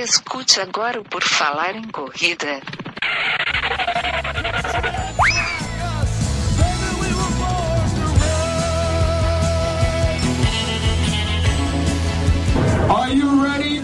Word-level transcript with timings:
Escute 0.00 0.60
agora 0.60 1.00
o 1.00 1.02
Por 1.02 1.24
Falar 1.24 1.74
em 1.74 1.82
Corrida. 1.88 2.60
Are 12.88 13.12
you 13.12 13.42
ready 13.42 13.77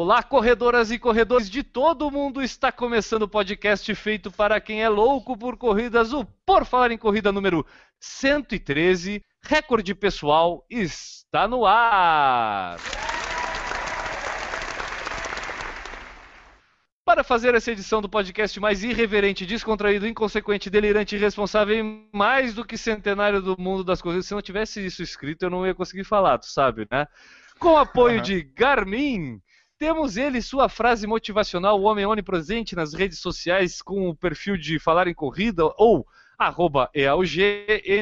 Olá, 0.00 0.22
corredoras 0.22 0.92
e 0.92 0.98
corredores 0.98 1.50
de 1.50 1.64
todo 1.64 2.08
mundo! 2.08 2.40
Está 2.40 2.70
começando 2.70 3.22
o 3.22 3.28
podcast 3.28 3.92
feito 3.96 4.30
para 4.30 4.60
quem 4.60 4.80
é 4.80 4.88
louco 4.88 5.36
por 5.36 5.56
corridas, 5.56 6.12
o 6.12 6.24
Por 6.46 6.64
Falar 6.64 6.92
em 6.92 6.96
Corrida 6.96 7.32
número 7.32 7.66
113, 7.98 9.20
recorde 9.42 9.96
pessoal, 9.96 10.64
está 10.70 11.48
no 11.48 11.66
ar! 11.66 12.78
Para 17.04 17.24
fazer 17.24 17.56
essa 17.56 17.72
edição 17.72 18.00
do 18.00 18.08
podcast 18.08 18.60
mais 18.60 18.84
irreverente, 18.84 19.44
descontraído, 19.44 20.06
inconsequente, 20.06 20.70
delirante, 20.70 21.16
irresponsável 21.16 21.76
e 21.76 22.08
mais 22.16 22.54
do 22.54 22.64
que 22.64 22.78
centenário 22.78 23.42
do 23.42 23.60
mundo 23.60 23.82
das 23.82 24.00
corridas, 24.00 24.26
se 24.26 24.32
não 24.32 24.42
tivesse 24.42 24.86
isso 24.86 25.02
escrito 25.02 25.42
eu 25.42 25.50
não 25.50 25.66
ia 25.66 25.74
conseguir 25.74 26.04
falar, 26.04 26.38
tu 26.38 26.46
sabe, 26.46 26.86
né? 26.88 27.04
Com 27.58 27.76
apoio 27.76 28.20
de 28.20 28.44
Garmin, 28.44 29.42
temos 29.78 30.16
ele, 30.16 30.42
sua 30.42 30.68
frase 30.68 31.06
motivacional, 31.06 31.80
o 31.80 31.84
homem 31.84 32.04
onipresente 32.04 32.74
nas 32.74 32.92
redes 32.92 33.20
sociais 33.20 33.80
com 33.80 34.08
o 34.08 34.14
perfil 34.14 34.56
de 34.56 34.78
falar 34.78 35.06
em 35.06 35.14
corrida 35.14 35.64
ou 35.76 36.06
arroba 36.36 36.90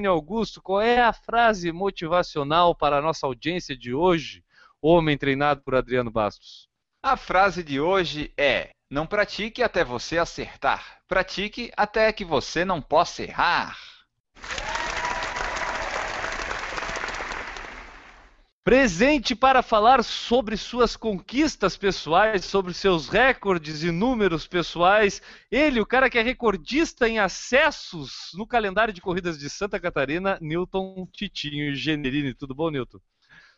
Augusto, 0.09 0.61
qual 0.61 0.81
é 0.81 1.01
a 1.01 1.13
frase 1.13 1.71
motivacional 1.73 2.75
para 2.75 2.99
a 2.99 3.03
nossa 3.03 3.27
audiência 3.27 3.77
de 3.77 3.95
hoje, 3.95 4.43
homem 4.81 5.19
treinado 5.19 5.61
por 5.63 5.75
Adriano 5.75 6.11
Bastos? 6.11 6.69
A 7.03 7.17
frase 7.17 7.63
de 7.63 7.79
hoje 7.79 8.33
é: 8.37 8.71
Não 8.91 9.07
pratique 9.07 9.63
até 9.63 9.85
você 9.85 10.19
acertar, 10.19 10.99
pratique 11.07 11.71
até 11.77 12.13
que 12.13 12.25
você 12.25 12.65
não 12.65 12.81
possa 12.81 13.23
errar. 13.23 13.79
Presente 18.67 19.37
para 19.37 19.63
falar 19.63 20.03
sobre 20.03 20.57
suas 20.57 20.97
conquistas 20.97 21.77
pessoais, 21.77 22.45
sobre 22.45 22.75
seus 22.75 23.09
recordes 23.09 23.85
e 23.85 23.93
números 23.93 24.45
pessoais. 24.49 25.23
Ele, 25.49 25.81
o 25.81 25.87
cara 25.87 26.11
que 26.11 26.19
é 26.19 26.21
recordista 26.21 27.09
em 27.09 27.21
acessos 27.21 28.33
no 28.35 28.45
calendário 28.45 28.93
de 28.93 29.01
corridas 29.01 29.39
de 29.39 29.49
Santa 29.49 29.79
Catarina, 29.79 30.37
Newton 30.41 31.07
Titinho 31.13 31.77
Generini. 31.77 32.35
Tudo 32.35 32.57
bom, 32.57 32.69
Newton? 32.69 32.99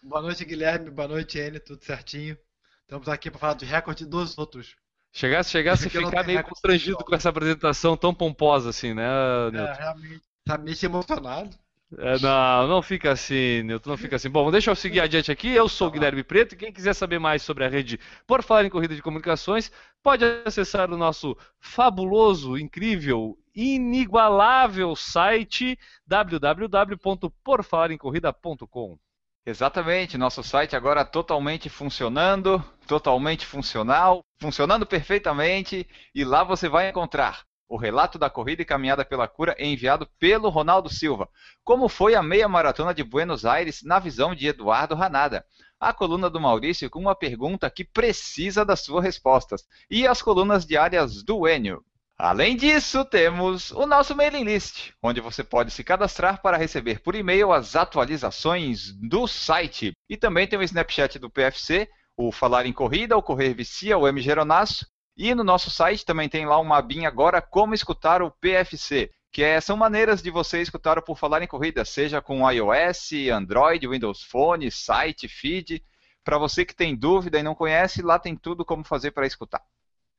Boa 0.02 0.20
noite, 0.20 0.44
Guilherme. 0.44 0.90
Boa 0.90 1.08
noite, 1.08 1.38
N. 1.38 1.58
Tudo 1.58 1.82
certinho. 1.82 2.36
Estamos 2.82 3.08
aqui 3.08 3.30
para 3.30 3.40
falar 3.40 3.54
do 3.54 3.64
recorde 3.64 4.04
dos 4.04 4.36
outros. 4.36 4.76
Chegasse, 5.10 5.50
chegasse 5.50 5.86
a 5.86 5.88
ficar 6.04 6.26
meio 6.26 6.44
constrangido 6.44 6.98
com 6.98 7.14
essa 7.14 7.30
apresentação 7.30 7.96
tão 7.96 8.12
pomposa 8.12 8.68
assim, 8.68 8.92
né, 8.92 9.08
Newton? 9.52 9.72
É, 9.72 9.72
realmente. 9.72 10.22
Tá 10.44 10.58
meio 10.58 10.76
emocionado. 10.82 11.58
É, 11.96 12.18
não, 12.18 12.68
não 12.68 12.82
fica 12.82 13.12
assim, 13.12 13.62
Nilton, 13.62 13.88
não 13.90 13.96
fica 13.96 14.16
assim. 14.16 14.28
Bom, 14.28 14.50
deixa 14.50 14.70
eu 14.70 14.76
seguir 14.76 15.00
adiante 15.00 15.32
aqui. 15.32 15.48
Eu 15.48 15.66
sou 15.68 15.88
o 15.88 15.90
Guilherme 15.90 16.22
Preto 16.22 16.54
quem 16.54 16.70
quiser 16.70 16.92
saber 16.92 17.18
mais 17.18 17.40
sobre 17.42 17.64
a 17.64 17.68
rede 17.68 17.98
Por 18.26 18.42
Falar 18.42 18.66
em 18.66 18.70
Corrida 18.70 18.94
de 18.94 19.00
Comunicações, 19.00 19.72
pode 20.02 20.22
acessar 20.44 20.92
o 20.92 20.98
nosso 20.98 21.34
fabuloso, 21.58 22.58
incrível, 22.58 23.38
inigualável 23.54 24.94
site 24.94 25.78
www.porfalaremcorrida.com. 26.06 28.98
Exatamente, 29.46 30.18
nosso 30.18 30.42
site 30.42 30.76
agora 30.76 31.06
totalmente 31.06 31.70
funcionando, 31.70 32.62
totalmente 32.86 33.46
funcional, 33.46 34.22
funcionando 34.38 34.84
perfeitamente, 34.84 35.88
e 36.14 36.22
lá 36.22 36.44
você 36.44 36.68
vai 36.68 36.90
encontrar 36.90 37.48
o 37.68 37.76
relato 37.76 38.18
da 38.18 38.30
corrida 38.30 38.62
e 38.62 38.64
caminhada 38.64 39.04
pela 39.04 39.28
cura 39.28 39.54
é 39.58 39.66
enviado 39.66 40.08
pelo 40.18 40.48
Ronaldo 40.48 40.88
Silva. 40.88 41.28
Como 41.62 41.88
foi 41.88 42.14
a 42.14 42.22
meia 42.22 42.48
maratona 42.48 42.94
de 42.94 43.04
Buenos 43.04 43.44
Aires 43.44 43.82
na 43.82 43.98
visão 43.98 44.34
de 44.34 44.46
Eduardo 44.46 44.94
Ranada? 44.94 45.44
A 45.78 45.92
coluna 45.92 46.30
do 46.30 46.40
Maurício 46.40 46.88
com 46.88 46.98
uma 46.98 47.14
pergunta 47.14 47.70
que 47.70 47.84
precisa 47.84 48.64
das 48.64 48.80
suas 48.80 49.04
respostas. 49.04 49.64
E 49.90 50.06
as 50.06 50.22
colunas 50.22 50.66
diárias 50.66 51.22
do 51.22 51.46
Enio. 51.46 51.84
Além 52.16 52.56
disso, 52.56 53.04
temos 53.04 53.70
o 53.70 53.86
nosso 53.86 54.16
mailing 54.16 54.42
list, 54.42 54.90
onde 55.00 55.20
você 55.20 55.44
pode 55.44 55.70
se 55.70 55.84
cadastrar 55.84 56.42
para 56.42 56.56
receber 56.56 57.00
por 57.00 57.14
e-mail 57.14 57.52
as 57.52 57.76
atualizações 57.76 58.92
do 58.94 59.28
site. 59.28 59.92
E 60.08 60.16
também 60.16 60.44
tem 60.44 60.58
o 60.58 60.62
Snapchat 60.62 61.16
do 61.20 61.30
PFC, 61.30 61.88
o 62.16 62.32
Falar 62.32 62.66
em 62.66 62.72
Corrida, 62.72 63.16
o 63.16 63.22
Correr 63.22 63.54
Vicia, 63.54 63.96
o 63.96 64.08
M. 64.08 64.20
Geronasso, 64.20 64.84
e 65.18 65.34
no 65.34 65.42
nosso 65.42 65.68
site 65.68 66.06
também 66.06 66.28
tem 66.28 66.46
lá 66.46 66.58
uma 66.60 66.78
abinha 66.78 67.08
agora 67.08 67.42
como 67.42 67.74
escutar 67.74 68.22
o 68.22 68.30
PFC, 68.30 69.10
que 69.32 69.42
é, 69.42 69.60
são 69.60 69.76
maneiras 69.76 70.22
de 70.22 70.30
você 70.30 70.62
escutar 70.62 70.96
o 70.96 71.02
Por 71.02 71.18
Falar 71.18 71.42
em 71.42 71.48
Corrida, 71.48 71.84
seja 71.84 72.22
com 72.22 72.48
iOS, 72.48 73.10
Android, 73.32 73.88
Windows 73.88 74.22
Phone, 74.22 74.70
site, 74.70 75.26
feed. 75.26 75.84
Para 76.22 76.38
você 76.38 76.64
que 76.64 76.74
tem 76.74 76.94
dúvida 76.94 77.38
e 77.38 77.42
não 77.42 77.54
conhece, 77.54 78.00
lá 78.00 78.18
tem 78.18 78.36
tudo 78.36 78.64
como 78.64 78.84
fazer 78.84 79.10
para 79.10 79.26
escutar. 79.26 79.62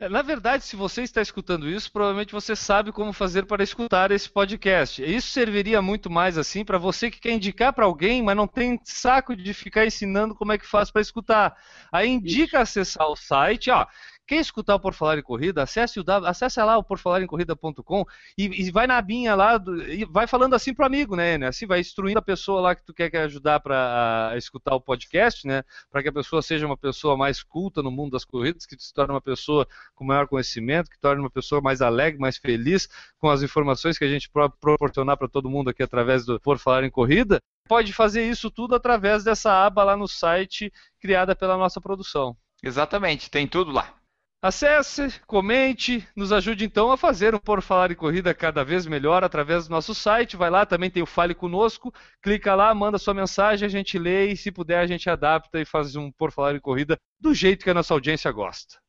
É, 0.02 0.08
na 0.08 0.22
verdade, 0.22 0.64
se 0.64 0.78
você 0.78 1.02
está 1.02 1.22
escutando 1.22 1.70
isso, 1.70 1.92
provavelmente 1.92 2.32
você 2.32 2.56
sabe 2.56 2.92
como 2.92 3.12
fazer 3.12 3.46
para 3.46 3.62
escutar 3.62 4.12
esse 4.12 4.30
podcast. 4.30 5.04
Isso 5.04 5.28
serviria 5.28 5.82
muito 5.82 6.10
mais 6.10 6.38
assim 6.38 6.64
para 6.64 6.78
você 6.78 7.12
que 7.12 7.20
quer 7.20 7.34
indicar 7.34 7.74
para 7.74 7.86
alguém, 7.86 8.24
mas 8.24 8.36
não 8.36 8.48
tem 8.48 8.80
saco 8.86 9.36
de 9.36 9.54
ficar 9.54 9.86
ensinando 9.86 10.34
como 10.34 10.54
é 10.54 10.58
que 10.58 10.66
faz 10.66 10.90
para 10.90 11.02
escutar. 11.02 11.54
Aí 11.92 12.08
indica 12.08 12.62
acessar 12.62 13.08
o 13.08 13.16
site, 13.16 13.70
ó. 13.72 13.86
Quer 14.30 14.42
escutar 14.42 14.76
o 14.76 14.80
Por 14.80 14.94
Falar 14.94 15.18
em 15.18 15.24
Corrida? 15.24 15.64
Acesse, 15.64 16.00
o, 16.00 16.04
acesse 16.24 16.62
lá 16.62 16.78
o 16.78 16.84
porfalarencorrida.com 16.84 18.06
e, 18.38 18.68
e 18.68 18.70
vai 18.70 18.86
na 18.86 18.96
abinha 18.96 19.34
lá 19.34 19.58
do, 19.58 19.82
e 19.82 20.06
vai 20.06 20.28
falando 20.28 20.54
assim 20.54 20.72
pro 20.72 20.86
amigo, 20.86 21.16
né. 21.16 21.44
Assim, 21.48 21.66
vai 21.66 21.80
instruindo 21.80 22.20
a 22.20 22.22
pessoa 22.22 22.62
lá 22.62 22.76
que 22.76 22.86
tu 22.86 22.94
quer 22.94 23.10
ajudar 23.22 23.60
para 23.60 24.32
escutar 24.38 24.76
o 24.76 24.80
podcast, 24.80 25.48
né? 25.48 25.64
Para 25.90 26.04
que 26.04 26.10
a 26.10 26.14
pessoa 26.14 26.44
seja 26.44 26.68
uma 26.68 26.78
pessoa 26.78 27.18
mais 27.18 27.42
culta 27.42 27.82
no 27.82 27.90
mundo 27.90 28.12
das 28.12 28.24
corridas, 28.24 28.68
que 28.68 28.76
se 28.78 28.94
torne 28.94 29.16
uma 29.16 29.20
pessoa 29.20 29.68
com 29.96 30.06
maior 30.06 30.28
conhecimento, 30.28 30.92
que 30.92 31.00
torne 31.00 31.20
uma 31.20 31.32
pessoa 31.32 31.60
mais 31.60 31.82
alegre, 31.82 32.20
mais 32.20 32.38
feliz 32.38 32.88
com 33.18 33.32
as 33.32 33.42
informações 33.42 33.98
que 33.98 34.06
a 34.06 34.08
gente 34.08 34.30
pro, 34.30 34.48
proporcionar 34.48 35.18
para 35.18 35.28
todo 35.28 35.50
mundo 35.50 35.72
aqui 35.72 35.82
através 35.82 36.24
do 36.24 36.40
Por 36.40 36.60
Falar 36.60 36.84
em 36.84 36.92
Corrida. 36.92 37.42
Pode 37.68 37.92
fazer 37.94 38.30
isso 38.30 38.52
tudo 38.52 38.76
através 38.76 39.24
dessa 39.24 39.66
aba 39.66 39.84
lá 39.84 39.98
no 39.98 40.08
site 40.08 40.72
criada 41.02 41.36
pela 41.36 41.58
nossa 41.58 41.82
produção. 41.82 42.38
Exatamente, 42.62 43.32
tem 43.32 43.48
tudo 43.48 43.72
lá. 43.72 43.99
Acesse, 44.42 45.20
comente, 45.28 46.08
nos 46.16 46.32
ajude 46.32 46.64
então 46.64 46.94
a 46.94 46.98
fazer 46.98 47.36
um 47.36 47.40
Por 47.40 47.62
Falar 47.62 47.92
em 47.92 47.96
Corrida 47.96 48.34
cada 48.34 48.64
vez 48.64 48.88
melhor 48.88 49.22
através 49.22 49.68
do 49.68 49.72
nosso 49.72 49.94
site. 49.94 50.38
Vai 50.38 50.50
lá, 50.50 50.66
também 50.66 50.90
tem 50.90 51.04
o 51.04 51.06
Fale 51.06 51.36
Conosco, 51.36 51.94
clica 52.22 52.56
lá, 52.56 52.74
manda 52.74 52.98
sua 52.98 53.14
mensagem, 53.14 53.66
a 53.66 53.70
gente 53.70 54.00
lê 54.00 54.32
e 54.32 54.38
se 54.38 54.50
puder 54.50 54.80
a 54.80 54.88
gente 54.88 55.10
adapta 55.10 55.60
e 55.60 55.66
faz 55.66 55.98
um 55.98 56.10
Por 56.10 56.32
Falar 56.32 56.56
em 56.56 56.60
Corrida 56.62 56.98
do 57.20 57.34
jeito 57.34 57.66
que 57.66 57.70
a 57.70 57.74
nossa 57.74 57.94
audiência 57.94 58.32
gosta. 58.32 58.80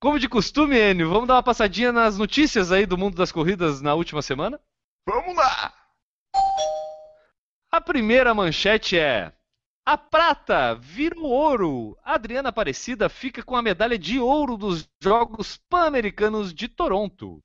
Como 0.00 0.18
de 0.18 0.28
costume, 0.28 0.76
Enio, 0.76 1.08
vamos 1.08 1.28
dar 1.28 1.34
uma 1.34 1.42
passadinha 1.44 1.92
nas 1.92 2.18
notícias 2.18 2.72
aí 2.72 2.86
do 2.86 2.98
mundo 2.98 3.16
das 3.16 3.30
corridas 3.30 3.80
na 3.80 3.94
última 3.94 4.20
semana? 4.20 4.60
Vamos 5.06 5.36
lá! 5.36 5.72
A 7.70 7.80
primeira 7.80 8.34
manchete 8.34 8.98
é 8.98 9.32
a 9.84 9.98
prata 9.98 10.74
vira 10.74 11.18
o 11.18 11.24
ouro. 11.24 11.96
Adriana 12.04 12.50
Aparecida 12.50 13.08
fica 13.08 13.42
com 13.42 13.56
a 13.56 13.62
medalha 13.62 13.98
de 13.98 14.18
ouro 14.20 14.56
dos 14.56 14.88
Jogos 15.00 15.56
Pan-Americanos 15.68 16.54
de 16.54 16.68
Toronto. 16.68 17.42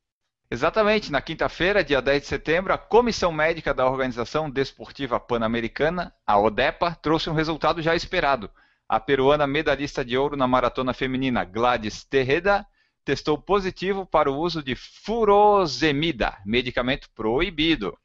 Exatamente, 0.50 1.12
na 1.12 1.20
quinta-feira, 1.20 1.84
dia 1.84 2.02
10 2.02 2.22
de 2.22 2.28
setembro, 2.28 2.72
a 2.72 2.78
Comissão 2.78 3.32
Médica 3.32 3.74
da 3.74 3.90
Organização 3.90 4.50
Desportiva 4.50 5.20
Pan-Americana, 5.20 6.14
a 6.26 6.40
ODEPA, 6.40 6.96
trouxe 7.02 7.30
um 7.30 7.34
resultado 7.34 7.82
já 7.82 7.96
esperado. 7.96 8.50
A 8.88 9.00
peruana 9.00 9.46
medalhista 9.46 10.06
de 10.06 10.18
ouro 10.18 10.38
na 10.38 10.48
maratona 10.48 10.94
feminina 10.94 11.44
Gladys 11.44 12.06
Terreda 12.06 12.66
testou 13.04 13.38
positivo 13.38 14.06
para 14.06 14.32
o 14.32 14.38
uso 14.38 14.62
de 14.62 14.76
furosemida, 14.76 16.38
medicamento 16.46 17.10
proibido. 17.16 17.98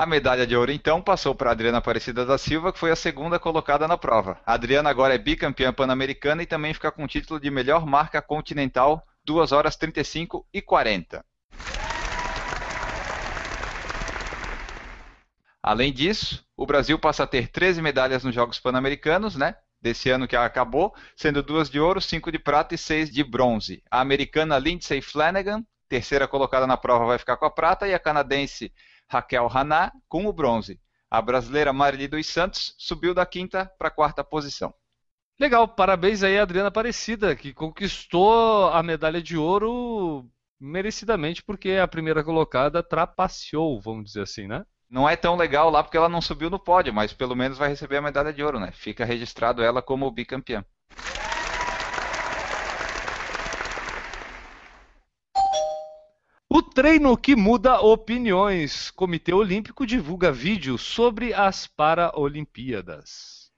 A 0.00 0.06
medalha 0.06 0.46
de 0.46 0.56
ouro, 0.56 0.72
então, 0.72 1.02
passou 1.02 1.34
para 1.34 1.50
Adriana 1.50 1.76
Aparecida 1.76 2.24
da 2.24 2.38
Silva, 2.38 2.72
que 2.72 2.78
foi 2.78 2.90
a 2.90 2.96
segunda 2.96 3.38
colocada 3.38 3.86
na 3.86 3.98
prova. 3.98 4.40
A 4.46 4.54
Adriana 4.54 4.88
agora 4.88 5.14
é 5.14 5.18
bicampeã 5.18 5.74
pan-americana 5.74 6.42
e 6.42 6.46
também 6.46 6.72
fica 6.72 6.90
com 6.90 7.04
o 7.04 7.06
título 7.06 7.38
de 7.38 7.50
melhor 7.50 7.84
marca 7.84 8.22
continental, 8.22 9.06
2 9.26 9.52
horas 9.52 9.76
35 9.76 10.46
e 10.54 10.62
40. 10.62 11.22
Além 15.62 15.92
disso, 15.92 16.42
o 16.56 16.64
Brasil 16.64 16.98
passa 16.98 17.24
a 17.24 17.26
ter 17.26 17.48
13 17.48 17.82
medalhas 17.82 18.24
nos 18.24 18.34
Jogos 18.34 18.58
Pan-Americanos, 18.58 19.36
né? 19.36 19.54
Desse 19.82 20.08
ano 20.08 20.26
que 20.26 20.34
acabou, 20.34 20.94
sendo 21.14 21.42
duas 21.42 21.68
de 21.68 21.78
ouro, 21.78 22.00
cinco 22.00 22.32
de 22.32 22.38
prata 22.38 22.74
e 22.74 22.78
seis 22.78 23.10
de 23.10 23.22
bronze. 23.22 23.82
A 23.90 24.00
americana 24.00 24.58
Lindsay 24.58 25.02
Flanagan 25.02 25.62
Terceira 25.90 26.28
colocada 26.28 26.68
na 26.68 26.76
prova 26.76 27.04
vai 27.04 27.18
ficar 27.18 27.36
com 27.36 27.44
a 27.44 27.50
prata 27.50 27.88
e 27.88 27.92
a 27.92 27.98
canadense 27.98 28.72
Raquel 29.10 29.50
Haná 29.52 29.92
com 30.08 30.26
o 30.26 30.32
bronze. 30.32 30.80
A 31.10 31.20
brasileira 31.20 31.72
Marili 31.72 32.06
dos 32.06 32.26
Santos 32.28 32.74
subiu 32.78 33.12
da 33.12 33.26
quinta 33.26 33.70
para 33.76 33.88
a 33.88 33.90
quarta 33.90 34.22
posição. 34.22 34.72
Legal, 35.38 35.66
parabéns 35.66 36.22
aí 36.22 36.38
a 36.38 36.42
Adriana 36.42 36.68
Aparecida, 36.68 37.34
que 37.34 37.52
conquistou 37.52 38.68
a 38.68 38.80
medalha 38.82 39.20
de 39.20 39.36
ouro 39.36 40.30
merecidamente, 40.60 41.42
porque 41.42 41.72
a 41.72 41.88
primeira 41.88 42.22
colocada 42.22 42.82
trapaceou, 42.82 43.80
vamos 43.80 44.04
dizer 44.04 44.22
assim, 44.22 44.46
né? 44.46 44.64
Não 44.88 45.08
é 45.08 45.16
tão 45.16 45.36
legal 45.36 45.70
lá 45.70 45.82
porque 45.82 45.96
ela 45.96 46.08
não 46.08 46.20
subiu 46.20 46.50
no 46.50 46.58
pódio, 46.58 46.92
mas 46.92 47.12
pelo 47.12 47.34
menos 47.34 47.58
vai 47.58 47.68
receber 47.68 47.96
a 47.96 48.02
medalha 48.02 48.32
de 48.32 48.44
ouro, 48.44 48.60
né? 48.60 48.70
Fica 48.72 49.04
registrado 49.04 49.62
ela 49.62 49.82
como 49.82 50.10
bicampeã. 50.10 50.64
O 56.52 56.60
treino 56.60 57.16
que 57.16 57.36
muda 57.36 57.80
opiniões. 57.80 58.90
Comitê 58.90 59.32
Olímpico 59.32 59.86
divulga 59.86 60.32
vídeo 60.32 60.76
sobre 60.76 61.32
as 61.32 61.68
Paralimpíadas. 61.68 63.52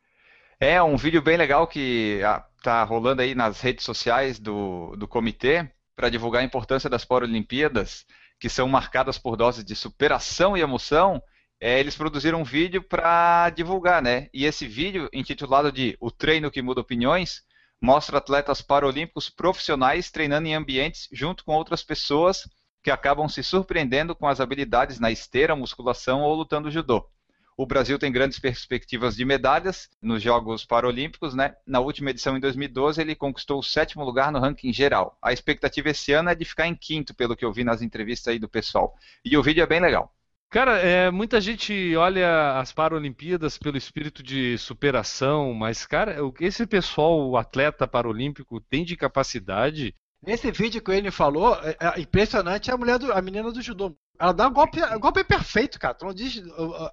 É 0.61 0.83
um 0.83 0.99
vídeo 0.99 1.23
bem 1.23 1.39
legal 1.39 1.67
que 1.67 2.21
está 2.55 2.85
rolando 2.85 3.23
aí 3.23 3.35
nas 3.35 3.63
redes 3.63 3.87
sociais 3.87 4.39
do, 4.39 4.95
do 4.97 5.09
comitê 5.09 5.71
para 5.97 6.11
divulgar 6.11 6.43
a 6.43 6.45
importância 6.45 6.91
das 6.91 7.03
Paralimpíadas, 7.03 8.05
que 8.39 8.51
são 8.51 8.69
marcadas 8.69 9.17
por 9.17 9.39
doses 9.39 9.65
de 9.65 9.75
superação 9.75 10.55
e 10.55 10.61
emoção. 10.61 11.23
É, 11.59 11.81
eles 11.81 11.97
produziram 11.97 12.43
um 12.43 12.45
vídeo 12.45 12.83
para 12.83 13.49
divulgar, 13.49 14.03
né? 14.03 14.29
E 14.35 14.45
esse 14.45 14.67
vídeo, 14.67 15.09
intitulado 15.15 15.73
de 15.73 15.97
O 15.99 16.11
Treino 16.11 16.51
que 16.51 16.61
Muda 16.61 16.83
Opiniões, 16.83 17.41
mostra 17.81 18.19
atletas 18.19 18.61
paralímpicos 18.61 19.31
profissionais 19.31 20.11
treinando 20.11 20.47
em 20.47 20.55
ambientes 20.55 21.09
junto 21.11 21.43
com 21.43 21.55
outras 21.55 21.83
pessoas 21.83 22.47
que 22.83 22.91
acabam 22.91 23.29
se 23.29 23.43
surpreendendo 23.43 24.15
com 24.15 24.27
as 24.27 24.41
habilidades 24.41 24.99
na 24.99 25.11
esteira, 25.11 25.55
musculação 25.55 26.23
ou 26.23 26.35
lutando 26.35 26.71
judô. 26.71 27.09
O 27.57 27.67
Brasil 27.67 27.99
tem 27.99 28.11
grandes 28.11 28.39
perspectivas 28.39 29.15
de 29.15 29.25
medalhas 29.25 29.89
nos 30.01 30.23
Jogos 30.23 30.65
Paralímpicos, 30.65 31.35
né? 31.35 31.55
Na 31.67 31.81
última 31.81 32.11
edição, 32.11 32.37
em 32.37 32.41
2012, 32.41 33.01
ele 33.01 33.15
conquistou 33.15 33.59
o 33.59 33.63
sétimo 33.63 34.03
lugar 34.03 34.33
no 34.33 34.41
ranking 34.41 34.73
geral. 34.73 35.19
A 35.21 35.33
expectativa 35.33 35.91
esse 35.91 36.13
ano 36.13 36.31
é 36.31 36.35
de 36.35 36.45
ficar 36.45 36.67
em 36.67 36.75
quinto, 36.75 37.15
pelo 37.15 37.37
que 37.37 37.45
eu 37.45 37.53
vi 37.53 37.63
nas 37.63 37.83
entrevistas 37.83 38.33
aí 38.33 38.39
do 38.39 38.49
pessoal. 38.49 38.97
E 39.25 39.37
o 39.37 39.43
vídeo 39.43 39.63
é 39.63 39.67
bem 39.67 39.81
legal. 39.81 40.13
Cara, 40.49 40.79
é, 40.79 41.11
muita 41.11 41.41
gente 41.41 41.97
olha 41.97 42.59
as 42.59 42.73
Paralimpíadas 42.73 43.57
pelo 43.57 43.77
espírito 43.77 44.23
de 44.23 44.59
superação, 44.59 45.55
mas, 45.55 45.87
cara, 45.87 46.17
esse 46.41 46.67
pessoal, 46.67 47.27
o 47.29 47.37
atleta 47.37 47.87
paralímpico, 47.87 48.61
tem 48.61 48.85
de 48.85 48.97
capacidade 48.97 49.95
Nesse 50.25 50.53
vídeo 50.53 50.81
que 50.81 50.91
ele 50.93 51.11
falou, 51.11 51.57
é, 51.57 51.77
é 51.81 52.01
impressionante 52.01 52.71
a 52.71 52.77
mulher 52.77 52.99
do, 52.99 53.13
a 53.13 53.21
menina 53.21 53.51
do 53.51 53.61
judô. 53.61 53.97
Ela 54.19 54.33
dá 54.33 54.47
um 54.47 54.53
golpe, 54.53 54.81
um 54.81 55.01
golpe 55.01 55.25
perfeito, 55.25 55.81
cara. 55.81 55.95
Tu 55.95 56.05
não 56.05 56.15
diz, 56.15 56.41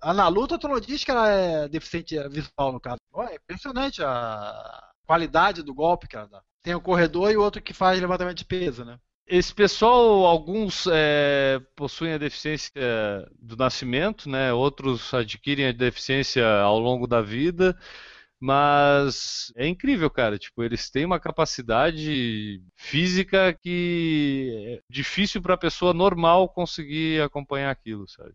na 0.04 0.28
luta, 0.28 0.58
tu 0.58 0.68
não 0.68 0.80
diz 0.80 1.04
que 1.04 1.12
ela 1.12 1.30
é 1.30 1.68
deficiente 1.68 2.18
visual, 2.28 2.74
no 2.74 2.80
caso. 2.80 2.98
É 3.30 3.36
impressionante 3.36 4.02
a 4.04 4.90
qualidade 5.06 5.62
do 5.62 5.74
golpe 5.74 6.08
que 6.08 6.16
ela 6.16 6.28
dá. 6.28 6.42
Tem 6.64 6.74
o 6.74 6.82
corredor 6.82 7.32
e 7.32 7.38
o 7.38 7.42
outro 7.42 7.62
que 7.62 7.74
faz 7.74 8.00
levantamento 8.00 8.38
de 8.38 8.46
peso, 8.46 8.84
né? 8.84 8.98
Esse 9.28 9.54
pessoal, 9.54 10.26
alguns 10.26 10.88
é, 10.92 11.62
possuem 11.76 12.14
a 12.14 12.18
deficiência 12.18 12.72
do 13.40 13.56
nascimento, 13.56 14.28
né? 14.28 14.52
Outros 14.52 15.14
adquirem 15.14 15.68
a 15.68 15.72
deficiência 15.72 16.44
ao 16.62 16.80
longo 16.80 17.06
da 17.06 17.22
vida. 17.22 17.78
Mas 18.40 19.52
é 19.56 19.68
incrível, 19.68 20.10
cara. 20.10 20.38
Tipo, 20.38 20.64
eles 20.64 20.90
têm 20.90 21.06
uma 21.06 21.20
capacidade 21.20 22.64
física 22.78 23.54
que 23.54 24.80
é 24.80 24.82
difícil 24.90 25.42
para 25.42 25.56
a 25.56 25.58
pessoa 25.58 25.94
normal 25.94 26.48
conseguir 26.48 27.22
acompanhar 27.22 27.70
aquilo, 27.70 28.08
sabe? 28.08 28.34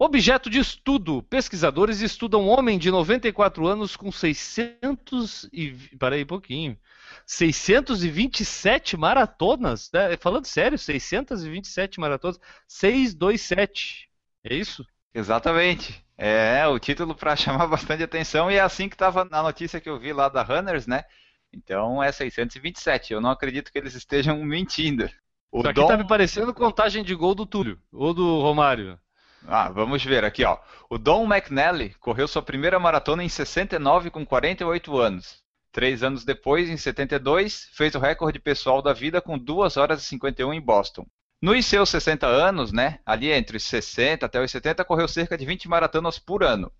Objeto 0.00 0.48
de 0.48 0.60
estudo. 0.60 1.24
Pesquisadores 1.24 2.00
estudam 2.00 2.46
homem 2.46 2.78
de 2.78 2.88
94 2.88 3.66
anos 3.66 3.96
com 3.96 4.12
600 4.12 5.48
e... 5.52 5.72
Parei 5.98 6.22
um 6.22 6.26
pouquinho. 6.26 6.78
627 7.26 8.96
maratonas? 8.96 9.90
Né? 9.92 10.16
Falando 10.16 10.46
sério, 10.46 10.78
627 10.78 11.98
maratonas. 11.98 12.38
627. 12.68 14.08
É 14.44 14.54
isso? 14.54 14.86
Exatamente. 15.12 16.06
É, 16.20 16.66
o 16.66 16.80
título 16.80 17.14
para 17.14 17.36
chamar 17.36 17.68
bastante 17.68 18.02
atenção 18.02 18.50
e 18.50 18.56
é 18.56 18.60
assim 18.60 18.88
que 18.88 18.96
estava 18.96 19.24
na 19.24 19.40
notícia 19.40 19.80
que 19.80 19.88
eu 19.88 19.98
vi 19.98 20.12
lá 20.12 20.28
da 20.28 20.42
Runners, 20.42 20.86
né? 20.88 21.04
Então 21.52 22.02
é 22.02 22.10
627. 22.10 23.12
Eu 23.12 23.20
não 23.20 23.30
acredito 23.30 23.70
que 23.70 23.78
eles 23.78 23.94
estejam 23.94 24.36
mentindo. 24.42 25.08
O 25.50 25.60
Isso 25.60 25.68
aqui 25.68 25.80
Dom... 25.80 25.86
tá 25.86 25.96
me 25.96 26.06
parecendo 26.06 26.52
contagem 26.52 27.04
de 27.04 27.14
gol 27.14 27.34
do 27.34 27.46
Túlio 27.46 27.80
ou 27.92 28.12
do 28.12 28.40
Romário. 28.40 28.98
Ah, 29.46 29.70
vamos 29.70 30.04
ver 30.04 30.24
aqui, 30.24 30.44
ó. 30.44 30.58
O 30.90 30.98
Don 30.98 31.24
McNally 31.24 31.94
correu 32.00 32.26
sua 32.26 32.42
primeira 32.42 32.78
maratona 32.78 33.22
em 33.22 33.28
69 33.28 34.10
com 34.10 34.26
48 34.26 34.98
anos. 34.98 35.42
Três 35.70 36.02
anos 36.02 36.24
depois, 36.24 36.68
em 36.68 36.76
72, 36.76 37.68
fez 37.72 37.94
o 37.94 38.00
recorde 38.00 38.40
pessoal 38.40 38.82
da 38.82 38.92
vida 38.92 39.20
com 39.22 39.38
2 39.38 39.76
horas 39.76 40.02
e 40.02 40.06
51 40.06 40.52
em 40.52 40.60
Boston. 40.60 41.06
Nos 41.40 41.66
seus 41.66 41.88
60 41.90 42.26
anos, 42.26 42.72
né, 42.72 42.98
ali 43.06 43.30
entre 43.30 43.56
os 43.56 43.62
60 43.64 44.26
até 44.26 44.42
os 44.42 44.50
70, 44.50 44.84
correu 44.84 45.06
cerca 45.06 45.38
de 45.38 45.46
20 45.46 45.68
maratonas 45.68 46.18
por 46.18 46.42
ano. 46.42 46.72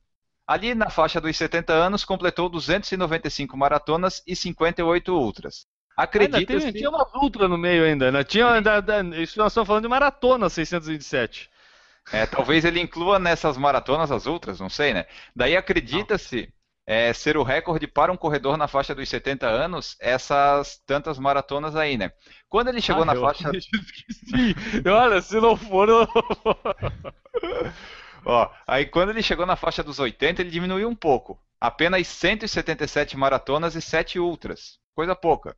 Ali 0.46 0.74
na 0.74 0.90
faixa 0.90 1.20
dos 1.20 1.36
70 1.36 1.72
anos, 1.72 2.04
completou 2.04 2.48
295 2.48 3.56
maratonas 3.56 4.22
e 4.26 4.34
58 4.34 5.12
ultras. 5.14 5.66
Acredita 5.96 6.52
ainda 6.52 6.72
tinha 6.72 6.88
uma 6.88 7.06
ultra 7.16 7.48
no 7.48 7.58
meio 7.58 7.84
ainda, 7.84 8.10
né? 8.10 8.24
Tinha, 8.24 8.52
ainda, 8.52 8.78
isso 9.16 9.38
nós 9.38 9.52
estamos 9.52 9.66
falando 9.66 9.82
de 9.82 9.88
maratona 9.88 10.48
627. 10.48 11.50
É, 12.12 12.24
talvez 12.24 12.64
ele 12.64 12.80
inclua 12.80 13.18
nessas 13.18 13.56
maratonas 13.56 14.10
as 14.10 14.24
ultras, 14.26 14.58
não 14.58 14.70
sei, 14.70 14.94
né? 14.94 15.06
Daí 15.36 15.56
acredita-se 15.56 16.52
é, 16.90 17.12
ser 17.12 17.36
o 17.36 17.42
recorde 17.42 17.86
para 17.86 18.10
um 18.10 18.16
corredor 18.16 18.56
na 18.56 18.66
faixa 18.66 18.94
dos 18.94 19.06
70 19.06 19.46
anos 19.46 19.94
essas 20.00 20.80
tantas 20.86 21.18
maratonas 21.18 21.76
aí, 21.76 21.98
né? 21.98 22.10
Quando 22.48 22.68
ele 22.68 22.80
chegou 22.80 23.02
ah, 23.02 23.04
na 23.04 23.14
eu 23.14 23.20
faixa. 23.20 23.50
Esqueci. 23.54 24.54
Olha, 24.88 25.20
se 25.20 25.38
não 25.38 25.54
for. 25.54 25.86
Ó, 28.24 28.50
aí 28.66 28.86
quando 28.86 29.10
ele 29.10 29.22
chegou 29.22 29.44
na 29.44 29.54
faixa 29.54 29.82
dos 29.82 29.98
80, 29.98 30.40
ele 30.40 30.50
diminuiu 30.50 30.88
um 30.88 30.94
pouco. 30.94 31.38
Apenas 31.60 32.08
177 32.08 33.18
maratonas 33.18 33.74
e 33.74 33.82
7 33.82 34.18
ultras. 34.18 34.78
Coisa 34.94 35.14
pouca. 35.14 35.54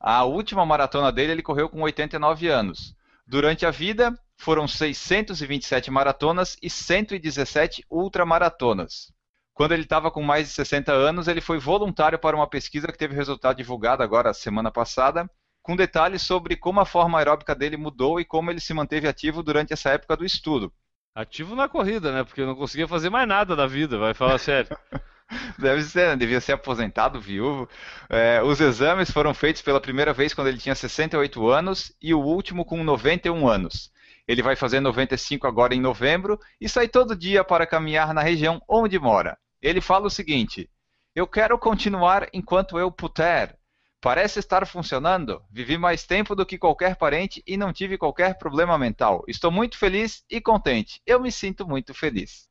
A 0.00 0.24
última 0.24 0.66
maratona 0.66 1.12
dele 1.12 1.30
ele 1.30 1.42
correu 1.42 1.68
com 1.68 1.80
89 1.82 2.48
anos. 2.48 2.92
Durante 3.24 3.64
a 3.64 3.70
vida, 3.70 4.18
foram 4.36 4.66
627 4.66 5.92
maratonas 5.92 6.56
e 6.60 6.68
117 6.68 7.86
ultramaratonas. 7.88 9.12
Quando 9.54 9.72
ele 9.72 9.82
estava 9.82 10.10
com 10.10 10.22
mais 10.22 10.48
de 10.48 10.54
60 10.54 10.92
anos, 10.92 11.28
ele 11.28 11.40
foi 11.40 11.58
voluntário 11.58 12.18
para 12.18 12.36
uma 12.36 12.46
pesquisa 12.46 12.86
que 12.88 12.98
teve 12.98 13.14
resultado 13.14 13.56
divulgado 13.56 14.02
agora 14.02 14.32
semana 14.32 14.70
passada, 14.70 15.30
com 15.62 15.76
detalhes 15.76 16.22
sobre 16.22 16.56
como 16.56 16.80
a 16.80 16.86
forma 16.86 17.18
aeróbica 17.18 17.54
dele 17.54 17.76
mudou 17.76 18.18
e 18.18 18.24
como 18.24 18.50
ele 18.50 18.60
se 18.60 18.74
manteve 18.74 19.06
ativo 19.06 19.42
durante 19.42 19.72
essa 19.72 19.90
época 19.90 20.16
do 20.16 20.24
estudo. 20.24 20.72
Ativo 21.14 21.54
na 21.54 21.68
corrida, 21.68 22.10
né? 22.10 22.24
Porque 22.24 22.44
não 22.44 22.54
conseguia 22.54 22.88
fazer 22.88 23.10
mais 23.10 23.28
nada 23.28 23.54
da 23.54 23.66
vida, 23.66 23.98
vai 23.98 24.14
falar 24.14 24.38
sério. 24.38 24.76
Deve 25.58 25.82
ser, 25.82 26.08
né? 26.08 26.16
devia 26.16 26.40
ser 26.40 26.52
aposentado, 26.52 27.20
viúvo. 27.20 27.68
É, 28.08 28.42
os 28.42 28.60
exames 28.60 29.10
foram 29.10 29.32
feitos 29.32 29.62
pela 29.62 29.80
primeira 29.80 30.12
vez 30.12 30.34
quando 30.34 30.48
ele 30.48 30.58
tinha 30.58 30.74
68 30.74 31.48
anos 31.48 31.92
e 32.02 32.12
o 32.12 32.20
último 32.20 32.64
com 32.64 32.82
91 32.82 33.48
anos. 33.48 33.90
Ele 34.26 34.42
vai 34.42 34.56
fazer 34.56 34.80
95 34.80 35.46
agora 35.46 35.74
em 35.74 35.80
novembro 35.80 36.38
e 36.60 36.68
sai 36.68 36.88
todo 36.88 37.16
dia 37.16 37.42
para 37.42 37.66
caminhar 37.66 38.14
na 38.14 38.22
região 38.22 38.60
onde 38.68 38.98
mora. 38.98 39.36
Ele 39.62 39.80
fala 39.80 40.06
o 40.06 40.10
seguinte: 40.10 40.68
Eu 41.14 41.26
quero 41.26 41.56
continuar 41.56 42.28
enquanto 42.32 42.78
eu 42.78 42.90
puder. 42.90 43.56
Parece 44.00 44.40
estar 44.40 44.66
funcionando. 44.66 45.40
Vivi 45.48 45.78
mais 45.78 46.04
tempo 46.04 46.34
do 46.34 46.44
que 46.44 46.58
qualquer 46.58 46.96
parente 46.96 47.40
e 47.46 47.56
não 47.56 47.72
tive 47.72 47.96
qualquer 47.96 48.36
problema 48.36 48.76
mental. 48.76 49.22
Estou 49.28 49.52
muito 49.52 49.78
feliz 49.78 50.24
e 50.28 50.40
contente. 50.40 51.00
Eu 51.06 51.20
me 51.20 51.30
sinto 51.30 51.64
muito 51.68 51.94
feliz. 51.94 52.48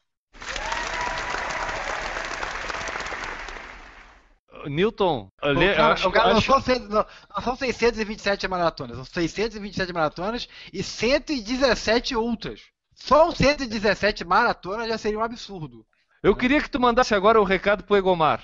Newton, 4.66 5.30
ali, 5.42 5.76
não, 5.76 5.86
acho, 5.92 6.10
não, 6.10 6.22
acho... 6.22 6.52
Não, 6.52 6.62
são, 6.62 6.80
não, 6.80 7.06
não 7.36 7.44
são 7.44 7.56
627 7.56 8.48
maratonas, 8.48 8.96
são 8.96 9.06
627 9.06 9.92
maratonas 9.92 10.48
e 10.72 10.84
117 10.84 12.16
outras. 12.16 12.62
Só 12.94 13.32
117 13.32 14.24
maratonas 14.24 14.88
já 14.88 15.00
seria 15.00 15.18
um 15.18 15.24
absurdo. 15.24 15.84
Eu 16.24 16.36
queria 16.36 16.62
que 16.62 16.70
tu 16.70 16.80
mandasse 16.80 17.14
agora 17.16 17.40
o 17.40 17.44
um 17.44 17.46
recado 17.46 17.84
pro 17.84 17.98
Egomar. 17.98 18.44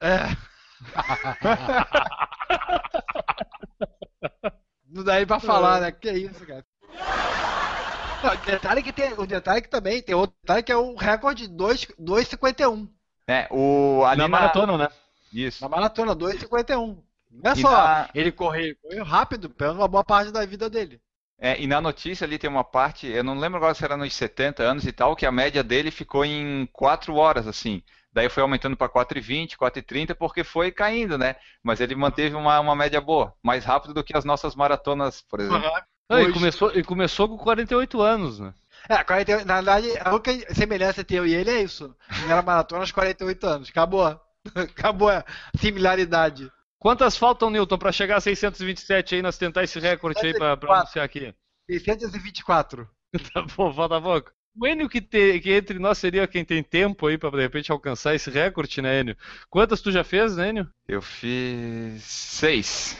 É. 0.00 0.18
Não 4.88 5.04
dá 5.04 5.14
aí 5.14 5.26
pra 5.26 5.40
falar, 5.40 5.80
né? 5.80 5.92
Que 5.92 6.10
isso, 6.10 6.46
cara. 6.46 6.64
Não, 8.22 8.32
o 8.32 8.36
detalhe 8.46 8.82
que 8.82 8.92
tem, 8.92 9.12
o 9.12 9.26
detalhe 9.26 9.60
que 9.60 9.68
também 9.68 10.00
tem 10.02 10.14
outro 10.14 10.34
detalhe 10.42 10.62
que 10.62 10.72
é 10.72 10.76
o 10.76 10.94
recorde 10.94 11.48
2,51. 11.48 12.88
É, 13.28 13.46
o 13.50 14.02
ali 14.04 14.22
na 14.22 14.28
maratona, 14.28 14.78
né? 14.78 14.88
Isso. 15.32 15.62
Na 15.62 15.68
maratona 15.68 16.14
2,51. 16.16 16.96
Não 17.30 17.50
é 17.50 17.54
E 17.54 17.60
só 17.60 17.70
na- 17.70 18.08
ele 18.14 18.32
correr, 18.32 18.62
ele 18.68 18.74
correu 18.76 19.04
rápido, 19.04 19.50
pegando 19.50 19.80
uma 19.80 19.88
boa 19.88 20.04
parte 20.04 20.30
da 20.32 20.46
vida 20.46 20.70
dele. 20.70 21.00
É, 21.38 21.60
e 21.60 21.66
na 21.66 21.80
notícia 21.80 22.24
ali 22.24 22.38
tem 22.38 22.48
uma 22.48 22.64
parte, 22.64 23.06
eu 23.06 23.22
não 23.22 23.38
lembro 23.38 23.58
agora 23.58 23.74
se 23.74 23.84
era 23.84 23.96
nos 23.96 24.14
70 24.14 24.62
anos 24.62 24.86
e 24.86 24.92
tal, 24.92 25.14
que 25.14 25.26
a 25.26 25.32
média 25.32 25.62
dele 25.62 25.90
ficou 25.90 26.24
em 26.24 26.66
4 26.72 27.14
horas, 27.14 27.46
assim. 27.46 27.82
Daí 28.10 28.30
foi 28.30 28.42
aumentando 28.42 28.76
para 28.76 28.88
4,20, 28.88 29.56
4,30, 29.58 30.14
porque 30.14 30.42
foi 30.42 30.72
caindo, 30.72 31.18
né? 31.18 31.36
Mas 31.62 31.80
ele 31.80 31.94
manteve 31.94 32.34
uma, 32.34 32.58
uma 32.58 32.74
média 32.74 32.98
boa, 32.98 33.34
mais 33.42 33.66
rápido 33.66 33.92
do 33.92 34.02
que 34.02 34.16
as 34.16 34.24
nossas 34.24 34.54
maratonas, 34.54 35.20
por 35.28 35.40
exemplo. 35.40 35.70
Não, 36.08 36.20
e, 36.22 36.32
começou, 36.32 36.72
e 36.74 36.82
começou 36.82 37.28
com 37.28 37.36
48 37.36 38.00
anos, 38.00 38.38
né? 38.38 38.54
É, 38.88 39.02
40, 39.04 39.44
na 39.44 39.56
verdade, 39.56 39.88
a 40.00 40.14
única 40.14 40.54
semelhança 40.54 41.00
entre 41.02 41.16
eu 41.16 41.26
e 41.26 41.34
ele 41.34 41.50
é 41.50 41.62
isso. 41.62 41.94
Primeira 42.08 42.40
maratona 42.40 42.82
aos 42.82 42.92
48 42.92 43.46
anos. 43.46 43.68
Acabou. 43.68 44.20
Acabou 44.54 45.10
a 45.10 45.24
similaridade. 45.58 46.50
Quantas 46.78 47.16
faltam, 47.16 47.50
Newton, 47.50 47.78
pra 47.78 47.92
chegar 47.92 48.16
a 48.16 48.20
627 48.20 49.14
aí, 49.14 49.22
nós 49.22 49.38
tentar 49.38 49.64
esse 49.64 49.78
recorde 49.80 50.18
aí 50.18 50.32
624. 50.32 50.74
anunciar 50.74 51.04
aqui? 51.04 51.34
624. 51.70 52.88
Tá 53.32 53.40
bom, 53.56 53.72
falta 53.72 54.00
pouco. 54.00 54.30
O 54.58 54.66
Enio 54.66 54.88
que, 54.88 55.00
te- 55.00 55.40
que 55.40 55.52
entre 55.52 55.78
nós 55.78 55.96
seria 55.96 56.26
quem 56.26 56.44
tem 56.44 56.62
tempo 56.62 57.06
aí 57.06 57.16
pra 57.16 57.30
de 57.30 57.40
repente 57.40 57.72
alcançar 57.72 58.14
esse 58.14 58.30
recorde, 58.30 58.82
né, 58.82 59.00
Enio? 59.00 59.16
Quantas 59.48 59.80
tu 59.80 59.90
já 59.90 60.04
fez, 60.04 60.36
né, 60.36 60.48
Enio? 60.50 60.68
Eu 60.86 61.00
fiz 61.00 62.02
6. 62.02 62.96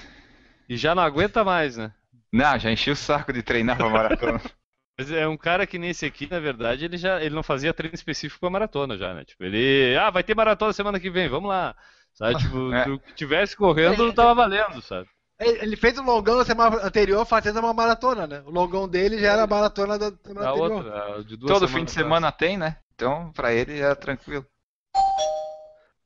E 0.68 0.76
já 0.76 0.94
não 0.94 1.02
aguenta 1.02 1.44
mais, 1.44 1.76
né? 1.76 1.92
Não, 2.32 2.58
já 2.58 2.70
enchi 2.70 2.90
o 2.90 2.96
saco 2.96 3.32
de 3.32 3.42
treinar 3.42 3.76
pra 3.76 3.88
maratona. 3.88 4.40
Mas 4.98 5.10
é 5.10 5.28
um 5.28 5.36
cara 5.36 5.66
que 5.66 5.78
nesse 5.78 6.06
aqui, 6.06 6.26
na 6.30 6.40
verdade, 6.40 6.86
ele 6.86 6.96
já 6.96 7.22
ele 7.22 7.34
não 7.34 7.42
fazia 7.42 7.74
treino 7.74 7.94
específico 7.94 8.40
pra 8.40 8.48
maratona 8.50 8.96
já, 8.96 9.12
né? 9.12 9.24
Tipo, 9.24 9.44
ele. 9.44 9.94
Ah, 9.96 10.08
vai 10.10 10.22
ter 10.24 10.34
maratona 10.34 10.72
semana 10.72 10.98
que 10.98 11.10
vem, 11.10 11.28
vamos 11.28 11.50
lá. 11.50 11.76
Sabe, 12.16 12.34
tipo, 12.40 12.72
É. 12.72 12.82
tu 12.84 12.98
tivesse 13.14 13.56
correndo, 13.56 14.12
tava 14.12 14.34
valendo, 14.34 14.82
sabe? 14.82 15.08
Ele 15.38 15.76
fez 15.76 15.98
o 15.98 16.02
longão 16.02 16.38
na 16.38 16.44
semana 16.46 16.82
anterior 16.82 17.24
fazendo 17.26 17.60
uma 17.60 17.74
maratona, 17.74 18.26
né? 18.26 18.42
O 18.46 18.50
longão 18.50 18.88
dele 18.88 19.18
já 19.18 19.32
era 19.34 19.42
a 19.42 19.46
maratona 19.46 19.98
da 19.98 20.10
semana 20.10 20.48
A 20.48 20.50
anterior. 20.52 20.72
outra, 20.86 21.24
de 21.24 21.36
duas 21.36 21.52
Todo 21.52 21.68
fim 21.68 21.74
de 21.84 21.90
atrás. 21.90 21.92
semana 21.92 22.32
tem, 22.32 22.56
né? 22.56 22.78
Então, 22.94 23.30
pra 23.32 23.52
ele 23.52 23.78
é 23.78 23.94
tranquilo. 23.94 24.46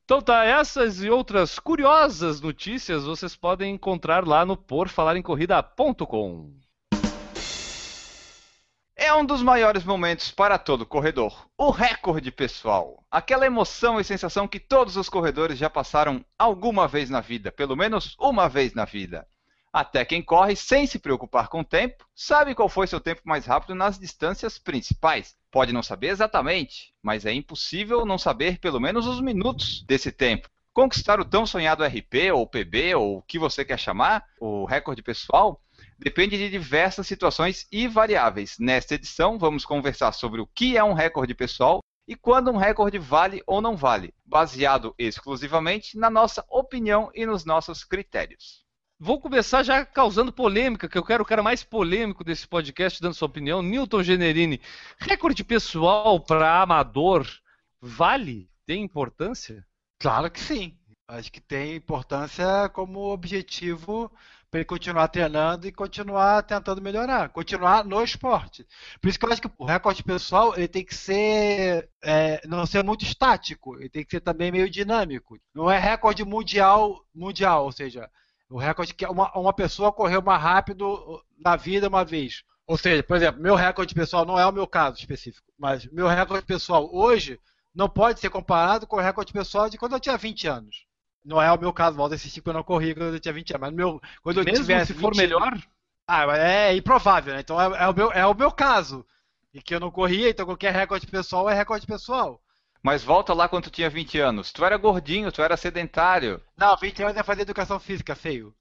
Então 0.04 0.20
tá, 0.20 0.44
essas 0.44 1.00
e 1.04 1.08
outras 1.08 1.60
curiosas 1.60 2.40
notícias 2.40 3.04
vocês 3.04 3.36
podem 3.36 3.72
encontrar 3.72 4.26
lá 4.26 4.44
no 4.44 4.56
porfalarencorrida.com. 4.56 6.50
É 9.02 9.14
um 9.14 9.24
dos 9.24 9.42
maiores 9.42 9.82
momentos 9.82 10.30
para 10.30 10.58
todo 10.58 10.84
corredor. 10.84 11.46
O 11.56 11.70
recorde 11.70 12.30
pessoal. 12.30 13.02
Aquela 13.10 13.46
emoção 13.46 13.98
e 13.98 14.04
sensação 14.04 14.46
que 14.46 14.60
todos 14.60 14.94
os 14.98 15.08
corredores 15.08 15.56
já 15.56 15.70
passaram 15.70 16.22
alguma 16.38 16.86
vez 16.86 17.08
na 17.08 17.22
vida, 17.22 17.50
pelo 17.50 17.74
menos 17.74 18.14
uma 18.20 18.46
vez 18.46 18.74
na 18.74 18.84
vida. 18.84 19.26
Até 19.72 20.04
quem 20.04 20.20
corre 20.20 20.54
sem 20.54 20.86
se 20.86 20.98
preocupar 20.98 21.48
com 21.48 21.60
o 21.60 21.64
tempo, 21.64 22.06
sabe 22.14 22.54
qual 22.54 22.68
foi 22.68 22.86
seu 22.86 23.00
tempo 23.00 23.22
mais 23.24 23.46
rápido 23.46 23.74
nas 23.74 23.98
distâncias 23.98 24.58
principais. 24.58 25.34
Pode 25.50 25.72
não 25.72 25.82
saber 25.82 26.08
exatamente, 26.08 26.92
mas 27.02 27.24
é 27.24 27.32
impossível 27.32 28.04
não 28.04 28.18
saber 28.18 28.58
pelo 28.58 28.78
menos 28.78 29.06
os 29.06 29.18
minutos 29.22 29.82
desse 29.86 30.12
tempo. 30.12 30.46
Conquistar 30.74 31.18
o 31.18 31.24
tão 31.24 31.46
sonhado 31.46 31.82
RP 31.82 32.30
ou 32.34 32.46
PB 32.46 32.94
ou 32.96 33.16
o 33.16 33.22
que 33.22 33.38
você 33.38 33.64
quer 33.64 33.78
chamar, 33.78 34.22
o 34.38 34.66
recorde 34.66 35.02
pessoal, 35.02 35.58
depende 36.00 36.38
de 36.38 36.48
diversas 36.48 37.06
situações 37.06 37.66
e 37.70 37.86
variáveis. 37.86 38.56
Nesta 38.58 38.94
edição, 38.94 39.38
vamos 39.38 39.64
conversar 39.64 40.12
sobre 40.12 40.40
o 40.40 40.46
que 40.46 40.76
é 40.76 40.82
um 40.82 40.94
recorde 40.94 41.34
pessoal 41.34 41.80
e 42.08 42.16
quando 42.16 42.50
um 42.50 42.56
recorde 42.56 42.98
vale 42.98 43.42
ou 43.46 43.60
não 43.60 43.76
vale, 43.76 44.12
baseado 44.24 44.94
exclusivamente 44.98 45.96
na 45.96 46.08
nossa 46.08 46.44
opinião 46.48 47.10
e 47.14 47.26
nos 47.26 47.44
nossos 47.44 47.84
critérios. 47.84 48.64
Vou 48.98 49.20
começar 49.20 49.62
já 49.62 49.84
causando 49.84 50.32
polêmica, 50.32 50.88
que 50.88 50.98
eu 50.98 51.04
quero 51.04 51.22
o 51.22 51.26
cara 51.26 51.42
mais 51.42 51.62
polêmico 51.62 52.24
desse 52.24 52.48
podcast 52.48 53.00
dando 53.00 53.14
sua 53.14 53.28
opinião. 53.28 53.62
Newton 53.62 54.02
Generini, 54.02 54.60
recorde 54.98 55.44
pessoal 55.44 56.18
para 56.18 56.62
amador 56.62 57.26
vale? 57.80 58.50
Tem 58.66 58.82
importância? 58.82 59.66
Claro 59.98 60.30
que 60.30 60.40
sim. 60.40 60.76
Acho 61.08 61.32
que 61.32 61.40
tem 61.40 61.76
importância 61.76 62.68
como 62.72 63.10
objetivo 63.10 64.12
para 64.50 64.60
ele 64.60 64.64
continuar 64.64 65.06
treinando 65.08 65.66
e 65.68 65.72
continuar 65.72 66.42
tentando 66.42 66.82
melhorar, 66.82 67.28
continuar 67.28 67.84
no 67.84 68.02
esporte. 68.02 68.66
Por 69.00 69.08
isso 69.08 69.18
que 69.18 69.24
eu 69.24 69.32
acho 69.32 69.40
que 69.40 69.50
o 69.56 69.64
recorde 69.64 70.02
pessoal 70.02 70.54
ele 70.56 70.66
tem 70.66 70.84
que 70.84 70.94
ser 70.94 71.88
é, 72.02 72.40
não 72.48 72.66
ser 72.66 72.82
muito 72.82 73.04
estático, 73.04 73.78
ele 73.78 73.88
tem 73.88 74.04
que 74.04 74.10
ser 74.10 74.20
também 74.20 74.50
meio 74.50 74.68
dinâmico. 74.68 75.38
Não 75.54 75.70
é 75.70 75.78
recorde 75.78 76.24
mundial 76.24 77.04
mundial, 77.14 77.64
ou 77.64 77.72
seja, 77.72 78.10
o 78.50 78.58
recorde 78.58 78.92
que 78.92 79.06
uma, 79.06 79.30
uma 79.38 79.52
pessoa 79.52 79.92
correu 79.92 80.20
mais 80.20 80.42
rápido 80.42 81.22
na 81.38 81.54
vida 81.54 81.88
uma 81.88 82.04
vez. 82.04 82.42
Ou 82.66 82.76
seja, 82.76 83.02
por 83.02 83.16
exemplo, 83.16 83.40
meu 83.40 83.54
recorde 83.54 83.94
pessoal 83.94 84.24
não 84.24 84.38
é 84.38 84.46
o 84.46 84.52
meu 84.52 84.66
caso 84.66 84.98
específico, 84.98 85.46
mas 85.56 85.86
meu 85.86 86.08
recorde 86.08 86.44
pessoal 86.44 86.88
hoje 86.92 87.38
não 87.72 87.88
pode 87.88 88.18
ser 88.18 88.30
comparado 88.30 88.86
com 88.86 88.96
o 88.96 89.00
recorde 89.00 89.32
pessoal 89.32 89.70
de 89.70 89.78
quando 89.78 89.92
eu 89.92 90.00
tinha 90.00 90.16
20 90.16 90.48
anos. 90.48 90.89
Não 91.24 91.40
é 91.40 91.52
o 91.52 91.58
meu 91.60 91.72
caso, 91.72 91.96
volta 91.96 92.14
a 92.14 92.16
insistir 92.16 92.40
que 92.40 92.48
eu 92.48 92.52
não 92.52 92.62
corri 92.62 92.94
quando 92.94 93.14
eu 93.14 93.20
tinha 93.20 93.34
20 93.34 93.50
anos, 93.52 93.60
mas 93.60 93.70
no 93.70 93.76
meu, 93.76 94.00
quando 94.22 94.38
eu 94.38 94.44
Mesmo 94.44 94.64
tivesse 94.64 94.92
se 94.94 94.94
for 94.94 95.10
20 95.10 95.18
melhor? 95.18 95.58
Ah, 96.06 96.26
mas 96.26 96.38
é 96.40 96.74
improvável, 96.74 97.34
né? 97.34 97.40
Então 97.40 97.60
é, 97.60 97.84
é 97.84 97.88
o 97.88 97.94
meu, 97.94 98.12
é 98.12 98.26
o 98.26 98.34
meu 98.34 98.50
caso. 98.50 99.06
E 99.52 99.60
que 99.60 99.74
eu 99.74 99.80
não 99.80 99.90
corria, 99.90 100.30
então 100.30 100.46
qualquer 100.46 100.72
recorde 100.72 101.06
pessoal 101.06 101.48
é 101.48 101.54
recorde 101.54 101.86
pessoal. 101.86 102.40
Mas 102.82 103.04
volta 103.04 103.34
lá 103.34 103.48
quando 103.48 103.64
tu 103.64 103.70
tinha 103.70 103.90
20 103.90 104.18
anos. 104.18 104.52
Tu 104.52 104.64
era 104.64 104.76
gordinho, 104.76 105.30
tu 105.30 105.42
era 105.42 105.56
sedentário. 105.56 106.40
Não, 106.56 106.76
20 106.76 107.02
anos 107.02 107.16
é 107.16 107.22
fazer 107.22 107.42
educação 107.42 107.78
física, 107.78 108.14
feio. 108.14 108.54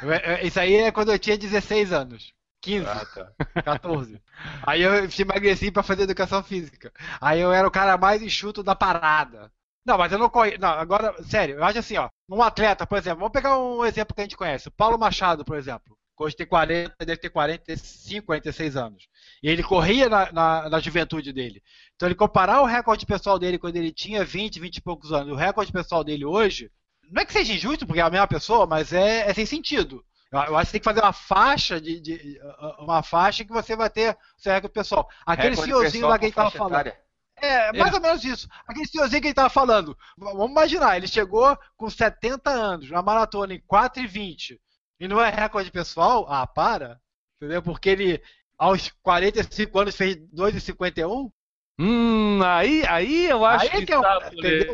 Eu- 0.00 0.12
eu- 0.12 0.46
Isso 0.46 0.60
aí 0.60 0.76
é 0.76 0.92
quando 0.92 1.10
eu 1.12 1.18
tinha 1.18 1.36
16 1.36 1.92
anos. 1.92 2.32
15, 2.60 2.86
Ah, 2.86 3.04
tá. 3.06 3.62
14. 3.62 4.20
Aí 4.66 4.82
eu 4.82 4.92
emagreci 5.18 5.70
pra 5.70 5.82
fazer 5.82 6.02
educação 6.02 6.42
física. 6.42 6.92
Aí 7.20 7.40
eu 7.40 7.52
era 7.52 7.66
o 7.66 7.70
cara 7.70 7.96
mais 7.96 8.22
enxuto 8.22 8.62
da 8.62 8.74
parada. 8.74 9.50
Não, 9.86 9.96
mas 9.96 10.10
eu 10.10 10.18
não 10.18 10.28
corri. 10.28 10.58
Não, 10.58 10.68
agora, 10.68 11.14
sério, 11.22 11.56
eu 11.56 11.64
acho 11.64 11.78
assim, 11.78 11.96
ó. 11.96 12.08
Um 12.28 12.42
atleta, 12.42 12.86
por 12.86 12.98
exemplo, 12.98 13.20
vamos 13.20 13.32
pegar 13.32 13.56
um 13.58 13.84
exemplo 13.84 14.14
que 14.14 14.20
a 14.20 14.24
gente 14.24 14.36
conhece. 14.36 14.68
O 14.68 14.72
Paulo 14.72 14.98
Machado, 14.98 15.44
por 15.44 15.56
exemplo. 15.56 15.96
Hoje 16.18 16.34
tem 16.34 16.46
40, 16.46 16.94
deve 17.00 17.18
ter 17.20 17.28
45, 17.28 18.26
46 18.26 18.74
anos. 18.76 19.06
E 19.42 19.48
ele 19.48 19.62
corria 19.62 20.08
na, 20.08 20.32
na, 20.32 20.68
na 20.70 20.80
juventude 20.80 21.32
dele. 21.32 21.62
Então 21.94 22.08
ele 22.08 22.14
comparar 22.16 22.62
o 22.62 22.64
recorde 22.64 23.04
pessoal 23.06 23.38
dele 23.38 23.58
quando 23.58 23.76
ele 23.76 23.92
tinha 23.92 24.24
20, 24.24 24.58
20 24.58 24.76
e 24.78 24.82
poucos 24.82 25.12
anos, 25.12 25.28
e 25.28 25.32
o 25.32 25.36
recorde 25.36 25.70
pessoal 25.70 26.02
dele 26.02 26.24
hoje, 26.24 26.70
não 27.10 27.20
é 27.22 27.24
que 27.26 27.32
seja 27.34 27.52
injusto, 27.52 27.86
porque 27.86 28.00
é 28.00 28.02
a 28.02 28.10
mesma 28.10 28.26
pessoa, 28.26 28.66
mas 28.66 28.92
é, 28.94 29.28
é 29.30 29.34
sem 29.34 29.44
sentido. 29.46 30.02
Eu, 30.32 30.56
acho 30.56 30.66
que 30.68 30.72
tem 30.72 30.80
que 30.80 30.84
fazer 30.84 31.00
uma 31.02 31.12
faixa 31.12 31.80
de, 31.80 32.00
de- 32.00 32.40
uma 32.80 33.02
faixa 33.02 33.44
que 33.44 33.52
você 33.52 33.76
vai 33.76 33.88
ter 33.88 34.12
o 34.12 34.16
seu 34.42 34.52
recorde 34.52 34.72
pessoal. 34.74 35.08
Aquele 35.24 35.50
Recorde 35.50 35.64
senhorzinho 35.70 35.92
pessoal 35.92 36.10
lá 36.10 36.18
que 36.18 36.24
ele 36.24 36.32
tava 36.32 36.50
faixa 36.50 36.58
falando. 36.58 36.72
etária. 36.74 37.05
É, 37.36 37.72
mais 37.72 37.92
ou 37.92 38.00
menos 38.00 38.24
isso. 38.24 38.48
Aquele 38.66 38.86
senhorzinho 38.86 39.20
que 39.20 39.28
ele 39.28 39.34
tava 39.34 39.50
falando. 39.50 39.96
Vamos 40.16 40.50
imaginar, 40.50 40.96
ele 40.96 41.06
chegou 41.06 41.56
com 41.76 41.88
70 41.88 42.50
anos, 42.50 42.90
na 42.90 43.02
maratona 43.02 43.54
em 43.54 43.62
4 43.66 44.02
e 44.02 44.06
20 44.06 44.60
e 44.98 45.08
não 45.08 45.20
é 45.20 45.30
recorde 45.30 45.70
pessoal? 45.70 46.26
Ah, 46.28 46.46
para. 46.46 46.98
Entendeu? 47.36 47.62
Porque 47.62 47.90
ele, 47.90 48.22
aos 48.58 48.90
45 49.02 49.78
anos, 49.78 49.96
fez 49.96 50.16
2,51? 50.34 51.30
Hum, 51.78 52.40
aí, 52.42 52.86
aí 52.86 53.26
eu 53.28 53.44
acho 53.44 53.66
Aí 53.66 53.70
que, 53.80 53.86
que 53.86 53.92
é 53.92 53.96
está? 53.96 54.18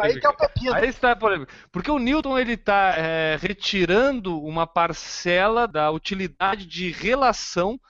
Aí 0.00 0.20
que 0.20 0.26
é 0.26 0.28
o 0.28 0.36
pepino. 0.36 0.74
Aí 0.74 0.88
está 0.88 1.10
a 1.10 1.16
polêmica. 1.16 1.52
Porque 1.72 1.90
o 1.90 1.98
Newton 1.98 2.38
ele 2.38 2.52
está 2.52 2.94
retirando 3.40 4.40
uma 4.40 4.68
parcela 4.68 5.66
da 5.66 5.90
utilidade 5.90 6.64
de 6.64 6.92
relação 6.92 7.80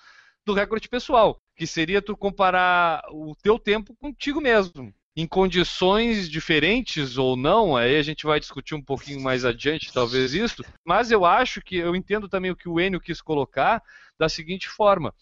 do 0.47 0.55
recorde 0.55 0.89
pessoal, 0.89 1.42
que 1.63 1.67
seria 1.69 2.03
tu 2.03 2.17
comparar 2.17 3.05
o 3.13 3.37
teu 3.41 3.57
tempo 3.57 3.95
contigo 3.95 4.41
mesmo. 4.41 4.93
Em 5.15 5.29
condições 5.29 6.29
diferentes 6.29 7.17
ou 7.17 7.37
não, 7.37 7.77
aí 7.77 7.97
a 7.97 8.03
gente 8.03 8.27
vai 8.27 8.41
discutir 8.41 8.75
um 8.75 8.83
pouquinho 8.83 9.21
mais 9.21 9.45
adiante, 9.45 9.93
talvez 9.93 10.35
isso. 10.35 10.65
Mas 10.85 11.13
eu 11.13 11.25
acho 11.25 11.63
que 11.63 11.77
eu 11.77 11.95
entendo 11.95 12.29
também 12.29 12.51
o 12.51 12.57
que 12.57 12.69
o 12.69 12.81
Enio 12.81 13.01
quis 13.01 13.21
colocar 13.21 13.81
da 14.19 14.29
seguinte 14.29 14.69
forma. 14.69 15.15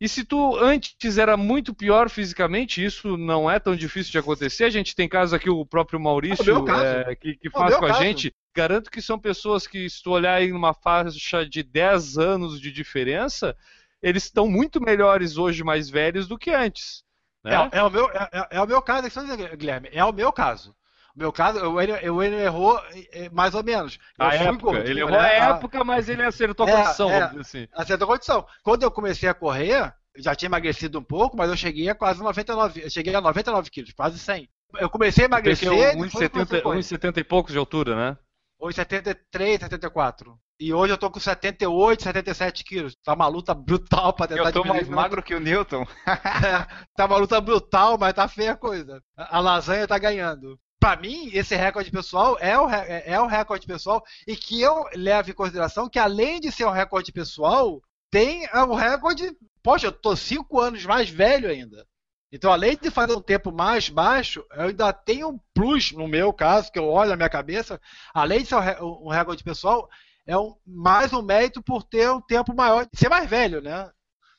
E 0.00 0.08
se 0.08 0.24
tu 0.24 0.56
antes 0.56 1.16
era 1.16 1.36
muito 1.36 1.72
pior 1.72 2.10
fisicamente, 2.10 2.84
isso 2.84 3.16
não 3.16 3.48
é 3.48 3.60
tão 3.60 3.76
difícil 3.76 4.10
de 4.10 4.18
acontecer. 4.18 4.64
A 4.64 4.70
gente 4.70 4.96
tem 4.96 5.08
casos 5.08 5.32
aqui, 5.32 5.48
o 5.48 5.64
próprio 5.64 6.00
o 6.00 6.02
Maurício, 6.02 6.64
caso. 6.64 6.84
é, 6.84 7.14
que, 7.14 7.36
que 7.36 7.46
o 7.46 7.52
faz 7.52 7.76
com 7.76 7.84
a 7.84 7.88
caso. 7.90 8.02
gente. 8.02 8.34
Garanto 8.52 8.90
que 8.90 9.00
são 9.00 9.16
pessoas 9.16 9.64
que, 9.64 9.88
se 9.88 10.02
tu 10.02 10.10
olhar 10.10 10.34
aí 10.34 10.50
numa 10.50 10.74
faixa 10.74 11.46
de 11.48 11.62
10 11.62 12.18
anos 12.18 12.60
de 12.60 12.72
diferença, 12.72 13.56
eles 14.02 14.24
estão 14.24 14.48
muito 14.48 14.80
melhores 14.80 15.36
hoje, 15.36 15.62
mais 15.64 15.88
velhos, 15.90 16.26
do 16.28 16.38
que 16.38 16.50
antes. 16.50 17.02
Né? 17.44 17.54
É, 17.72 17.78
é 17.78 17.82
o 17.82 17.90
meu, 17.90 18.10
é, 18.10 18.28
é- 18.32 18.48
é 18.52 18.60
o 18.60 18.66
meu 18.66 18.82
caso, 18.82 19.06
é 19.06 19.56
Guilherme. 19.56 19.88
É 19.92 20.04
o 20.04 20.12
meu 20.12 20.32
caso. 20.32 20.74
O 21.14 21.18
meu 21.18 21.32
caso, 21.32 21.58
o 21.68 21.80
Enio 21.82 22.22
errou 22.22 22.80
eh, 23.12 23.28
mais 23.32 23.54
ou 23.54 23.64
menos. 23.64 23.98
Eu 24.18 24.24
a 24.26 24.34
época. 24.34 24.62
gordinho, 24.66 24.86
Ele 24.86 25.00
errou 25.00 25.10
né? 25.12 25.18
a 25.18 25.46
A- 25.46 25.56
época, 25.56 25.82
mas 25.82 26.08
ele 26.08 26.22
acertou 26.22 26.64
a 26.66 26.70
É, 26.70 26.76
condição, 26.76 27.10
é. 27.10 27.26
dizer 27.28 27.40
assim. 27.40 27.68
a 27.72 27.84
certa 27.84 28.06
condição. 28.06 28.46
Quando 28.62 28.84
eu 28.84 28.90
comecei 28.90 29.28
a 29.28 29.34
correr, 29.34 29.92
já 30.16 30.34
tinha 30.36 30.48
emagrecido 30.48 30.98
um 30.98 31.02
pouco, 31.02 31.36
mas 31.36 31.50
eu 31.50 31.56
cheguei 31.56 31.88
a 31.88 31.94
quase 31.94 32.22
99, 32.22 32.84
eu 32.84 32.90
cheguei 32.90 33.14
a 33.14 33.20
99 33.20 33.68
quilos, 33.70 33.92
quase 33.92 34.16
100. 34.18 34.48
Eu 34.78 34.88
comecei 34.90 35.24
a 35.24 35.28
emagrecer 35.28 35.66
é 35.68 35.70
depois 35.92 35.92
eu 35.94 36.10
comecei 36.10 36.26
a 36.26 36.30
1,70 36.30 36.62
correr. 36.62 36.78
1,70 36.78 37.16
e 37.18 37.24
poucos 37.24 37.52
de 37.52 37.58
altura, 37.58 37.96
né? 37.96 38.18
Ou 38.58 38.70
em 38.70 38.72
73, 38.72 39.60
74. 39.60 40.38
E 40.60 40.74
hoje 40.74 40.92
eu 40.92 40.98
tô 40.98 41.08
com 41.10 41.20
78, 41.20 42.02
77 42.02 42.64
quilos. 42.64 42.96
Tá 43.04 43.14
uma 43.14 43.28
luta 43.28 43.54
brutal 43.54 44.12
pra 44.12 44.26
tentar 44.26 44.48
Eu 44.48 44.52
tô 44.52 44.64
mais 44.64 44.88
magro 44.88 45.22
que 45.22 45.34
o 45.34 45.40
Newton. 45.40 45.86
tá 46.96 47.06
uma 47.06 47.16
luta 47.16 47.40
brutal, 47.40 47.96
mas 47.96 48.12
tá 48.12 48.26
feia 48.26 48.52
a 48.52 48.56
coisa. 48.56 49.00
A 49.16 49.38
lasanha 49.38 49.86
tá 49.86 49.96
ganhando. 49.98 50.58
Pra 50.80 50.96
mim, 50.96 51.30
esse 51.32 51.54
recorde 51.54 51.90
pessoal 51.90 52.36
é 52.40 52.58
o, 52.58 52.68
é 52.68 53.02
é 53.06 53.20
o 53.20 53.26
recorde 53.26 53.66
pessoal 53.66 54.02
e 54.26 54.36
que 54.36 54.60
eu 54.60 54.84
levo 54.94 55.30
em 55.30 55.34
consideração 55.34 55.88
que 55.88 55.98
além 55.98 56.40
de 56.40 56.52
ser 56.52 56.66
um 56.66 56.70
recorde 56.70 57.12
pessoal, 57.12 57.80
tem 58.10 58.44
é, 58.46 58.62
o 58.62 58.74
recorde. 58.74 59.36
Poxa, 59.62 59.88
eu 59.88 59.92
tô 59.92 60.16
cinco 60.16 60.60
anos 60.60 60.84
mais 60.84 61.08
velho 61.08 61.48
ainda. 61.48 61.86
Então, 62.30 62.52
além 62.52 62.76
de 62.76 62.90
fazer 62.90 63.14
um 63.14 63.22
tempo 63.22 63.50
mais 63.50 63.88
baixo, 63.88 64.44
eu 64.52 64.64
ainda 64.64 64.92
tenho 64.92 65.30
um 65.30 65.40
plus, 65.54 65.92
no 65.92 66.06
meu 66.06 66.32
caso, 66.32 66.70
que 66.70 66.78
eu 66.78 66.86
olho 66.88 67.10
na 67.10 67.16
minha 67.16 67.28
cabeça, 67.28 67.80
além 68.12 68.40
de 68.42 68.46
ser 68.46 68.56
um 68.56 68.60
re- 68.60 69.16
recorde 69.16 69.42
pessoal, 69.42 69.88
é 70.26 70.36
um, 70.36 70.54
mais 70.66 71.12
um 71.12 71.22
mérito 71.22 71.62
por 71.62 71.82
ter 71.82 72.10
um 72.10 72.20
tempo 72.20 72.54
maior, 72.54 72.86
ser 72.94 73.08
mais 73.08 73.28
velho, 73.28 73.62
né? 73.62 73.90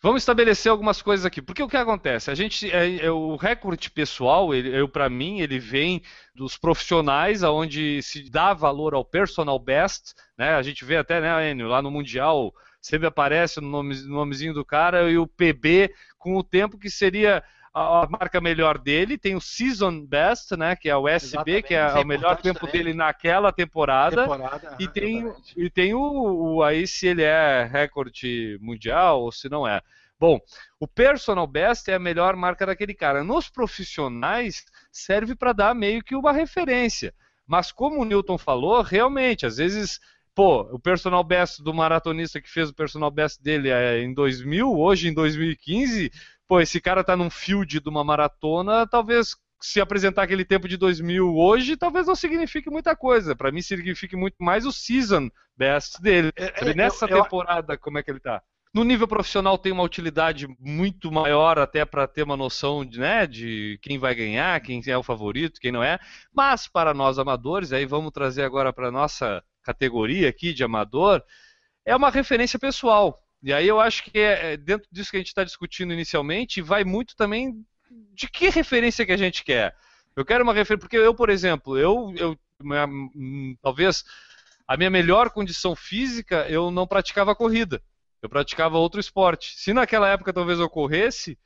Vamos 0.02 0.22
estabelecer 0.22 0.72
algumas 0.72 1.02
coisas 1.02 1.26
aqui. 1.26 1.42
Porque 1.42 1.62
o 1.62 1.68
que 1.68 1.76
acontece? 1.76 2.32
A 2.32 2.36
gente, 2.36 2.72
é, 2.72 3.06
é, 3.06 3.12
o 3.12 3.36
recorde 3.36 3.90
pessoal, 3.92 4.54
ele, 4.54 4.70
eu 4.74 4.88
para 4.88 5.10
mim, 5.10 5.42
ele 5.42 5.60
vem 5.60 6.02
dos 6.34 6.56
profissionais, 6.56 7.44
aonde 7.44 8.02
se 8.02 8.30
dá 8.30 8.54
valor 8.54 8.94
ao 8.94 9.04
personal 9.04 9.60
best, 9.60 10.14
né? 10.38 10.54
A 10.54 10.62
gente 10.62 10.86
vê 10.86 10.96
até, 10.96 11.20
né, 11.20 11.52
Enio, 11.52 11.68
lá 11.68 11.82
no 11.82 11.92
mundial 11.92 12.54
sempre 12.82 13.08
aparece 13.08 13.60
o 13.60 13.62
nome, 13.62 13.94
nomezinho 14.08 14.54
do 14.54 14.64
cara 14.64 15.12
e 15.12 15.18
o 15.18 15.28
PB 15.28 15.94
com 16.18 16.38
o 16.38 16.44
tempo 16.44 16.78
que 16.78 16.90
seria 16.90 17.44
a, 17.74 18.04
a 18.04 18.10
marca 18.10 18.40
melhor 18.42 18.78
dele. 18.78 19.18
Tem 19.18 19.36
o 19.36 19.42
season 19.42 20.06
best, 20.06 20.56
né? 20.58 20.76
Que 20.76 20.90
é 20.90 20.96
o 20.96 21.08
SB, 21.08 21.62
que 21.64 21.74
é, 21.74 21.78
Exatamente, 21.78 21.98
é 21.98 22.00
o 22.02 22.06
melhor 22.08 22.38
tempo 22.38 22.68
também. 22.68 22.74
dele 22.84 22.94
naquela 22.94 23.52
temporada. 23.52 24.24
Temporada. 24.24 24.76
E 24.80 24.88
tem, 24.88 25.20
exatamente. 25.20 25.54
e 25.56 25.70
tem 25.70 25.94
o, 25.94 26.56
o- 26.58 26.64
aí 26.64 26.86
se 26.88 27.08
ele 27.08 27.24
é 27.24 27.64
recorde 27.72 28.58
mundial 28.62 29.22
ou 29.22 29.32
se 29.32 29.50
não 29.50 29.68
é. 29.68 29.82
Bom, 30.20 30.40
o 30.80 30.88
personal 30.88 31.48
best 31.48 31.90
é 31.90 31.96
a 31.96 32.00
melhor 32.00 32.36
marca 32.36 32.66
daquele 32.66 32.94
cara. 32.94 33.24
Nos 33.24 33.50
profissionais 33.50 34.66
serve 34.92 35.36
para 35.36 35.54
dar 35.54 35.74
meio 35.76 36.04
que 36.04 36.16
uma 36.16 36.32
referência. 36.34 37.14
Mas 37.48 37.72
como 37.72 38.02
o 38.02 38.06
Newton 38.06 38.38
falou, 38.38 38.82
realmente, 38.82 39.46
às 39.46 39.58
vezes, 39.58 40.00
pô, 40.36 40.62
o 40.74 40.80
personal 40.80 41.24
best 41.24 41.62
do 41.64 41.74
maratonista 41.74 42.40
que 42.42 42.50
fez 42.50 42.70
o 42.70 42.74
personal 42.76 43.10
best 43.10 43.42
dele 43.42 43.70
é 43.70 44.02
em 44.02 44.14
2000, 44.14 44.72
hoje 44.78 45.08
em 45.08 45.14
2015, 45.14 46.12
pô, 46.50 46.60
esse 46.60 46.82
cara 46.82 47.04
tá 47.04 47.16
num 47.16 47.30
field 47.30 47.80
de 47.80 47.88
uma 47.90 48.04
maratona, 48.04 48.88
talvez 48.88 49.38
se 49.62 49.80
apresentar 49.80 50.24
aquele 50.24 50.44
tempo 50.44 50.68
de 50.68 50.78
2000 50.78 51.36
hoje, 51.38 51.78
talvez 51.78 52.08
não 52.08 52.16
signifique 52.16 52.72
muita 52.72 52.96
coisa. 52.96 53.36
Para 53.36 53.52
mim 53.52 53.62
signifique 53.62 54.16
muito 54.16 54.38
mais 54.40 54.66
o 54.66 54.72
season 54.72 55.30
best 55.56 56.02
dele. 56.02 56.32
É, 56.36 56.72
é, 56.72 56.74
Nessa 56.74 57.06
eu- 57.06 57.18
eu- 57.18 57.24
temporada, 57.24 57.78
como 57.78 58.00
é 58.00 58.04
que 58.04 58.10
ele 58.10 58.20
tá? 58.20 58.42
No 58.74 58.84
nível 58.84 59.08
profissional 59.08 59.58
tem 59.58 59.72
uma 59.72 59.84
utilidade 59.84 60.48
muito 60.60 61.12
maior 61.12 61.60
até 61.60 61.86
para 61.86 62.08
ter 62.08 62.24
uma 62.24 62.38
noção 62.38 62.86
de, 62.86 63.00
né, 63.00 63.28
de 63.28 63.80
quem 63.82 63.98
vai 64.00 64.16
ganhar, 64.16 64.60
quem 64.62 64.82
é 64.88 64.98
o 64.98 65.04
favorito, 65.04 65.60
quem 65.60 65.72
não 65.72 65.84
é. 65.84 66.00
Mas 66.34 66.68
para 66.68 66.94
nós 66.94 67.20
amadores, 67.20 67.72
aí 67.74 67.86
vamos 67.86 68.12
trazer 68.12 68.44
agora 68.44 68.72
para 68.74 68.92
nossa 68.92 69.44
categoria 69.64 70.30
aqui 70.30 70.54
de 70.54 70.64
amador, 70.64 71.22
é 71.86 71.96
uma 71.96 72.10
referência 72.10 72.58
pessoal. 72.60 73.20
E 73.42 73.54
aí 73.54 73.68
eu 73.68 73.80
acho 73.80 74.04
que 74.04 74.18
é, 74.20 74.54
é 74.54 74.58
dentro 74.58 74.88
disso 74.92 75.12
que 75.12 75.18
a 75.18 75.20
gente 75.20 75.28
está 75.30 75.44
discutindo 75.44 75.94
inicialmente, 75.94 76.62
vai 76.62 76.84
muito 76.84 77.16
também 77.16 77.66
de 78.14 78.28
que 78.30 78.50
referência 78.50 79.06
que 79.06 79.12
a 79.12 79.18
gente 79.18 79.44
quer. 79.44 79.76
Eu 80.16 80.26
quero 80.26 80.44
uma 80.44 80.54
referência, 80.54 80.80
porque 80.82 80.98
eu, 80.98 81.16
por 81.16 81.30
exemplo, 81.30 81.78
eu, 81.78 82.14
eu 82.18 82.38
minha- 82.62 82.88
talvez 83.62 84.04
a 84.68 84.76
minha 84.78 84.90
melhor 84.90 85.30
condição 85.30 85.76
física, 85.76 86.46
eu 86.50 86.70
não 86.70 86.86
praticava 86.86 87.36
corrida. 87.36 87.82
Eu 88.22 88.30
praticava 88.30 88.78
outro 88.78 89.00
esporte. 89.00 89.54
Se 89.56 89.74
naquela 89.74 90.10
época 90.10 90.34
talvez 90.34 90.60
eu 90.60 90.70
corresse, 90.70 91.38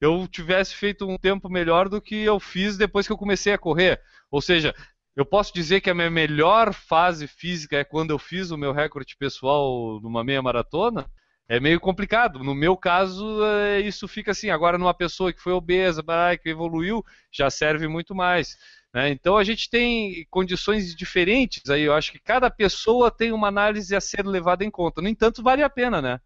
eu 0.00 0.26
tivesse 0.28 0.74
feito 0.74 1.06
um 1.08 1.18
tempo 1.18 1.48
melhor 1.50 1.88
do 1.88 2.00
que 2.00 2.14
eu 2.14 2.38
fiz 2.40 2.76
depois 2.76 3.06
que 3.06 3.12
eu 3.12 3.18
comecei 3.18 3.52
a 3.52 3.58
correr. 3.58 4.00
Ou 4.30 4.40
seja, 4.40 4.74
eu 5.16 5.26
posso 5.26 5.52
dizer 5.52 5.80
que 5.80 5.90
a 5.90 5.94
minha 5.94 6.08
melhor 6.10 6.72
fase 6.72 7.26
física 7.26 7.76
é 7.76 7.84
quando 7.84 8.12
eu 8.12 8.18
fiz 8.18 8.50
o 8.50 8.56
meu 8.56 8.72
recorde 8.72 9.16
pessoal 9.16 10.00
numa 10.00 10.22
meia 10.24 10.40
maratona? 10.40 11.10
É 11.50 11.58
meio 11.58 11.80
complicado. 11.80 12.44
No 12.44 12.54
meu 12.54 12.76
caso, 12.76 13.44
é, 13.44 13.80
isso 13.80 14.06
fica 14.06 14.30
assim. 14.30 14.50
Agora, 14.50 14.78
numa 14.78 14.94
pessoa 14.94 15.32
que 15.32 15.42
foi 15.42 15.52
obesa, 15.52 16.00
que 16.40 16.48
evoluiu, 16.48 17.04
já 17.32 17.50
serve 17.50 17.88
muito 17.88 18.14
mais. 18.14 18.56
né? 18.94 19.10
Então, 19.10 19.36
a 19.36 19.42
gente 19.42 19.68
tem 19.68 20.24
condições 20.30 20.94
diferentes 20.94 21.68
aí. 21.68 21.82
Eu 21.82 21.92
acho 21.92 22.12
que 22.12 22.20
cada 22.20 22.48
pessoa 22.48 23.10
tem 23.10 23.32
uma 23.32 23.48
análise 23.48 23.96
a 23.96 24.00
ser 24.00 24.24
levada 24.24 24.64
em 24.64 24.70
conta. 24.70 25.02
No 25.02 25.08
entanto, 25.08 25.42
vale 25.42 25.64
a 25.64 25.68
pena, 25.68 26.00
né? 26.00 26.20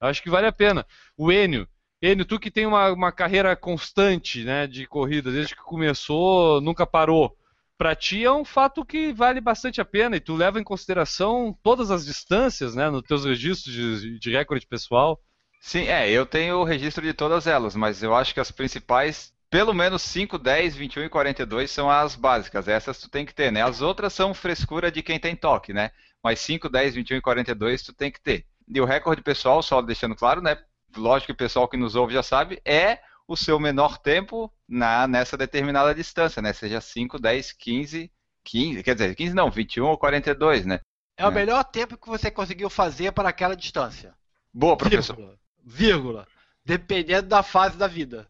Eu 0.00 0.06
acho 0.06 0.22
que 0.22 0.30
vale 0.30 0.46
a 0.46 0.52
pena. 0.52 0.86
O 1.16 1.32
Enio, 1.32 1.66
Enio, 2.00 2.24
tu 2.24 2.38
que 2.38 2.50
tem 2.50 2.64
uma, 2.64 2.92
uma 2.92 3.10
carreira 3.10 3.56
constante 3.56 4.44
né, 4.44 4.68
de 4.68 4.86
corrida, 4.86 5.32
desde 5.32 5.56
que 5.56 5.62
começou, 5.62 6.60
nunca 6.60 6.86
parou. 6.86 7.36
Pra 7.80 7.96
ti 7.96 8.22
é 8.22 8.30
um 8.30 8.44
fato 8.44 8.84
que 8.84 9.10
vale 9.10 9.40
bastante 9.40 9.80
a 9.80 9.86
pena 9.86 10.14
e 10.14 10.20
tu 10.20 10.36
leva 10.36 10.60
em 10.60 10.62
consideração 10.62 11.58
todas 11.62 11.90
as 11.90 12.04
distâncias, 12.04 12.74
né, 12.74 12.90
nos 12.90 13.00
teus 13.00 13.24
registros 13.24 13.74
de, 13.74 14.18
de 14.18 14.30
recorde 14.30 14.66
pessoal. 14.66 15.18
Sim, 15.62 15.86
é, 15.88 16.10
eu 16.10 16.26
tenho 16.26 16.58
o 16.58 16.64
registro 16.64 17.02
de 17.02 17.14
todas 17.14 17.46
elas, 17.46 17.74
mas 17.74 18.02
eu 18.02 18.14
acho 18.14 18.34
que 18.34 18.40
as 18.40 18.50
principais, 18.50 19.32
pelo 19.48 19.72
menos 19.72 20.02
5, 20.02 20.36
10, 20.36 20.76
21 20.76 21.04
e 21.04 21.08
42 21.08 21.70
são 21.70 21.90
as 21.90 22.14
básicas. 22.14 22.68
Essas 22.68 23.00
tu 23.00 23.08
tem 23.08 23.24
que 23.24 23.32
ter, 23.32 23.50
né? 23.50 23.62
As 23.62 23.80
outras 23.80 24.12
são 24.12 24.34
frescura 24.34 24.92
de 24.92 25.02
quem 25.02 25.18
tem 25.18 25.34
toque, 25.34 25.72
né? 25.72 25.90
Mas 26.22 26.38
5, 26.40 26.68
10, 26.68 26.96
21 26.96 27.16
e 27.16 27.22
42 27.22 27.82
tu 27.82 27.94
tem 27.94 28.12
que 28.12 28.20
ter. 28.20 28.44
E 28.68 28.78
o 28.78 28.84
recorde 28.84 29.22
pessoal, 29.22 29.62
só 29.62 29.80
deixando 29.80 30.14
claro, 30.14 30.42
né? 30.42 30.58
Lógico 30.94 31.28
que 31.28 31.32
o 31.32 31.46
pessoal 31.46 31.66
que 31.66 31.78
nos 31.78 31.96
ouve 31.96 32.12
já 32.12 32.22
sabe, 32.22 32.60
é 32.62 32.98
o 33.32 33.36
seu 33.36 33.58
menor 33.60 33.98
tempo 33.98 34.52
na, 34.68 35.06
nessa 35.06 35.36
determinada 35.36 35.94
distância, 35.94 36.40
né? 36.42 36.52
Seja 36.52 36.80
5, 36.80 37.18
10, 37.18 37.52
15, 37.52 38.10
15, 38.44 38.82
quer 38.82 38.94
dizer, 38.94 39.14
15 39.14 39.34
não, 39.34 39.50
21 39.50 39.86
ou 39.86 39.98
42, 39.98 40.66
né? 40.66 40.80
É 41.16 41.24
o 41.26 41.30
É. 41.30 41.34
melhor 41.34 41.62
tempo 41.64 41.96
que 41.96 42.08
você 42.08 42.30
conseguiu 42.30 42.68
fazer 42.70 43.12
para 43.12 43.28
aquela 43.28 43.54
distância. 43.54 44.14
Boa, 44.52 44.76
professor. 44.76 45.16
Vírgula. 45.16 45.38
Vírgula. 45.64 46.28
Dependendo 46.64 47.28
da 47.28 47.42
fase 47.42 47.76
da 47.76 47.86
vida. 47.86 48.28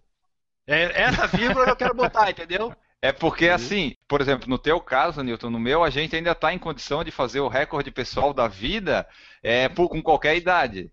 É, 0.66 1.02
essa 1.02 1.26
vírgula 1.26 1.64
que 1.64 1.70
eu 1.72 1.76
quero 1.76 1.94
botar, 1.94 2.28
entendeu? 2.30 2.74
É 3.02 3.12
porque, 3.12 3.48
assim, 3.48 3.96
por 4.06 4.20
exemplo, 4.20 4.48
no 4.48 4.58
teu 4.58 4.78
caso, 4.80 5.22
Newton, 5.22 5.48
no 5.50 5.58
meu, 5.58 5.82
a 5.82 5.88
gente 5.88 6.14
ainda 6.14 6.32
está 6.32 6.52
em 6.52 6.58
condição 6.58 7.02
de 7.02 7.10
fazer 7.10 7.40
o 7.40 7.48
recorde 7.48 7.90
pessoal 7.90 8.34
da 8.34 8.46
vida 8.46 9.08
é, 9.42 9.68
por- 9.70 9.88
com 9.88 10.02
qualquer 10.02 10.36
idade. 10.36 10.92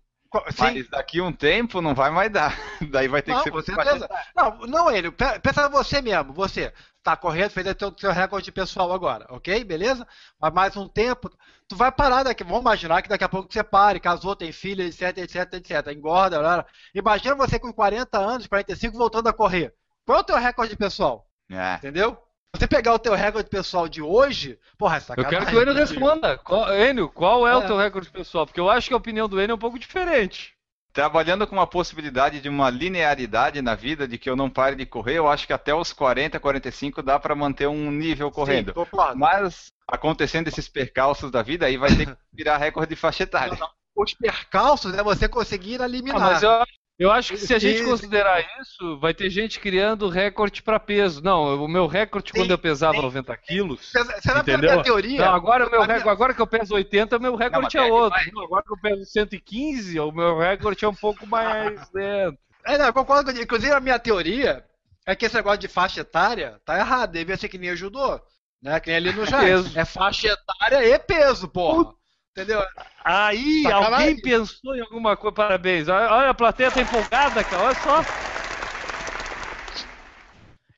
Sim. 0.50 0.56
Mas 0.58 0.88
daqui 0.90 1.20
um 1.22 1.32
tempo 1.32 1.80
não 1.80 1.94
vai 1.94 2.10
mais 2.10 2.30
dar. 2.30 2.54
Daí 2.90 3.08
vai 3.08 3.22
ter 3.22 3.32
Não, 3.32 3.42
que 3.42 3.50
ser 3.50 3.62
certeza. 3.62 4.08
Não, 4.36 4.58
não 4.66 4.90
ele. 4.90 5.10
Pe- 5.10 5.38
Pensa 5.40 5.68
você 5.70 6.02
mesmo. 6.02 6.34
Você 6.34 6.72
tá 7.02 7.16
correndo, 7.16 7.50
fez 7.50 7.66
o 7.66 7.74
teu, 7.74 7.90
teu 7.92 8.12
recorde 8.12 8.52
pessoal 8.52 8.92
agora, 8.92 9.26
ok? 9.30 9.64
Beleza? 9.64 10.06
Mas 10.38 10.52
mais 10.52 10.76
um 10.76 10.86
tempo, 10.86 11.30
tu 11.66 11.76
vai 11.76 11.90
parar 11.90 12.24
daqui. 12.24 12.44
Vamos 12.44 12.60
imaginar 12.60 13.00
que 13.00 13.08
daqui 13.08 13.24
a 13.24 13.28
pouco 13.28 13.50
você 13.50 13.64
pare, 13.64 14.00
casou, 14.00 14.36
tem 14.36 14.52
filha, 14.52 14.82
etc, 14.84 15.16
etc, 15.16 15.54
etc. 15.54 15.86
Engorda, 15.92 16.38
blá. 16.38 16.66
Imagina 16.94 17.34
você 17.34 17.58
com 17.58 17.72
40 17.72 18.18
anos, 18.18 18.46
45, 18.46 18.98
voltando 18.98 19.28
a 19.28 19.32
correr. 19.32 19.72
Qual 20.04 20.18
é 20.18 20.20
o 20.20 20.24
teu 20.24 20.36
recorde 20.36 20.76
pessoal? 20.76 21.26
É. 21.50 21.76
Entendeu? 21.76 22.18
Você 22.56 22.66
pegar 22.66 22.94
o 22.94 22.98
teu 22.98 23.14
recorde 23.14 23.48
pessoal 23.48 23.88
de 23.88 24.00
hoje, 24.00 24.58
porra, 24.78 24.96
é 24.96 25.20
Eu 25.20 25.24
quero 25.28 25.46
que 25.46 25.54
o 25.54 25.60
Enio 25.62 25.74
responda. 25.74 26.38
Qual, 26.38 26.74
Enio, 26.74 27.08
qual 27.08 27.46
é, 27.46 27.54
o 27.56 27.62
É. 27.62 27.66
teu 27.66 27.76
recorde 27.76 28.10
pessoal? 28.10 28.46
Porque 28.46 28.58
eu 28.60 28.70
acho 28.70 28.88
que 28.88 28.94
a 28.94 28.96
opinião 28.96 29.28
do 29.28 29.40
Enio 29.40 29.52
é 29.52 29.54
um 29.54 29.58
pouco 29.58 29.78
diferente. 29.78 30.54
Trabalhando 30.92 31.46
com 31.46 31.60
a 31.60 31.66
possibilidade 31.66 32.40
de 32.40 32.48
uma 32.48 32.70
linearidade 32.70 33.60
na 33.60 33.74
vida, 33.74 34.08
de 34.08 34.16
que 34.18 34.28
eu 34.28 34.34
não 34.34 34.48
pare 34.48 34.74
de 34.74 34.86
correr, 34.86 35.18
eu 35.18 35.28
acho 35.28 35.46
que 35.46 35.52
até 35.52 35.74
os 35.74 35.92
40, 35.92 36.40
45 36.40 37.02
dá 37.02 37.18
para 37.20 37.34
manter 37.34 37.68
um 37.68 37.90
nível 37.92 38.30
correndo. 38.30 38.68
Sim, 38.68 38.72
concordo. 38.74 39.18
Mas 39.18 39.66
acontecendo 39.86 40.48
esses 40.48 40.68
percalços 40.68 41.30
da 41.30 41.42
vida, 41.42 41.66
aí 41.66 41.76
vai 41.76 41.94
ter 41.94 42.06
que 42.06 42.16
virar 42.32 42.56
recorde 42.56 42.88
de 42.94 42.96
faixa 42.96 43.22
etária. 43.24 43.56
Os 43.94 44.14
percalços 44.14 44.94
é 44.94 45.02
você 45.02 45.28
conseguir 45.28 45.80
Ah, 45.82 45.84
eliminar. 45.84 46.18
mas 46.20 46.42
eu, 46.42 46.50
eu 46.98 47.10
acho 47.12 47.32
que 47.32 47.38
se 47.38 47.54
a 47.54 47.58
gente 47.58 47.84
considerar 47.84 48.44
isso, 48.60 48.98
vai 48.98 49.14
ter 49.14 49.30
gente 49.30 49.60
criando 49.60 50.08
recorde 50.08 50.62
para 50.62 50.80
peso. 50.80 51.22
Não, 51.22 51.62
o 51.64 51.68
meu 51.68 51.86
recorde 51.86 52.32
quando 52.32 52.50
eu 52.50 52.58
pesava 52.58 52.94
sim. 52.96 53.02
90 53.02 53.36
quilos. 53.36 53.92
Você 53.92 53.98
a 54.32 54.40
Entendeu? 54.40 54.70
minha 54.72 54.82
teoria? 54.82 55.20
Não, 55.26 55.34
agora, 55.34 55.66
o 55.66 55.70
meu 55.70 55.82
A 55.82 55.86
minha- 55.86 55.96
recorde, 55.98 56.12
agora 56.16 56.34
que 56.34 56.42
eu 56.42 56.46
peso 56.46 56.74
80, 56.74 57.18
meu 57.18 57.36
recorde 57.36 57.64
mas 57.64 57.74
é 57.74 57.78
pega, 57.82 57.94
outro. 57.94 58.20
Não, 58.32 58.44
agora 58.44 58.62
que 58.64 58.72
eu 58.72 58.78
peso 58.80 59.04
115, 59.06 60.00
o 60.00 60.10
meu 60.12 60.38
recorde 60.38 60.84
é 60.84 60.88
um 60.88 60.94
pouco 60.94 61.26
mais 61.26 61.88
dentro. 61.90 62.38
É, 62.66 62.76
não, 62.76 62.86
eu 62.86 62.92
concordo 62.92 63.32
com 63.32 63.40
Inclusive, 63.40 63.72
a 63.72 63.80
minha 63.80 63.98
teoria 63.98 64.64
é 65.06 65.14
que 65.14 65.24
esse 65.24 65.34
negócio 65.36 65.58
de 65.60 65.68
faixa 65.68 66.00
etária 66.00 66.60
tá 66.64 66.76
errado. 66.78 67.12
Devia 67.12 67.36
ser 67.36 67.48
que 67.48 67.56
nem 67.58 67.70
o 67.70 67.76
judô. 67.76 68.20
Né? 68.60 68.78
Que 68.80 68.88
nem 68.90 68.96
ali 68.96 69.12
no 69.12 69.24
Jair. 69.24 69.44
Peso. 69.62 69.78
É 69.78 69.84
faixa 69.84 70.26
etária 70.28 70.84
e 70.84 70.98
peso, 70.98 71.48
porra. 71.48 71.92
Entendeu? 72.42 72.62
Aí, 73.04 73.62
Sacanagem. 73.62 73.94
alguém 73.94 74.20
pensou 74.20 74.76
em 74.76 74.80
alguma 74.80 75.16
coisa. 75.16 75.34
Parabéns. 75.34 75.88
Olha, 75.88 76.12
olha, 76.12 76.30
a 76.30 76.34
plateia 76.34 76.70
tá 76.70 76.80
empolgada, 76.80 77.42
cara. 77.42 77.62
Olha 77.64 77.74
só. 77.74 78.02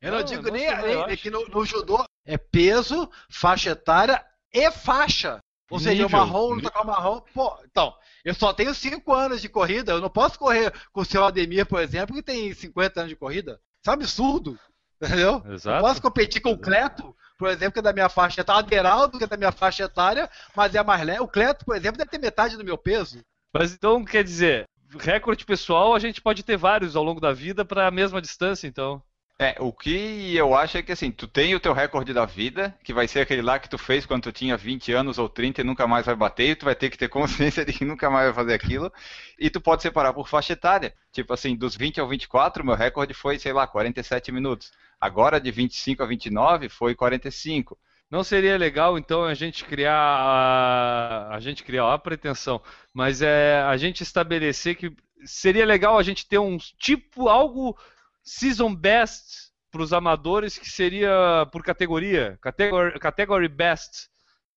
Eu 0.00 0.12
não, 0.12 0.18
Não, 0.18 0.24
digo 0.24 0.42
não 0.44 0.52
nem, 0.52 0.76
nem 0.82 1.02
acho. 1.02 1.16
que 1.18 1.30
no, 1.30 1.46
no 1.48 1.64
judô 1.64 2.02
é 2.24 2.38
peso, 2.38 3.10
faixa 3.28 3.70
etária 3.70 4.24
e 4.52 4.70
faixa. 4.70 5.38
Ou 5.70 5.78
seja, 5.78 6.02
o 6.02 6.06
Nível. 6.06 6.18
marrom 6.18 6.54
luta 6.54 6.70
com 6.70 6.82
o 6.82 6.86
marrom. 6.86 7.20
Pô, 7.34 7.56
então, 7.70 7.94
eu 8.24 8.34
só 8.34 8.52
tenho 8.52 8.74
5 8.74 9.12
anos 9.12 9.40
de 9.42 9.48
corrida, 9.48 9.92
eu 9.92 10.00
não 10.00 10.08
posso 10.10 10.38
correr 10.38 10.72
com 10.92 11.02
o 11.02 11.04
seu 11.04 11.22
Ademir, 11.24 11.66
por 11.66 11.80
exemplo, 11.80 12.14
que 12.16 12.22
tem 12.22 12.52
50 12.52 13.00
anos 13.00 13.10
de 13.10 13.16
corrida. 13.16 13.60
Isso 13.80 13.88
é 13.88 13.90
um 13.90 13.94
absurdo. 13.94 14.58
Entendeu? 15.00 15.42
Exato. 15.50 15.76
Eu 15.78 15.82
posso 15.82 16.02
competir 16.02 16.40
com 16.42 16.50
o 16.52 16.58
Cleto, 16.58 17.14
por 17.40 17.48
exemplo, 17.48 17.72
que 17.72 17.78
é 17.78 17.82
da 17.82 17.94
minha 17.94 18.10
faixa 18.10 18.42
etária, 18.42 18.60
o 18.60 18.66
Aderaldo, 18.66 19.16
que 19.16 19.24
é 19.24 19.26
da 19.26 19.36
minha 19.38 19.50
faixa 19.50 19.84
etária, 19.84 20.28
mas 20.54 20.74
é 20.74 20.84
mais 20.84 21.02
leve. 21.02 21.20
O 21.20 21.26
Cleto, 21.26 21.64
por 21.64 21.74
exemplo, 21.74 21.96
deve 21.96 22.10
ter 22.10 22.18
metade 22.18 22.54
do 22.54 22.62
meu 22.62 22.76
peso. 22.76 23.20
Mas 23.50 23.72
então, 23.72 24.04
quer 24.04 24.22
dizer, 24.22 24.66
recorde 24.98 25.46
pessoal 25.46 25.94
a 25.94 25.98
gente 25.98 26.20
pode 26.20 26.42
ter 26.42 26.58
vários 26.58 26.94
ao 26.96 27.02
longo 27.02 27.18
da 27.18 27.32
vida 27.32 27.64
para 27.64 27.86
a 27.86 27.90
mesma 27.90 28.20
distância, 28.20 28.66
então. 28.66 29.02
É, 29.38 29.56
o 29.58 29.72
que 29.72 30.36
eu 30.36 30.54
acho 30.54 30.76
é 30.76 30.82
que 30.82 30.92
assim, 30.92 31.10
tu 31.10 31.26
tem 31.26 31.54
o 31.54 31.60
teu 31.60 31.72
recorde 31.72 32.12
da 32.12 32.26
vida, 32.26 32.76
que 32.84 32.92
vai 32.92 33.08
ser 33.08 33.20
aquele 33.20 33.40
lá 33.40 33.58
que 33.58 33.70
tu 33.70 33.78
fez 33.78 34.04
quando 34.04 34.24
tu 34.24 34.32
tinha 34.32 34.54
20 34.54 34.92
anos 34.92 35.18
ou 35.18 35.30
30 35.30 35.62
e 35.62 35.64
nunca 35.64 35.86
mais 35.86 36.04
vai 36.04 36.14
bater, 36.14 36.50
e 36.50 36.54
tu 36.54 36.66
vai 36.66 36.74
ter 36.74 36.90
que 36.90 36.98
ter 36.98 37.08
consciência 37.08 37.64
de 37.64 37.72
que 37.72 37.86
nunca 37.86 38.10
mais 38.10 38.26
vai 38.26 38.34
fazer 38.34 38.52
aquilo, 38.52 38.92
e 39.38 39.48
tu 39.48 39.58
pode 39.58 39.80
separar 39.80 40.12
por 40.12 40.28
faixa 40.28 40.52
etária. 40.52 40.92
Tipo 41.10 41.32
assim, 41.32 41.56
dos 41.56 41.74
20 41.74 42.00
ao 42.00 42.06
24, 42.06 42.62
meu 42.62 42.74
recorde 42.74 43.14
foi, 43.14 43.38
sei 43.38 43.54
lá, 43.54 43.66
47 43.66 44.30
minutos. 44.30 44.70
Agora, 45.00 45.40
de 45.40 45.50
25 45.50 46.02
a 46.02 46.06
29, 46.06 46.68
foi 46.68 46.94
45. 46.94 47.78
Não 48.10 48.24
seria 48.24 48.58
legal 48.58 48.98
então 48.98 49.24
a 49.24 49.34
gente 49.34 49.64
criar 49.64 49.94
a, 49.94 51.34
a 51.34 51.40
gente 51.40 51.62
criar 51.62 51.86
ó, 51.86 51.92
a 51.92 51.98
pretensão, 51.98 52.60
mas 52.92 53.22
é 53.22 53.62
a 53.62 53.76
gente 53.76 54.02
estabelecer 54.02 54.74
que 54.76 54.92
seria 55.24 55.64
legal 55.64 55.96
a 55.96 56.02
gente 56.02 56.26
ter 56.26 56.38
um 56.38 56.58
tipo 56.78 57.28
algo 57.28 57.78
season 58.22 58.74
best 58.74 59.50
para 59.70 59.82
os 59.82 59.92
amadores 59.92 60.58
que 60.58 60.68
seria 60.68 61.46
por 61.52 61.62
categoria, 61.62 62.36
category, 62.42 62.98
category 62.98 63.48
best, 63.48 64.08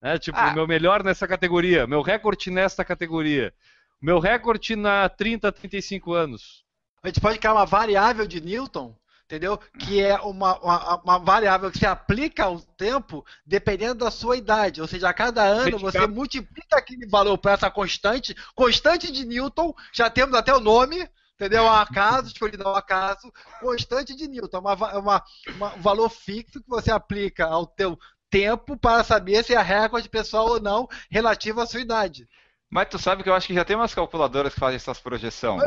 né? 0.02 0.18
Tipo, 0.18 0.38
Ah. 0.38 0.52
meu 0.52 0.66
melhor 0.66 1.04
nessa 1.04 1.26
categoria, 1.28 1.86
meu 1.86 2.02
recorde 2.02 2.50
nesta 2.50 2.84
categoria, 2.84 3.54
meu 4.02 4.18
recorde 4.18 4.74
na 4.74 5.08
30 5.08 5.52
35 5.52 6.12
anos. 6.12 6.64
A 7.02 7.06
gente 7.06 7.20
pode 7.20 7.38
criar 7.38 7.52
uma 7.52 7.66
variável 7.66 8.26
de 8.26 8.40
Newton, 8.40 8.96
entendeu? 9.24 9.58
Que 9.78 10.00
é 10.02 10.16
uma, 10.20 10.58
uma, 10.58 10.96
uma 11.02 11.18
variável 11.18 11.70
que 11.70 11.78
se 11.78 11.86
aplica 11.86 12.44
ao 12.44 12.60
tempo 12.60 13.24
dependendo 13.46 13.96
da 14.04 14.10
sua 14.10 14.36
idade. 14.36 14.80
Ou 14.80 14.86
seja, 14.86 15.08
a 15.08 15.14
cada 15.14 15.42
ano 15.42 15.78
você 15.78 15.98
multiplica 16.06 16.76
aquele 16.78 17.06
valor 17.06 17.38
para 17.38 17.52
essa 17.52 17.70
constante. 17.70 18.34
Constante 18.54 19.10
de 19.10 19.24
Newton, 19.24 19.74
já 19.92 20.08
temos 20.10 20.34
até 20.36 20.54
o 20.54 20.60
nome, 20.60 21.08
entendeu? 21.34 21.64
Um 21.64 21.70
acaso, 21.72 22.28
escolhido 22.32 22.66
ao 22.68 22.76
acaso. 22.76 23.32
Constante 23.60 24.14
de 24.14 24.28
Newton, 24.28 24.58
uma, 24.60 24.76
va- 24.76 24.98
uma, 24.98 25.22
uma- 25.56 25.74
um 25.74 25.80
valor 25.80 26.08
fixo 26.10 26.60
que 26.62 26.68
você 26.68 26.90
aplica 26.90 27.46
ao 27.46 27.66
teu 27.66 27.98
tempo 28.30 28.76
para 28.76 29.04
saber 29.04 29.44
se 29.44 29.54
é 29.54 29.60
recorde 29.62 30.08
pessoal 30.08 30.48
ou 30.48 30.60
não 30.60 30.88
relativo 31.10 31.60
à 31.60 31.66
sua 31.66 31.80
idade. 31.80 32.28
Mas 32.74 32.88
tu 32.88 32.98
sabe 32.98 33.22
que 33.22 33.28
eu 33.28 33.34
acho 33.34 33.46
que 33.46 33.54
já 33.54 33.64
tem 33.64 33.76
umas 33.76 33.94
calculadoras 33.94 34.52
que 34.52 34.58
fazem 34.58 34.74
essas 34.74 34.98
projeções. 34.98 35.62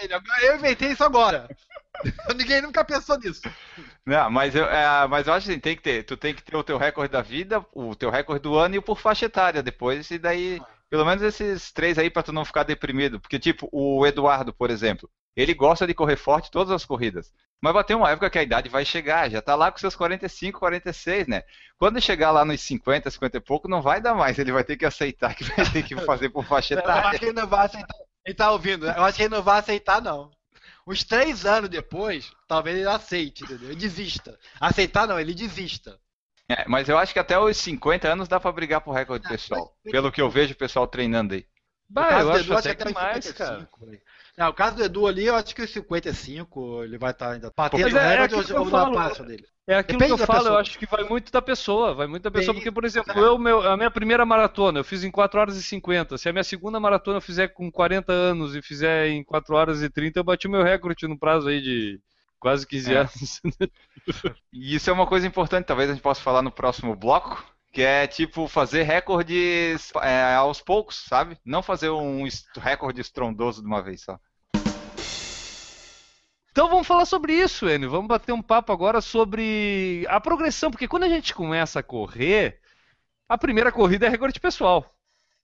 Ele, 0.00 0.14
eu 0.42 0.54
inventei 0.54 0.92
isso 0.92 1.02
agora. 1.02 1.48
Ninguém 2.36 2.62
nunca 2.62 2.84
pensou 2.84 3.18
nisso. 3.18 3.42
Não, 4.06 4.30
mas 4.30 4.54
eu, 4.54 4.64
é, 4.66 5.04
mas 5.08 5.26
eu 5.26 5.32
acho 5.32 5.48
que 5.48 5.58
tem 5.58 5.74
que 5.74 5.82
ter. 5.82 6.04
Tu 6.04 6.16
tem 6.16 6.32
que 6.32 6.44
ter 6.44 6.56
o 6.56 6.62
teu 6.62 6.78
recorde 6.78 7.10
da 7.10 7.22
vida, 7.22 7.66
o 7.72 7.96
teu 7.96 8.08
recorde 8.08 8.44
do 8.44 8.56
ano 8.56 8.76
e 8.76 8.78
o 8.78 8.82
por 8.82 9.00
faixa 9.00 9.26
etária 9.26 9.64
depois, 9.64 10.08
e 10.12 10.16
daí, 10.16 10.62
pelo 10.88 11.04
menos 11.04 11.24
esses 11.24 11.72
três 11.72 11.98
aí 11.98 12.08
pra 12.08 12.22
tu 12.22 12.32
não 12.32 12.44
ficar 12.44 12.62
deprimido. 12.62 13.18
Porque, 13.18 13.40
tipo, 13.40 13.68
o 13.72 14.06
Eduardo, 14.06 14.54
por 14.54 14.70
exemplo, 14.70 15.10
ele 15.36 15.54
gosta 15.54 15.86
de 15.86 15.94
correr 15.94 16.16
forte 16.16 16.50
todas 16.50 16.70
as 16.72 16.84
corridas. 16.84 17.32
Mas 17.60 17.72
vai 17.72 17.84
ter 17.84 17.94
uma 17.94 18.10
época 18.10 18.28
que 18.28 18.38
a 18.38 18.42
idade 18.42 18.68
vai 18.68 18.84
chegar, 18.84 19.30
já 19.30 19.40
tá 19.40 19.54
lá 19.54 19.72
com 19.72 19.78
seus 19.78 19.96
45, 19.96 20.58
46, 20.58 21.26
né? 21.26 21.42
Quando 21.78 22.00
chegar 22.00 22.30
lá 22.30 22.44
nos 22.44 22.60
50, 22.60 23.10
50 23.10 23.36
e 23.36 23.40
pouco, 23.40 23.68
não 23.68 23.80
vai 23.80 24.00
dar 24.00 24.14
mais. 24.14 24.38
Ele 24.38 24.52
vai 24.52 24.62
ter 24.62 24.76
que 24.76 24.84
aceitar 24.84 25.34
que 25.34 25.44
vai 25.44 25.64
ter 25.70 25.82
que 25.82 25.96
fazer 26.02 26.28
por 26.28 26.44
faixa 26.44 26.74
Eu 26.74 26.78
acho 26.80 26.88
etária. 26.90 27.18
que 27.18 27.24
ele 27.24 27.32
não 27.32 27.46
vai 27.46 27.66
aceitar. 27.66 27.96
Ele 28.24 28.34
tá 28.34 28.50
ouvindo, 28.52 28.86
né? 28.86 28.94
Eu 28.96 29.04
acho 29.04 29.16
que 29.16 29.22
ele 29.22 29.34
não 29.34 29.42
vai 29.42 29.58
aceitar, 29.58 30.00
não. 30.02 30.30
Uns 30.86 31.02
três 31.02 31.46
anos 31.46 31.70
depois, 31.70 32.30
talvez 32.46 32.76
ele 32.76 32.88
aceite, 32.88 33.44
entendeu? 33.44 33.70
Ele 33.70 33.76
desista. 33.78 34.38
Aceitar 34.60 35.06
não, 35.06 35.18
ele 35.18 35.34
desista. 35.34 35.98
É, 36.48 36.68
mas 36.68 36.88
eu 36.88 36.98
acho 36.98 37.12
que 37.12 37.18
até 37.18 37.38
os 37.38 37.56
50 37.56 38.06
anos 38.06 38.28
dá 38.28 38.38
pra 38.38 38.52
brigar 38.52 38.82
por 38.82 38.92
recorde 38.92 39.26
pessoal. 39.26 39.74
Pelo 39.82 40.12
que 40.12 40.20
eu 40.20 40.28
vejo 40.28 40.52
o 40.52 40.56
pessoal 40.56 40.86
treinando 40.86 41.32
aí. 41.32 41.46
Bah, 41.88 42.20
eu 42.20 42.32
acho 42.32 42.52
até 42.54 42.74
que 42.74 42.88
uns 42.88 42.92
mais, 42.92 43.24
55, 43.24 43.80
cara. 43.80 43.92
aí. 43.92 44.00
Não, 44.36 44.48
o 44.48 44.54
caso 44.54 44.76
do 44.76 44.84
Edu 44.84 45.06
ali, 45.06 45.26
eu 45.26 45.36
acho 45.36 45.54
que 45.54 45.62
os 45.62 45.70
55 45.70 46.82
ele 46.82 46.98
vai 46.98 47.12
estar 47.12 47.30
ainda 47.32 47.52
batendo 47.56 47.82
Mas 47.82 47.94
é- 47.94 47.98
é 47.98 48.08
recorde 48.22 48.34
aquilo 48.34 48.38
ou 48.40 48.44
que 48.44 48.52
eu 48.52 48.78
ou 48.80 48.90
na 48.92 49.08
dele. 49.10 49.44
É 49.66 49.76
aquilo 49.76 49.98
Depende 49.98 50.16
que 50.16 50.22
eu 50.22 50.26
falo, 50.26 50.38
eu 50.38 50.42
pessoa. 50.44 50.60
acho 50.60 50.78
que 50.78 50.86
vai 50.86 51.04
muito 51.04 51.32
da 51.32 51.40
pessoa, 51.40 51.94
vai 51.94 52.06
muito 52.06 52.22
da 52.24 52.30
pessoa, 52.30 52.54
porque, 52.54 52.70
por 52.70 52.84
exemplo, 52.84 53.12
é. 53.12 53.18
eu, 53.18 53.38
meu, 53.38 53.62
a 53.62 53.76
minha 53.76 53.90
primeira 53.90 54.26
maratona 54.26 54.80
eu 54.80 54.84
fiz 54.84 55.04
em 55.04 55.10
4 55.10 55.40
horas 55.40 55.56
e 55.56 55.62
50. 55.62 56.18
Se 56.18 56.28
a 56.28 56.32
minha 56.32 56.44
segunda 56.44 56.78
maratona 56.80 57.16
eu 57.18 57.22
fizer 57.22 57.48
com 57.48 57.70
40 57.70 58.12
anos 58.12 58.54
e 58.54 58.60
fizer 58.60 59.08
em 59.08 59.24
4 59.24 59.54
horas 59.54 59.82
e 59.82 59.88
30, 59.88 60.18
eu 60.20 60.24
bati 60.24 60.46
o 60.46 60.50
meu 60.50 60.62
recorde 60.62 61.06
no 61.06 61.18
prazo 61.18 61.48
aí 61.48 61.62
de 61.62 62.00
quase 62.38 62.66
15 62.66 62.92
É. 62.92 62.98
anos. 62.98 63.40
E 64.52 64.74
isso 64.74 64.90
é 64.90 64.92
uma 64.92 65.06
coisa 65.06 65.26
importante, 65.26 65.64
talvez 65.66 65.88
a 65.88 65.94
gente 65.94 66.02
possa 66.02 66.20
falar 66.20 66.42
no 66.42 66.50
próximo 66.50 66.94
bloco, 66.94 67.42
que 67.74 67.82
é 67.82 68.06
tipo 68.06 68.46
fazer 68.46 68.84
recordes 68.84 69.92
é, 70.00 70.34
aos 70.36 70.60
poucos, 70.60 71.04
sabe? 71.08 71.36
Não 71.44 71.60
fazer 71.60 71.90
um 71.90 72.22
recorde 72.56 73.00
estrondoso 73.00 73.60
de 73.60 73.66
uma 73.66 73.82
vez 73.82 74.02
só. 74.02 74.16
Então 76.52 76.68
vamos 76.68 76.86
falar 76.86 77.04
sobre 77.04 77.32
isso, 77.32 77.68
Enio. 77.68 77.90
Vamos 77.90 78.06
bater 78.06 78.32
um 78.32 78.40
papo 78.40 78.70
agora 78.70 79.00
sobre 79.00 80.06
a 80.08 80.20
progressão, 80.20 80.70
porque 80.70 80.86
quando 80.86 81.02
a 81.02 81.08
gente 81.08 81.34
começa 81.34 81.80
a 81.80 81.82
correr, 81.82 82.60
a 83.28 83.36
primeira 83.36 83.72
corrida 83.72 84.06
é 84.06 84.08
recorde 84.08 84.38
pessoal. 84.38 84.94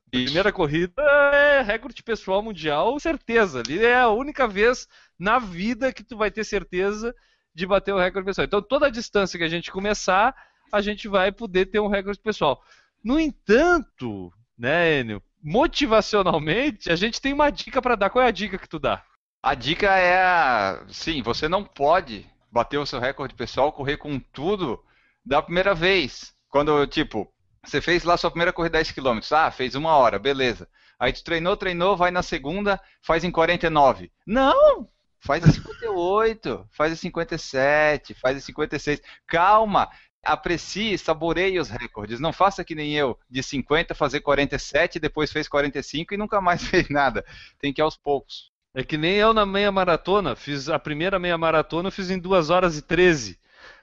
A 0.07 0.11
primeira 0.11 0.53
corrida 0.53 1.03
é 1.03 1.63
recorde 1.63 2.01
pessoal 2.01 2.41
mundial, 2.41 3.01
certeza. 3.01 3.59
Ali 3.59 3.85
é 3.85 3.97
a 3.97 4.09
única 4.09 4.47
vez 4.47 4.87
na 5.19 5.41
vida 5.41 5.93
que 5.93 6.05
tu 6.05 6.17
vai 6.17 6.31
ter 6.31 6.45
certeza 6.45 7.13
de 7.53 7.67
bater 7.67 7.93
o 7.93 7.99
recorde 7.99 8.27
pessoal. 8.27 8.45
Então 8.45 8.63
toda 8.63 8.87
a 8.87 8.91
distância 8.91 9.37
que 9.37 9.45
a 9.45 9.49
gente 9.49 9.73
começar, 9.73 10.33
a 10.73 10.81
gente 10.81 11.09
vai 11.09 11.33
poder 11.33 11.67
ter 11.67 11.81
um 11.81 11.89
recorde 11.89 12.21
pessoal. 12.21 12.63
No 13.03 13.19
entanto, 13.19 14.33
né, 14.59 15.01
Enio, 15.01 15.23
motivacionalmente, 15.43 16.91
a 16.91 16.97
gente 16.97 17.21
tem 17.21 17.33
uma 17.33 17.51
dica 17.51 17.81
para 17.81 17.97
dar. 17.97 18.11
Qual 18.11 18.25
é 18.25 18.29
a 18.29 18.33
dica 18.33 18.59
que 18.59 18.69
tu 18.69 18.79
dá? 18.79 19.03
A 19.43 19.55
dica 19.55 19.87
é, 19.99 20.83
sim, 20.93 21.23
você 21.23 21.49
não 21.49 21.65
pode 21.65 22.27
bater 22.53 22.79
o 22.79 22.85
seu 22.85 22.99
recorde 22.99 23.35
pessoal, 23.35 23.73
correr 23.73 23.97
com 23.97 24.19
tudo 24.19 24.83
da 25.25 25.41
primeira 25.41 25.75
vez. 25.75 26.35
Quando, 26.49 26.87
tipo, 26.87 27.33
você 27.65 27.81
fez 27.81 28.05
lá 28.05 28.17
sua 28.17 28.31
primeira 28.31 28.53
corrida 28.53 28.79
10 28.79 28.93
km, 28.93 29.19
ah, 29.33 29.51
fez 29.51 29.75
uma 29.75 29.97
hora, 29.97 30.19
beleza. 30.19 30.69
Aí 30.99 31.13
tu 31.13 31.25
treinou, 31.25 31.57
treinou, 31.57 31.97
vai 31.97 32.11
na 32.11 32.23
segunda, 32.23 32.79
faz 33.01 33.25
em 33.25 33.31
49. 33.31 34.13
Não! 34.27 34.87
Faz 35.23 35.47
em 35.47 35.53
58, 35.53 36.67
faz 36.71 36.93
em 36.93 36.97
57, 36.97 38.15
faz 38.15 38.37
em 38.37 38.41
56. 38.41 39.01
Calma! 39.27 39.89
Aprecie, 40.23 40.99
saboreie 40.99 41.59
os 41.59 41.71
recordes. 41.71 42.21
Não 42.21 42.33
faça 42.33 42.65
que 42.65 42.75
nem 42.75 42.95
eu, 42.95 43.19
de 43.29 43.43
50 43.43 43.95
fazer 43.95 44.21
47, 44.21 44.99
depois 44.99 45.33
fez 45.33 45.49
45 45.49 46.15
e 46.15 46.17
nunca 46.17 46.41
mais 46.41 46.63
fez 46.69 46.89
nada. 46.89 47.25
Tem 47.59 47.73
que 47.73 47.81
ir 47.81 47.85
aos 47.85 47.97
poucos. 47.97 48.51
É 48.75 48.85
que 48.85 48.97
nem 48.97 49.15
eu 49.15 49.33
na 49.33 49.45
meia 49.45 49.73
maratona. 49.73 50.37
Fiz 50.37 50.69
a 50.69 50.79
primeira 50.79 51.19
meia 51.19 51.37
maratona, 51.37 51.89
eu 51.89 51.93
fiz 51.93 52.11
em 52.11 52.19
2 52.19 52.51
horas 52.51 52.77
e 52.77 52.83
13. 52.83 53.39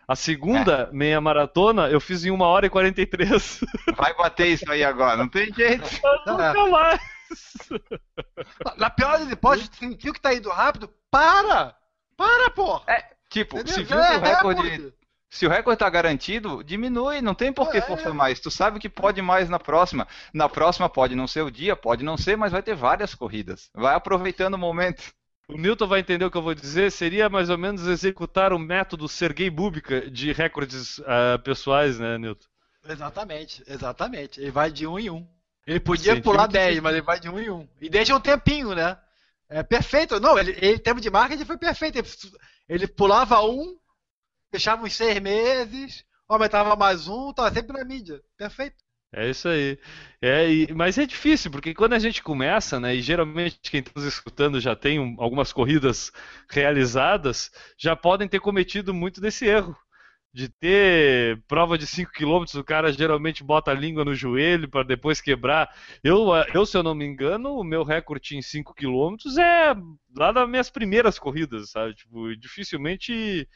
A 0.08 0.15
segunda 0.15 0.89
meia 0.93 1.19
maratona, 1.19 1.89
eu 1.89 2.00
fiz 2.00 2.23
em 2.23 2.32
1 2.32 2.39
hora 2.39 2.65
e 2.67 2.69
43. 2.69 3.60
Vai 3.97 4.13
bater 4.15 4.47
isso 4.47 4.71
aí 4.71 4.82
agora, 4.82 5.17
não 5.17 5.28
tem 5.28 5.52
jeito. 5.54 5.84
É. 6.28 6.30
Nunca 6.30 6.67
mais. 6.67 7.00
Na 8.78 8.89
pior 8.89 9.17
das 9.17 9.32
hipóteses, 9.32 9.69
sentiu 9.73 10.13
que 10.13 10.21
tá 10.21 10.34
indo 10.34 10.50
rápido, 10.50 10.89
para! 11.10 11.76
Para, 12.17 12.50
pô! 12.50 12.82
Tipo, 13.30 13.58
Entendeu? 13.58 13.73
se 13.73 13.84
viu 13.84 13.97
que 13.97 14.04
é 14.04 14.17
o 14.17 14.21
recorde, 14.21 14.62
recorde. 14.62 14.93
Se 15.38 15.45
o 15.45 15.50
recorde 15.50 15.80
tá 15.80 15.89
garantido, 15.89 16.63
diminui, 16.63 17.21
não 17.21 17.36
tem 17.36 17.54
por 17.54 17.69
que 17.69 17.78
É. 17.78 17.82
forçar 17.82 18.13
mais. 18.13 18.39
Tu 18.39 18.50
sabe 18.50 18.80
que 18.80 18.89
pode 18.89 19.21
mais 19.21 19.47
na 19.50 19.60
próxima. 19.60 20.08
Na 20.34 20.50
próxima 20.50 20.89
pode 20.89 21.15
não 21.15 21.28
ser 21.28 21.41
o 21.43 21.52
dia, 21.52 21.76
pode 21.76 22.04
não 22.04 22.17
ser, 22.17 22.36
mas 22.36 22.52
vai 22.52 22.63
ter 22.63 22.76
várias 22.76 23.13
corridas. 23.13 23.69
Vai 23.73 23.93
aproveitando 23.95 24.56
o 24.56 24.58
momento. 24.58 25.04
O 25.47 25.58
Newton 25.58 25.88
vai 25.88 26.00
entender 26.02 26.26
o 26.26 26.32
que 26.32 26.38
eu 26.38 26.41
vou 26.41 26.54
dizer. 26.56 26.91
Seria 26.91 27.30
mais 27.30 27.50
ou 27.50 27.58
menos 27.58 27.88
executar 27.88 28.52
o 28.52 28.60
método 28.60 29.08
Sergei 29.08 29.50
Bubka 29.50 30.10
de 30.10 30.34
recordes 30.34 31.00
ah, 31.06 31.39
pessoais, 31.43 31.97
né, 32.00 32.17
Newton? 32.17 32.45
Exatamente, 32.89 33.63
exatamente. 33.67 34.41
Ele 34.41 34.52
vai 34.52 34.71
de 34.71 34.88
um 34.88 34.97
em 34.97 35.10
um. 35.10 35.28
Ele 35.65 35.80
podia 35.80 36.15
Sim, 36.15 36.21
pular 36.21 36.47
time 36.47 36.54
que 36.54 36.58
10, 36.60 36.69
fica. 36.69 36.82
mas 36.82 36.93
ele 36.93 37.02
vai 37.06 37.19
de 37.19 37.30
um 37.30 37.39
em 37.39 37.50
um. 37.50 37.67
E 37.82 37.89
deixa 37.89 38.15
um 38.15 38.19
tempinho, 38.19 38.73
né? 38.73 38.97
É 39.50 39.62
perfeito. 39.63 40.19
Não, 40.19 40.38
ele, 40.39 40.52
ele 40.52 40.76
em 40.76 40.80
termos 40.80 41.02
de 41.04 41.10
marketing 41.10 41.45
foi 41.45 41.58
perfeito. 41.58 41.97
Ele, 42.00 42.08
ele 42.69 42.88
pulava 42.88 43.41
um, 43.41 43.78
fechava 44.52 44.84
uns 44.86 44.94
seis 44.96 45.20
meses, 45.22 46.04
aumentava 46.28 46.76
mais 46.76 47.08
um, 47.08 47.34
tava 47.34 47.54
sempre 47.54 47.78
na 47.78 47.86
mídia. 47.86 48.22
Perfeito. 48.38 48.78
É 49.14 49.30
isso 49.30 49.48
aí. 49.48 49.80
É, 50.22 50.50
e- 50.52 50.74
mas 50.74 50.98
é 50.98 51.06
difícil, 51.06 51.50
porque 51.50 51.74
quando 51.74 51.94
a 51.94 52.00
gente 52.00 52.22
começa, 52.22 52.80
né, 52.80 52.94
e 52.96 53.02
geralmente 53.02 53.58
quem 53.64 53.80
está 53.80 53.92
nos 53.96 54.04
escutando 54.06 54.60
já 54.60 54.76
tem 54.76 55.00
um- 55.00 55.16
algumas 55.20 55.54
corridas 55.54 56.12
realizadas, 56.50 57.50
já 57.78 57.96
podem 57.96 58.28
ter 58.28 58.40
cometido 58.40 58.94
muito 58.94 59.22
desse 59.22 59.46
erro. 59.46 59.76
de 60.34 60.50
ter 60.50 61.42
prova 61.48 61.78
de 61.78 61.88
5 61.88 62.12
km, 62.12 62.56
o 62.56 62.64
cara 62.64 62.94
geralmente 62.94 63.44
bota 63.44 63.72
a 63.72 63.74
língua 63.74 64.06
no 64.06 64.14
joelho 64.16 64.70
para 64.70 64.84
depois 64.84 65.20
quebrar. 65.22 65.70
Eu, 66.04 66.28
eu, 66.54 66.66
se 66.66 66.78
eu 66.78 66.84
não 66.84 66.94
me 66.96 67.06
engano, 67.06 67.56
o 67.58 67.64
meu 67.64 67.84
recorde 67.84 68.38
em 68.38 68.42
5 68.42 68.74
km 68.76 69.38
é 69.40 69.74
lá 70.16 70.32
das 70.32 70.48
minhas 70.48 70.70
primeiras 70.70 71.18
corridas, 71.20 71.72
sabe? 71.72 71.96
Tipo, 71.96 72.36
dificilmente 72.38 73.48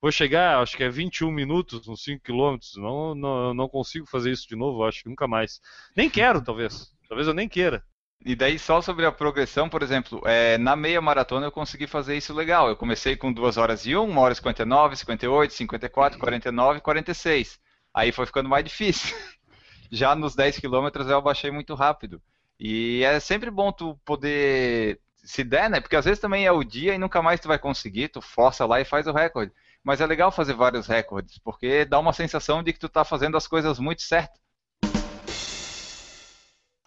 vou 0.00 0.12
chegar, 0.12 0.60
acho 0.60 0.76
que 0.76 0.84
é 0.84 0.88
21 0.88 1.30
minutos 1.30 1.86
nos 1.86 2.02
5 2.02 2.22
km. 2.22 2.56
Não, 2.76 3.14
não, 3.14 3.54
não 3.54 3.68
consigo 3.68 4.06
fazer 4.06 4.30
isso 4.32 4.48
de 4.48 4.56
novo, 4.56 4.84
acho 4.84 5.02
que 5.02 5.08
nunca 5.08 5.26
mais. 5.26 5.60
Nem 5.96 6.08
quero, 6.08 6.42
talvez. 6.42 6.92
Talvez 7.08 7.26
eu 7.26 7.34
nem 7.34 7.48
queira. 7.48 7.84
E 8.24 8.34
daí, 8.34 8.58
só 8.58 8.80
sobre 8.80 9.06
a 9.06 9.12
progressão, 9.12 9.68
por 9.68 9.82
exemplo, 9.82 10.20
é, 10.26 10.58
na 10.58 10.74
meia 10.74 11.00
maratona 11.00 11.46
eu 11.46 11.52
consegui 11.52 11.86
fazer 11.86 12.16
isso 12.16 12.34
legal. 12.34 12.68
Eu 12.68 12.76
comecei 12.76 13.16
com 13.16 13.32
2 13.32 13.56
horas 13.56 13.86
e 13.86 13.96
1, 13.96 14.02
1 14.02 14.18
hora 14.18 14.32
e 14.32 14.36
59, 14.36 14.96
58, 14.96 15.54
54, 15.54 16.18
49, 16.18 16.80
46. 16.80 17.60
Aí 17.94 18.12
foi 18.12 18.26
ficando 18.26 18.48
mais 18.48 18.64
difícil. 18.64 19.16
Já 19.90 20.14
nos 20.14 20.34
10 20.34 20.58
quilômetros 20.58 21.08
eu 21.08 21.22
baixei 21.22 21.50
muito 21.50 21.74
rápido. 21.74 22.20
E 22.58 23.02
é 23.04 23.20
sempre 23.20 23.50
bom 23.50 23.70
tu 23.70 23.96
poder, 24.04 25.00
se 25.22 25.44
der, 25.44 25.70
né? 25.70 25.80
Porque 25.80 25.96
às 25.96 26.04
vezes 26.04 26.20
também 26.20 26.44
é 26.44 26.52
o 26.52 26.64
dia 26.64 26.94
e 26.94 26.98
nunca 26.98 27.22
mais 27.22 27.40
tu 27.40 27.46
vai 27.46 27.58
conseguir, 27.58 28.08
tu 28.08 28.20
força 28.20 28.66
lá 28.66 28.80
e 28.80 28.84
faz 28.84 29.06
o 29.06 29.12
recorde. 29.12 29.52
Mas 29.88 30.02
é 30.02 30.06
legal 30.06 30.30
fazer 30.30 30.52
vários 30.52 30.86
recordes, 30.86 31.38
porque 31.38 31.82
dá 31.86 31.98
uma 31.98 32.12
sensação 32.12 32.62
de 32.62 32.74
que 32.74 32.78
tu 32.78 32.90
tá 32.90 33.06
fazendo 33.06 33.38
as 33.38 33.48
coisas 33.48 33.78
muito 33.78 34.02
certo. 34.02 34.38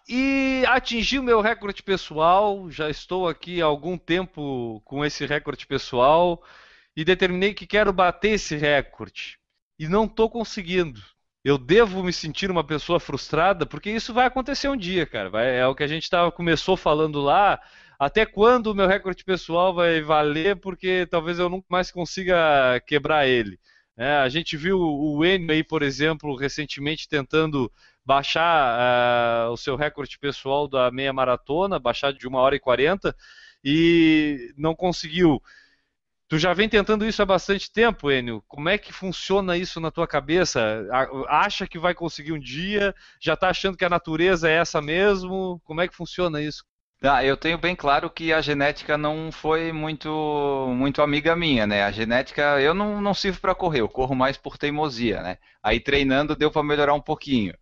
E 0.08 0.62
atingi 0.68 1.18
o 1.18 1.22
meu 1.24 1.40
recorde 1.40 1.82
pessoal. 1.82 2.70
Já 2.70 2.88
estou 2.88 3.26
aqui 3.26 3.60
há 3.60 3.64
algum 3.64 3.98
tempo 3.98 4.80
com 4.84 5.04
esse 5.04 5.26
recorde 5.26 5.66
pessoal 5.66 6.40
e 6.96 7.04
determinei 7.04 7.52
que 7.52 7.66
quero 7.66 7.92
bater 7.92 8.34
esse 8.34 8.54
recorde. 8.54 9.36
E 9.80 9.88
não 9.88 10.04
estou 10.04 10.30
conseguindo. 10.30 11.02
Eu 11.42 11.58
devo 11.58 12.04
me 12.04 12.12
sentir 12.12 12.52
uma 12.52 12.62
pessoa 12.62 13.00
frustrada, 13.00 13.66
porque 13.66 13.90
isso 13.90 14.14
vai 14.14 14.26
acontecer 14.26 14.68
um 14.68 14.76
dia, 14.76 15.04
cara. 15.06 15.42
É 15.42 15.66
o 15.66 15.74
que 15.74 15.82
a 15.82 15.88
gente 15.88 16.08
tava, 16.08 16.30
começou 16.30 16.76
falando 16.76 17.20
lá. 17.20 17.60
Até 18.02 18.26
quando 18.26 18.66
o 18.66 18.74
meu 18.74 18.88
recorde 18.88 19.22
pessoal 19.22 19.72
vai 19.72 20.00
valer, 20.02 20.56
porque 20.56 21.06
talvez 21.08 21.38
eu 21.38 21.48
nunca 21.48 21.66
mais 21.70 21.88
consiga 21.88 22.80
quebrar 22.84 23.28
ele. 23.28 23.60
É, 23.96 24.16
a 24.16 24.28
gente 24.28 24.56
viu 24.56 24.76
o 24.80 25.24
Enio 25.24 25.52
aí, 25.52 25.62
por 25.62 25.84
exemplo, 25.84 26.34
recentemente 26.34 27.08
tentando 27.08 27.72
baixar 28.04 29.46
uh, 29.46 29.52
o 29.52 29.56
seu 29.56 29.76
recorde 29.76 30.18
pessoal 30.18 30.66
da 30.66 30.90
meia 30.90 31.12
maratona, 31.12 31.78
baixar 31.78 32.12
de 32.12 32.26
1 32.26 32.34
hora 32.34 32.56
e 32.56 32.58
40 32.58 33.14
e 33.64 34.52
não 34.56 34.74
conseguiu. 34.74 35.40
Tu 36.26 36.40
já 36.40 36.52
vem 36.52 36.68
tentando 36.68 37.06
isso 37.06 37.22
há 37.22 37.26
bastante 37.26 37.70
tempo, 37.70 38.10
Enio. 38.10 38.42
Como 38.48 38.68
é 38.68 38.78
que 38.78 38.92
funciona 38.92 39.56
isso 39.56 39.78
na 39.78 39.92
tua 39.92 40.08
cabeça? 40.08 40.88
Acha 41.28 41.68
que 41.68 41.78
vai 41.78 41.94
conseguir 41.94 42.32
um 42.32 42.40
dia? 42.40 42.92
Já 43.20 43.34
está 43.34 43.50
achando 43.50 43.76
que 43.76 43.84
a 43.84 43.88
natureza 43.88 44.48
é 44.50 44.54
essa 44.54 44.82
mesmo? 44.82 45.60
Como 45.62 45.80
é 45.80 45.86
que 45.86 45.94
funciona 45.94 46.42
isso? 46.42 46.64
Ah, 47.04 47.24
eu 47.24 47.36
tenho 47.36 47.58
bem 47.58 47.74
claro 47.74 48.08
que 48.08 48.32
a 48.32 48.40
genética 48.40 48.96
não 48.96 49.32
foi 49.32 49.72
muito 49.72 50.08
muito 50.76 51.02
amiga 51.02 51.34
minha, 51.34 51.66
né? 51.66 51.82
A 51.82 51.90
genética, 51.90 52.60
eu 52.60 52.72
não, 52.74 53.00
não 53.00 53.12
sirvo 53.12 53.40
para 53.40 53.54
correr, 53.56 53.80
eu 53.80 53.88
corro 53.88 54.14
mais 54.14 54.36
por 54.36 54.56
teimosia, 54.56 55.20
né? 55.20 55.38
Aí 55.60 55.80
treinando 55.80 56.36
deu 56.36 56.50
para 56.50 56.62
melhorar 56.62 56.94
um 56.94 57.00
pouquinho. 57.00 57.54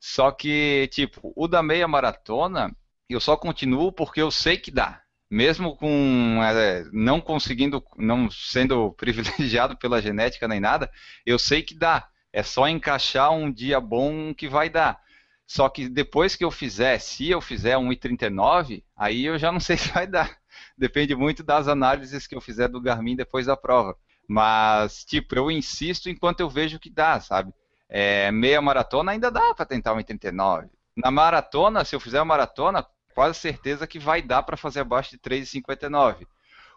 Só 0.00 0.30
que, 0.32 0.88
tipo, 0.92 1.32
o 1.36 1.48
da 1.48 1.62
meia 1.62 1.88
maratona, 1.88 2.74
eu 3.08 3.20
só 3.20 3.36
continuo 3.36 3.92
porque 3.92 4.20
eu 4.20 4.30
sei 4.30 4.58
que 4.58 4.70
dá. 4.70 5.00
Mesmo 5.30 5.76
com 5.76 6.40
é, 6.44 6.84
não 6.92 7.20
conseguindo, 7.20 7.82
não 7.96 8.30
sendo 8.30 8.92
privilegiado 8.98 9.76
pela 9.78 10.02
genética 10.02 10.46
nem 10.48 10.60
nada, 10.60 10.90
eu 11.24 11.38
sei 11.38 11.62
que 11.62 11.74
dá. 11.74 12.08
É 12.32 12.42
só 12.42 12.68
encaixar 12.68 13.32
um 13.32 13.50
dia 13.52 13.80
bom 13.80 14.34
que 14.34 14.48
vai 14.48 14.68
dar. 14.68 15.00
Só 15.46 15.68
que 15.68 15.88
depois 15.88 16.34
que 16.34 16.44
eu 16.44 16.50
fizer, 16.50 16.98
se 16.98 17.30
eu 17.30 17.40
fizer 17.40 17.76
1,39, 17.76 18.82
aí 18.96 19.26
eu 19.26 19.38
já 19.38 19.52
não 19.52 19.60
sei 19.60 19.76
se 19.78 19.88
vai 19.88 20.06
dar. 20.06 20.36
Depende 20.76 21.14
muito 21.14 21.42
das 21.42 21.68
análises 21.68 22.26
que 22.26 22.34
eu 22.34 22.40
fizer 22.40 22.68
do 22.68 22.80
Garmin 22.80 23.16
depois 23.16 23.46
da 23.46 23.56
prova. 23.56 23.96
Mas, 24.28 25.04
tipo, 25.04 25.34
eu 25.34 25.50
insisto 25.50 26.08
enquanto 26.08 26.40
eu 26.40 26.48
vejo 26.48 26.78
que 26.78 26.88
dá, 26.88 27.20
sabe? 27.20 27.52
É, 27.88 28.30
meia 28.30 28.62
maratona 28.62 29.12
ainda 29.12 29.30
dá 29.30 29.54
para 29.54 29.66
tentar 29.66 29.94
1,39. 29.94 30.70
Na 30.96 31.10
maratona, 31.10 31.84
se 31.84 31.94
eu 31.94 32.00
fizer 32.00 32.18
a 32.18 32.24
maratona, 32.24 32.86
quase 33.14 33.38
certeza 33.38 33.86
que 33.86 33.98
vai 33.98 34.22
dar 34.22 34.42
para 34.42 34.56
fazer 34.56 34.80
abaixo 34.80 35.10
de 35.10 35.18
3,59. 35.18 36.26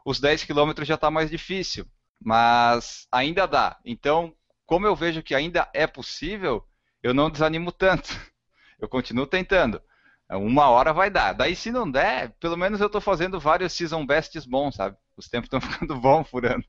Os 0.06 0.20
10 0.20 0.44
quilômetros 0.44 0.88
já 0.88 0.96
está 0.96 1.10
mais 1.10 1.30
difícil, 1.30 1.86
mas 2.22 3.08
ainda 3.12 3.48
dá. 3.48 3.78
Então, 3.84 4.34
como 4.66 4.86
eu 4.86 4.96
vejo 4.96 5.24
que 5.24 5.34
ainda 5.36 5.70
é 5.74 5.88
possível, 5.88 6.64
eu 7.02 7.14
não 7.14 7.30
desanimo 7.30 7.72
tanto. 7.72 8.10
Eu 8.80 8.90
continuo 8.90 9.28
tentando. 9.28 9.82
Uma 10.30 10.70
hora 10.70 10.92
vai 10.92 11.10
dar. 11.10 11.34
Daí, 11.34 11.56
se 11.56 11.72
não 11.72 11.90
der, 11.90 12.32
pelo 12.40 12.58
menos 12.58 12.82
eu 12.82 12.88
estou 12.88 13.02
fazendo 13.02 13.40
vários 13.40 13.74
season 13.74 14.06
bests 14.06 14.46
bons, 14.46 14.76
sabe? 14.76 14.98
Os 15.16 15.30
tempos 15.30 15.46
estão 15.48 15.62
ficando 15.62 15.96
bons 15.96 16.28
furando. 16.28 16.66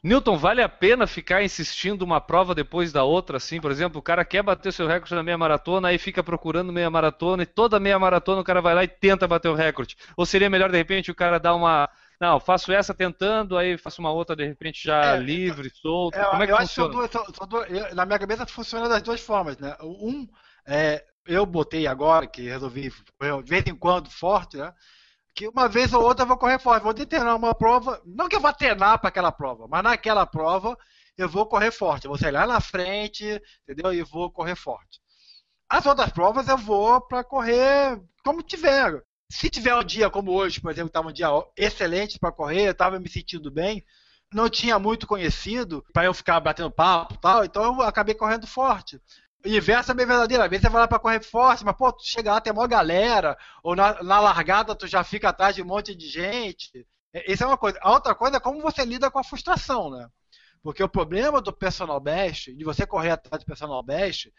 Newton, 0.00 0.36
vale 0.36 0.62
a 0.62 0.68
pena 0.68 1.08
ficar 1.08 1.42
insistindo 1.42 2.02
uma 2.02 2.20
prova 2.20 2.54
depois 2.54 2.92
da 2.92 3.02
outra, 3.02 3.38
assim? 3.38 3.60
Por 3.60 3.70
exemplo, 3.70 3.98
o 3.98 4.02
cara 4.02 4.24
quer 4.24 4.44
bater 4.44 4.72
seu 4.72 4.86
recorde 4.86 5.14
na 5.14 5.24
meia 5.24 5.36
maratona, 5.36 5.88
aí 5.88 5.98
fica 5.98 6.22
procurando 6.22 6.72
meia 6.72 6.88
maratona, 6.88 7.42
e 7.42 7.46
toda 7.46 7.80
meia 7.80 7.98
maratona 7.98 8.40
o 8.40 8.44
cara 8.44 8.60
vai 8.60 8.74
lá 8.76 8.84
e 8.84 8.88
tenta 8.88 9.26
bater 9.26 9.48
o 9.48 9.54
recorde. 9.54 9.96
Ou 10.16 10.24
seria 10.24 10.48
melhor, 10.48 10.70
de 10.70 10.76
repente, 10.76 11.10
o 11.10 11.14
cara 11.14 11.40
dar 11.40 11.54
uma. 11.54 11.88
Não, 12.20 12.38
faço 12.38 12.72
essa 12.72 12.94
tentando, 12.94 13.56
aí 13.56 13.76
faço 13.76 14.00
uma 14.00 14.12
outra, 14.12 14.36
de 14.36 14.46
repente, 14.46 14.84
já 14.84 15.16
é, 15.16 15.18
livre, 15.18 15.70
solto. 15.70 16.16
É, 16.16 16.24
Como 16.26 16.42
é 16.42 16.46
que 16.46 16.52
eu 16.52 16.56
funciona? 16.58 16.90
Acho 16.90 17.08
que 17.08 17.12
são 17.12 17.22
duas, 17.24 17.36
são 17.36 17.46
duas, 17.48 17.94
na 17.94 18.06
minha 18.06 18.18
cabeça 18.18 18.46
funciona 18.46 18.88
das 18.88 19.02
duas 19.02 19.20
formas, 19.20 19.58
né? 19.58 19.76
Um, 19.82 20.28
é, 20.64 21.04
eu 21.28 21.44
botei 21.46 21.86
agora, 21.86 22.26
que 22.26 22.42
resolvi, 22.42 22.90
de 22.90 23.50
vez 23.50 23.66
em 23.66 23.76
quando, 23.76 24.10
forte, 24.10 24.56
né? 24.56 24.72
que 25.38 25.46
uma 25.46 25.68
vez 25.68 25.92
ou 25.92 26.02
outra 26.02 26.24
eu 26.24 26.26
vou 26.26 26.36
correr 26.36 26.58
forte. 26.58 26.82
Vou 26.82 26.92
treinar 26.92 27.36
uma 27.36 27.54
prova, 27.54 28.02
não 28.04 28.28
que 28.28 28.34
eu 28.34 28.40
vá 28.40 28.52
treinar 28.52 28.98
para 28.98 29.08
aquela 29.08 29.30
prova, 29.30 29.68
mas 29.68 29.84
naquela 29.84 30.26
prova 30.26 30.76
eu 31.16 31.28
vou 31.28 31.46
correr 31.46 31.70
forte. 31.70 32.06
Eu 32.06 32.10
vou 32.10 32.18
sair 32.18 32.32
lá 32.32 32.44
na 32.44 32.60
frente, 32.60 33.40
entendeu? 33.62 33.94
E 33.94 34.02
vou 34.02 34.32
correr 34.32 34.56
forte. 34.56 35.00
As 35.68 35.86
outras 35.86 36.10
provas 36.10 36.48
eu 36.48 36.58
vou 36.58 37.00
para 37.00 37.22
correr 37.22 38.02
como 38.24 38.42
tiver. 38.42 39.00
Se 39.30 39.48
tiver 39.48 39.76
um 39.76 39.84
dia 39.84 40.10
como 40.10 40.32
hoje, 40.32 40.60
por 40.60 40.72
exemplo, 40.72 40.88
estava 40.88 41.08
um 41.08 41.12
dia 41.12 41.28
excelente 41.56 42.18
para 42.18 42.32
correr, 42.32 42.66
eu 42.66 42.72
estava 42.72 42.98
me 42.98 43.08
sentindo 43.08 43.48
bem, 43.50 43.84
não 44.34 44.48
tinha 44.48 44.76
muito 44.78 45.06
conhecido 45.06 45.84
para 45.92 46.06
eu 46.06 46.14
ficar 46.14 46.40
batendo 46.40 46.70
papo 46.70 47.14
e 47.14 47.18
tal, 47.18 47.44
então 47.44 47.62
eu 47.62 47.82
acabei 47.82 48.14
correndo 48.14 48.46
forte. 48.46 49.00
Inverso 49.44 49.92
é 49.92 49.94
bem 49.94 50.06
verdadeiro. 50.06 50.42
Às 50.42 50.50
vezes 50.50 50.62
você 50.62 50.70
vai 50.70 50.82
lá 50.82 50.88
pra 50.88 50.98
correr 50.98 51.22
forte, 51.22 51.64
mas, 51.64 51.76
pô, 51.76 51.92
tu 51.92 52.04
chega 52.04 52.32
lá, 52.32 52.40
tem 52.40 52.52
uma 52.52 52.66
galera, 52.66 53.36
ou 53.62 53.76
na, 53.76 54.02
na, 54.02 54.20
largada 54.20 54.74
tu 54.74 54.86
já 54.86 55.04
fica 55.04 55.28
atrás 55.28 55.54
de 55.54 55.62
um 55.62 55.66
monte 55.66 55.94
de 55.94 56.08
gente. 56.08 56.86
Isso 57.26 57.44
é 57.44 57.46
uma 57.46 57.56
coisa. 57.56 57.78
A 57.82 57.92
outra 57.92 58.14
coisa 58.14 58.36
é 58.36 58.40
como 58.40 58.60
você 58.60 58.84
lida 58.84 59.10
com 59.10 59.18
a 59.18 59.24
frustração, 59.24 59.90
né? 59.90 60.08
Porque 60.62 60.82
o 60.82 60.88
problema 60.88 61.40
do 61.40 61.52
personal 61.52 62.00
best, 62.00 62.54
de 62.54 62.64
você 62.64 62.86
correr 62.86 63.10
atrás 63.10 63.42
do 63.42 63.46
personal 63.46 63.82
best, 63.82 64.32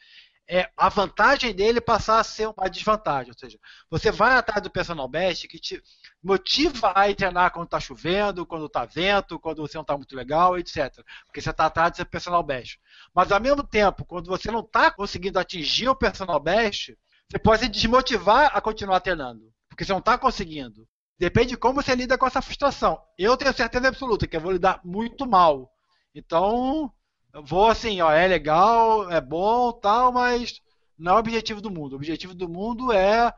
é 0.49 0.67
a 0.75 0.89
vantagem 0.89 1.53
dele 1.53 1.79
passar 1.79 2.19
a 2.19 2.23
ser 2.23 2.47
uma 2.47 2.67
desvantagem. 2.67 3.31
Ou 3.31 3.37
seja, 3.37 3.59
você 3.87 4.11
vai 4.11 4.35
atrás 4.35 4.63
do 4.63 4.71
personal 4.71 5.07
best 5.07 5.47
que 5.47 5.59
te 5.59 5.79
motiva 6.23 6.89
a 6.89 7.13
treinar 7.13 7.51
quando 7.51 7.65
está 7.65 7.79
chovendo, 7.79 8.47
quando 8.47 8.65
está 8.65 8.83
vento, 8.83 9.39
quando 9.39 9.61
você 9.61 9.77
não 9.77 9.83
está 9.83 9.95
muito 9.95 10.15
legal, 10.15 10.57
etc. 10.57 10.91
Porque 11.27 11.39
você 11.39 11.51
está 11.51 11.67
atrás 11.67 11.91
do 11.91 11.97
seu 11.97 12.05
personal 12.07 12.41
best. 12.41 12.79
Mas 13.13 13.31
ao 13.31 13.39
mesmo 13.39 13.61
tempo, 13.61 14.03
quando 14.03 14.25
você 14.25 14.49
não 14.49 14.61
está 14.61 14.89
conseguindo 14.89 15.37
atingir 15.37 15.87
o 15.87 15.95
personal 15.95 16.39
best, 16.39 16.97
você 17.29 17.37
pode 17.37 17.61
se 17.61 17.69
desmotivar 17.69 18.49
a 18.51 18.59
continuar 18.59 19.01
treinando. 19.01 19.53
Porque 19.69 19.85
você 19.85 19.91
não 19.91 19.99
está 19.99 20.17
conseguindo. 20.17 20.87
Depende 21.19 21.49
de 21.49 21.57
como 21.57 21.79
você 21.79 21.93
lida 21.93 22.17
com 22.17 22.25
essa 22.25 22.41
frustração. 22.41 22.99
Eu 23.19 23.37
tenho 23.37 23.53
certeza 23.53 23.87
absoluta 23.87 24.25
que 24.25 24.35
eu 24.35 24.41
vou 24.41 24.53
lidar 24.53 24.81
muito 24.83 25.27
mal. 25.27 25.71
Então, 26.15 26.91
vou 27.33 27.67
assim, 27.67 28.01
ó, 28.01 28.11
é 28.11 28.27
legal, 28.27 29.09
é 29.11 29.21
bom, 29.21 29.71
tal, 29.71 30.11
mas 30.11 30.61
não 30.97 31.13
é 31.13 31.15
o 31.15 31.19
objetivo 31.19 31.61
do 31.61 31.71
mundo. 31.71 31.93
O 31.93 31.95
objetivo 31.95 32.33
do 32.33 32.49
mundo 32.49 32.91
é 32.91 33.33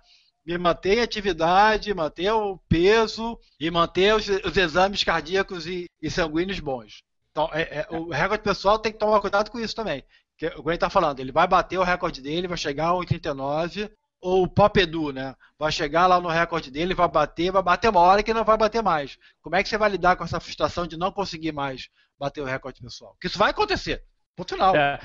me 0.45 0.57
manter 0.57 0.97
em 0.97 1.01
atividade, 1.01 1.93
manter 1.93 2.31
o 2.31 2.57
peso 2.67 3.37
e 3.59 3.69
manter 3.69 4.15
os, 4.15 4.27
os 4.27 4.57
exames 4.57 5.03
cardíacos 5.03 5.67
e, 5.67 5.85
e, 6.01 6.09
sanguíneos 6.09 6.59
bons. 6.59 7.03
Então, 7.31 7.49
é, 7.53 7.61
é, 7.61 7.87
o 7.91 8.09
recorde 8.09 8.43
pessoal 8.43 8.79
tem 8.79 8.91
que 8.91 8.97
tomar 8.97 9.21
cuidado 9.21 9.51
com 9.51 9.59
isso 9.59 9.75
também. 9.75 10.03
Que, 10.37 10.47
o 10.47 10.63
Gwen 10.63 10.75
está 10.75 10.89
falando, 10.89 11.19
ele 11.19 11.31
vai 11.31 11.47
bater 11.47 11.77
o 11.77 11.83
recorde 11.83 12.21
dele, 12.21 12.47
vai 12.47 12.57
chegar 12.57 12.89
a 12.89 12.93
1,39, 12.93 13.91
ou 14.19 14.43
o 14.43 14.47
Papedu, 14.47 15.11
né? 15.11 15.35
Vai 15.57 15.71
chegar 15.71 16.07
lá 16.07 16.19
no 16.19 16.29
recorde 16.29 16.69
dele, 16.69 16.93
vai 16.93 17.07
bater, 17.07 17.51
vai 17.51 17.61
bater 17.61 17.89
uma 17.89 18.01
hora 18.01 18.23
que 18.23 18.33
não 18.33 18.43
vai 18.43 18.57
bater 18.57 18.81
mais. 18.81 19.17
Como 19.41 19.55
é 19.55 19.63
que 19.63 19.69
você 19.69 19.77
vai 19.77 19.89
lidar 19.89 20.15
com 20.15 20.23
essa 20.23 20.39
frustração 20.39 20.85
de 20.85 20.97
não 20.97 21.11
conseguir 21.11 21.51
mais 21.51 21.89
bater 22.21 22.41
o 22.41 22.45
recorde 22.45 22.79
pessoal. 22.79 23.13
Porque 23.13 23.27
isso 23.27 23.39
vai 23.39 23.49
acontecer. 23.49 24.03
Ponto 24.35 24.53
final. 24.53 24.75
É. 24.75 24.99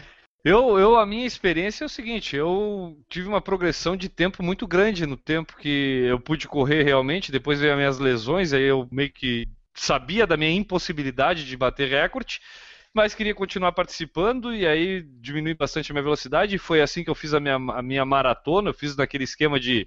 Eu, 0.45 0.79
eu, 0.79 0.97
a 0.97 1.05
minha 1.05 1.27
experiência 1.27 1.83
é 1.83 1.87
o 1.87 1.89
seguinte, 1.89 2.37
eu 2.37 2.97
tive 3.09 3.27
uma 3.27 3.41
progressão 3.41 3.97
de 3.97 4.09
tempo 4.09 4.45
muito 4.45 4.65
grande 4.65 5.05
no 5.05 5.17
tempo 5.17 5.57
que 5.57 6.05
eu 6.09 6.21
pude 6.21 6.47
correr 6.47 6.85
realmente, 6.85 7.33
depois 7.33 7.59
veio 7.59 7.73
as 7.73 7.79
minhas 7.79 7.99
lesões, 7.99 8.53
aí 8.53 8.63
eu 8.63 8.87
meio 8.93 9.11
que 9.11 9.49
sabia 9.75 10.25
da 10.25 10.37
minha 10.37 10.53
impossibilidade 10.53 11.45
de 11.45 11.57
bater 11.57 11.89
recorde, 11.89 12.41
mas 12.95 13.13
queria 13.13 13.35
continuar 13.35 13.73
participando 13.73 14.55
e 14.55 14.67
aí 14.67 15.03
diminui 15.21 15.55
bastante 15.55 15.91
a 15.91 15.95
minha 15.95 16.03
velocidade. 16.03 16.55
E 16.55 16.59
foi 16.59 16.81
assim 16.81 17.03
que 17.03 17.11
eu 17.11 17.15
fiz 17.15 17.35
a 17.35 17.41
minha, 17.41 17.57
a 17.57 17.83
minha 17.83 18.07
maratona. 18.07 18.71
Eu 18.71 18.75
fiz 18.75 18.97
naquele 18.97 19.25
esquema 19.25 19.61
de 19.61 19.87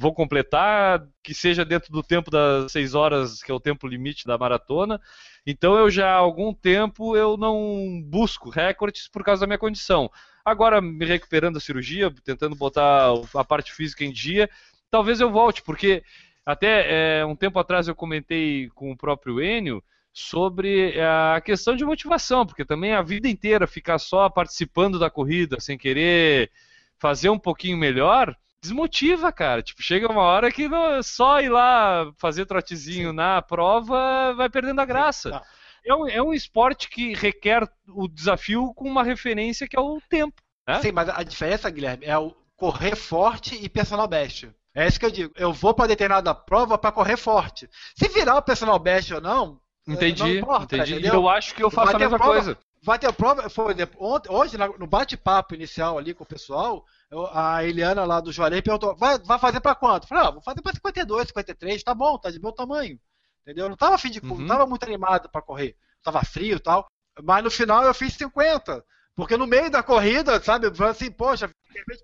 vou 0.00 0.14
completar, 0.14 1.06
que 1.22 1.34
seja 1.34 1.62
dentro 1.62 1.92
do 1.92 2.02
tempo 2.02 2.30
das 2.30 2.72
6 2.72 2.94
horas, 2.94 3.42
que 3.42 3.52
é 3.52 3.54
o 3.54 3.60
tempo 3.60 3.86
limite 3.86 4.26
da 4.26 4.38
maratona. 4.38 4.98
Então 5.46 5.76
eu 5.76 5.90
já 5.90 6.08
há 6.08 6.14
algum 6.14 6.54
tempo 6.54 7.14
eu 7.14 7.36
não 7.36 8.02
busco 8.06 8.48
recordes 8.48 9.08
por 9.08 9.22
causa 9.22 9.42
da 9.42 9.46
minha 9.46 9.58
condição. 9.58 10.10
Agora 10.42 10.80
me 10.80 11.04
recuperando 11.04 11.54
da 11.54 11.60
cirurgia, 11.60 12.10
tentando 12.24 12.56
botar 12.56 13.12
a 13.34 13.44
parte 13.44 13.74
física 13.74 14.02
em 14.02 14.10
dia, 14.10 14.48
talvez 14.90 15.20
eu 15.20 15.30
volte, 15.30 15.62
porque 15.62 16.02
até 16.46 17.20
é, 17.20 17.26
um 17.26 17.36
tempo 17.36 17.58
atrás 17.58 17.86
eu 17.86 17.94
comentei 17.94 18.70
com 18.70 18.90
o 18.90 18.96
próprio 18.96 19.38
Enio 19.38 19.84
sobre 20.14 20.92
é, 20.92 21.04
a 21.04 21.42
questão 21.44 21.76
de 21.76 21.84
motivação, 21.84 22.46
porque 22.46 22.64
também 22.64 22.94
a 22.94 23.02
vida 23.02 23.28
inteira 23.28 23.66
ficar 23.66 23.98
só 23.98 24.30
participando 24.30 24.98
da 24.98 25.10
corrida, 25.10 25.60
sem 25.60 25.76
querer 25.76 26.50
fazer 26.98 27.28
um 27.28 27.38
pouquinho 27.38 27.76
melhor, 27.76 28.34
desmotiva, 28.62 29.32
cara. 29.32 29.62
Tipo, 29.62 29.82
chega 29.82 30.10
uma 30.10 30.22
hora 30.22 30.50
que 30.50 30.68
não, 30.68 31.02
só 31.02 31.40
ir 31.40 31.48
lá 31.48 32.12
fazer 32.16 32.46
trotezinho 32.46 33.10
Sim. 33.10 33.16
na 33.16 33.42
prova 33.42 34.34
vai 34.34 34.48
perdendo 34.48 34.80
a 34.80 34.84
graça. 34.84 35.42
É 35.84 35.94
um, 35.94 36.08
é 36.08 36.22
um 36.22 36.32
esporte 36.32 36.88
que 36.88 37.14
requer 37.14 37.66
o 37.88 38.06
desafio 38.06 38.72
com 38.74 38.88
uma 38.88 39.02
referência 39.02 39.66
que 39.66 39.76
é 39.76 39.80
o 39.80 40.00
tempo. 40.08 40.42
Né? 40.68 40.80
Sim, 40.82 40.92
mas 40.92 41.08
a 41.08 41.22
diferença, 41.22 41.70
Guilherme, 41.70 42.04
é 42.04 42.16
o 42.18 42.34
correr 42.56 42.94
forte 42.94 43.54
e 43.54 43.68
personal 43.68 44.06
best. 44.06 44.50
É 44.74 44.86
isso 44.86 45.00
que 45.00 45.06
eu 45.06 45.10
digo. 45.10 45.32
Eu 45.36 45.52
vou 45.52 45.74
para 45.74 45.88
determinada 45.88 46.34
prova 46.34 46.76
para 46.76 46.92
correr 46.92 47.16
forte. 47.16 47.68
Se 47.96 48.08
virar 48.08 48.36
o 48.36 48.42
personal 48.42 48.78
best 48.78 49.12
ou 49.14 49.20
não, 49.20 49.60
Entendi, 49.88 50.22
não 50.22 50.30
importa, 50.30 50.76
entendi. 50.76 50.92
Entendeu? 50.92 51.14
Eu 51.14 51.28
acho 51.28 51.54
que 51.54 51.62
eu 51.62 51.70
faço 51.70 51.96
a 51.96 51.98
mesma 51.98 52.18
prova, 52.18 52.32
coisa. 52.32 52.58
Vai 52.82 52.98
ter 52.98 53.12
prova, 53.12 53.48
por 53.50 53.70
exemplo, 53.70 53.96
ontem, 54.00 54.30
hoje 54.30 54.56
no 54.56 54.86
bate-papo 54.86 55.54
inicial 55.54 55.98
ali 55.98 56.14
com 56.14 56.24
o 56.24 56.26
pessoal, 56.26 56.84
eu, 57.10 57.26
a 57.32 57.64
Eliana 57.64 58.04
lá 58.04 58.20
do 58.20 58.32
Juarez 58.32 58.60
perguntou, 58.60 58.96
vai, 58.96 59.18
vai 59.18 59.38
fazer 59.38 59.60
para 59.60 59.74
quanto? 59.74 60.04
Eu 60.04 60.08
falei, 60.08 60.24
ah, 60.24 60.30
vou 60.30 60.42
fazer 60.42 60.62
para 60.62 60.72
52, 60.72 61.28
53, 61.28 61.82
tá 61.82 61.94
bom, 61.94 62.16
tá 62.18 62.30
de 62.30 62.40
meu 62.40 62.52
tamanho. 62.52 62.98
Entendeu? 63.42 63.64
Eu 63.64 63.70
não 63.70 63.76
tava 63.76 63.96
afim 63.96 64.10
de, 64.10 64.20
uhum. 64.20 64.38
não 64.38 64.46
tava 64.46 64.66
muito 64.66 64.84
animado 64.84 65.28
para 65.28 65.42
correr. 65.42 65.76
Tava 66.02 66.24
frio 66.24 66.56
e 66.56 66.60
tal. 66.60 66.86
Mas 67.22 67.42
no 67.42 67.50
final 67.50 67.84
eu 67.84 67.92
fiz 67.92 68.14
50. 68.14 68.84
Porque 69.16 69.36
no 69.36 69.46
meio 69.46 69.70
da 69.70 69.82
corrida, 69.82 70.40
sabe, 70.40 70.68
assim, 70.88 71.10
poxa, 71.10 71.50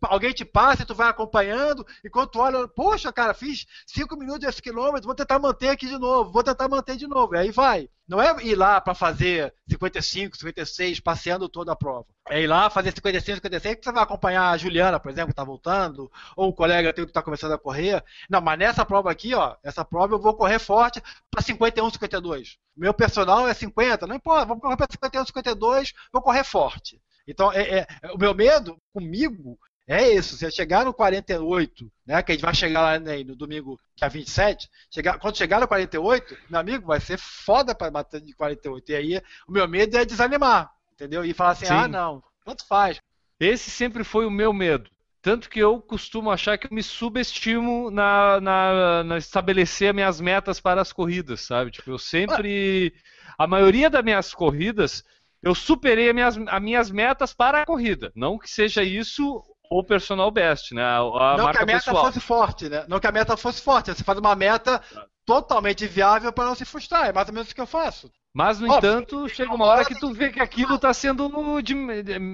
alguém 0.03 0.33
te 0.33 0.45
passa 0.45 0.83
e 0.83 0.87
tu 0.87 0.95
vai 0.95 1.09
acompanhando, 1.09 1.87
enquanto 2.05 2.33
tu 2.33 2.40
olha, 2.40 2.66
poxa, 2.69 3.12
cara, 3.12 3.33
fiz 3.33 3.64
5 3.87 4.16
minutos 4.16 4.40
desse 4.40 4.61
quilômetro, 4.61 5.07
vou 5.07 5.14
tentar 5.14 5.38
manter 5.38 5.69
aqui 5.69 5.87
de 5.87 5.99
novo, 5.99 6.33
vou 6.33 6.42
tentar 6.42 6.69
manter 6.69 6.97
de 6.97 7.07
novo. 7.07 7.35
E 7.35 7.38
aí 7.38 7.51
vai. 7.51 7.88
Não 8.09 8.23
é 8.23 8.45
ir 8.45 8.55
lá 8.55 8.81
para 8.81 8.95
fazer 8.95 9.53
55, 9.69 10.37
56, 10.37 11.01
passeando 11.01 11.49
toda 11.49 11.73
a 11.73 11.77
prova. 11.77 12.07
É 12.29 12.40
ir 12.40 12.47
lá 12.47 12.71
fazer 12.71 12.92
55, 12.92 13.37
56, 13.37 13.77
que 13.77 13.85
você 13.85 13.92
vai 13.92 14.03
acompanhar 14.03 14.51
a 14.51 14.57
Juliana, 14.57 15.01
por 15.01 15.11
exemplo, 15.11 15.29
que 15.29 15.33
está 15.33 15.42
voltando, 15.42 16.11
ou 16.37 16.51
o 16.51 16.55
colega 16.55 16.92
teu 16.92 17.05
que 17.05 17.11
está 17.11 17.21
começando 17.21 17.53
a 17.53 17.59
correr. 17.59 18.05
Não, 18.31 18.40
mas 18.40 18.59
nessa 18.59 18.85
prova 18.85 19.11
aqui, 19.11 19.35
ó, 19.35 19.57
essa 19.62 19.85
prova 19.85 20.14
eu 20.14 20.21
vou 20.21 20.35
correr 20.35 20.61
forte 20.61 21.03
para 21.31 21.42
51, 21.42 21.90
52. 21.90 22.59
Meu 22.77 22.95
personal 22.95 23.49
é 23.49 23.55
50, 23.55 24.07
não 24.07 24.14
importa, 24.14 24.47
vou 24.47 24.61
correr 24.61 24.77
para 24.77 24.87
51, 24.88 25.27
52, 25.27 25.92
vou 26.12 26.23
correr 26.23 26.45
forte. 26.45 27.03
Então, 27.27 27.53
é, 27.53 27.81
é, 27.81 27.87
o 28.12 28.19
meu 28.19 28.33
medo 28.35 28.81
comigo 28.92 29.59
é 29.87 30.12
isso. 30.12 30.37
Se 30.37 30.44
eu 30.44 30.51
chegar 30.51 30.85
no 30.85 30.92
48, 30.92 31.90
né, 32.05 32.22
que 32.22 32.33
a 32.33 32.35
gente 32.35 32.44
vai 32.44 32.55
chegar 32.55 32.81
lá 32.81 32.99
né, 32.99 33.22
no 33.22 33.37
domingo, 33.37 33.79
é 34.01 34.09
27, 34.09 34.68
chegar, 34.90 35.18
quando 35.18 35.37
chegar 35.37 35.61
no 35.61 35.68
48, 35.68 36.37
meu 36.51 36.61
amigo, 36.61 36.87
vai 36.87 37.01
ser 37.01 37.18
foda 37.18 37.75
para 37.75 37.90
bater 37.90 38.20
de 38.20 38.33
48. 38.35 38.90
E 38.90 38.94
aí, 38.94 39.22
o 39.46 39.53
meu 39.53 39.68
medo 39.68 39.96
é 39.96 40.05
desanimar, 40.05 40.70
entendeu? 40.92 41.25
E 41.25 41.33
falar 41.33 41.51
assim, 41.51 41.66
Sim. 41.66 41.72
ah, 41.72 41.88
não, 41.88 42.22
tanto 42.44 42.66
faz. 42.66 43.01
Esse 43.38 43.70
sempre 43.70 44.03
foi 44.03 44.27
o 44.27 44.31
meu 44.31 44.53
medo. 44.53 44.90
Tanto 45.22 45.51
que 45.51 45.59
eu 45.59 45.81
costumo 45.81 46.31
achar 46.31 46.57
que 46.57 46.66
eu 46.66 46.75
me 46.75 46.83
subestimo 46.83 47.90
na, 47.90 48.40
na, 48.40 49.05
na 49.05 49.18
estabelecer 49.18 49.92
minhas 49.92 50.20
metas 50.20 50.61
para 50.61 50.81
as 50.81 50.92
corridas, 50.92 51.40
sabe? 51.40 51.70
Tipo, 51.70 51.90
eu 51.90 51.99
sempre. 51.99 52.94
A 53.37 53.46
maioria 53.46 53.90
das 53.90 54.05
minhas 54.05 54.33
corridas 54.33 55.05
eu 55.46 55.55
superei 55.55 56.09
as 56.09 56.14
minhas, 56.14 56.38
as 56.49 56.62
minhas 56.62 56.90
metas 56.90 57.33
para 57.33 57.62
a 57.62 57.66
corrida. 57.66 58.11
Não 58.14 58.38
que 58.38 58.51
seja 58.51 58.83
isso 58.83 59.42
o 59.70 59.83
personal 59.83 60.31
best, 60.31 60.74
né? 60.74 60.83
A, 60.83 60.98
a 60.98 61.37
não 61.37 61.52
que 61.52 61.59
a 61.59 61.66
meta 61.66 61.85
pessoal. 61.85 62.07
fosse 62.07 62.20
forte, 62.20 62.68
né? 62.68 62.85
Não 62.88 63.00
que 63.00 63.07
a 63.07 63.12
meta 63.12 63.37
fosse 63.37 63.61
forte. 63.61 63.94
Você 63.94 64.05
faz 64.05 64.18
uma 64.18 64.35
meta 64.35 64.83
totalmente 65.24 65.87
viável 65.87 66.33
para 66.33 66.46
não 66.46 66.55
se 66.55 66.64
frustrar. 66.64 67.07
É 67.07 67.12
mais 67.12 67.29
ou 67.29 67.35
menos 67.35 67.50
o 67.50 67.55
que 67.55 67.61
eu 67.61 67.66
faço. 67.66 68.11
Mas, 68.33 68.61
no 68.61 68.66
entanto, 68.66 69.26
chega 69.31 69.55
uma 69.55 69.64
hora 69.64 69.83
que 69.83 69.98
tu 69.98 70.12
vê 70.12 70.29
que 70.29 70.40
aquilo 70.40 70.74
está 70.74 70.92
sendo 70.92 71.31
de, 71.62 71.74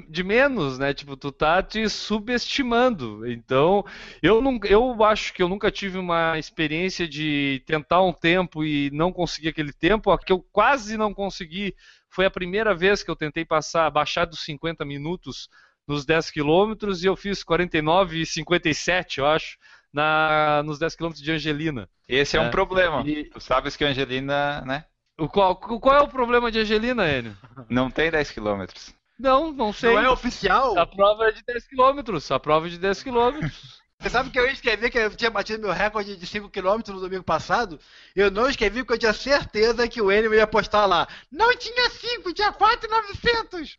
de, 0.09 0.25
menos, 0.25 0.77
né? 0.77 0.93
Tipo, 0.93 1.17
tu 1.17 1.31
tá 1.31 1.63
te 1.63 1.89
subestimando. 1.89 3.25
Então, 3.25 3.85
eu, 4.21 4.41
não, 4.43 4.59
eu 4.65 5.05
acho 5.05 5.33
que 5.33 5.41
eu 5.41 5.49
nunca 5.49 5.71
tive 5.71 5.99
uma 5.99 6.37
experiência 6.37 7.07
de 7.07 7.63
tentar 7.67 8.03
um 8.03 8.13
tempo 8.13 8.65
e 8.65 8.91
não 8.91 9.13
conseguir 9.13 9.51
aquele 9.51 9.73
tempo. 9.73 10.11
A 10.11 10.19
que 10.19 10.33
eu 10.33 10.45
quase 10.51 10.97
não 10.97 11.15
consegui 11.15 11.73
foi 12.11 12.27
a 12.27 12.31
primeira 12.31 12.75
vez 12.75 13.05
que 13.05 13.11
eu 13.11 13.15
tentei 13.15 13.45
passar, 13.45 13.89
baixar 13.89 14.25
dos 14.25 14.45
50 14.45 14.85
minutos 14.85 15.49
nos 15.87 16.05
10 16.05 16.31
quilômetros 16.31 17.03
e 17.03 17.07
eu 17.07 17.17
fiz 17.17 17.43
49 17.43 18.23
e 18.23 18.27
57, 18.27 19.19
eu 19.19 19.27
acho, 19.27 19.57
na, 19.93 20.63
nos 20.65 20.79
10 20.79 20.95
quilômetros 20.95 21.25
de 21.25 21.33
Angelina. 21.33 21.89
Esse 22.09 22.37
é, 22.37 22.41
é 22.41 22.43
um 22.43 22.51
problema. 22.51 23.03
E... 23.07 23.25
Tu 23.25 23.41
sabes 23.41 23.77
que 23.77 23.85
Angelina, 23.85 24.63
né? 24.63 24.85
O 25.19 25.29
qual, 25.29 25.57
qual 25.57 25.97
é 25.97 26.01
o 26.01 26.09
problema 26.09 26.51
de 26.51 26.61
Angelina, 26.61 27.09
Enio? 27.11 27.37
Não 27.69 27.91
tem 27.91 28.11
10 28.11 28.31
quilômetros. 28.31 28.95
Não, 29.19 29.53
não 29.53 29.73
sei. 29.73 29.95
Não 29.95 30.03
é 30.03 30.11
oficial? 30.11 30.79
A 30.79 30.87
prova 30.87 31.29
é 31.29 31.33
de 31.33 31.43
10 31.45 31.69
quilômetros. 31.69 32.31
A 32.31 32.41
prova 32.41 32.67
é 32.67 32.71
de 32.71 32.79
10 32.79 33.03
quilômetros. 33.03 33.83
Você 34.03 34.11
sabe 34.11 34.31
que 34.31 34.39
eu 34.39 34.47
escrevi 34.49 34.91
que 34.91 34.99
eu 34.99 35.15
tinha 35.15 35.31
batido 35.31 35.63
meu 35.63 35.73
recorde 35.73 36.17
de 36.17 36.27
5km 36.27 36.89
no 36.89 37.01
domingo 37.01 37.23
passado? 37.23 37.79
Eu 38.17 38.33
não 38.33 38.51
escrevi 38.51 38.83
porque 38.83 38.95
eu 38.95 38.99
tinha 38.99 39.13
certeza 39.13 39.87
que 39.87 40.03
o 40.03 40.11
Enio 40.11 40.35
ia 40.35 40.45
postar 40.45 40.87
lá. 40.87 41.07
Não 41.31 41.57
tinha 41.57 41.89
5, 41.89 42.33
tinha 42.33 42.53
4,900! 42.53 43.79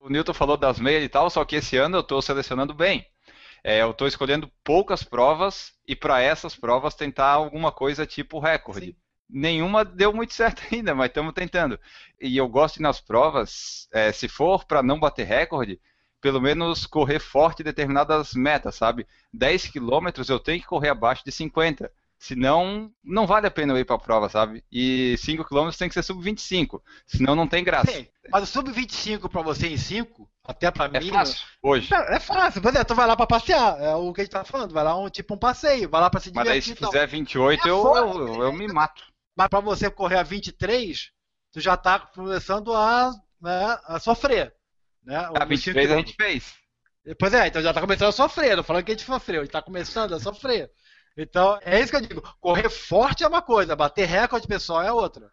O 0.00 0.08
Newton 0.08 0.32
falou 0.32 0.56
das 0.56 0.80
meias 0.80 1.04
e 1.04 1.08
tal, 1.10 1.28
só 1.28 1.44
que 1.44 1.56
esse 1.56 1.76
ano 1.76 1.98
eu 1.98 2.00
estou 2.00 2.22
selecionando 2.22 2.72
bem. 2.72 3.06
É, 3.62 3.82
eu 3.82 3.90
estou 3.90 4.08
escolhendo 4.08 4.50
poucas 4.64 5.02
provas 5.02 5.74
e 5.86 5.94
para 5.94 6.22
essas 6.22 6.56
provas 6.56 6.94
tentar 6.94 7.28
alguma 7.28 7.70
coisa 7.70 8.06
tipo 8.06 8.38
recorde. 8.38 8.86
Sim. 8.86 8.96
Nenhuma 9.28 9.84
deu 9.84 10.12
muito 10.12 10.32
certo 10.34 10.62
ainda, 10.72 10.94
mas 10.94 11.08
estamos 11.08 11.34
tentando. 11.34 11.78
E 12.18 12.34
eu 12.34 12.48
gosto 12.48 12.76
de 12.76 12.82
nas 12.82 12.98
provas, 12.98 13.86
é, 13.92 14.10
se 14.10 14.26
for 14.26 14.64
para 14.64 14.82
não 14.82 14.98
bater 14.98 15.26
recorde, 15.26 15.78
pelo 16.18 16.40
menos 16.40 16.86
correr 16.86 17.20
forte 17.20 17.60
em 17.60 17.64
determinadas 17.64 18.32
metas, 18.32 18.76
sabe? 18.76 19.06
10 19.32 19.68
quilômetros 19.68 20.30
eu 20.30 20.40
tenho 20.40 20.60
que 20.60 20.66
correr 20.66 20.88
abaixo 20.88 21.22
de 21.24 21.30
50. 21.30 21.92
Senão, 22.20 22.92
não 23.02 23.26
vale 23.26 23.46
a 23.46 23.50
pena 23.50 23.72
eu 23.72 23.78
ir 23.78 23.86
para 23.86 23.96
a 23.96 23.98
prova, 23.98 24.28
sabe? 24.28 24.62
E 24.70 25.16
5 25.16 25.42
km 25.42 25.70
tem 25.70 25.88
que 25.88 25.94
ser 25.94 26.02
sub 26.02 26.22
25. 26.22 26.84
Senão 27.06 27.34
não 27.34 27.48
tem 27.48 27.64
graça. 27.64 27.90
Sim, 27.90 28.06
mas 28.30 28.42
o 28.42 28.46
sub 28.46 28.70
25 28.70 29.26
para 29.26 29.40
você 29.40 29.68
em 29.68 29.78
5, 29.78 30.30
até 30.44 30.70
para 30.70 30.98
é 30.98 31.00
mim. 31.00 31.08
É 31.08 31.12
fácil, 31.12 31.46
hoje. 31.62 31.88
É, 31.94 32.16
é 32.16 32.20
fácil. 32.20 32.60
Por 32.60 32.68
exemplo, 32.68 32.88
tu 32.88 32.94
vai 32.94 33.06
lá 33.06 33.16
para 33.16 33.26
passear. 33.26 33.80
É 33.80 33.94
o 33.94 34.12
que 34.12 34.20
a 34.20 34.24
gente 34.24 34.32
tá 34.32 34.44
falando. 34.44 34.74
Vai 34.74 34.84
lá 34.84 34.94
um 34.98 35.08
tipo 35.08 35.32
um 35.32 35.38
passeio. 35.38 35.88
Vai 35.88 35.98
lá 35.98 36.10
para 36.10 36.20
se 36.20 36.30
divertir. 36.30 36.50
Mas 36.50 36.68
aí 36.68 36.76
se 36.76 36.76
fizer 36.76 37.06
28, 37.06 37.66
é 37.66 37.70
eu, 37.70 37.96
eu, 37.96 38.28
eu, 38.28 38.42
eu, 38.42 38.52
me 38.52 38.68
mato. 38.68 39.02
Mas 39.34 39.48
para 39.48 39.60
você 39.60 39.90
correr 39.90 40.18
a 40.18 40.22
23, 40.22 41.10
tu 41.50 41.58
já 41.58 41.74
tá 41.74 42.00
começando 42.00 42.74
a, 42.74 43.12
né, 43.40 43.78
a 43.86 43.98
sofrer. 43.98 44.52
Né? 45.02 45.16
A 45.16 45.46
23 45.46 45.90
a 45.90 45.96
gente 45.96 46.14
fez. 46.14 46.52
Pois 47.18 47.32
é, 47.32 47.46
então 47.46 47.62
já 47.62 47.72
tá 47.72 47.80
começando 47.80 48.10
a 48.10 48.12
sofrer. 48.12 48.58
Não 48.58 48.62
falando 48.62 48.84
que 48.84 48.92
a 48.92 48.94
gente 48.94 49.06
sofreu, 49.06 49.40
a 49.40 49.44
gente 49.44 49.52
tá 49.52 49.62
começando 49.62 50.14
a 50.14 50.20
sofrer. 50.20 50.70
Então, 51.16 51.58
é 51.62 51.80
isso 51.80 51.90
que 51.90 51.96
eu 51.96 52.00
digo. 52.00 52.36
Correr 52.40 52.70
forte 52.70 53.24
é 53.24 53.28
uma 53.28 53.42
coisa, 53.42 53.76
bater 53.76 54.06
recorde 54.06 54.46
pessoal 54.46 54.82
é 54.82 54.92
outra. 54.92 55.30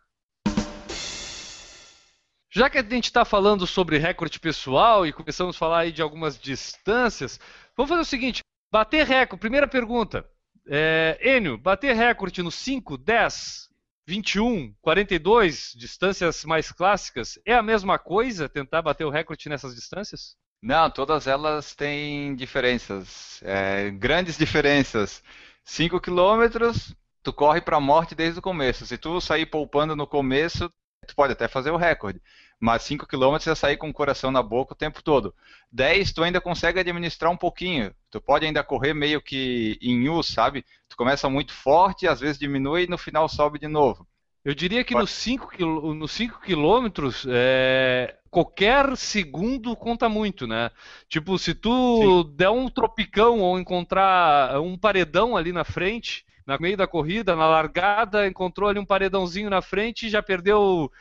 Já 2.50 2.70
que 2.70 2.78
a 2.78 2.84
gente 2.84 3.06
está 3.06 3.24
falando 3.24 3.67
sobre 3.67 3.98
recorde 3.98 4.40
pessoal 4.40 5.06
e 5.06 5.13
começamos 5.13 5.56
a 5.56 5.60
falar 5.60 5.80
aí 5.80 5.92
de 5.92 6.02
algumas 6.02 6.40
distâncias, 6.40 7.40
vamos 7.75 7.90
fazer 7.90 8.02
o 8.02 8.06
seguinte: 8.06 8.42
bater 8.71 9.06
recorde. 9.06 9.42
Primeira 9.42 9.67
pergunta. 9.67 10.28
É, 10.67 11.17
Enio, 11.21 11.58
bater 11.58 11.96
recorde 11.96 12.42
no 12.42 12.52
5, 12.52 12.98
10, 12.98 13.69
21, 14.08 14.73
42, 14.82 15.73
distâncias 15.75 16.44
mais 16.46 16.71
clássicas, 16.71 17.38
é 17.46 17.54
a 17.54 17.62
mesma 17.62 18.00
coisa 18.00 18.50
tentar 18.50 18.82
bater 18.82 19.06
o 19.06 19.10
recorde 19.10 19.50
nessas 19.50 19.75
distâncias? 19.75 20.36
Não, 20.62 20.90
todas 20.90 21.28
elas 21.28 21.75
têm 21.75 22.36
diferenças, 22.36 23.40
é, 23.44 23.92
grandes 23.92 24.38
diferenças. 24.38 25.21
5 25.68 26.00
quilômetros, 26.00 26.96
tu 27.22 27.34
corre 27.34 27.60
para 27.60 27.76
a 27.76 27.82
morte 27.82 28.15
desde 28.15 28.40
o 28.40 28.42
começo. 28.42 28.86
Se 28.86 28.98
tu 28.98 29.20
sair 29.20 29.46
poupando 29.46 29.98
no 29.98 30.08
começo, 30.08 30.72
tu 31.06 31.13
pode 31.13 31.34
até 31.34 31.46
fazer 31.50 31.72
o 31.72 31.76
recorde. 31.76 32.22
Mas 32.58 32.84
5 32.84 33.06
km 33.06 33.36
é 33.46 33.54
sair 33.54 33.76
com 33.76 33.90
o 33.90 33.94
coração 33.94 34.32
na 34.32 34.42
boca 34.42 34.74
o 34.74 34.78
tempo 34.78 35.04
todo. 35.04 35.36
10 35.70 36.13
tu 36.13 36.24
ainda 36.24 36.40
consegue 36.40 36.80
administrar 36.80 37.30
um 37.30 37.36
pouquinho. 37.36 37.94
Tu 38.10 38.22
pode 38.22 38.46
ainda 38.46 38.63
correr 38.63 38.94
meio 38.94 39.22
que 39.22 39.78
em 39.82 40.08
U, 40.08 40.24
sabe? 40.24 40.65
Tu 40.88 40.96
começa 40.96 41.30
muito 41.30 41.52
forte, 41.52 42.08
às 42.08 42.22
vezes 42.22 42.40
diminui 42.40 42.86
e 42.86 42.90
no 42.90 42.98
final 42.98 43.28
sobe 43.28 43.60
de 43.60 43.68
novo. 43.68 44.08
Eu 44.46 44.56
diria 44.56 44.86
que 44.86 44.96
nos 44.96 45.10
5 45.12 45.50
quil... 45.50 45.94
nos 45.94 46.13
cinco 46.13 46.40
quilômetros, 46.40 47.26
é... 47.30 48.15
qualquer 48.38 48.96
segundo 48.96 49.75
conta 49.75 50.08
muito, 50.08 50.46
né? 50.46 50.69
Tipo, 51.10 51.40
se 51.40 51.56
tu 51.56 52.23
Sim. 52.23 52.35
der 52.35 52.52
um 52.52 52.69
tropicão 52.69 53.40
ou 53.40 53.60
encontrar 53.60 54.62
um 54.62 54.77
paredão 54.77 55.35
ali 55.35 55.52
na 55.52 55.63
frente, 55.63 56.23
no 56.46 56.56
meio 56.60 56.77
da 56.77 56.85
corrida, 56.85 57.35
na 57.35 57.48
largada, 57.48 58.27
encontrou 58.27 58.69
ali 58.69 58.77
um 58.77 58.85
paredãozinho 58.85 59.50
na 59.50 59.60
frente 59.60 60.06
e 60.06 60.10
já 60.12 60.21
perdeu 60.21 60.92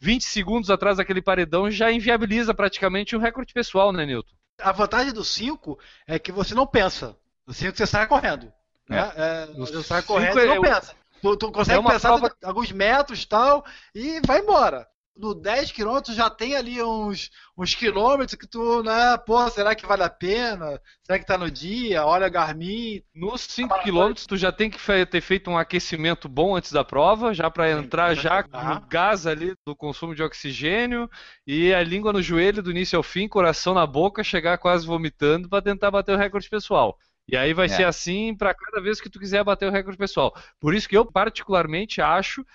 20 0.00 0.22
segundos 0.24 0.70
atrás 0.70 0.96
daquele 0.96 1.20
paredão, 1.20 1.70
já 1.70 1.92
inviabiliza 1.92 2.54
praticamente 2.54 3.14
um 3.14 3.20
recorde 3.20 3.52
pessoal, 3.52 3.92
né, 3.92 4.06
Nilton? 4.06 4.32
A 4.58 4.72
vantagem 4.72 5.12
do 5.12 5.22
5 5.22 5.78
é 6.06 6.18
que 6.18 6.32
você 6.32 6.54
não 6.54 6.66
pensa. 6.66 7.14
No 7.46 7.52
5 7.52 7.76
você 7.76 7.86
sai 7.86 8.06
correndo. 8.06 8.50
Né? 8.88 8.98
É. 8.98 9.42
É, 9.42 9.46
você 9.54 9.82
sai 9.82 10.00
correndo 10.00 10.40
e 10.40 10.46
não 10.46 10.64
é, 10.64 10.74
pensa. 10.74 10.94
Tu, 11.20 11.36
tu 11.36 11.52
consegue 11.52 11.78
é 11.78 11.90
pensar 11.90 12.08
prova... 12.08 12.34
alguns 12.42 12.72
metros 12.72 13.22
e 13.22 13.28
tal, 13.28 13.66
e 13.94 14.18
vai 14.26 14.40
embora. 14.40 14.88
No 15.16 15.34
10 15.34 15.72
km 15.72 16.12
já 16.12 16.28
tem 16.28 16.54
ali 16.54 16.82
uns, 16.82 17.30
uns 17.56 17.74
quilômetros 17.74 18.34
que 18.34 18.46
tu, 18.46 18.82
né, 18.82 19.16
pô, 19.18 19.48
será 19.48 19.74
que 19.74 19.86
vale 19.86 20.02
a 20.02 20.10
pena? 20.10 20.80
Será 21.02 21.18
que 21.18 21.26
tá 21.26 21.38
no 21.38 21.50
dia? 21.50 22.04
Olha 22.04 22.28
Garmin. 22.28 23.02
Nos 23.14 23.40
5 23.42 23.82
km 23.82 24.12
tu 24.28 24.36
já 24.36 24.52
tem 24.52 24.68
que 24.68 24.78
ter 25.06 25.20
feito 25.20 25.50
um 25.50 25.56
aquecimento 25.56 26.28
bom 26.28 26.54
antes 26.54 26.70
da 26.70 26.84
prova, 26.84 27.32
já 27.32 27.50
para 27.50 27.70
entrar 27.70 28.14
já 28.14 28.42
no 28.42 28.86
gás 28.88 29.26
ali 29.26 29.54
do 29.66 29.74
consumo 29.74 30.14
de 30.14 30.22
oxigênio 30.22 31.08
e 31.46 31.72
a 31.72 31.82
língua 31.82 32.12
no 32.12 32.20
joelho 32.20 32.62
do 32.62 32.70
início 32.70 32.96
ao 32.96 33.02
fim, 33.02 33.26
coração 33.26 33.72
na 33.72 33.86
boca, 33.86 34.22
chegar 34.22 34.58
quase 34.58 34.86
vomitando 34.86 35.48
para 35.48 35.62
tentar 35.62 35.90
bater 35.90 36.12
o 36.12 36.18
recorde 36.18 36.48
pessoal. 36.48 36.98
E 37.28 37.36
aí 37.36 37.52
vai 37.52 37.66
é. 37.66 37.68
ser 37.68 37.84
assim 37.84 38.34
para 38.36 38.54
cada 38.54 38.80
vez 38.80 39.00
que 39.00 39.10
tu 39.10 39.18
quiser 39.18 39.42
bater 39.42 39.68
o 39.68 39.72
recorde 39.72 39.98
pessoal. 39.98 40.34
Por 40.60 40.74
isso 40.74 40.88
que 40.88 40.96
eu 40.96 41.04
particularmente 41.04 42.00
acho 42.00 42.46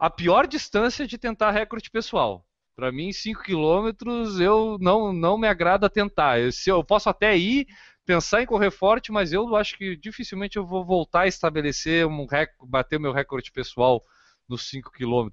a 0.00 0.08
pior 0.08 0.46
distância 0.46 1.06
de 1.06 1.18
tentar 1.18 1.50
recorde 1.50 1.90
pessoal. 1.90 2.46
Para 2.74 2.90
mim, 2.90 3.12
5 3.12 3.42
km 3.42 4.40
eu 4.40 4.78
não, 4.80 5.12
não 5.12 5.36
me 5.36 5.46
agrada 5.46 5.90
tentar. 5.90 6.40
Eu, 6.40 6.50
se 6.50 6.70
eu 6.70 6.82
posso 6.82 7.10
até 7.10 7.36
ir 7.36 7.66
pensar 8.06 8.42
em 8.42 8.46
correr 8.46 8.70
forte, 8.70 9.12
mas 9.12 9.30
eu 9.30 9.54
acho 9.54 9.76
que 9.76 9.94
dificilmente 9.94 10.56
eu 10.56 10.66
vou 10.66 10.86
voltar 10.86 11.22
a 11.22 11.26
estabelecer 11.26 12.06
um 12.06 12.24
recorde, 12.24 12.70
bater 12.70 12.98
meu 12.98 13.12
recorde 13.12 13.52
pessoal 13.52 14.02
nos 14.48 14.68
5 14.70 14.90
km. 14.90 15.28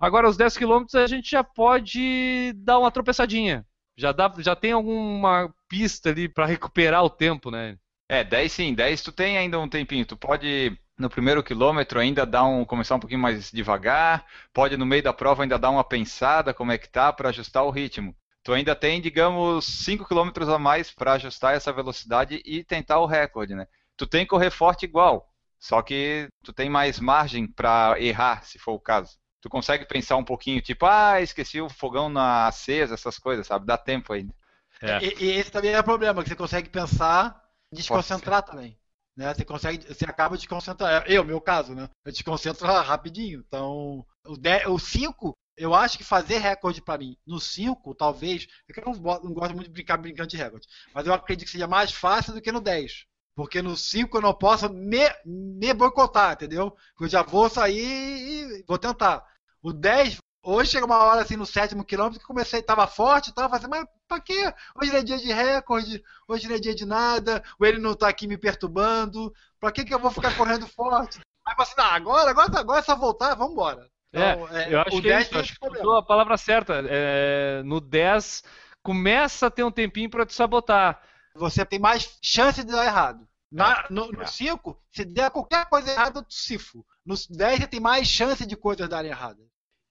Agora, 0.00 0.28
os 0.28 0.36
10 0.36 0.56
km 0.56 0.84
a 0.94 1.06
gente 1.08 1.32
já 1.32 1.42
pode 1.42 2.52
dar 2.58 2.78
uma 2.78 2.92
tropeçadinha. 2.92 3.66
Já, 3.96 4.12
dá, 4.12 4.32
já 4.38 4.54
tem 4.54 4.70
alguma 4.70 5.52
pista 5.68 6.10
ali 6.10 6.28
para 6.28 6.46
recuperar 6.46 7.04
o 7.04 7.10
tempo, 7.10 7.50
né? 7.50 7.76
É, 8.08 8.22
10 8.22 8.52
sim, 8.52 8.74
10 8.74 9.02
tu 9.02 9.10
tem 9.10 9.36
ainda 9.36 9.58
um 9.58 9.68
tempinho. 9.68 10.06
Tu 10.06 10.16
pode 10.16 10.78
no 10.98 11.10
primeiro 11.10 11.42
quilômetro 11.42 11.98
ainda 11.98 12.26
dar 12.26 12.44
um 12.44 12.64
começar 12.64 12.94
um 12.94 13.00
pouquinho 13.00 13.20
mais 13.20 13.50
devagar, 13.50 14.24
pode 14.52 14.76
no 14.76 14.86
meio 14.86 15.02
da 15.02 15.12
prova 15.12 15.42
ainda 15.42 15.58
dar 15.58 15.70
uma 15.70 15.84
pensada 15.84 16.54
como 16.54 16.72
é 16.72 16.78
que 16.78 16.88
tá 16.88 17.12
para 17.12 17.30
ajustar 17.30 17.64
o 17.64 17.70
ritmo. 17.70 18.14
Tu 18.42 18.52
ainda 18.52 18.74
tem, 18.74 19.00
digamos, 19.00 19.64
5 19.84 20.06
quilômetros 20.06 20.48
a 20.48 20.58
mais 20.58 20.90
para 20.90 21.12
ajustar 21.12 21.54
essa 21.54 21.72
velocidade 21.72 22.42
e 22.44 22.64
tentar 22.64 22.98
o 22.98 23.06
recorde, 23.06 23.54
né? 23.54 23.66
Tu 23.96 24.06
tem 24.06 24.24
que 24.24 24.30
correr 24.30 24.50
forte 24.50 24.84
igual, 24.84 25.28
só 25.60 25.80
que 25.80 26.28
tu 26.42 26.52
tem 26.52 26.68
mais 26.68 26.98
margem 26.98 27.46
para 27.46 27.94
errar, 28.00 28.44
se 28.44 28.58
for 28.58 28.72
o 28.72 28.80
caso. 28.80 29.16
Tu 29.40 29.48
consegue 29.48 29.84
pensar 29.86 30.16
um 30.16 30.24
pouquinho, 30.24 30.60
tipo, 30.60 30.86
ah, 30.86 31.20
esqueci 31.20 31.60
o 31.60 31.68
fogão 31.68 32.08
na 32.08 32.46
acesa, 32.46 32.94
essas 32.94 33.18
coisas, 33.18 33.46
sabe? 33.46 33.66
Dá 33.66 33.78
tempo 33.78 34.12
ainda. 34.12 34.34
É. 34.80 34.98
E, 35.04 35.24
e, 35.24 35.30
esse 35.32 35.50
também 35.50 35.72
é 35.72 35.78
o 35.78 35.84
problema, 35.84 36.22
que 36.22 36.28
você 36.28 36.34
consegue 36.36 36.68
pensar 36.68 37.40
desconcentrar 37.70 38.42
também. 38.42 38.76
Né? 39.16 39.32
Você 39.32 39.44
consegue, 39.44 39.86
você 39.86 40.04
acaba 40.04 40.36
de 40.36 40.48
concentrar. 40.48 41.04
Eu, 41.06 41.24
meu 41.24 41.40
caso, 41.40 41.74
né? 41.74 41.88
Eu 42.04 42.12
desconcentro 42.12 42.66
rapidinho. 42.82 43.44
Então, 43.46 44.06
o 44.24 44.78
5, 44.78 45.36
eu 45.56 45.74
acho 45.74 45.98
que 45.98 46.04
fazer 46.04 46.38
recorde 46.38 46.80
para 46.80 46.98
mim 46.98 47.16
no 47.26 47.40
5, 47.40 47.94
talvez. 47.94 48.46
É 48.68 48.80
eu 48.80 48.86
não, 48.86 48.92
não, 48.94 49.34
gosto 49.34 49.54
muito 49.54 49.68
de 49.68 49.72
brincar 49.72 49.98
brincando 49.98 50.28
de 50.28 50.36
recorde. 50.36 50.66
Mas 50.94 51.06
eu 51.06 51.14
acredito 51.14 51.46
que 51.46 51.52
seja 51.52 51.66
mais 51.66 51.92
fácil 51.92 52.32
do 52.32 52.40
que 52.40 52.52
no 52.52 52.60
10. 52.60 53.04
Porque 53.34 53.62
no 53.62 53.76
5 53.76 54.16
eu 54.16 54.20
não 54.20 54.34
posso 54.34 54.68
me, 54.68 55.08
me 55.24 55.72
boicotar, 55.72 56.34
entendeu? 56.34 56.76
Eu 57.00 57.08
já 57.08 57.22
vou 57.22 57.48
sair 57.48 58.58
e 58.58 58.64
vou 58.66 58.78
tentar. 58.78 59.26
O 59.62 59.72
10 59.72 60.18
Hoje 60.44 60.72
chega 60.72 60.86
uma 60.86 60.98
hora 60.98 61.22
assim 61.22 61.36
no 61.36 61.46
sétimo 61.46 61.84
quilômetro 61.84 62.18
que 62.18 62.26
comecei, 62.26 62.60
tava 62.60 62.86
forte, 62.86 63.32
tava 63.32 63.56
assim, 63.56 63.68
mas 63.68 63.86
pra 64.08 64.20
quê? 64.20 64.52
Hoje 64.74 64.90
não 64.90 64.98
é 64.98 65.02
dia 65.02 65.18
de 65.18 65.32
recorde, 65.32 66.02
hoje 66.26 66.48
não 66.48 66.56
é 66.56 66.58
dia 66.58 66.74
de 66.74 66.84
nada, 66.84 67.42
o 67.60 67.64
ele 67.64 67.78
não 67.78 67.94
tá 67.94 68.08
aqui 68.08 68.26
me 68.26 68.36
perturbando, 68.36 69.32
pra 69.60 69.70
que 69.70 69.84
que 69.84 69.94
eu 69.94 70.00
vou 70.00 70.10
ficar 70.10 70.36
correndo 70.36 70.66
forte? 70.66 71.20
Aí 71.46 71.54
assim, 71.56 71.74
não, 71.78 71.84
agora, 71.84 72.30
agora, 72.30 72.58
agora 72.58 72.80
é 72.80 72.82
só 72.82 72.96
voltar, 72.96 73.34
vamos 73.34 73.52
embora. 73.52 73.88
Então, 74.12 74.48
é, 74.48 74.64
é, 74.64 74.74
eu 74.74 74.80
acho 74.80 75.00
que 75.00 75.12
é 75.12 75.20
isso, 75.22 75.38
acho 75.38 75.54
que 75.58 75.66
a 75.66 76.02
palavra 76.02 76.36
certa. 76.36 76.82
É, 76.86 77.62
no 77.64 77.80
10 77.80 78.42
começa 78.82 79.46
a 79.46 79.50
ter 79.50 79.64
um 79.64 79.70
tempinho 79.70 80.10
para 80.10 80.26
te 80.26 80.34
sabotar. 80.34 81.00
Você 81.34 81.64
tem 81.64 81.78
mais 81.78 82.18
chance 82.20 82.62
de 82.62 82.70
dar 82.70 82.84
errado. 82.84 83.26
Na, 83.50 83.86
no 83.90 84.26
5, 84.26 84.82
se 84.90 85.04
der 85.04 85.30
qualquer 85.30 85.66
coisa 85.66 85.90
errada, 85.90 86.20
eu 86.20 86.26
cifo. 86.28 86.84
No 87.04 87.14
10 87.14 87.60
você 87.60 87.66
tem 87.66 87.80
mais 87.80 88.08
chance 88.08 88.44
de 88.46 88.56
coisas 88.56 88.88
darem 88.88 89.10
errado. 89.10 89.42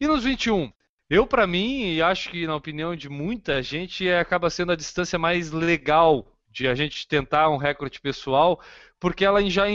E 0.01 0.07
nos 0.07 0.23
21? 0.23 0.73
Eu, 1.07 1.27
para 1.27 1.45
mim, 1.45 1.93
e 1.93 2.01
acho 2.01 2.31
que 2.31 2.47
na 2.47 2.55
opinião 2.55 2.95
de 2.95 3.07
muita 3.07 3.61
gente, 3.61 4.07
é, 4.07 4.19
acaba 4.19 4.49
sendo 4.49 4.71
a 4.71 4.75
distância 4.75 5.19
mais 5.19 5.51
legal 5.51 6.25
de 6.49 6.67
a 6.67 6.73
gente 6.73 7.07
tentar 7.07 7.51
um 7.51 7.57
recorde 7.57 8.01
pessoal, 8.01 8.59
porque 8.99 9.23
ela 9.23 9.47
já 9.47 9.65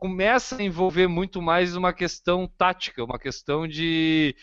começa 0.00 0.56
a 0.56 0.62
envolver 0.62 1.06
muito 1.06 1.42
mais 1.42 1.76
uma 1.76 1.92
questão 1.92 2.50
tática, 2.56 3.04
uma 3.04 3.18
questão 3.18 3.68
de 3.68 4.34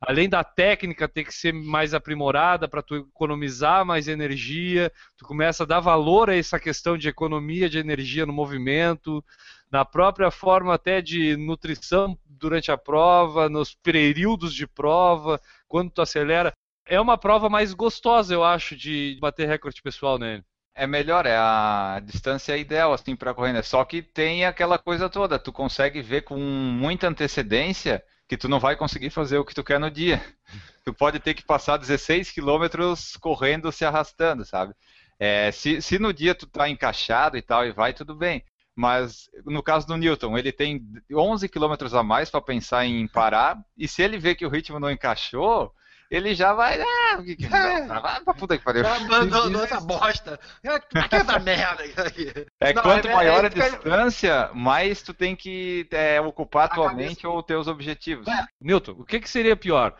além 0.00 0.28
da 0.28 0.42
técnica 0.42 1.08
ter 1.08 1.22
que 1.22 1.32
ser 1.32 1.52
mais 1.52 1.94
aprimorada 1.94 2.66
para 2.66 2.82
tu 2.82 2.96
economizar 2.96 3.84
mais 3.84 4.08
energia, 4.08 4.90
tu 5.16 5.24
começa 5.24 5.62
a 5.62 5.66
dar 5.66 5.78
valor 5.78 6.28
a 6.28 6.36
essa 6.36 6.58
questão 6.58 6.98
de 6.98 7.08
economia 7.08 7.68
de 7.68 7.78
energia 7.78 8.26
no 8.26 8.32
movimento, 8.32 9.24
na 9.70 9.84
própria 9.84 10.30
forma 10.30 10.74
até 10.74 11.00
de 11.00 11.36
nutrição 11.36 12.18
durante 12.26 12.70
a 12.70 12.78
prova, 12.78 13.48
nos 13.48 13.74
períodos 13.74 14.54
de 14.54 14.66
prova, 14.66 15.40
quando 15.66 15.90
tu 15.90 16.00
acelera. 16.00 16.52
É 16.86 17.00
uma 17.00 17.18
prova 17.18 17.50
mais 17.50 17.74
gostosa, 17.74 18.32
eu 18.32 18.42
acho, 18.42 18.74
de 18.76 19.18
bater 19.20 19.46
recorde 19.46 19.82
pessoal 19.82 20.18
nele. 20.18 20.42
É 20.74 20.86
melhor, 20.86 21.26
é 21.26 21.36
a 21.36 22.00
distância 22.02 22.56
ideal 22.56 22.92
assim 22.92 23.16
para 23.16 23.34
correr, 23.34 23.52
né? 23.52 23.62
Só 23.62 23.84
que 23.84 24.00
tem 24.00 24.44
aquela 24.44 24.78
coisa 24.78 25.08
toda, 25.10 25.38
tu 25.38 25.52
consegue 25.52 26.00
ver 26.00 26.22
com 26.22 26.38
muita 26.38 27.08
antecedência 27.08 28.02
que 28.28 28.36
tu 28.36 28.48
não 28.48 28.60
vai 28.60 28.76
conseguir 28.76 29.10
fazer 29.10 29.38
o 29.38 29.44
que 29.44 29.54
tu 29.54 29.64
quer 29.64 29.80
no 29.80 29.90
dia. 29.90 30.22
Tu 30.84 30.94
pode 30.94 31.20
ter 31.20 31.34
que 31.34 31.44
passar 31.44 31.76
16 31.76 32.30
quilômetros 32.30 33.14
correndo, 33.18 33.70
se 33.70 33.84
arrastando, 33.84 34.42
sabe? 34.42 34.72
É, 35.18 35.52
se, 35.52 35.82
se 35.82 35.98
no 35.98 36.14
dia 36.14 36.34
tu 36.34 36.46
tá 36.46 36.66
encaixado 36.66 37.36
e 37.36 37.42
tal 37.42 37.66
e 37.66 37.72
vai, 37.72 37.92
tudo 37.92 38.14
bem. 38.14 38.42
Mas 38.78 39.28
no 39.44 39.60
caso 39.60 39.88
do 39.88 39.96
Newton, 39.96 40.38
ele 40.38 40.52
tem 40.52 40.80
11 41.12 41.48
quilômetros 41.48 41.94
a 41.94 42.02
mais 42.04 42.30
para 42.30 42.40
pensar 42.40 42.86
em 42.86 43.08
parar, 43.08 43.58
e 43.76 43.88
se 43.88 44.02
ele 44.02 44.16
vê 44.16 44.36
que 44.36 44.46
o 44.46 44.48
ritmo 44.48 44.78
não 44.78 44.88
encaixou, 44.88 45.74
ele 46.08 46.32
já 46.32 46.52
vai. 46.52 46.80
Ah, 46.80 47.20
que, 47.20 47.34
que, 47.34 47.46
é. 47.46 47.86
vai 47.88 48.20
pra 48.20 48.34
puta 48.34 48.56
que 48.56 48.62
pariu. 48.62 48.86
Abandonou 48.86 49.64
essa 49.66 49.80
bosta. 49.80 50.38
Que 50.62 51.16
essa 51.16 51.38
merda 51.42 52.02
aqui. 52.04 52.32
É, 52.60 52.72
não, 52.72 52.82
quanto 52.84 53.08
é, 53.08 53.14
maior 53.14 53.42
é, 53.42 53.46
a 53.48 53.50
distância, 53.50 54.48
mais 54.54 55.02
tu 55.02 55.12
tem 55.12 55.34
que 55.34 55.88
é, 55.90 56.20
ocupar 56.20 56.66
a 56.66 56.68
tua 56.68 56.94
mente 56.94 57.26
ou 57.26 57.42
teus 57.42 57.66
objetivos. 57.66 58.28
É. 58.28 58.46
Newton, 58.60 58.92
o 58.92 59.04
que, 59.04 59.18
que 59.18 59.28
seria 59.28 59.56
pior? 59.56 59.92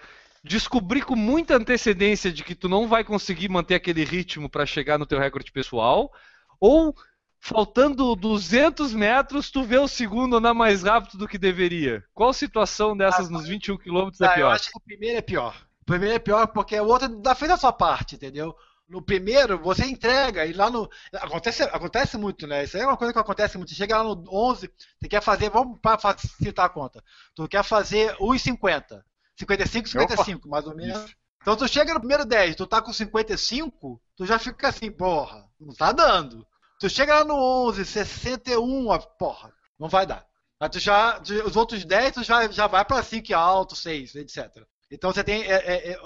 Descobrir 0.44 1.02
com 1.02 1.16
muita 1.16 1.56
antecedência 1.56 2.30
de 2.30 2.44
que 2.44 2.54
tu 2.54 2.68
não 2.68 2.86
vai 2.86 3.02
conseguir 3.02 3.48
manter 3.48 3.74
aquele 3.74 4.04
ritmo 4.04 4.48
para 4.48 4.64
chegar 4.64 5.00
no 5.00 5.04
teu 5.04 5.18
recorde 5.18 5.50
pessoal, 5.50 6.12
ou 6.60 6.94
faltando 7.40 8.14
200 8.16 8.94
metros, 8.94 9.50
tu 9.50 9.62
vê 9.62 9.78
o 9.78 9.88
segundo 9.88 10.36
andar 10.36 10.54
mais 10.54 10.82
rápido 10.82 11.18
do 11.18 11.28
que 11.28 11.38
deveria. 11.38 12.04
Qual 12.14 12.32
situação 12.32 12.96
dessas 12.96 13.28
ah, 13.28 13.30
nos 13.30 13.46
21 13.46 13.78
km 13.78 14.08
é 14.20 14.28
pior? 14.28 14.38
Eu 14.38 14.48
acho 14.48 14.70
que 14.70 14.78
o 14.78 14.80
primeiro 14.80 15.18
é 15.18 15.22
pior 15.22 15.68
primeiro 15.88 16.16
é 16.16 16.18
pior 16.18 16.46
porque 16.48 16.78
o 16.78 16.86
outro 16.86 17.08
ainda 17.08 17.34
fez 17.34 17.50
a 17.50 17.56
sua 17.56 17.72
parte, 17.72 18.16
entendeu? 18.16 18.54
No 18.86 19.02
primeiro, 19.02 19.58
você 19.58 19.84
entrega 19.86 20.46
e 20.46 20.52
lá 20.52 20.70
no. 20.70 20.88
Acontece, 21.14 21.62
acontece 21.62 22.16
muito, 22.16 22.46
né? 22.46 22.64
Isso 22.64 22.76
aí 22.76 22.82
é 22.82 22.86
uma 22.86 22.96
coisa 22.96 23.12
que 23.12 23.18
acontece 23.18 23.56
muito. 23.56 23.70
Você 23.70 23.76
chega 23.76 23.98
lá 23.98 24.04
no 24.04 24.24
11, 24.30 24.70
você 24.98 25.08
quer 25.08 25.22
fazer. 25.22 25.50
Vamos 25.50 25.78
para 25.80 25.98
facilitar 25.98 26.66
a 26.66 26.70
conta. 26.70 27.02
Tu 27.34 27.46
quer 27.48 27.62
fazer 27.62 28.14
1,50. 28.16 29.02
55, 29.36 29.88
55, 29.88 30.38
Opa. 30.40 30.48
mais 30.48 30.66
ou 30.66 30.74
menos. 30.74 31.04
Isso. 31.04 31.14
Então 31.40 31.56
tu 31.56 31.68
chega 31.68 31.94
no 31.94 32.00
primeiro 32.00 32.24
10, 32.24 32.56
tu 32.56 32.66
tá 32.66 32.82
com 32.82 32.92
55, 32.92 34.02
tu 34.16 34.26
já 34.26 34.38
fica 34.38 34.68
assim, 34.68 34.90
porra, 34.90 35.48
não 35.60 35.74
tá 35.74 35.92
dando. 35.92 36.46
Tu 36.78 36.88
chega 36.88 37.16
lá 37.16 37.24
no 37.24 37.34
11, 37.68 37.84
61, 37.84 38.86
porra, 39.18 39.52
não 39.78 39.88
vai 39.88 40.06
dar. 40.06 40.24
Aí 40.60 40.68
tu 40.68 40.78
já, 40.78 41.20
os 41.44 41.56
outros 41.56 41.84
10, 41.84 42.14
tu 42.14 42.22
já, 42.22 42.48
já 42.48 42.66
vai 42.66 42.84
para 42.84 43.02
5 43.02 43.34
alto, 43.34 43.76
6, 43.76 44.14
etc. 44.16 44.64
Então 44.90 45.12
você 45.12 45.22
tem. 45.22 45.42
É, 45.44 45.54
é, 45.54 45.90
é, 45.92 45.98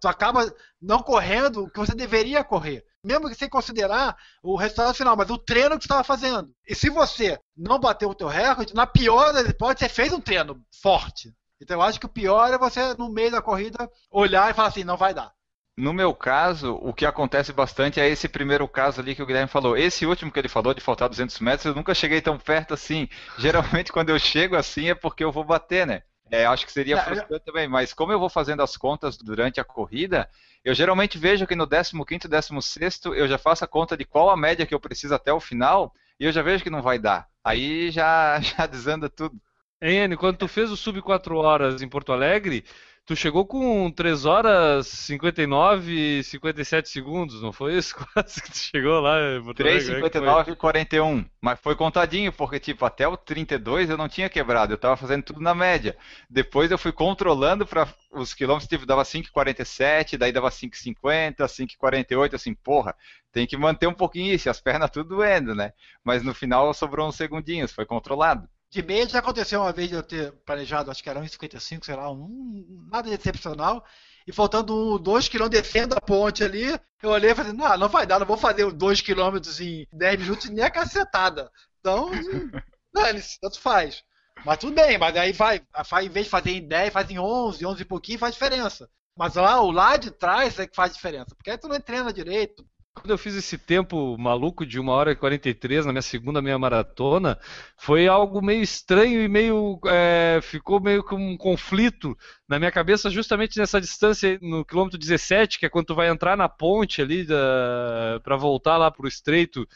tu 0.00 0.08
acaba 0.08 0.52
não 0.80 1.02
correndo 1.02 1.64
o 1.64 1.70
que 1.70 1.78
você 1.78 1.94
deveria 1.94 2.42
correr. 2.42 2.84
Mesmo 3.04 3.28
que 3.28 3.34
sem 3.34 3.48
considerar 3.48 4.16
o 4.42 4.56
resultado 4.56 4.94
final, 4.94 5.16
mas 5.16 5.28
o 5.28 5.36
treino 5.36 5.76
que 5.76 5.82
você 5.82 5.86
estava 5.86 6.04
fazendo. 6.04 6.54
E 6.66 6.74
se 6.74 6.88
você 6.88 7.38
não 7.56 7.78
bateu 7.78 8.08
o 8.08 8.14
teu 8.14 8.28
recorde, 8.28 8.74
na 8.74 8.86
pior 8.86 9.32
das 9.32 9.48
hipóteses, 9.48 9.88
você 9.90 9.94
fez 9.94 10.12
um 10.12 10.20
treino 10.20 10.64
forte. 10.80 11.34
Então 11.60 11.76
eu 11.76 11.82
acho 11.82 12.00
que 12.00 12.06
o 12.06 12.12
pior 12.12 12.52
é 12.52 12.58
você, 12.58 12.94
no 12.94 13.08
meio 13.08 13.30
da 13.30 13.42
corrida, 13.42 13.90
olhar 14.10 14.50
e 14.50 14.54
falar 14.54 14.68
assim, 14.68 14.84
não 14.84 14.96
vai 14.96 15.12
dar. 15.12 15.32
No 15.76 15.92
meu 15.92 16.14
caso, 16.14 16.74
o 16.82 16.92
que 16.92 17.06
acontece 17.06 17.52
bastante 17.52 17.98
é 17.98 18.06
esse 18.06 18.28
primeiro 18.28 18.68
caso 18.68 19.00
ali 19.00 19.14
que 19.14 19.22
o 19.22 19.26
Guilherme 19.26 19.48
falou. 19.48 19.76
Esse 19.76 20.04
último 20.04 20.30
que 20.30 20.38
ele 20.38 20.48
falou, 20.48 20.74
de 20.74 20.82
faltar 20.82 21.08
200 21.08 21.38
metros, 21.40 21.64
eu 21.64 21.74
nunca 21.74 21.94
cheguei 21.94 22.20
tão 22.20 22.38
perto 22.38 22.74
assim. 22.74 23.08
Geralmente, 23.38 23.90
quando 23.92 24.10
eu 24.10 24.18
chego 24.18 24.54
assim, 24.54 24.90
é 24.90 24.94
porque 24.94 25.24
eu 25.24 25.32
vou 25.32 25.44
bater, 25.44 25.86
né? 25.86 26.02
É, 26.30 26.46
acho 26.46 26.64
que 26.64 26.72
seria 26.72 27.02
frustrante 27.02 27.44
também, 27.44 27.68
mas 27.68 27.92
como 27.92 28.10
eu 28.10 28.18
vou 28.18 28.28
fazendo 28.28 28.62
as 28.62 28.74
contas 28.76 29.18
durante 29.18 29.60
a 29.60 29.64
corrida, 29.64 30.28
eu 30.64 30.74
geralmente 30.74 31.18
vejo 31.18 31.46
que 31.46 31.54
no 31.54 31.66
15º, 31.66 32.26
16º, 32.26 33.14
eu 33.14 33.28
já 33.28 33.36
faço 33.36 33.64
a 33.64 33.68
conta 33.68 33.96
de 33.96 34.06
qual 34.06 34.30
a 34.30 34.36
média 34.36 34.64
que 34.64 34.74
eu 34.74 34.80
preciso 34.80 35.14
até 35.14 35.30
o 35.30 35.40
final, 35.40 35.92
e 36.18 36.24
eu 36.24 36.32
já 36.32 36.40
vejo 36.40 36.64
que 36.64 36.70
não 36.70 36.80
vai 36.80 36.98
dar. 36.98 37.28
Aí 37.44 37.90
já, 37.90 38.40
já 38.40 38.66
desanda 38.66 39.10
tudo. 39.10 39.36
Hein, 39.80 40.16
quando 40.16 40.36
tu 40.36 40.48
fez 40.48 40.70
o 40.70 40.76
Sub 40.76 41.02
4 41.02 41.36
horas 41.36 41.82
em 41.82 41.88
Porto 41.88 42.12
Alegre, 42.12 42.64
tu 43.12 43.16
chegou 43.16 43.44
com 43.44 43.90
3 43.90 44.24
horas 44.24 44.86
59 44.86 45.92
e 45.92 46.24
57 46.24 46.88
segundos, 46.88 47.42
não 47.42 47.52
foi 47.52 47.76
isso? 47.76 47.94
Quase 48.14 48.42
que 48.42 48.50
tu 48.50 48.56
chegou 48.56 49.00
lá 49.00 49.36
em 49.36 49.42
Porto 49.42 49.58
3, 49.58 49.90
Alegre. 49.90 49.94
59 49.96 50.52
e 50.52 50.56
41. 50.56 51.24
Mas 51.40 51.60
foi 51.60 51.76
contadinho, 51.76 52.32
porque 52.32 52.58
tipo, 52.58 52.84
até 52.86 53.06
o 53.06 53.16
32 53.16 53.90
eu 53.90 53.98
não 53.98 54.08
tinha 54.08 54.30
quebrado, 54.30 54.72
eu 54.72 54.78
tava 54.78 54.96
fazendo 54.96 55.22
tudo 55.24 55.40
na 55.40 55.54
média. 55.54 55.96
Depois 56.28 56.70
eu 56.70 56.78
fui 56.78 56.92
controlando 56.92 57.66
para 57.66 57.86
os 58.12 58.32
quilômetros, 58.32 58.68
tipo, 58.68 58.86
dava 58.86 59.02
5,47, 59.02 60.16
daí 60.16 60.32
dava 60.32 60.48
5,50, 60.48 61.36
5,48, 61.36 62.34
assim, 62.34 62.54
porra, 62.54 62.96
tem 63.30 63.46
que 63.46 63.56
manter 63.58 63.86
um 63.86 63.94
pouquinho 63.94 64.32
isso, 64.32 64.48
as 64.48 64.60
pernas 64.60 64.90
tudo 64.90 65.16
doendo, 65.16 65.54
né? 65.54 65.72
Mas 66.02 66.22
no 66.22 66.32
final 66.32 66.72
sobrou 66.72 67.06
uns 67.08 67.16
segundinhos, 67.16 67.72
foi 67.72 67.84
controlado. 67.84 68.48
De 68.72 68.82
meia 68.82 69.06
já 69.06 69.18
aconteceu 69.18 69.60
uma 69.60 69.70
vez 69.70 69.90
de 69.90 69.94
eu 69.94 70.02
ter 70.02 70.32
planejado, 70.46 70.90
acho 70.90 71.02
que 71.02 71.10
era 71.10 71.20
1,55, 71.20 71.84
sei 71.84 71.94
lá, 71.94 72.10
um, 72.10 72.88
nada 72.90 73.06
de 73.06 73.14
excepcional. 73.14 73.84
E 74.26 74.32
faltando 74.32 74.98
2 74.98 75.28
km 75.28 75.48
descendo 75.50 75.94
a 75.94 76.00
ponte 76.00 76.42
ali, 76.42 76.64
eu 77.02 77.10
olhei 77.10 77.32
e 77.32 77.34
falei, 77.34 77.52
não, 77.52 77.76
não 77.76 77.88
vai 77.90 78.06
dar, 78.06 78.18
não 78.18 78.26
vou 78.26 78.38
fazer 78.38 78.72
2 78.72 79.02
km 79.02 79.36
em 79.60 79.86
10 79.92 80.20
minutos 80.20 80.48
nem 80.48 80.64
a 80.64 80.70
cacetada. 80.70 81.50
Então, 81.80 82.10
dane-se, 82.94 83.38
tanto 83.38 83.60
faz. 83.60 84.02
Mas 84.42 84.56
tudo 84.56 84.74
bem, 84.74 84.96
mas 84.96 85.14
aí 85.18 85.32
vai, 85.34 85.60
vai, 85.90 86.06
em 86.06 86.08
vez 86.08 86.24
de 86.24 86.30
fazer 86.30 86.52
em 86.52 86.66
10, 86.66 86.94
faz 86.94 87.10
em 87.10 87.18
11, 87.18 87.66
11 87.66 87.82
e 87.82 87.84
pouquinho, 87.84 88.18
faz 88.18 88.32
diferença. 88.32 88.88
Mas 89.14 89.34
lá, 89.34 89.60
o 89.60 89.70
lá 89.70 89.98
de 89.98 90.10
trás 90.10 90.58
é 90.58 90.66
que 90.66 90.74
faz 90.74 90.94
diferença, 90.94 91.34
porque 91.34 91.50
aí 91.50 91.58
tu 91.58 91.68
não 91.68 91.78
treina 91.78 92.10
direito, 92.10 92.66
quando 92.94 93.10
eu 93.10 93.18
fiz 93.18 93.34
esse 93.34 93.56
tempo 93.56 94.16
maluco 94.18 94.66
de 94.66 94.78
1 94.78 94.88
hora 94.88 95.12
e 95.12 95.16
43 95.16 95.86
na 95.86 95.92
minha 95.92 96.02
segunda 96.02 96.42
meia 96.42 96.58
maratona, 96.58 97.38
foi 97.76 98.06
algo 98.06 98.42
meio 98.42 98.62
estranho 98.62 99.22
e 99.22 99.28
meio. 99.28 99.80
É, 99.86 100.40
ficou 100.42 100.80
meio 100.80 101.02
com 101.02 101.16
um 101.16 101.36
conflito 101.36 102.16
na 102.48 102.58
minha 102.58 102.70
cabeça, 102.70 103.10
justamente 103.10 103.58
nessa 103.58 103.80
distância 103.80 104.38
no 104.42 104.64
quilômetro 104.64 104.98
17, 104.98 105.58
que 105.58 105.66
é 105.66 105.68
quando 105.68 105.86
tu 105.86 105.94
vai 105.94 106.08
entrar 106.08 106.36
na 106.36 106.48
ponte 106.48 107.00
ali 107.00 107.26
para 107.26 108.36
voltar 108.36 108.76
lá 108.76 108.90
para 108.90 109.04
o 109.04 109.08
estreito 109.08 109.66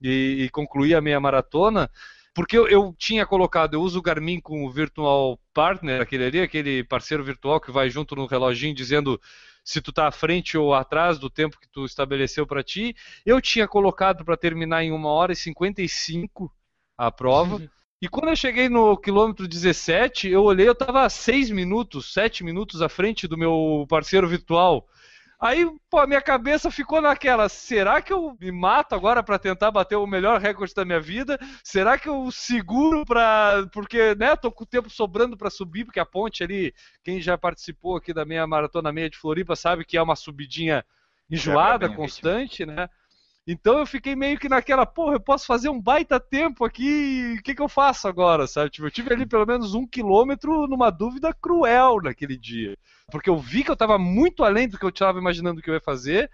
e, 0.00 0.44
e, 0.44 0.50
concluir 0.50 0.94
a 0.94 1.00
meia 1.00 1.20
maratona. 1.20 1.90
Porque 2.34 2.56
eu, 2.56 2.66
eu, 2.66 2.94
tinha 2.98 3.26
colocado, 3.26 3.74
eu 3.74 3.82
uso 3.82 3.98
o 3.98 4.02
Garmin 4.02 4.40
com 4.40 4.64
o 4.64 4.70
Virtual 4.70 5.38
Partner, 5.52 6.00
aquele 6.00 6.24
ali, 6.24 6.40
aquele 6.40 6.82
parceiro 6.82 7.22
virtual 7.22 7.60
que 7.60 7.70
vai 7.70 7.90
junto 7.90 8.16
no 8.16 8.26
reloginho 8.26 8.74
dizendo 8.74 9.20
se 9.64 9.80
tu 9.80 9.90
está 9.90 10.08
à 10.08 10.12
frente 10.12 10.56
ou 10.58 10.74
atrás 10.74 11.18
do 11.18 11.30
tempo 11.30 11.58
que 11.58 11.68
tu 11.68 11.84
estabeleceu 11.84 12.46
para 12.46 12.62
ti. 12.62 12.94
Eu 13.24 13.40
tinha 13.40 13.68
colocado 13.68 14.24
para 14.24 14.36
terminar 14.36 14.82
em 14.82 14.92
1 14.92 15.04
hora 15.04 15.32
e 15.32 15.36
55 15.36 16.52
a 16.96 17.10
prova. 17.10 17.60
E 18.02 18.08
quando 18.08 18.30
eu 18.30 18.34
cheguei 18.34 18.68
no 18.68 18.96
quilômetro 18.96 19.46
17, 19.46 20.28
eu 20.28 20.42
olhei, 20.42 20.66
eu 20.66 20.72
estava 20.72 21.08
6 21.08 21.50
minutos, 21.50 22.12
7 22.12 22.42
minutos 22.42 22.82
à 22.82 22.88
frente 22.88 23.28
do 23.28 23.38
meu 23.38 23.86
parceiro 23.88 24.28
virtual. 24.28 24.88
Aí, 25.42 25.68
pô, 25.90 25.98
a 25.98 26.06
minha 26.06 26.22
cabeça 26.22 26.70
ficou 26.70 27.00
naquela: 27.00 27.48
será 27.48 28.00
que 28.00 28.12
eu 28.12 28.36
me 28.40 28.52
mato 28.52 28.94
agora 28.94 29.24
para 29.24 29.40
tentar 29.40 29.72
bater 29.72 29.96
o 29.96 30.06
melhor 30.06 30.40
recorde 30.40 30.72
da 30.72 30.84
minha 30.84 31.00
vida? 31.00 31.36
Será 31.64 31.98
que 31.98 32.08
eu 32.08 32.30
seguro 32.30 33.04
para. 33.04 33.66
Porque, 33.72 34.14
né, 34.14 34.36
tô 34.36 34.52
com 34.52 34.62
o 34.62 34.66
tempo 34.66 34.88
sobrando 34.88 35.36
para 35.36 35.50
subir, 35.50 35.84
porque 35.84 35.98
a 35.98 36.06
ponte 36.06 36.44
ali, 36.44 36.72
quem 37.02 37.20
já 37.20 37.36
participou 37.36 37.96
aqui 37.96 38.14
da 38.14 38.24
minha 38.24 38.46
maratona 38.46 38.92
meia 38.92 39.10
de 39.10 39.18
Floripa 39.18 39.56
sabe 39.56 39.84
que 39.84 39.96
é 39.96 40.02
uma 40.02 40.14
subidinha 40.14 40.84
enjoada, 41.28 41.88
constante, 41.88 42.64
né? 42.64 42.88
Então 43.46 43.78
eu 43.78 43.86
fiquei 43.86 44.14
meio 44.14 44.38
que 44.38 44.48
naquela, 44.48 44.86
porra, 44.86 45.16
eu 45.16 45.20
posso 45.20 45.46
fazer 45.46 45.68
um 45.68 45.80
baita 45.80 46.20
tempo 46.20 46.64
aqui, 46.64 47.36
o 47.38 47.42
que, 47.42 47.54
que 47.54 47.62
eu 47.62 47.68
faço 47.68 48.06
agora, 48.06 48.46
sabe? 48.46 48.70
Tipo, 48.70 48.86
eu 48.86 48.90
tive 48.90 49.12
ali 49.12 49.26
pelo 49.26 49.44
menos 49.44 49.74
um 49.74 49.86
quilômetro 49.86 50.66
numa 50.68 50.90
dúvida 50.90 51.34
cruel 51.34 52.00
naquele 52.02 52.36
dia. 52.36 52.76
Porque 53.10 53.28
eu 53.28 53.38
vi 53.38 53.64
que 53.64 53.70
eu 53.70 53.74
estava 53.74 53.98
muito 53.98 54.44
além 54.44 54.68
do 54.68 54.78
que 54.78 54.84
eu 54.84 54.90
estava 54.90 55.18
imaginando 55.18 55.60
que 55.60 55.68
eu 55.68 55.74
ia 55.74 55.80
fazer, 55.80 56.30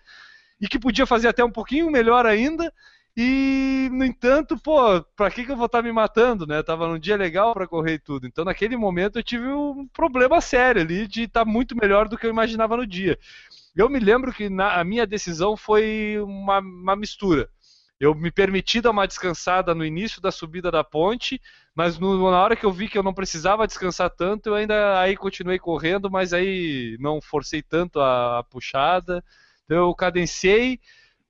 e 0.61 0.69
que 0.69 0.79
podia 0.79 1.07
fazer 1.07 1.29
até 1.29 1.43
um 1.43 1.51
pouquinho 1.51 1.91
melhor 1.91 2.27
ainda, 2.27 2.73
e, 3.17 3.89
no 3.91 4.05
entanto, 4.05 4.57
pô, 4.57 5.03
pra 5.17 5.29
que, 5.29 5.45
que 5.45 5.51
eu 5.51 5.57
vou 5.57 5.67
estar 5.67 5.79
tá 5.79 5.83
me 5.83 5.91
matando, 5.91 6.47
né? 6.47 6.63
Tava 6.63 6.87
num 6.87 7.01
dia 7.01 7.17
legal 7.17 7.53
para 7.53 7.67
correr 7.67 7.95
e 7.95 7.99
tudo. 7.99 8.29
Então, 8.29 8.45
naquele 8.45 8.77
momento, 8.77 9.19
eu 9.19 9.25
tive 9.25 9.49
um 9.49 9.89
problema 9.89 10.41
sério 10.41 10.83
ali 10.83 11.05
de 11.09 11.25
estar 11.25 11.45
tá 11.45 11.51
muito 11.51 11.77
melhor 11.77 12.07
do 12.07 12.17
que 12.17 12.27
eu 12.27 12.31
imaginava 12.31 12.77
no 12.77 12.87
dia. 12.87 13.19
Eu 13.79 13.89
me 13.89 14.01
lembro 14.01 14.33
que 14.33 14.51
na, 14.51 14.81
a 14.81 14.83
minha 14.83 15.07
decisão 15.07 15.57
foi 15.57 16.19
uma, 16.21 16.59
uma 16.59 16.97
mistura. 16.97 17.49
Eu 18.01 18.13
me 18.13 18.29
permiti 18.29 18.81
dar 18.81 18.91
uma 18.91 19.07
descansada 19.07 19.73
no 19.73 19.85
início 19.85 20.21
da 20.21 20.33
subida 20.33 20.69
da 20.69 20.83
ponte, 20.83 21.41
mas 21.77 21.97
no, 21.97 22.29
na 22.29 22.43
hora 22.43 22.57
que 22.57 22.67
eu 22.67 22.73
vi 22.73 22.89
que 22.89 22.99
eu 22.99 23.05
não 23.05 23.15
precisava 23.15 23.69
descansar 23.69 24.11
tanto, 24.11 24.49
eu 24.49 24.55
ainda 24.57 25.01
aí 25.01 25.17
continuei 25.17 25.61
correndo, 25.61 26.11
mas 26.11 26.33
aí 26.33 26.97
não 26.99 27.21
forcei 27.21 27.63
tanto 27.63 28.01
a, 28.01 28.41
a 28.41 28.43
puxada. 28.43 29.25
Então 29.65 29.77
eu 29.77 29.95
cadenciei. 29.95 30.81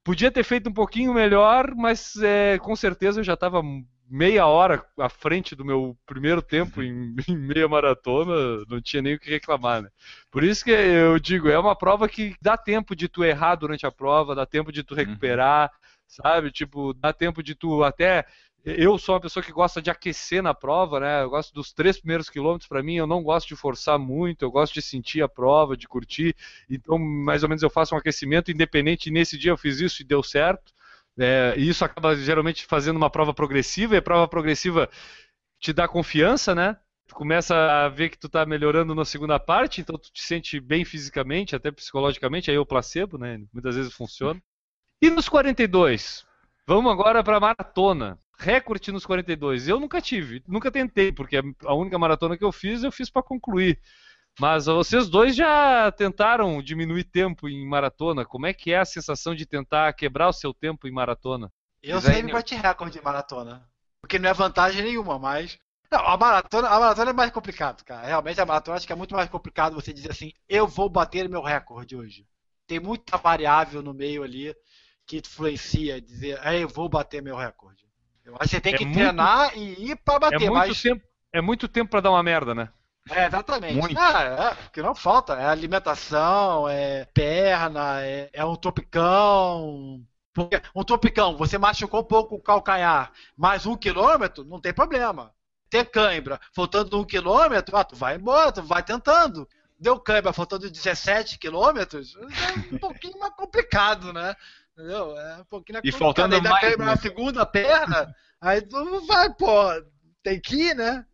Podia 0.02 0.30
ter 0.30 0.42
feito 0.42 0.70
um 0.70 0.72
pouquinho 0.72 1.12
melhor, 1.12 1.74
mas 1.74 2.16
é, 2.16 2.58
com 2.58 2.74
certeza 2.74 3.20
eu 3.20 3.24
já 3.24 3.34
estava 3.34 3.62
meia 4.08 4.46
hora 4.46 4.84
à 4.98 5.08
frente 5.08 5.54
do 5.54 5.64
meu 5.64 5.96
primeiro 6.06 6.40
tempo 6.40 6.82
em, 6.82 7.14
em, 7.28 7.36
meia 7.36 7.68
maratona, 7.68 8.64
não 8.68 8.80
tinha 8.80 9.02
nem 9.02 9.14
o 9.14 9.18
que 9.18 9.30
reclamar, 9.30 9.82
né? 9.82 9.90
Por 10.30 10.42
isso 10.42 10.64
que 10.64 10.70
eu 10.70 11.18
digo, 11.18 11.48
é 11.48 11.58
uma 11.58 11.76
prova 11.76 12.08
que 12.08 12.34
dá 12.40 12.56
tempo 12.56 12.96
de 12.96 13.08
tu 13.08 13.24
errar 13.24 13.56
durante 13.56 13.86
a 13.86 13.92
prova, 13.92 14.34
dá 14.34 14.46
tempo 14.46 14.72
de 14.72 14.82
tu 14.82 14.92
uhum. 14.92 14.98
recuperar, 14.98 15.70
uhum. 15.72 16.00
sabe? 16.06 16.50
Tipo, 16.50 16.94
dá 16.94 17.12
tempo 17.12 17.42
de 17.42 17.54
tu 17.54 17.84
até 17.84 18.24
eu 18.64 18.98
sou 18.98 19.14
uma 19.14 19.20
pessoa 19.20 19.42
que 19.42 19.52
gosta 19.52 19.80
de 19.80 19.90
aquecer 19.90 20.42
na 20.42 20.52
prova, 20.52 21.00
né? 21.00 21.22
Eu 21.22 21.30
gosto 21.30 21.54
dos 21.54 21.72
três 21.72 21.98
primeiros 21.98 22.28
quilômetros 22.28 22.68
para 22.68 22.82
mim, 22.82 22.96
eu 22.96 23.06
não 23.06 23.22
gosto 23.22 23.48
de 23.48 23.56
forçar 23.56 23.98
muito, 23.98 24.44
eu 24.44 24.50
gosto 24.50 24.74
de 24.74 24.82
sentir 24.82 25.22
a 25.22 25.28
prova, 25.28 25.76
de 25.76 25.86
curtir. 25.86 26.34
Então, 26.68 26.98
mais 26.98 27.42
ou 27.42 27.48
menos 27.48 27.62
eu 27.62 27.70
faço 27.70 27.94
um 27.94 27.98
aquecimento 27.98 28.50
independente. 28.50 29.10
Nesse 29.10 29.38
dia 29.38 29.52
eu 29.52 29.56
fiz 29.56 29.80
isso 29.80 30.02
e 30.02 30.04
deu 30.04 30.22
certo. 30.22 30.72
É, 31.18 31.54
e 31.56 31.68
isso 31.68 31.84
acaba 31.84 32.14
geralmente 32.14 32.64
fazendo 32.64 32.96
uma 32.96 33.10
prova 33.10 33.34
progressiva, 33.34 33.94
e 33.94 33.98
a 33.98 34.02
prova 34.02 34.28
progressiva 34.28 34.88
te 35.60 35.72
dá 35.72 35.88
confiança, 35.88 36.54
né? 36.54 36.76
Tu 37.08 37.14
começa 37.14 37.54
a 37.56 37.88
ver 37.88 38.10
que 38.10 38.18
tu 38.18 38.28
tá 38.28 38.46
melhorando 38.46 38.94
na 38.94 39.04
segunda 39.04 39.38
parte, 39.40 39.80
então 39.80 39.98
tu 39.98 40.12
te 40.12 40.22
sente 40.22 40.60
bem 40.60 40.84
fisicamente, 40.84 41.56
até 41.56 41.70
psicologicamente, 41.70 42.50
aí 42.50 42.56
é 42.56 42.60
o 42.60 42.66
placebo, 42.66 43.18
né? 43.18 43.40
Muitas 43.52 43.74
vezes 43.76 43.92
funciona. 43.92 44.40
E 45.02 45.10
nos 45.10 45.28
42? 45.28 46.26
Vamos 46.66 46.92
agora 46.92 47.24
para 47.24 47.40
maratona. 47.40 48.18
Recorde 48.38 48.92
nos 48.92 49.06
42. 49.06 49.66
Eu 49.66 49.80
nunca 49.80 50.00
tive, 50.00 50.42
nunca 50.46 50.70
tentei, 50.70 51.10
porque 51.10 51.40
a 51.64 51.74
única 51.74 51.98
maratona 51.98 52.36
que 52.36 52.44
eu 52.44 52.52
fiz, 52.52 52.84
eu 52.84 52.92
fiz 52.92 53.10
para 53.10 53.22
concluir. 53.22 53.80
Mas 54.38 54.66
vocês 54.66 55.08
dois 55.08 55.34
já 55.34 55.90
tentaram 55.92 56.62
diminuir 56.62 57.04
tempo 57.04 57.48
em 57.48 57.66
maratona. 57.66 58.24
Como 58.24 58.46
é 58.46 58.52
que 58.52 58.72
é 58.72 58.78
a 58.78 58.84
sensação 58.84 59.34
de 59.34 59.44
tentar 59.44 59.92
quebrar 59.94 60.28
o 60.28 60.32
seu 60.32 60.54
tempo 60.54 60.86
em 60.86 60.92
maratona? 60.92 61.50
Eu 61.82 62.00
sempre 62.00 62.32
bati 62.32 62.54
recorde 62.54 62.98
em 62.98 63.02
maratona. 63.02 63.68
Porque 64.00 64.18
não 64.18 64.30
é 64.30 64.32
vantagem 64.32 64.82
nenhuma, 64.82 65.18
mas. 65.18 65.58
Não, 65.90 66.06
a 66.06 66.16
maratona, 66.16 66.68
a 66.68 66.78
maratona 66.78 67.10
é 67.10 67.14
mais 67.14 67.30
complicado, 67.32 67.82
cara. 67.84 68.06
Realmente 68.06 68.40
a 68.40 68.46
maratona 68.46 68.76
acho 68.76 68.86
que 68.86 68.92
é 68.92 68.96
muito 68.96 69.14
mais 69.14 69.28
complicado 69.28 69.74
você 69.74 69.92
dizer 69.92 70.10
assim, 70.10 70.32
eu 70.48 70.68
vou 70.68 70.88
bater 70.88 71.28
meu 71.28 71.42
recorde 71.42 71.96
hoje. 71.96 72.26
Tem 72.66 72.78
muita 72.78 73.16
variável 73.16 73.82
no 73.82 73.94
meio 73.94 74.22
ali 74.22 74.54
que 75.06 75.16
influencia, 75.16 76.00
dizer, 76.00 76.38
é, 76.44 76.62
eu 76.62 76.68
vou 76.68 76.88
bater 76.88 77.22
meu 77.22 77.36
recorde. 77.36 77.88
Eu 78.24 78.34
acho 78.34 78.42
que 78.42 78.48
você 78.50 78.60
tem 78.60 78.74
é 78.74 78.76
que 78.76 78.84
muito, 78.84 78.98
treinar 78.98 79.56
e 79.56 79.90
ir 79.90 79.96
para 79.96 80.18
bater. 80.18 80.44
É 80.44 80.50
muito 80.50 80.52
mas... 80.52 80.82
tempo, 80.82 81.02
é 81.32 81.40
muito 81.40 81.66
tempo 81.66 81.90
para 81.90 82.02
dar 82.02 82.10
uma 82.10 82.22
merda, 82.22 82.54
né? 82.54 82.68
É, 83.10 83.26
exatamente. 83.26 83.74
Muito. 83.74 83.98
Ah, 83.98 84.56
é, 84.62 84.70
que 84.72 84.82
não 84.82 84.94
falta. 84.94 85.34
É 85.34 85.46
alimentação, 85.46 86.68
é 86.68 87.04
perna, 87.06 88.02
é, 88.02 88.30
é 88.32 88.44
um. 88.44 88.56
Porque 90.34 90.62
um 90.74 90.84
topicão, 90.84 91.36
você 91.36 91.58
machucou 91.58 92.00
um 92.00 92.04
pouco 92.04 92.36
o 92.36 92.42
calcanhar, 92.42 93.10
mais 93.36 93.66
um 93.66 93.76
quilômetro, 93.76 94.44
não 94.44 94.60
tem 94.60 94.72
problema. 94.72 95.32
Ter 95.68 95.84
cãibra, 95.84 96.40
faltando 96.54 96.98
um 96.98 97.04
quilômetro, 97.04 97.76
ah, 97.76 97.84
tu 97.84 97.96
vai 97.96 98.16
embora, 98.16 98.52
tu 98.52 98.62
vai 98.62 98.82
tentando. 98.82 99.48
Deu 99.78 99.98
cãibra, 99.98 100.32
faltando 100.32 100.70
17 100.70 101.38
quilômetros, 101.38 102.16
é 102.16 102.74
um 102.74 102.78
pouquinho 102.78 103.18
mais 103.18 103.34
complicado, 103.34 104.12
né? 104.12 104.34
Entendeu? 104.72 105.16
É 105.18 105.36
um 105.38 105.44
pouquinho 105.44 105.80
mais 105.82 105.94
e 105.94 105.98
faltando 105.98 106.40
mais... 106.40 106.60
cãibra 106.60 106.86
na 106.86 106.96
segunda 106.96 107.44
perna, 107.44 108.14
aí 108.40 108.62
tu 108.62 109.06
vai, 109.06 109.32
pô, 109.34 109.64
tem 110.22 110.40
que 110.40 110.54
ir, 110.54 110.74
né? 110.74 111.04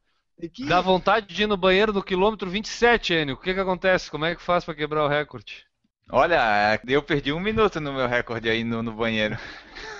Que- 0.40 0.64
Dá 0.66 0.80
vontade 0.80 1.26
de 1.26 1.42
ir 1.42 1.46
no 1.46 1.56
banheiro 1.56 1.92
no 1.92 2.02
quilômetro 2.02 2.50
27, 2.50 3.12
Enio. 3.14 3.34
O 3.34 3.38
que 3.38 3.54
que 3.54 3.60
acontece? 3.60 4.10
Como 4.10 4.24
é 4.24 4.34
que 4.34 4.42
faz 4.42 4.64
pra 4.64 4.74
quebrar 4.74 5.04
o 5.04 5.08
recorde? 5.08 5.64
Olha, 6.10 6.80
eu 6.86 7.02
perdi 7.02 7.32
um 7.32 7.40
minuto 7.40 7.80
no 7.80 7.92
meu 7.92 8.06
recorde 8.06 8.48
aí 8.48 8.62
no, 8.62 8.82
no 8.82 8.92
banheiro. 8.92 9.36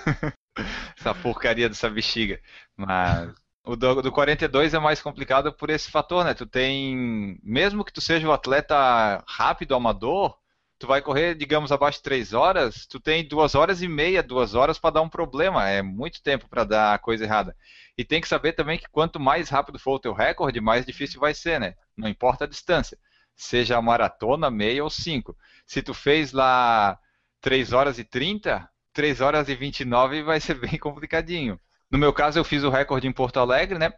Essa 0.97 1.13
porcaria 1.13 1.69
dessa 1.69 1.89
bexiga. 1.89 2.39
Mas 2.77 3.33
o 3.65 3.75
do, 3.75 4.01
do 4.01 4.11
42 4.11 4.73
é 4.73 4.79
mais 4.79 5.01
complicado 5.01 5.53
por 5.53 5.69
esse 5.69 5.89
fator, 5.91 6.23
né? 6.23 6.33
Tu 6.33 6.45
tem. 6.45 7.39
Mesmo 7.43 7.83
que 7.83 7.93
tu 7.93 8.01
seja 8.01 8.27
um 8.27 8.31
atleta 8.31 9.23
rápido, 9.27 9.75
amador, 9.75 10.37
tu 10.79 10.87
vai 10.87 11.01
correr, 11.01 11.35
digamos, 11.35 11.71
abaixo 11.71 11.97
de 11.99 12.03
3 12.03 12.33
horas, 12.33 12.85
tu 12.87 12.99
tem 12.99 13.27
2 13.27 13.55
horas 13.55 13.81
e 13.81 13.87
meia, 13.87 14.23
2 14.23 14.55
horas 14.55 14.77
para 14.79 14.91
dar 14.95 15.01
um 15.01 15.09
problema. 15.09 15.67
É 15.69 15.81
muito 15.81 16.21
tempo 16.21 16.47
para 16.49 16.63
dar 16.63 16.93
a 16.93 16.99
coisa 16.99 17.23
errada. 17.23 17.55
E 17.97 18.03
tem 18.03 18.19
que 18.19 18.27
saber 18.27 18.53
também 18.53 18.77
que 18.77 18.89
quanto 18.89 19.19
mais 19.19 19.49
rápido 19.49 19.79
for 19.79 19.95
o 19.95 19.99
teu 19.99 20.13
recorde, 20.13 20.59
mais 20.59 20.85
difícil 20.85 21.19
vai 21.19 21.33
ser, 21.33 21.59
né? 21.59 21.75
Não 21.95 22.09
importa 22.09 22.43
a 22.43 22.47
distância. 22.47 22.97
Seja 23.35 23.81
maratona, 23.81 24.51
meia 24.51 24.83
ou 24.83 24.89
5. 24.89 25.35
Se 25.65 25.81
tu 25.81 25.93
fez 25.93 26.31
lá 26.31 26.99
3 27.41 27.73
horas 27.73 27.97
e 27.97 28.03
30, 28.03 28.69
3 28.93 29.21
horas 29.21 29.49
e 29.49 29.55
29 29.55 30.23
vai 30.23 30.39
ser 30.39 30.55
bem 30.59 30.77
complicadinho. 30.77 31.59
No 31.89 31.97
meu 31.97 32.11
caso, 32.11 32.39
eu 32.39 32.43
fiz 32.43 32.63
o 32.63 32.69
recorde 32.69 33.07
em 33.07 33.13
Porto 33.13 33.39
Alegre, 33.39 33.77
né? 33.77 33.93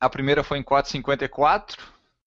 A 0.00 0.08
primeira 0.08 0.42
foi 0.42 0.58
em 0.58 0.62
4,54. 0.62 1.78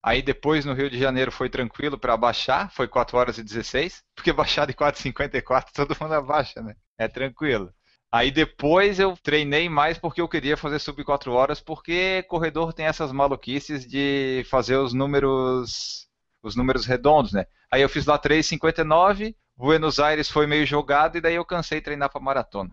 Aí 0.03 0.21
depois 0.21 0.65
no 0.65 0.73
Rio 0.73 0.89
de 0.89 0.99
Janeiro 0.99 1.32
foi 1.32 1.49
tranquilo 1.49 1.97
para 1.97 2.15
baixar, 2.15 2.71
foi 2.71 2.88
4 2.88 3.17
horas 3.17 3.38
e 3.39 3.43
16. 3.43 4.03
Porque 4.15 4.32
baixar 4.34 4.67
de 4.67 4.73
4,54 4.73 5.71
todo 5.73 5.97
mundo 5.99 6.13
abaixa, 6.13 6.61
né? 6.61 6.76
É 6.97 7.07
tranquilo. 7.07 7.73
Aí 8.16 8.32
depois 8.32 8.97
eu 8.97 9.18
treinei 9.22 9.68
mais 9.68 9.97
porque 9.97 10.22
eu 10.22 10.30
queria 10.30 10.55
fazer 10.55 10.80
sub 10.80 11.03
4 11.03 11.34
horas, 11.34 11.59
porque 11.59 12.24
corredor 12.30 12.72
tem 12.72 12.86
essas 12.86 13.11
maluquices 13.11 13.86
de 13.86 14.45
fazer 14.49 14.78
os 14.78 14.93
números 14.93 16.07
os 16.41 16.55
números 16.55 16.86
redondos, 16.86 17.34
né? 17.34 17.45
Aí 17.70 17.82
eu 17.82 17.89
fiz 17.89 18.05
lá 18.05 18.18
3,59, 18.18 19.36
Buenos 19.57 19.99
Aires 19.99 20.30
foi 20.30 20.47
meio 20.47 20.66
jogado 20.66 21.18
e 21.18 21.22
daí 21.22 21.36
eu 21.36 21.43
cansei 21.43 21.80
de 21.80 21.84
treinar 21.84 22.09
para 22.09 22.22
maratona. 22.22 22.70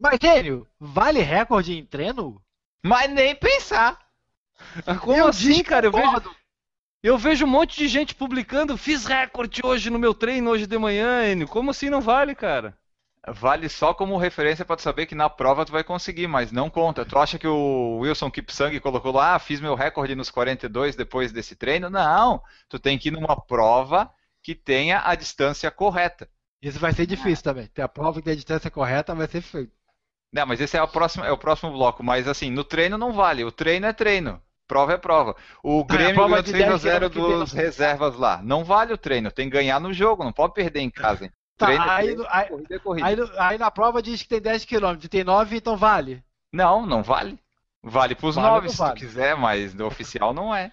Mas, 0.00 0.18
Enio, 0.22 0.66
vale 0.80 1.20
recorde 1.20 1.76
em 1.76 1.84
treino? 1.84 2.40
Mas 2.82 3.10
nem 3.10 3.36
pensar. 3.36 3.98
Como 5.02 5.14
Eu 5.14 5.28
assim, 5.28 5.62
cara? 5.62 5.84
Eu 5.84 5.92
vejo. 5.92 6.37
Eu 7.02 7.16
vejo 7.16 7.44
um 7.44 7.48
monte 7.48 7.76
de 7.76 7.88
gente 7.88 8.14
publicando. 8.14 8.76
Fiz 8.76 9.04
recorde 9.06 9.60
hoje 9.64 9.90
no 9.90 9.98
meu 9.98 10.14
treino, 10.14 10.50
hoje 10.50 10.66
de 10.66 10.78
manhã, 10.78 11.30
Enio. 11.30 11.48
Como 11.48 11.70
assim 11.70 11.88
não 11.90 12.00
vale, 12.00 12.34
cara? 12.34 12.76
Vale 13.26 13.68
só 13.68 13.92
como 13.92 14.16
referência 14.16 14.64
para 14.64 14.76
tu 14.76 14.82
saber 14.82 15.06
que 15.06 15.14
na 15.14 15.28
prova 15.28 15.64
tu 15.64 15.72
vai 15.72 15.84
conseguir, 15.84 16.26
mas 16.26 16.50
não 16.50 16.70
conta. 16.70 17.04
Tu 17.04 17.18
acha 17.18 17.38
que 17.38 17.46
o 17.46 17.98
Wilson 17.98 18.30
Kipsang 18.30 18.78
colocou 18.80 19.12
lá, 19.12 19.34
ah, 19.34 19.38
fiz 19.38 19.60
meu 19.60 19.74
recorde 19.74 20.14
nos 20.14 20.30
42 20.30 20.96
depois 20.96 21.30
desse 21.30 21.54
treino? 21.54 21.90
Não, 21.90 22.42
tu 22.68 22.78
tem 22.78 22.98
que 22.98 23.08
ir 23.08 23.12
numa 23.12 23.38
prova 23.38 24.10
que 24.42 24.54
tenha 24.54 25.02
a 25.04 25.14
distância 25.14 25.70
correta. 25.70 26.28
Isso 26.62 26.78
vai 26.78 26.92
ser 26.92 27.06
difícil 27.06 27.44
também. 27.44 27.66
Ter 27.66 27.82
a 27.82 27.88
prova 27.88 28.18
que 28.18 28.24
tem 28.24 28.32
a 28.32 28.36
distância 28.36 28.70
correta 28.70 29.14
vai 29.14 29.28
ser 29.28 29.40
feito. 29.40 29.72
Não, 30.32 30.46
mas 30.46 30.60
esse 30.60 30.76
é 30.76 30.82
o 30.82 30.88
próximo, 30.88 31.24
é 31.24 31.30
o 31.30 31.38
próximo 31.38 31.72
bloco. 31.72 32.02
Mas 32.02 32.26
assim, 32.26 32.50
no 32.50 32.64
treino 32.64 32.98
não 32.98 33.12
vale. 33.12 33.44
O 33.44 33.52
treino 33.52 33.86
é 33.86 33.92
treino. 33.92 34.42
Prova 34.68 34.92
é 34.92 34.96
prova. 34.98 35.34
O 35.62 35.82
Grêmio 35.84 36.14
prova 36.14 36.28
ganhou 36.28 36.42
de 36.44 36.52
3 36.52 36.64
a 36.64 36.68
10 36.68 36.80
0 36.82 37.10
que 37.10 37.18
tem 37.18 37.28
dos 37.38 37.52
no- 37.54 37.58
reservas 37.60 38.16
lá. 38.16 38.40
Não 38.44 38.62
vale 38.62 38.92
o 38.92 38.98
treino. 38.98 39.30
Tem 39.32 39.48
que 39.48 39.56
ganhar 39.56 39.80
no 39.80 39.92
jogo. 39.94 40.22
Não 40.22 40.32
pode 40.32 40.52
perder 40.54 40.80
em 40.80 40.90
casa. 40.90 41.24
Hein? 41.24 41.32
Tá, 41.56 41.66
treino 41.66 41.84
é 41.84 41.90
aí, 41.90 42.04
treino, 42.04 42.26
aí, 42.28 42.46
corrida 42.48 42.74
é 42.74 42.78
corrida. 42.78 43.06
aí, 43.08 43.16
aí 43.38 43.58
na 43.58 43.70
prova 43.70 44.00
diz 44.02 44.22
que 44.22 44.28
tem 44.28 44.40
10 44.40 44.64
km 44.66 44.94
tem 45.10 45.24
9, 45.24 45.56
então 45.56 45.76
vale. 45.76 46.22
Não, 46.52 46.84
não 46.86 47.02
vale. 47.02 47.38
Vale 47.82 48.14
pros 48.14 48.34
Vale 48.36 48.46
ou 48.46 48.52
nove 48.54 48.66
não 48.66 48.72
se 48.72 48.78
vale? 48.78 48.92
tu 48.94 48.98
quiser, 48.98 49.36
mas 49.36 49.72
no 49.74 49.86
oficial 49.86 50.34
não 50.34 50.54
é. 50.54 50.70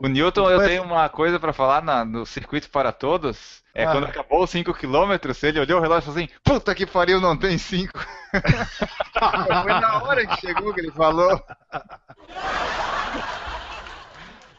O 0.00 0.06
Newton, 0.06 0.48
eu 0.48 0.58
Mas- 0.58 0.68
tenho 0.68 0.82
uma 0.84 1.08
coisa 1.08 1.40
pra 1.40 1.52
falar 1.52 1.82
na- 1.82 2.04
no 2.04 2.24
circuito 2.24 2.70
para 2.70 2.92
todos. 2.92 3.64
É 3.74 3.84
Ah. 3.84 3.90
quando 3.92 4.04
acabou 4.06 4.44
os 4.44 4.50
5 4.50 4.72
km, 4.72 5.10
ele 5.42 5.58
olhou 5.60 5.78
o 5.78 5.82
relógio 5.82 6.02
e 6.10 6.12
falou 6.12 6.18
assim: 6.24 6.28
Puta 6.44 6.72
que 6.74 6.86
pariu, 6.86 7.20
não 7.20 7.36
tem 7.36 7.58
5. 7.58 7.98
Foi 9.62 9.72
na 9.80 10.02
hora 10.04 10.24
que 10.26 10.40
chegou 10.40 10.72
que 10.72 10.80
ele 10.80 10.92
falou. 10.92 11.42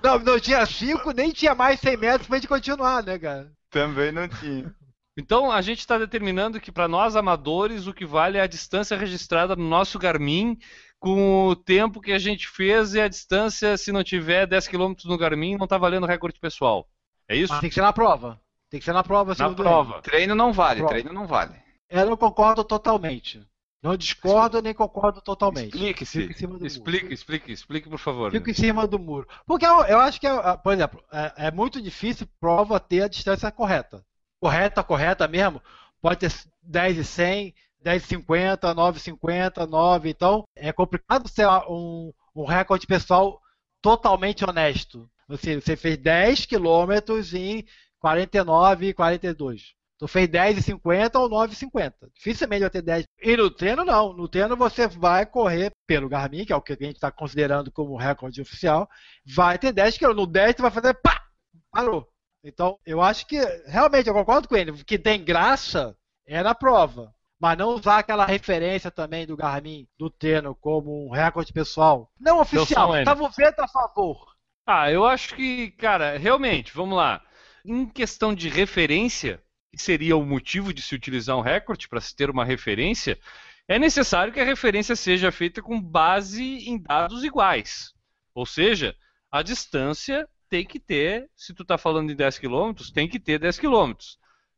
Não, 0.04 0.20
não 0.20 0.40
tinha 0.40 0.66
5, 0.66 1.12
nem 1.12 1.32
tinha 1.32 1.54
mais 1.54 1.80
100 1.80 1.98
metros 1.98 2.28
pra 2.28 2.38
gente 2.38 2.48
continuar, 2.48 3.04
né, 3.04 3.20
cara? 3.20 3.52
Também 3.70 4.12
não 4.12 4.28
tinha. 4.28 4.74
Então 5.18 5.52
a 5.52 5.62
gente 5.62 5.80
está 5.80 5.98
determinando 5.98 6.62
que 6.62 6.72
para 6.72 6.88
nós 6.88 7.16
amadores 7.16 7.88
o 7.88 7.94
que 7.94 8.06
vale 8.06 8.38
é 8.38 8.42
a 8.42 8.48
distância 8.48 8.96
registrada 8.96 9.56
no 9.56 9.68
nosso 9.68 10.00
Garmin 10.00 10.58
com 10.98 11.48
o 11.48 11.56
tempo 11.56 12.00
que 12.02 12.12
a 12.14 12.20
gente 12.20 12.48
fez 12.48 12.94
e 12.94 13.02
a 13.02 13.08
distância, 13.08 13.78
se 13.78 13.92
não 13.92 14.04
tiver 14.04 14.46
10 14.48 14.68
km 14.68 14.94
no 15.06 15.18
Garmin, 15.18 15.58
não 15.58 15.66
está 15.66 15.78
valendo 15.78 16.06
recorde 16.06 16.40
pessoal. 16.40 16.88
É 17.28 17.36
isso? 17.36 17.52
Mas 17.52 17.62
tem 17.62 17.70
que 17.70 17.76
ser 17.76 17.82
na 17.82 17.94
prova. 17.94 18.40
Tem 18.70 18.80
que 18.80 18.86
ser 18.86 18.94
na 18.94 19.04
prova, 19.04 19.34
Na 19.38 19.50
prova. 19.54 20.02
Treino 20.02 20.36
não 20.36 20.54
vale, 20.54 20.80
Prova. 20.80 20.94
treino 20.94 21.12
não 21.14 21.26
vale. 21.26 21.56
ele. 21.90 22.02
Eu 22.02 22.10
não 22.10 22.18
concordo 22.18 22.64
totalmente. 22.64 23.46
Não 23.82 23.96
discordo 23.96 24.62
nem 24.62 24.74
concordo 24.74 25.22
totalmente. 25.22 25.74
Explique-se. 25.74 26.24
Explique, 26.62 27.14
explique, 27.14 27.52
explique, 27.52 27.90
por 27.90 27.98
favor. 27.98 28.30
Fico 28.32 28.50
em 28.50 28.54
cima 28.54 28.86
do 28.86 29.00
muro. 29.00 29.28
Porque 29.46 29.66
eu, 29.66 29.84
eu 29.86 30.00
acho 30.00 30.20
que, 30.20 30.28
é, 30.28 30.58
por 30.58 30.74
exemplo, 30.74 31.02
é, 31.12 31.48
é 31.48 31.52
muito 31.52 31.82
difícil 31.82 32.28
prova 32.40 32.80
ter 32.80 33.04
a 33.04 33.08
distância 33.08 33.50
correta. 33.52 34.06
Correta, 34.40 34.84
correta 34.84 35.28
mesmo, 35.28 35.62
pode 36.02 36.20
ter 36.20 36.34
10 36.62 36.98
e 36.98 37.04
100, 37.06 37.56
10 37.82 38.04
e 38.04 38.08
50, 38.08 38.74
9 38.74 38.98
e 38.98 39.02
50, 39.02 39.66
9. 39.66 40.10
Então, 40.10 40.44
é 40.56 40.74
complicado 40.74 41.30
ser 41.30 41.48
um, 41.70 42.12
um 42.36 42.46
recorde 42.46 42.86
pessoal 42.86 43.42
totalmente 43.82 44.44
honesto. 44.44 45.10
Você, 45.28 45.60
você 45.60 45.78
fez 45.78 45.98
10 45.98 46.46
quilômetros 46.46 47.34
em 47.34 47.66
49 48.00 48.88
e 48.88 48.94
42. 48.94 49.79
Tu 50.00 50.08
fez 50.08 50.30
10 50.30 50.60
e 50.60 50.62
50 50.62 51.20
ou 51.20 51.28
9 51.28 51.52
e 51.52 51.56
50. 51.58 52.10
Dificilmente 52.16 52.62
vai 52.62 52.70
ter 52.70 52.82
10. 52.82 53.04
E 53.22 53.36
no 53.36 53.52
treino, 53.52 53.84
não. 53.84 54.14
No 54.14 54.30
treino 54.30 54.56
você 54.56 54.88
vai 54.88 55.26
correr 55.26 55.72
pelo 55.86 56.08
Garmin, 56.08 56.46
que 56.46 56.54
é 56.54 56.56
o 56.56 56.62
que 56.62 56.72
a 56.72 56.78
gente 56.80 56.96
está 56.96 57.12
considerando 57.12 57.70
como 57.70 57.98
recorde 57.98 58.42
oficial. 58.42 58.90
Vai 59.26 59.60
ter 59.60 59.74
10 59.74 59.98
km. 59.98 60.14
No 60.14 60.26
10 60.26 60.56
tu 60.56 60.62
vai 60.62 60.72
fazer 60.72 60.94
pá! 60.94 61.22
Parou. 61.70 62.08
Então, 62.42 62.80
eu 62.86 63.02
acho 63.02 63.28
que, 63.28 63.38
realmente, 63.68 64.08
eu 64.08 64.14
concordo 64.14 64.48
com 64.48 64.56
ele. 64.56 64.72
Que 64.86 64.98
tem 64.98 65.22
graça 65.22 65.94
é 66.26 66.42
na 66.42 66.56
prova. 66.56 67.14
Mas 67.38 67.58
não 67.58 67.70
usar 67.70 68.00
aquela 68.00 68.26
referência 68.26 68.90
também 68.90 69.28
do 69.28 69.36
Garmin, 69.36 69.86
do 69.98 70.10
treino, 70.10 70.56
como 70.56 71.08
um 71.08 71.12
recorde 71.12 71.52
pessoal. 71.52 72.10
Não 72.18 72.40
oficial. 72.40 72.94
Gustavo 72.94 73.30
Veta 73.30 73.66
a 73.66 73.68
favor. 73.68 74.34
Ah, 74.66 74.90
eu 74.90 75.06
acho 75.06 75.36
que, 75.36 75.72
cara, 75.72 76.18
realmente, 76.18 76.74
vamos 76.74 76.96
lá. 76.96 77.22
Em 77.66 77.86
questão 77.86 78.34
de 78.34 78.48
referência, 78.48 79.42
que 79.72 79.82
seria 79.82 80.18
o 80.18 80.26
motivo 80.26 80.74
de 80.74 80.82
se 80.82 80.96
utilizar 80.96 81.38
um 81.38 81.42
recorde 81.42 81.88
para 81.88 82.02
se 82.02 82.16
ter 82.16 82.30
uma 82.30 82.46
referência, 82.46 83.20
é 83.68 83.78
necessário 83.78 84.34
que 84.34 84.40
a 84.40 84.46
referência 84.46 84.96
seja 84.96 85.32
feita 85.32 85.62
com 85.62 85.80
base 85.80 86.44
em 86.68 86.82
dados 86.82 87.24
iguais. 87.24 87.94
Ou 88.34 88.46
seja, 88.46 88.96
a 89.32 89.44
distância 89.44 90.28
tem 90.50 90.66
que 90.66 90.80
ter, 90.80 91.30
se 91.36 91.54
tu 91.54 91.62
está 91.62 91.78
falando 91.78 92.08
de 92.08 92.16
10 92.16 92.40
km, 92.40 92.74
tem 92.94 93.08
que 93.08 93.20
ter 93.20 93.38
10 93.38 93.60
km. 93.60 93.94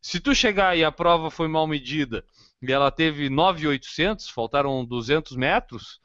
Se 0.01 0.19
tu 0.19 0.33
chegar 0.33 0.77
e 0.77 0.83
a 0.83 0.91
prova 0.91 1.29
foi 1.29 1.47
mal 1.47 1.67
medida 1.67 2.23
e 2.61 2.71
ela 2.71 2.89
teve 2.89 3.29
9,800, 3.29 4.29
faltaram 4.29 4.85
200 4.85 5.35
metros, 5.35 5.99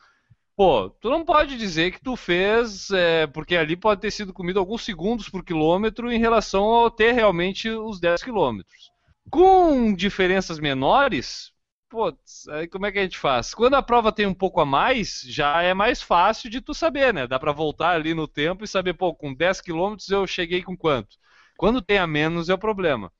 Pô, 0.56 0.88
tu 0.88 1.10
não 1.10 1.22
pode 1.22 1.58
dizer 1.58 1.92
que 1.92 2.00
tu 2.00 2.16
fez, 2.16 2.90
é, 2.90 3.26
porque 3.26 3.54
ali 3.54 3.76
pode 3.76 4.00
ter 4.00 4.10
sido 4.10 4.32
comido 4.32 4.58
alguns 4.58 4.82
segundos 4.82 5.28
por 5.28 5.44
quilômetro 5.44 6.10
em 6.10 6.18
relação 6.18 6.64
ao 6.64 6.90
ter 6.90 7.12
realmente 7.12 7.68
os 7.68 8.00
10 8.00 8.22
quilômetros. 8.22 8.90
Com 9.30 9.92
diferenças 9.94 10.58
menores, 10.58 11.52
pô, 11.88 12.16
aí 12.50 12.66
como 12.68 12.86
é 12.86 12.92
que 12.92 12.98
a 12.98 13.02
gente 13.02 13.18
faz? 13.18 13.52
Quando 13.54 13.74
a 13.74 13.82
prova 13.82 14.12
tem 14.12 14.26
um 14.26 14.34
pouco 14.34 14.60
a 14.60 14.66
mais, 14.66 15.22
já 15.26 15.62
é 15.62 15.74
mais 15.74 16.00
fácil 16.02 16.48
de 16.50 16.60
tu 16.60 16.72
saber, 16.74 17.12
né? 17.12 17.26
Dá 17.26 17.38
pra 17.38 17.52
voltar 17.52 17.90
ali 17.90 18.14
no 18.14 18.28
tempo 18.28 18.64
e 18.64 18.68
saber, 18.68 18.94
pô, 18.94 19.14
com 19.14 19.34
10 19.34 19.60
quilômetros 19.60 20.08
eu 20.10 20.26
cheguei 20.26 20.62
com 20.62 20.76
quanto? 20.76 21.16
Quando 21.56 21.82
tem 21.82 21.98
a 21.98 22.06
menos 22.06 22.48
é 22.48 22.54
o 22.54 22.58
problema. 22.58 23.12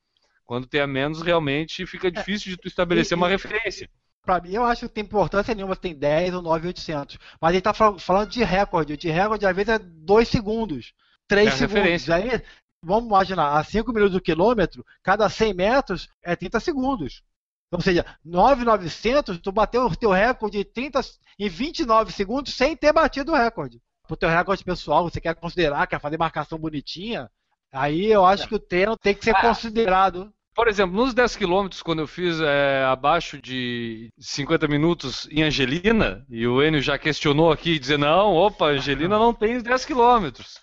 Quando 0.45 0.67
tem 0.67 0.81
a 0.81 0.87
menos, 0.87 1.21
realmente 1.21 1.85
fica 1.87 2.11
difícil 2.11 2.51
de 2.51 2.57
tu 2.57 2.67
estabelecer 2.67 3.17
e- 3.17 3.21
uma 3.21 3.29
referência. 3.29 3.89
Pra 4.23 4.41
mim, 4.41 4.51
eu 4.53 4.63
acho 4.65 4.81
que 4.81 4.85
não 4.87 4.93
tem 4.93 5.03
importância 5.05 5.55
nenhuma 5.55 5.75
se 5.75 5.81
tem 5.81 5.95
10 5.97 6.33
ou 6.33 6.41
9,800. 6.41 7.17
Mas 7.41 7.51
a 7.51 7.53
gente 7.53 7.63
tá 7.63 7.73
fal- 7.73 7.97
falando 7.99 8.29
de 8.29 8.43
recorde. 8.43 8.97
De 8.97 9.09
recorde, 9.09 9.45
às 9.45 9.55
vezes, 9.55 9.69
é 9.75 9.79
2 9.79 10.27
segundos, 10.27 10.93
3 11.27 11.53
É 11.53 11.57
segundos. 11.57 12.07
referência. 12.07 12.15
Aí, 12.15 12.41
vamos 12.83 13.07
imaginar, 13.07 13.57
a 13.57 13.63
5 13.63 13.91
minutos 13.91 14.13
do 14.13 14.21
quilômetro, 14.21 14.85
cada 15.03 15.29
100 15.29 15.53
metros 15.53 16.09
é 16.23 16.35
30 16.35 16.59
segundos. 16.59 17.23
Ou 17.71 17.81
seja, 17.81 18.05
9,900, 18.23 19.39
tu 19.39 19.51
bateu 19.51 19.85
o 19.85 19.95
teu 19.95 20.11
recorde 20.11 20.59
em, 20.59 20.63
30, 20.63 21.01
em 21.37 21.49
29 21.49 22.11
segundos 22.11 22.53
sem 22.53 22.75
ter 22.75 22.93
batido 22.93 23.31
o 23.31 23.35
recorde. 23.35 23.81
Pro 24.07 24.15
teu 24.15 24.29
recorde 24.29 24.63
pessoal, 24.63 25.03
você 25.03 25.19
quer 25.19 25.35
considerar, 25.35 25.85
quer 25.85 25.99
fazer 25.99 26.17
marcação 26.17 26.57
bonitinha, 26.57 27.29
aí 27.73 28.05
eu 28.05 28.25
acho 28.25 28.47
que 28.47 28.55
o 28.55 28.59
treino 28.59 28.95
tem 28.97 29.13
que 29.13 29.25
ser 29.25 29.35
Ah. 29.35 29.41
considerado. 29.41 30.31
Por 30.55 30.67
exemplo, 30.67 30.95
nos 30.95 31.13
10 31.13 31.35
quilômetros, 31.35 31.83
quando 31.83 31.99
eu 31.99 32.07
fiz 32.07 32.39
é, 32.39 32.83
abaixo 32.85 33.39
de 33.39 34.09
50 34.17 34.67
minutos 34.67 35.27
em 35.29 35.43
Angelina, 35.43 36.25
e 36.29 36.47
o 36.47 36.63
Enio 36.63 36.81
já 36.81 36.97
questionou 36.97 37.51
aqui, 37.51 37.77
dizendo, 37.77 38.05
não, 38.05 38.33
opa, 38.33 38.67
Angelina 38.67 39.19
não 39.19 39.33
tem 39.33 39.61
10 39.61 39.85
quilômetros. 39.85 40.59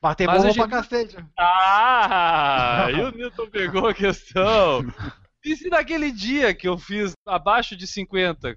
Mas 0.00 0.14
tem 0.16 0.26
Mas 0.26 0.42
bom 0.42 0.48
a 0.50 0.54
pra 0.54 0.62
gente- 0.62 0.70
cacete. 0.70 1.16
Ah, 1.36 2.86
aí 2.86 2.94
o 3.02 3.10
Newton 3.10 3.48
pegou 3.50 3.88
a 3.88 3.94
questão. 3.94 4.82
E 5.44 5.56
se 5.56 5.68
naquele 5.68 6.10
dia 6.12 6.54
que 6.54 6.68
eu 6.68 6.78
fiz 6.78 7.12
abaixo 7.26 7.76
de 7.76 7.86
50, 7.86 8.56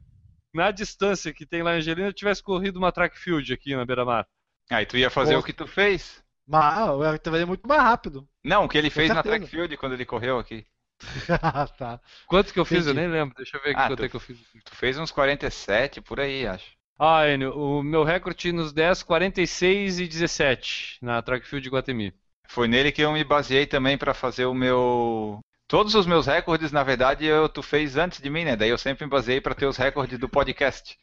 na 0.53 0.71
distância 0.71 1.33
que 1.33 1.45
tem 1.45 1.63
lá 1.63 1.73
em 1.73 1.77
Angelina, 1.77 2.07
eu 2.09 2.13
tivesse 2.13 2.43
corrido 2.43 2.77
uma 2.77 2.91
track 2.91 3.17
field 3.17 3.51
aqui 3.53 3.75
na 3.75 3.85
beira-mar? 3.85 4.25
Aí 4.69 4.85
tu 4.85 4.97
ia 4.97 5.09
fazer 5.09 5.33
Pô. 5.33 5.39
o 5.39 5.43
que 5.43 5.53
tu 5.53 5.65
fez. 5.67 6.23
Mas 6.47 6.77
ah, 6.77 6.93
o 6.93 7.03
Everton 7.05 7.31
vai 7.31 7.45
muito 7.45 7.67
mais 7.67 7.81
rápido. 7.81 8.27
Não, 8.43 8.65
o 8.65 8.69
que 8.69 8.77
ele 8.77 8.89
fez 8.89 9.09
na 9.09 9.23
track 9.23 9.47
field 9.47 9.75
quando 9.77 9.93
ele 9.93 10.05
correu 10.05 10.37
aqui. 10.39 10.65
tá. 11.77 11.99
Quanto 12.27 12.53
que 12.53 12.59
eu 12.59 12.65
fiz? 12.65 12.85
Eu 12.85 12.93
nem 12.93 13.07
lembro. 13.07 13.33
Deixa 13.35 13.57
eu 13.57 13.61
ver 13.63 13.71
aqui 13.71 13.79
Ah, 13.79 13.87
quanto 13.87 13.99
tu- 13.99 14.05
é 14.05 14.09
que 14.09 14.15
eu 14.15 14.19
fiz. 14.19 14.37
Tu 14.63 14.75
fez 14.75 14.97
uns 14.99 15.11
47 15.11 16.01
por 16.01 16.19
aí, 16.19 16.45
acho. 16.45 16.71
Ah, 17.03 17.27
Enio, 17.27 17.51
o 17.57 17.81
meu 17.81 18.03
recorde 18.03 18.51
nos 18.51 18.71
10, 18.71 19.01
46 19.01 19.99
e 19.99 20.07
17 20.07 20.99
na 21.01 21.19
track 21.21 21.47
field 21.47 21.63
de 21.63 21.69
Guatemi. 21.75 22.13
Foi 22.47 22.67
nele 22.67 22.91
que 22.91 23.01
eu 23.01 23.11
me 23.11 23.23
baseei 23.23 23.65
também 23.65 23.97
pra 23.97 24.13
fazer 24.13 24.45
o 24.45 24.53
meu. 24.53 25.39
Todos 25.67 25.95
os 25.95 26.05
meus 26.05 26.27
recordes, 26.27 26.71
na 26.71 26.83
verdade, 26.83 27.25
eu, 27.25 27.49
tu 27.49 27.63
fez 27.63 27.97
antes 27.97 28.21
de 28.21 28.29
mim, 28.29 28.43
né? 28.43 28.55
Daí 28.55 28.69
eu 28.69 28.77
sempre 28.77 29.05
me 29.05 29.09
baseei 29.09 29.39
pra 29.41 29.55
ter 29.55 29.65
os 29.65 29.77
recordes 29.77 30.19
do 30.19 30.29
podcast. 30.29 30.95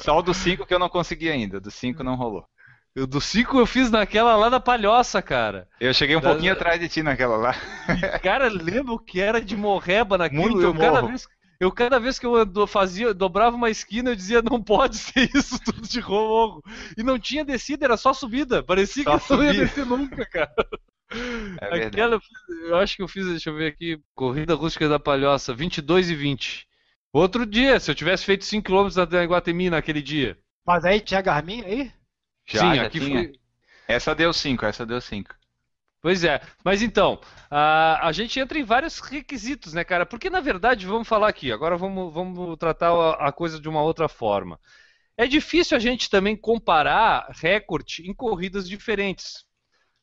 Só 0.00 0.18
o 0.18 0.22
do 0.22 0.32
5 0.32 0.64
que 0.64 0.72
eu 0.72 0.78
não 0.78 0.88
consegui 0.88 1.28
ainda. 1.28 1.60
Do 1.60 1.70
5 1.70 2.02
não 2.02 2.14
rolou. 2.14 2.46
Eu, 2.94 3.06
do 3.06 3.20
5 3.20 3.58
eu 3.58 3.66
fiz 3.66 3.90
naquela 3.90 4.36
lá 4.36 4.48
da 4.48 4.60
Palhoça, 4.60 5.20
cara. 5.20 5.66
Eu 5.80 5.92
cheguei 5.92 6.14
um 6.16 6.20
Da- 6.20 6.30
pouquinho 6.30 6.52
atrás 6.52 6.78
de 6.80 6.88
ti 6.88 7.02
naquela 7.02 7.36
lá. 7.36 7.54
Cara, 8.22 8.48
lembro 8.48 8.98
que 8.98 9.20
era 9.20 9.40
de 9.40 9.56
morreba 9.56 10.16
naquilo. 10.16 10.42
Muito 10.42 10.62
eu, 10.62 10.72
cada 10.72 11.00
morro. 11.00 11.08
vez, 11.08 11.26
eu 11.64 11.72
cada 11.72 11.98
vez 11.98 12.18
que 12.18 12.26
eu 12.26 12.34
ando- 12.36 12.66
fazia, 12.66 13.12
dobrava 13.14 13.56
uma 13.56 13.70
esquina, 13.70 14.10
eu 14.10 14.16
dizia, 14.16 14.42
não 14.42 14.62
pode 14.62 14.96
ser 14.98 15.30
isso 15.34 15.58
tudo 15.64 15.82
de 15.82 16.00
morro. 16.02 16.62
E 16.96 17.02
não 17.02 17.18
tinha 17.18 17.44
descida, 17.44 17.84
era 17.84 17.96
só 17.96 18.12
subida. 18.14 18.62
Parecia 18.62 19.02
Só 19.04 19.18
que 19.18 19.32
eu 19.32 19.36
não 19.38 19.44
ia 19.44 19.54
descer 19.54 19.86
nunca, 19.86 20.24
cara. 20.26 20.54
É. 21.60 21.84
Aquela, 21.86 22.18
eu 22.66 22.76
acho 22.76 22.96
que 22.96 23.02
eu 23.02 23.06
fiz, 23.06 23.24
deixa 23.26 23.48
eu 23.50 23.54
ver 23.54 23.68
aqui, 23.68 24.00
Corrida 24.16 24.54
Rústica 24.54 24.88
da 24.88 24.98
Palhoça, 24.98 25.54
22 25.54 26.10
e 26.10 26.14
20. 26.14 26.66
Outro 27.12 27.46
dia, 27.46 27.78
se 27.78 27.88
eu 27.88 27.94
tivesse 27.94 28.24
feito 28.24 28.44
5km 28.44 29.08
na 29.12 29.24
Guatemi 29.24 29.70
naquele 29.70 30.02
dia. 30.02 30.36
Mas 30.66 30.84
aí 30.84 31.00
tinha 31.00 31.20
Garmin 31.20 31.62
aí? 31.62 31.92
Já, 32.46 32.60
Sim, 32.60 32.74
já 32.74 32.82
aqui 32.86 32.98
tinha. 32.98 33.22
foi. 33.28 33.32
Essa 33.86 34.12
deu 34.14 34.32
5, 34.32 34.66
essa 34.66 34.84
deu 34.84 35.00
5. 35.00 35.32
Pois 36.04 36.22
é, 36.22 36.38
mas 36.62 36.82
então, 36.82 37.18
a, 37.50 38.06
a 38.06 38.12
gente 38.12 38.38
entra 38.38 38.58
em 38.58 38.62
vários 38.62 39.00
requisitos, 39.00 39.72
né, 39.72 39.82
cara? 39.84 40.04
Porque 40.04 40.28
na 40.28 40.38
verdade, 40.38 40.84
vamos 40.84 41.08
falar 41.08 41.28
aqui, 41.28 41.50
agora 41.50 41.78
vamos, 41.78 42.12
vamos 42.12 42.58
tratar 42.58 42.90
a, 42.90 43.28
a 43.28 43.32
coisa 43.32 43.58
de 43.58 43.66
uma 43.70 43.80
outra 43.82 44.06
forma. 44.06 44.60
É 45.16 45.26
difícil 45.26 45.76
a 45.76 45.80
gente 45.80 46.10
também 46.10 46.36
comparar 46.36 47.28
recorde 47.30 48.02
em 48.06 48.12
corridas 48.12 48.68
diferentes. 48.68 49.46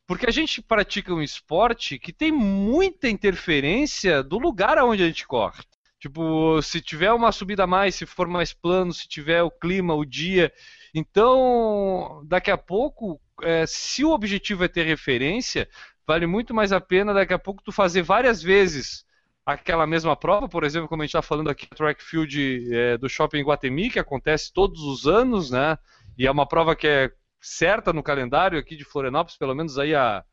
Porque 0.07 0.27
a 0.27 0.31
gente 0.31 0.61
pratica 0.61 1.13
um 1.13 1.21
esporte 1.21 1.99
que 1.99 2.13
tem 2.13 2.31
muita 2.31 3.09
interferência 3.09 4.23
do 4.23 4.39
lugar 4.39 4.79
aonde 4.79 5.03
a 5.03 5.07
gente 5.07 5.27
corre. 5.27 5.61
Tipo, 5.99 6.61
se 6.63 6.81
tiver 6.81 7.13
uma 7.13 7.31
subida 7.31 7.65
a 7.65 7.67
mais, 7.67 7.93
se 7.95 8.07
for 8.07 8.27
mais 8.27 8.53
plano, 8.53 8.91
se 8.91 9.07
tiver 9.07 9.43
o 9.43 9.51
clima, 9.51 9.93
o 9.93 10.03
dia. 10.03 10.51
Então, 10.95 12.23
daqui 12.25 12.49
a 12.49 12.57
pouco, 12.57 13.21
é, 13.43 13.65
se 13.65 14.03
o 14.03 14.11
objetivo 14.11 14.63
é 14.63 14.67
ter 14.67 14.83
referência, 14.85 15.67
vale 16.07 16.25
muito 16.27 16.53
mais 16.53 16.71
a 16.71 16.81
pena 16.81 17.13
daqui 17.13 17.33
a 17.33 17.39
pouco 17.39 17.63
tu 17.63 17.71
fazer 17.71 18.01
várias 18.01 18.41
vezes 18.41 19.05
aquela 19.45 19.87
mesma 19.87 20.15
prova, 20.15 20.47
por 20.47 20.63
exemplo, 20.63 20.87
como 20.87 21.01
a 21.01 21.05
gente 21.05 21.11
está 21.11 21.21
falando 21.21 21.49
aqui, 21.49 21.67
track 21.67 22.01
field 22.03 22.73
é, 22.73 22.97
do 22.97 23.09
Shopping 23.09 23.41
Guatemi, 23.43 23.89
que 23.89 23.99
acontece 23.99 24.53
todos 24.53 24.81
os 24.83 25.07
anos, 25.07 25.49
né? 25.51 25.77
E 26.17 26.27
é 26.27 26.31
uma 26.31 26.45
prova 26.47 26.75
que 26.75 26.87
é 26.87 27.11
certa 27.39 27.91
no 27.91 28.03
calendário 28.03 28.59
aqui 28.59 28.75
de 28.75 28.85
Florianópolis, 28.85 29.37
pelo 29.37 29.55
menos 29.55 29.77
aí 29.79 29.95
há 29.95 30.23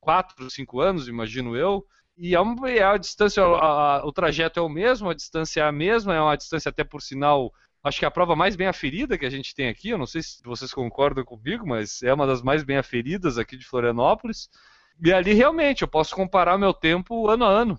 4, 0.00 0.50
5 0.50 0.80
anos, 0.80 1.08
imagino 1.08 1.56
eu. 1.56 1.84
E 2.16 2.34
é, 2.34 2.40
uma, 2.40 2.70
é 2.70 2.82
a 2.82 2.96
distância, 2.96 3.42
a- 3.44 3.98
a- 4.00 4.06
o 4.06 4.12
trajeto 4.12 4.58
é 4.58 4.62
o 4.62 4.68
mesmo, 4.68 5.08
a 5.08 5.14
distância 5.14 5.60
é 5.60 5.64
a 5.64 5.72
mesma, 5.72 6.14
é 6.14 6.20
uma 6.20 6.36
distância 6.36 6.68
até 6.68 6.84
por 6.84 7.00
sinal, 7.00 7.52
acho 7.82 7.98
que 7.98 8.04
a 8.04 8.10
prova 8.10 8.36
mais 8.36 8.56
bem 8.56 8.66
aferida 8.66 9.18
que 9.18 9.26
a 9.26 9.30
gente 9.30 9.54
tem 9.54 9.68
aqui. 9.68 9.90
Eu 9.90 9.98
não 9.98 10.06
sei 10.06 10.22
se 10.22 10.42
vocês 10.42 10.72
concordam 10.72 11.24
comigo, 11.24 11.66
mas 11.66 12.02
é 12.02 12.12
uma 12.12 12.26
das 12.26 12.42
mais 12.42 12.62
bem 12.62 12.76
aferidas 12.76 13.38
aqui 13.38 13.56
de 13.56 13.64
Florianópolis. 13.64 14.48
E 15.04 15.12
ali 15.12 15.32
realmente 15.32 15.82
eu 15.82 15.88
posso 15.88 16.14
comparar 16.14 16.58
meu 16.58 16.74
tempo 16.74 17.28
ano 17.28 17.44
a 17.44 17.48
ano. 17.48 17.78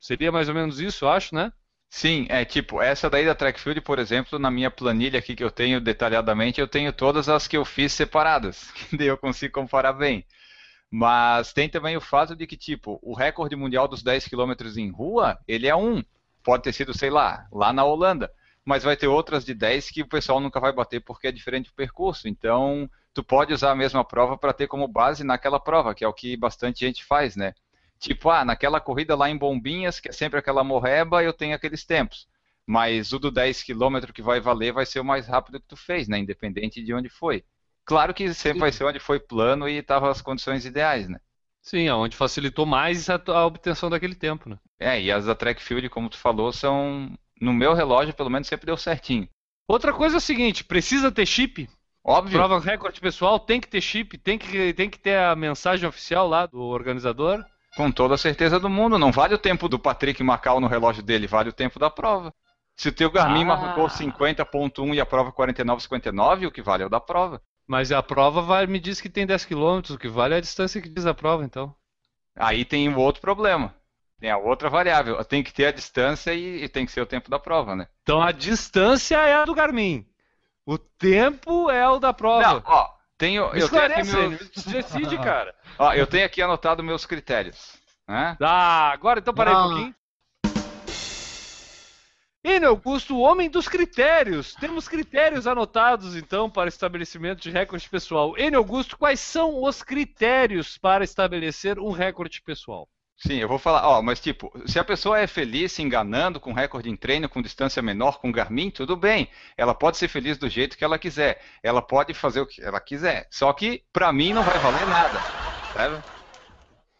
Seria 0.00 0.32
mais 0.32 0.48
ou 0.48 0.54
menos 0.54 0.80
isso, 0.80 1.04
eu 1.04 1.10
acho, 1.10 1.34
né? 1.34 1.52
Sim, 1.90 2.26
é 2.28 2.44
tipo, 2.44 2.82
essa 2.82 3.08
daí 3.08 3.24
da 3.24 3.34
track 3.36 3.60
field, 3.60 3.80
por 3.80 3.98
exemplo, 4.00 4.38
na 4.38 4.50
minha 4.50 4.70
planilha 4.70 5.18
aqui 5.18 5.36
que 5.36 5.44
eu 5.44 5.50
tenho 5.50 5.80
detalhadamente, 5.80 6.60
eu 6.60 6.66
tenho 6.66 6.92
todas 6.92 7.28
as 7.28 7.46
que 7.46 7.56
eu 7.56 7.64
fiz 7.64 7.92
separadas, 7.92 8.70
que 8.74 8.96
daí 8.96 9.06
eu 9.06 9.16
consigo 9.16 9.54
comparar 9.54 9.92
bem. 9.92 10.26
Mas 10.90 11.52
tem 11.52 11.68
também 11.68 11.96
o 11.96 12.00
fato 12.00 12.36
de 12.36 12.46
que, 12.46 12.56
tipo, 12.56 12.98
o 13.02 13.14
recorde 13.14 13.56
mundial 13.56 13.88
dos 13.88 14.02
10 14.02 14.28
km 14.28 14.52
em 14.76 14.90
rua, 14.90 15.38
ele 15.46 15.66
é 15.66 15.74
um. 15.76 16.02
Pode 16.42 16.62
ter 16.64 16.72
sido, 16.72 16.96
sei 16.96 17.10
lá, 17.10 17.46
lá 17.52 17.72
na 17.72 17.84
Holanda. 17.84 18.30
Mas 18.64 18.82
vai 18.82 18.96
ter 18.96 19.06
outras 19.06 19.44
de 19.44 19.54
10 19.54 19.90
que 19.90 20.02
o 20.02 20.08
pessoal 20.08 20.40
nunca 20.40 20.58
vai 20.58 20.72
bater 20.72 21.00
porque 21.00 21.26
é 21.28 21.32
diferente 21.32 21.70
o 21.70 21.74
percurso. 21.74 22.28
Então, 22.28 22.88
tu 23.12 23.22
pode 23.22 23.52
usar 23.52 23.72
a 23.72 23.76
mesma 23.76 24.04
prova 24.04 24.38
para 24.38 24.52
ter 24.52 24.66
como 24.66 24.88
base 24.88 25.22
naquela 25.22 25.60
prova, 25.60 25.94
que 25.94 26.04
é 26.04 26.08
o 26.08 26.14
que 26.14 26.36
bastante 26.36 26.80
gente 26.80 27.04
faz, 27.04 27.36
né? 27.36 27.54
Tipo, 27.98 28.30
ah, 28.30 28.44
naquela 28.44 28.80
corrida 28.80 29.14
lá 29.16 29.30
em 29.30 29.36
Bombinhas, 29.36 30.00
que 30.00 30.08
é 30.08 30.12
sempre 30.12 30.38
aquela 30.38 30.64
morreba, 30.64 31.22
eu 31.22 31.32
tenho 31.32 31.54
aqueles 31.54 31.84
tempos. 31.84 32.26
Mas 32.66 33.12
o 33.12 33.18
do 33.18 33.30
10 33.30 33.62
km 33.62 34.12
que 34.12 34.22
vai 34.22 34.40
valer 34.40 34.72
vai 34.72 34.86
ser 34.86 35.00
o 35.00 35.04
mais 35.04 35.26
rápido 35.26 35.60
que 35.60 35.68
tu 35.68 35.76
fez, 35.76 36.08
né? 36.08 36.18
Independente 36.18 36.82
de 36.82 36.94
onde 36.94 37.08
foi. 37.08 37.44
Claro 37.84 38.14
que 38.14 38.32
sempre 38.32 38.60
vai 38.60 38.72
ser 38.72 38.84
onde 38.84 38.98
foi 38.98 39.20
plano 39.20 39.68
e 39.68 39.76
estavam 39.76 40.08
as 40.08 40.22
condições 40.22 40.64
ideais, 40.64 41.08
né? 41.08 41.18
Sim, 41.60 41.88
aonde 41.88 42.16
facilitou 42.16 42.66
mais 42.66 43.08
a, 43.08 43.20
a 43.28 43.46
obtenção 43.46 43.88
daquele 43.88 44.14
tempo, 44.14 44.48
né? 44.48 44.58
É, 44.78 45.00
e 45.00 45.10
as 45.10 45.26
da 45.26 45.34
track 45.34 45.62
field, 45.62 45.88
como 45.88 46.10
tu 46.10 46.18
falou, 46.18 46.52
são. 46.52 47.16
No 47.40 47.52
meu 47.52 47.74
relógio, 47.74 48.14
pelo 48.14 48.30
menos, 48.30 48.48
sempre 48.48 48.66
deu 48.66 48.76
certinho. 48.76 49.28
Outra 49.68 49.92
coisa 49.92 50.16
é 50.16 50.18
o 50.18 50.20
seguinte, 50.20 50.64
precisa 50.64 51.10
ter 51.10 51.26
chip? 51.26 51.68
Óbvio. 52.04 52.38
Prova 52.38 52.60
recorde 52.60 53.00
pessoal 53.00 53.40
tem 53.40 53.60
que 53.60 53.66
ter 53.68 53.80
chip, 53.80 54.18
tem 54.18 54.38
que, 54.38 54.74
tem 54.74 54.90
que 54.90 54.98
ter 54.98 55.18
a 55.18 55.34
mensagem 55.34 55.88
oficial 55.88 56.28
lá 56.28 56.44
do 56.46 56.60
organizador. 56.60 57.42
Com 57.76 57.90
toda 57.90 58.14
a 58.14 58.18
certeza 58.18 58.60
do 58.60 58.68
mundo. 58.68 58.98
Não 58.98 59.10
vale 59.10 59.34
o 59.34 59.38
tempo 59.38 59.68
do 59.68 59.78
Patrick 59.78 60.22
Macau 60.22 60.60
no 60.60 60.66
relógio 60.68 61.02
dele, 61.02 61.26
vale 61.26 61.48
o 61.48 61.52
tempo 61.52 61.78
da 61.78 61.88
prova. 61.90 62.32
Se 62.76 62.88
o 62.88 62.92
teu 62.92 63.10
Garmin 63.10 63.42
Ah. 63.42 63.56
marcou 63.56 63.88
50.1 63.88 64.94
e 64.94 65.00
a 65.00 65.06
prova 65.06 65.32
49,59, 65.32 66.46
o 66.46 66.50
que 66.50 66.60
vale 66.62 66.82
é 66.82 66.86
o 66.86 66.90
da 66.90 67.00
prova. 67.00 67.40
Mas 67.66 67.90
a 67.90 68.02
prova 68.02 68.42
vai, 68.42 68.66
me 68.66 68.78
diz 68.78 69.00
que 69.00 69.08
tem 69.08 69.26
10 69.26 69.46
km, 69.46 69.80
o 69.94 69.98
que 69.98 70.08
vale 70.08 70.34
é 70.34 70.36
a 70.36 70.40
distância 70.40 70.82
que 70.82 70.88
diz 70.88 71.06
a 71.06 71.14
prova, 71.14 71.44
então. 71.44 71.74
Aí 72.36 72.64
tem 72.64 72.88
o 72.88 72.98
outro 72.98 73.22
problema. 73.22 73.74
Tem 74.24 74.30
a 74.30 74.38
outra 74.38 74.70
variável. 74.70 75.22
Tem 75.22 75.42
que 75.42 75.52
ter 75.52 75.66
a 75.66 75.70
distância 75.70 76.32
e, 76.32 76.64
e 76.64 76.68
tem 76.70 76.86
que 76.86 76.92
ser 76.92 77.02
o 77.02 77.06
tempo 77.06 77.28
da 77.28 77.38
prova, 77.38 77.76
né? 77.76 77.86
Então 78.02 78.22
a 78.22 78.32
distância 78.32 79.16
é 79.16 79.34
a 79.34 79.44
do 79.44 79.54
Garmin. 79.54 80.08
O 80.64 80.78
tempo 80.78 81.70
é 81.70 81.86
o 81.86 81.98
da 81.98 82.10
prova. 82.10 82.54
Não, 82.54 82.62
ó, 82.64 82.88
tenho, 83.18 83.52
Me 83.52 83.60
eu 83.60 83.68
tenho 83.68 83.84
aqui 83.84 84.02
meus, 84.02 84.48
decide, 84.64 85.18
cara. 85.18 85.54
ó, 85.78 85.92
eu 85.92 86.06
tenho 86.06 86.24
aqui 86.24 86.40
anotado 86.40 86.82
meus 86.82 87.04
critérios. 87.04 87.76
Né? 88.08 88.34
Ah, 88.40 88.92
agora 88.92 89.20
então 89.20 89.34
parei 89.34 89.52
um 89.52 89.58
Não. 89.58 89.68
pouquinho. 89.68 89.94
Enio 92.42 92.70
Augusto, 92.70 93.16
o 93.16 93.20
homem 93.20 93.50
dos 93.50 93.68
critérios. 93.68 94.54
Temos 94.54 94.88
critérios 94.88 95.46
anotados, 95.46 96.16
então, 96.16 96.48
para 96.48 96.70
estabelecimento 96.70 97.42
de 97.42 97.50
recorde 97.50 97.86
pessoal. 97.90 98.38
Enio 98.38 98.58
Augusto, 98.58 98.96
quais 98.96 99.20
são 99.20 99.62
os 99.62 99.82
critérios 99.82 100.78
para 100.78 101.04
estabelecer 101.04 101.78
um 101.78 101.90
recorde 101.90 102.40
pessoal? 102.40 102.88
Sim, 103.16 103.36
eu 103.36 103.48
vou 103.48 103.58
falar, 103.58 103.86
ó, 103.88 104.02
mas 104.02 104.20
tipo, 104.20 104.52
se 104.66 104.78
a 104.78 104.84
pessoa 104.84 105.18
é 105.18 105.26
feliz 105.26 105.72
se 105.72 105.82
enganando 105.82 106.40
com 106.40 106.52
recorde 106.52 106.90
em 106.90 106.96
treino, 106.96 107.28
com 107.28 107.40
distância 107.40 107.80
menor, 107.80 108.18
com 108.18 108.32
Garmin, 108.32 108.70
tudo 108.70 108.96
bem. 108.96 109.28
Ela 109.56 109.74
pode 109.74 109.96
ser 109.96 110.08
feliz 110.08 110.36
do 110.36 110.48
jeito 110.48 110.76
que 110.76 110.84
ela 110.84 110.98
quiser. 110.98 111.40
Ela 111.62 111.80
pode 111.80 112.12
fazer 112.12 112.40
o 112.40 112.46
que 112.46 112.60
ela 112.60 112.80
quiser. 112.80 113.26
Só 113.30 113.52
que 113.52 113.84
pra 113.92 114.12
mim 114.12 114.32
não 114.32 114.42
vai 114.42 114.58
valer 114.58 114.86
nada, 114.88 115.18
sabe? 115.72 116.02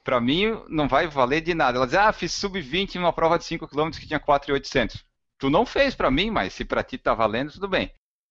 Pra 0.05 0.21
mim 0.21 0.63
não 0.69 0.87
vai 0.87 1.07
valer 1.09 1.41
de 1.41 1.53
nada. 1.53 1.79
Ela 1.79 1.87
diz: 1.87 1.97
"Ah, 1.97 2.13
fiz 2.13 2.33
sub-20 2.33 2.95
em 2.95 2.99
uma 2.99 3.13
prova 3.13 3.39
de 3.39 3.45
5 3.45 3.67
km 3.67 3.91
que 3.91 4.07
tinha 4.07 4.21
4.800". 4.21 5.05
Tu 5.39 5.51
não 5.51 5.67
fez 5.67 5.95
pra 5.95 6.11
mim, 6.11 6.31
mas 6.31 6.55
se 6.55 6.65
pra 6.65 6.83
ti 6.85 6.97
tá 6.97 7.13
valendo, 7.13 7.53
tudo 7.53 7.67
bem. 7.69 7.91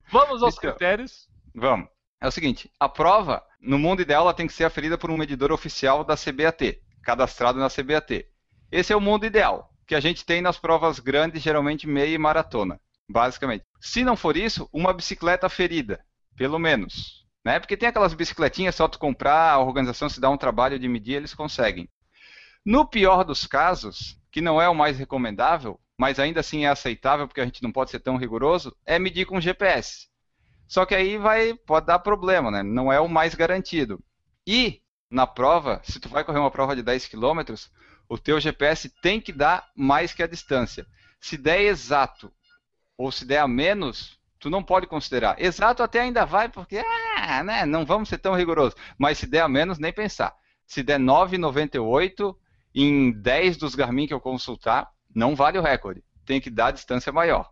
Vamos 0.09 0.41
aos 0.41 0.57
Então. 0.57 0.69
critérios. 0.71 1.27
Vamos. 1.53 1.89
É 2.21 2.27
o 2.27 2.31
seguinte, 2.31 2.71
a 2.79 2.88
prova, 2.88 3.43
no 3.59 3.77
mundo 3.77 4.01
ideal, 4.01 4.21
ela 4.23 4.34
tem 4.34 4.47
que 4.47 4.53
ser 4.53 4.63
aferida 4.63 4.97
por 4.97 5.11
um 5.11 5.17
medidor 5.17 5.51
oficial 5.51 6.03
da 6.05 6.15
CBAT, 6.15 6.79
cadastrado 7.03 7.59
na 7.59 7.69
CBAT. 7.69 8.25
Esse 8.71 8.93
é 8.93 8.95
o 8.95 9.01
mundo 9.01 9.25
ideal, 9.25 9.69
que 9.85 9.93
a 9.93 9.99
gente 9.99 10.25
tem 10.25 10.41
nas 10.41 10.57
provas 10.57 10.99
grandes, 10.99 11.43
geralmente 11.43 11.87
meia 11.87 12.15
e 12.15 12.17
maratona, 12.17 12.79
basicamente. 13.07 13.63
Se 13.79 14.03
não 14.03 14.15
for 14.15 14.35
isso, 14.35 14.67
uma 14.73 14.93
bicicleta 14.93 15.47
ferida, 15.49 16.03
pelo 16.35 16.57
menos. 16.57 17.23
Né? 17.45 17.59
Porque 17.59 17.77
tem 17.77 17.89
aquelas 17.89 18.13
bicicletinhas, 18.13 18.75
só 18.75 18.87
tu 18.87 18.97
comprar, 18.97 19.51
a 19.51 19.59
organização 19.59 20.09
se 20.09 20.19
dá 20.19 20.29
um 20.29 20.37
trabalho 20.37 20.79
de 20.79 20.87
medir, 20.87 21.15
eles 21.15 21.33
conseguem. 21.33 21.89
No 22.65 22.87
pior 22.87 23.23
dos 23.25 23.45
casos, 23.45 24.17
que 24.31 24.41
não 24.41 24.61
é 24.61 24.69
o 24.69 24.73
mais 24.73 24.97
recomendável, 24.97 25.79
mas 25.97 26.17
ainda 26.17 26.39
assim 26.39 26.65
é 26.65 26.69
aceitável 26.69 27.27
porque 27.27 27.41
a 27.41 27.45
gente 27.45 27.61
não 27.61 27.71
pode 27.71 27.91
ser 27.91 27.99
tão 27.99 28.15
rigoroso, 28.15 28.75
é 28.85 28.97
medir 28.97 29.25
com 29.25 29.41
GPS. 29.41 30.07
Só 30.67 30.85
que 30.85 30.95
aí 30.95 31.17
vai 31.17 31.53
pode 31.53 31.85
dar 31.85 31.99
problema, 31.99 32.49
né? 32.49 32.63
Não 32.63 32.91
é 32.91 32.99
o 32.99 33.07
mais 33.07 33.35
garantido. 33.35 34.03
E 34.47 34.81
na 35.14 35.28
prova, 35.28 35.80
se 35.84 35.99
tu 35.99 36.09
vai 36.09 36.24
correr 36.24 36.39
uma 36.39 36.49
prova 36.49 36.76
de 36.76 36.82
10 36.82 37.07
km, 37.07 37.53
o 38.09 38.18
teu 38.18 38.39
GPS 38.39 38.89
tem 38.89 39.22
que 39.22 39.32
dar 39.32 39.70
mais 39.76 40.11
que 40.11 40.24
a 40.24 40.28
distância. 40.28 40.88
Se 41.20 41.38
der 41.38 41.61
exato 41.61 42.34
ou 42.97 43.11
se 43.11 43.24
der 43.24 43.38
a 43.38 43.47
menos, 43.47 44.20
tu 44.39 44.49
não 44.49 44.64
pode 44.64 44.88
considerar. 44.88 45.39
Exato 45.39 45.84
até 45.84 46.01
ainda 46.01 46.26
vai, 46.26 46.49
porque 46.49 46.84
ah, 47.16 47.43
né, 47.43 47.64
não 47.64 47.86
vamos 47.86 48.09
ser 48.09 48.18
tão 48.18 48.34
rigorosos. 48.34 48.76
Mas 48.97 49.20
se 49.20 49.28
der 49.28 49.41
a 49.41 49.47
menos, 49.47 49.78
nem 49.78 49.93
pensar. 49.93 50.36
Se 50.66 50.82
der 50.82 50.99
9,98 50.99 52.36
em 52.74 53.11
10 53.11 53.57
dos 53.57 53.76
Garmin 53.76 54.07
que 54.07 54.16
eu 54.16 54.20
consultar, 54.20 54.89
não 55.14 55.36
vale 55.36 55.59
o 55.59 55.61
recorde. 55.61 56.03
Tem 56.26 56.41
que 56.41 56.49
dar 56.49 56.72
distância 56.72 57.11
maior. 57.11 57.51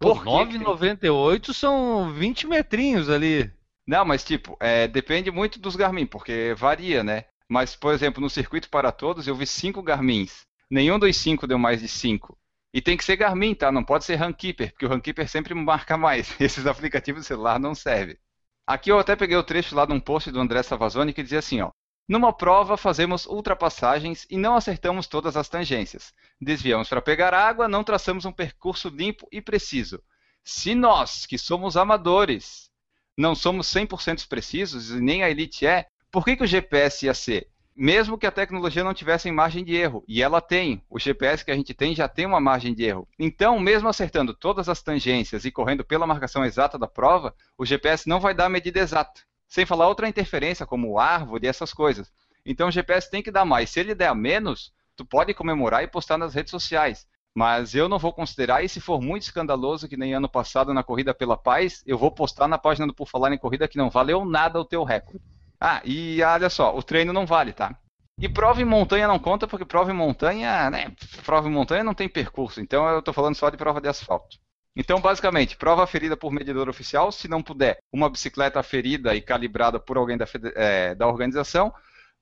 Por 0.00 0.24
9,98 0.24 1.52
são 1.52 2.12
20 2.12 2.48
metrinhos 2.48 3.08
ali. 3.08 3.55
Não, 3.86 4.04
mas 4.04 4.24
tipo, 4.24 4.56
é, 4.60 4.88
depende 4.88 5.30
muito 5.30 5.58
dos 5.58 5.76
Garmin, 5.76 6.06
porque 6.06 6.54
varia, 6.56 7.04
né? 7.04 7.24
Mas, 7.48 7.76
por 7.76 7.94
exemplo, 7.94 8.20
no 8.20 8.28
circuito 8.28 8.68
para 8.68 8.90
todos, 8.90 9.26
eu 9.28 9.36
vi 9.36 9.46
cinco 9.46 9.82
Garmins. 9.82 10.44
Nenhum 10.70 10.98
dos 10.98 11.16
cinco 11.16 11.46
deu 11.46 11.58
mais 11.58 11.80
de 11.80 11.86
5. 11.86 12.36
E 12.74 12.82
tem 12.82 12.96
que 12.96 13.04
ser 13.04 13.16
Garmin, 13.16 13.54
tá? 13.54 13.70
Não 13.70 13.84
pode 13.84 14.04
ser 14.04 14.16
Runkeeper, 14.16 14.72
porque 14.72 14.84
o 14.84 14.88
Runkeeper 14.88 15.28
sempre 15.28 15.54
marca 15.54 15.96
mais. 15.96 16.34
Esses 16.40 16.66
aplicativos 16.66 17.22
de 17.22 17.28
celular 17.28 17.58
não 17.60 17.74
servem. 17.74 18.18
Aqui 18.66 18.90
eu 18.90 18.98
até 18.98 19.14
peguei 19.14 19.36
o 19.36 19.44
trecho 19.44 19.76
lá 19.76 19.86
de 19.86 19.92
um 19.92 20.00
post 20.00 20.30
do 20.30 20.40
André 20.40 20.62
Savazoni 20.62 21.12
que 21.12 21.22
dizia 21.22 21.38
assim, 21.38 21.60
ó. 21.60 21.70
Numa 22.08 22.32
prova, 22.32 22.76
fazemos 22.76 23.26
ultrapassagens 23.26 24.26
e 24.28 24.36
não 24.36 24.56
acertamos 24.56 25.06
todas 25.06 25.36
as 25.36 25.48
tangências. 25.48 26.12
Desviamos 26.40 26.88
para 26.88 27.00
pegar 27.00 27.32
água, 27.32 27.68
não 27.68 27.84
traçamos 27.84 28.24
um 28.24 28.32
percurso 28.32 28.88
limpo 28.88 29.28
e 29.32 29.40
preciso. 29.40 30.02
Se 30.44 30.74
nós, 30.74 31.26
que 31.26 31.38
somos 31.38 31.76
amadores, 31.76 32.70
não 33.16 33.34
somos 33.34 33.66
100% 33.72 34.28
precisos, 34.28 34.90
e 34.90 35.00
nem 35.00 35.22
a 35.22 35.30
elite 35.30 35.66
é, 35.66 35.86
por 36.10 36.24
que, 36.24 36.36
que 36.36 36.44
o 36.44 36.46
GPS 36.46 37.06
ia 37.06 37.14
ser? 37.14 37.48
Mesmo 37.74 38.16
que 38.16 38.26
a 38.26 38.30
tecnologia 38.30 38.82
não 38.82 38.94
tivesse 38.94 39.30
margem 39.30 39.62
de 39.62 39.74
erro, 39.74 40.02
e 40.08 40.22
ela 40.22 40.40
tem, 40.40 40.82
o 40.88 40.98
GPS 40.98 41.44
que 41.44 41.50
a 41.50 41.54
gente 41.54 41.74
tem 41.74 41.94
já 41.94 42.08
tem 42.08 42.24
uma 42.24 42.40
margem 42.40 42.74
de 42.74 42.84
erro. 42.84 43.06
Então, 43.18 43.58
mesmo 43.60 43.88
acertando 43.88 44.32
todas 44.32 44.68
as 44.68 44.82
tangências 44.82 45.44
e 45.44 45.50
correndo 45.50 45.84
pela 45.84 46.06
marcação 46.06 46.44
exata 46.44 46.78
da 46.78 46.86
prova, 46.86 47.34
o 47.58 47.66
GPS 47.66 48.08
não 48.08 48.18
vai 48.18 48.32
dar 48.32 48.46
a 48.46 48.50
medida 48.50 48.80
exata. 48.80 49.20
Sem 49.46 49.66
falar 49.66 49.88
outra 49.88 50.08
interferência, 50.08 50.66
como 50.66 50.98
árvore 50.98 51.46
e 51.46 51.48
essas 51.48 51.72
coisas. 51.72 52.10
Então 52.44 52.68
o 52.68 52.72
GPS 52.72 53.10
tem 53.10 53.22
que 53.22 53.30
dar 53.30 53.44
mais. 53.44 53.70
Se 53.70 53.80
ele 53.80 53.94
der 53.94 54.08
a 54.08 54.14
menos, 54.14 54.72
tu 54.96 55.04
pode 55.04 55.34
comemorar 55.34 55.82
e 55.82 55.88
postar 55.88 56.16
nas 56.16 56.34
redes 56.34 56.50
sociais. 56.50 57.06
Mas 57.36 57.74
eu 57.74 57.86
não 57.86 57.98
vou 57.98 58.14
considerar, 58.14 58.64
e 58.64 58.68
se 58.68 58.80
for 58.80 58.98
muito 58.98 59.24
escandaloso, 59.24 59.86
que 59.86 59.94
nem 59.94 60.14
ano 60.14 60.26
passado 60.26 60.72
na 60.72 60.82
Corrida 60.82 61.12
pela 61.12 61.36
Paz, 61.36 61.82
eu 61.86 61.98
vou 61.98 62.10
postar 62.10 62.48
na 62.48 62.56
página 62.56 62.86
do 62.86 62.94
Por 62.94 63.06
Falar 63.06 63.30
em 63.30 63.36
Corrida 63.36 63.68
que 63.68 63.76
não 63.76 63.90
valeu 63.90 64.24
nada 64.24 64.58
o 64.58 64.64
teu 64.64 64.82
recorde. 64.84 65.22
Ah, 65.60 65.82
e 65.84 66.22
olha 66.22 66.48
só, 66.48 66.74
o 66.74 66.82
treino 66.82 67.12
não 67.12 67.26
vale, 67.26 67.52
tá? 67.52 67.78
E 68.18 68.26
prova 68.26 68.62
em 68.62 68.64
montanha 68.64 69.06
não 69.06 69.18
conta, 69.18 69.46
porque 69.46 69.66
prova 69.66 69.90
em 69.90 69.94
montanha, 69.94 70.70
né? 70.70 70.90
Prova 71.26 71.46
em 71.46 71.52
montanha 71.52 71.84
não 71.84 71.92
tem 71.92 72.08
percurso, 72.08 72.58
então 72.58 72.88
eu 72.88 73.00
estou 73.00 73.12
falando 73.12 73.34
só 73.34 73.50
de 73.50 73.58
prova 73.58 73.82
de 73.82 73.88
asfalto. 73.88 74.38
Então, 74.74 74.98
basicamente, 74.98 75.58
prova 75.58 75.86
ferida 75.86 76.16
por 76.16 76.32
medidor 76.32 76.70
oficial, 76.70 77.12
se 77.12 77.28
não 77.28 77.42
puder, 77.42 77.76
uma 77.92 78.08
bicicleta 78.08 78.62
ferida 78.62 79.14
e 79.14 79.20
calibrada 79.20 79.78
por 79.78 79.98
alguém 79.98 80.16
da, 80.16 80.24
é, 80.54 80.94
da 80.94 81.06
organização. 81.06 81.70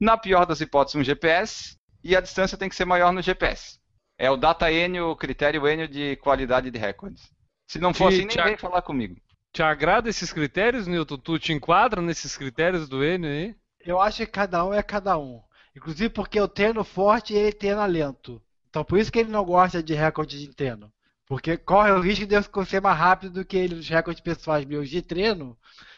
Na 0.00 0.18
pior 0.18 0.44
das 0.44 0.60
hipóteses, 0.60 1.00
um 1.00 1.04
GPS, 1.04 1.76
e 2.02 2.16
a 2.16 2.20
distância 2.20 2.58
tem 2.58 2.68
que 2.68 2.74
ser 2.74 2.84
maior 2.84 3.12
no 3.12 3.22
GPS. 3.22 3.78
É 4.16 4.30
o 4.30 4.36
data 4.36 4.70
N, 4.70 5.00
o 5.00 5.16
critério 5.16 5.66
N 5.66 5.88
de 5.88 6.16
qualidade 6.16 6.70
de 6.70 6.78
recordes. 6.78 7.30
Se 7.66 7.78
não 7.78 7.92
for 7.92 8.08
assim, 8.08 8.24
nem 8.24 8.44
vem 8.44 8.56
falar 8.56 8.82
comigo. 8.82 9.16
Te 9.52 9.62
agrada 9.62 10.08
esses 10.08 10.32
critérios, 10.32 10.86
Newton? 10.86 11.16
Tu 11.16 11.38
te 11.38 11.52
enquadra 11.52 12.00
nesses 12.02 12.36
critérios 12.36 12.88
do 12.88 13.04
N 13.04 13.26
aí? 13.26 13.56
Eu 13.80 14.00
acho 14.00 14.18
que 14.18 14.26
cada 14.26 14.64
um 14.64 14.72
é 14.72 14.82
cada 14.82 15.18
um. 15.18 15.40
Inclusive 15.76 16.08
porque 16.10 16.38
eu 16.38 16.48
treino 16.48 16.84
forte 16.84 17.34
e 17.34 17.36
ele 17.36 17.52
treina 17.52 17.84
lento. 17.86 18.40
Então 18.68 18.84
por 18.84 18.98
isso 18.98 19.10
que 19.10 19.18
ele 19.18 19.30
não 19.30 19.44
gosta 19.44 19.82
de 19.82 19.94
recorde 19.94 20.38
de 20.38 20.54
treino. 20.54 20.92
Porque 21.26 21.56
corre 21.56 21.90
o 21.90 22.00
risco 22.00 22.26
de 22.26 22.34
eu 22.34 22.64
ser 22.64 22.80
mais 22.80 22.98
rápido 22.98 23.32
do 23.32 23.44
que 23.44 23.56
ele, 23.56 23.76
os 23.76 23.88
recordes 23.88 24.22
pessoais 24.22 24.64
meus 24.64 24.90
de 24.90 25.00
treino, 25.00 25.56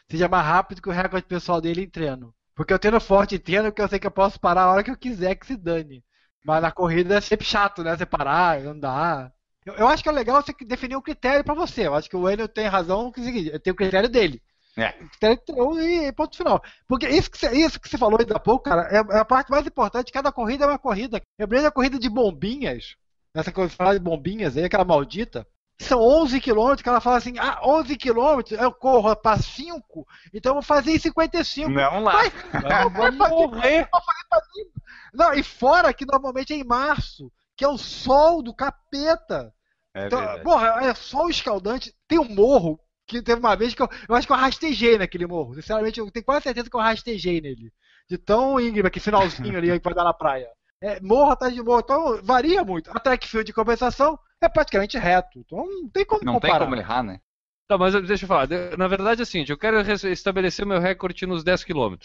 seja 0.09 0.29
mais 0.29 0.47
rápido 0.47 0.81
que 0.81 0.89
o 0.89 0.93
recorde 0.93 1.27
pessoal 1.27 1.61
dele 1.61 1.83
em 1.83 1.89
treino. 1.89 2.33
Porque 2.55 2.73
eu 2.73 2.79
treino 2.79 3.01
forte 3.01 3.35
em 3.35 3.39
treino, 3.39 3.65
porque 3.65 3.83
eu 3.83 3.89
sei 3.89 3.99
que 3.99 4.07
eu 4.07 4.11
posso 4.11 4.41
parar 4.41 4.63
a 4.63 4.73
hora 4.73 4.85
que 4.85 4.91
eu 4.91 4.97
quiser 4.97 5.35
que 5.35 5.47
se 5.47 5.57
dane. 5.57 6.03
Mas 6.47 6.63
na 6.63 6.71
corrida 6.71 7.17
é 7.17 7.21
sempre 7.21 7.45
chato, 7.45 7.83
né? 7.83 7.97
Você 7.97 8.07
parar, 8.07 8.61
andar. 8.61 9.33
Eu, 9.65 9.75
eu 9.75 9.89
acho 9.89 10.01
que 10.01 10.09
é 10.09 10.13
legal 10.13 10.41
você 10.41 10.55
definir 10.65 10.97
um 10.97 11.03
critério 11.03 11.43
para 11.45 11.55
você. 11.55 11.89
Eu 11.89 11.95
acho 11.95 12.09
que 12.09 12.17
o 12.17 12.31
Enio 12.31 12.47
tem 12.47 12.69
razão 12.69 13.11
que 13.11 13.51
é 13.51 13.59
tem 13.59 13.73
o 13.73 13.77
critério 13.77 14.09
dele. 14.09 14.41
É. 14.77 14.93
Critério 14.93 15.81
e 15.81 16.13
ponto 16.13 16.37
final. 16.37 16.63
Porque 16.87 17.09
isso 17.09 17.29
que, 17.29 17.37
você, 17.37 17.51
isso 17.51 17.81
que 17.81 17.89
você 17.89 17.99
falou 17.99 18.21
ainda 18.21 18.37
há 18.37 18.39
pouco, 18.39 18.63
cara, 18.63 18.83
é, 18.93 19.17
é 19.17 19.19
a 19.19 19.25
parte 19.25 19.51
mais 19.51 19.67
importante. 19.67 20.13
Cada 20.13 20.31
corrida 20.31 20.65
é 20.65 20.69
uma 20.69 20.79
corrida. 20.79 21.21
Eu 21.37 21.49
lembro 21.49 21.63
da 21.63 21.71
corrida 21.73 21.99
de 21.99 22.09
bombinhas 22.09 22.95
nessa 23.35 23.51
coisa 23.51 23.75
de 23.93 23.99
bombinhas 23.99 24.57
aí, 24.57 24.65
aquela 24.65 24.85
maldita. 24.85 25.45
São 25.79 26.01
11 26.01 26.41
quilômetros, 26.41 26.83
que 26.83 26.89
ela 26.89 27.01
fala 27.01 27.19
assim, 27.19 27.39
ah, 27.39 27.61
11 27.63 27.97
quilômetros, 27.97 28.59
eu 28.59 28.73
corro 28.73 29.15
para 29.15 29.37
5, 29.37 30.07
então 30.33 30.51
eu 30.51 30.55
vou 30.55 30.63
fazer 30.63 30.93
em 30.93 30.99
55. 30.99 31.69
Não 31.69 32.03
lá. 32.03 32.15
Mas, 32.15 32.33
não, 32.63 32.91
vou 32.91 33.13
morrer. 33.13 33.89
Não, 35.13 35.35
e 35.35 35.43
fora 35.43 35.93
que 35.93 36.07
normalmente 36.07 36.53
é 36.53 36.57
em 36.57 36.65
março, 36.65 37.31
que 37.55 37.65
é 37.65 37.69
o 37.69 37.77
sol 37.77 38.43
do 38.43 38.55
capeta. 38.55 39.53
É 39.95 40.07
então, 40.07 40.19
verdade. 40.19 40.43
porra, 40.43 40.79
é 40.83 40.95
sol 40.95 41.29
escaldante. 41.29 41.95
Tem 42.09 42.19
um 42.19 42.29
morro 42.29 42.81
que 43.07 43.23
teve 43.23 43.39
uma 43.39 43.55
vez 43.55 43.75
que 43.75 43.83
eu, 43.83 43.89
eu 44.09 44.15
acho 44.15 44.27
que 44.27 44.33
eu 44.33 44.37
rastejei 44.37 44.99
naquele 44.99 45.27
morro. 45.27 45.55
Sinceramente, 45.55 46.01
eu 46.01 46.11
tenho 46.11 46.25
quase 46.25 46.45
certeza 46.45 46.71
que 46.71 46.77
eu 46.77 46.81
rastejei 46.81 47.41
nele. 47.41 47.71
De 48.09 48.17
tão 48.17 48.59
íngreme, 48.59 48.91
que 48.91 49.01
finalzinho 49.01 49.57
ali 49.59 49.79
que 49.79 49.85
vai 49.85 49.95
dar 49.95 50.05
na 50.05 50.15
praia 50.15 50.49
é, 50.81 51.01
morro 51.01 51.31
atrás 51.31 51.55
de 51.55 51.63
morro. 51.63 51.81
Então 51.81 52.21
varia 52.23 52.65
muito. 52.65 52.91
A 52.91 53.01
track 53.01 53.27
field 53.27 53.47
de 53.47 53.53
compensação 53.53 54.19
é 54.43 54.49
praticamente 54.49 54.99
reto. 54.99 55.39
Então 55.39 55.67
não 55.67 55.89
tem 55.89 56.05
como 56.05 56.25
não 56.25 56.35
comparar. 56.35 56.55
Não 56.55 56.59
tem 56.61 56.69
como 56.69 56.81
errar, 56.81 57.03
né? 57.03 57.21
Tá, 57.69 57.77
mas 57.77 57.95
deixa 58.07 58.25
eu 58.25 58.29
falar. 58.29 58.49
Na 58.79 58.87
verdade 58.87 59.21
é 59.21 59.25
assim, 59.25 59.45
eu 59.49 59.59
quero 59.59 59.81
estabelecer 60.09 60.65
meu 60.65 60.79
recorde 60.79 61.27
nos 61.27 61.43
10 61.43 61.65
km. 61.65 61.97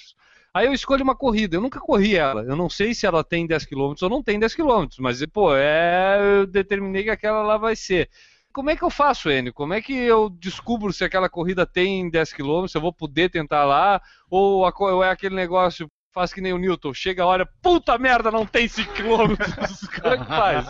Aí 0.53 0.65
eu 0.65 0.73
escolho 0.73 1.03
uma 1.03 1.15
corrida. 1.15 1.55
Eu 1.55 1.61
nunca 1.61 1.79
corri 1.79 2.15
ela. 2.15 2.43
Eu 2.43 2.55
não 2.55 2.69
sei 2.69 2.93
se 2.93 3.05
ela 3.05 3.23
tem 3.23 3.47
10 3.47 3.65
km 3.65 3.93
ou 4.01 4.09
não 4.09 4.23
tem 4.23 4.39
10 4.39 4.55
km. 4.55 4.87
Mas, 4.99 5.25
pô, 5.27 5.55
é... 5.55 6.17
eu 6.39 6.47
determinei 6.47 7.03
que 7.03 7.09
aquela 7.09 7.41
lá 7.41 7.57
vai 7.57 7.75
ser. 7.75 8.09
Como 8.51 8.69
é 8.69 8.75
que 8.75 8.83
eu 8.83 8.89
faço, 8.89 9.29
Enio? 9.29 9.53
Como 9.53 9.73
é 9.73 9.81
que 9.81 9.93
eu 9.93 10.29
descubro 10.29 10.91
se 10.91 11.05
aquela 11.05 11.29
corrida 11.29 11.65
tem 11.65 12.09
10 12.09 12.33
km, 12.33 12.67
se 12.67 12.75
eu 12.75 12.81
vou 12.81 12.91
poder 12.91 13.29
tentar 13.29 13.63
lá, 13.63 14.01
ou, 14.29 14.69
ou 14.77 15.03
é 15.03 15.09
aquele 15.09 15.35
negócio, 15.35 15.89
faz 16.13 16.33
que 16.33 16.41
nem 16.41 16.51
o 16.51 16.57
Newton, 16.57 16.93
chega 16.93 17.23
a 17.23 17.25
hora, 17.25 17.49
puta 17.61 17.97
merda, 17.97 18.29
não 18.29 18.45
tem 18.45 18.67
5 18.67 18.91
km. 18.91 19.35
Como 20.01 20.13
é 20.13 20.17
que 20.17 20.25
faz? 20.25 20.67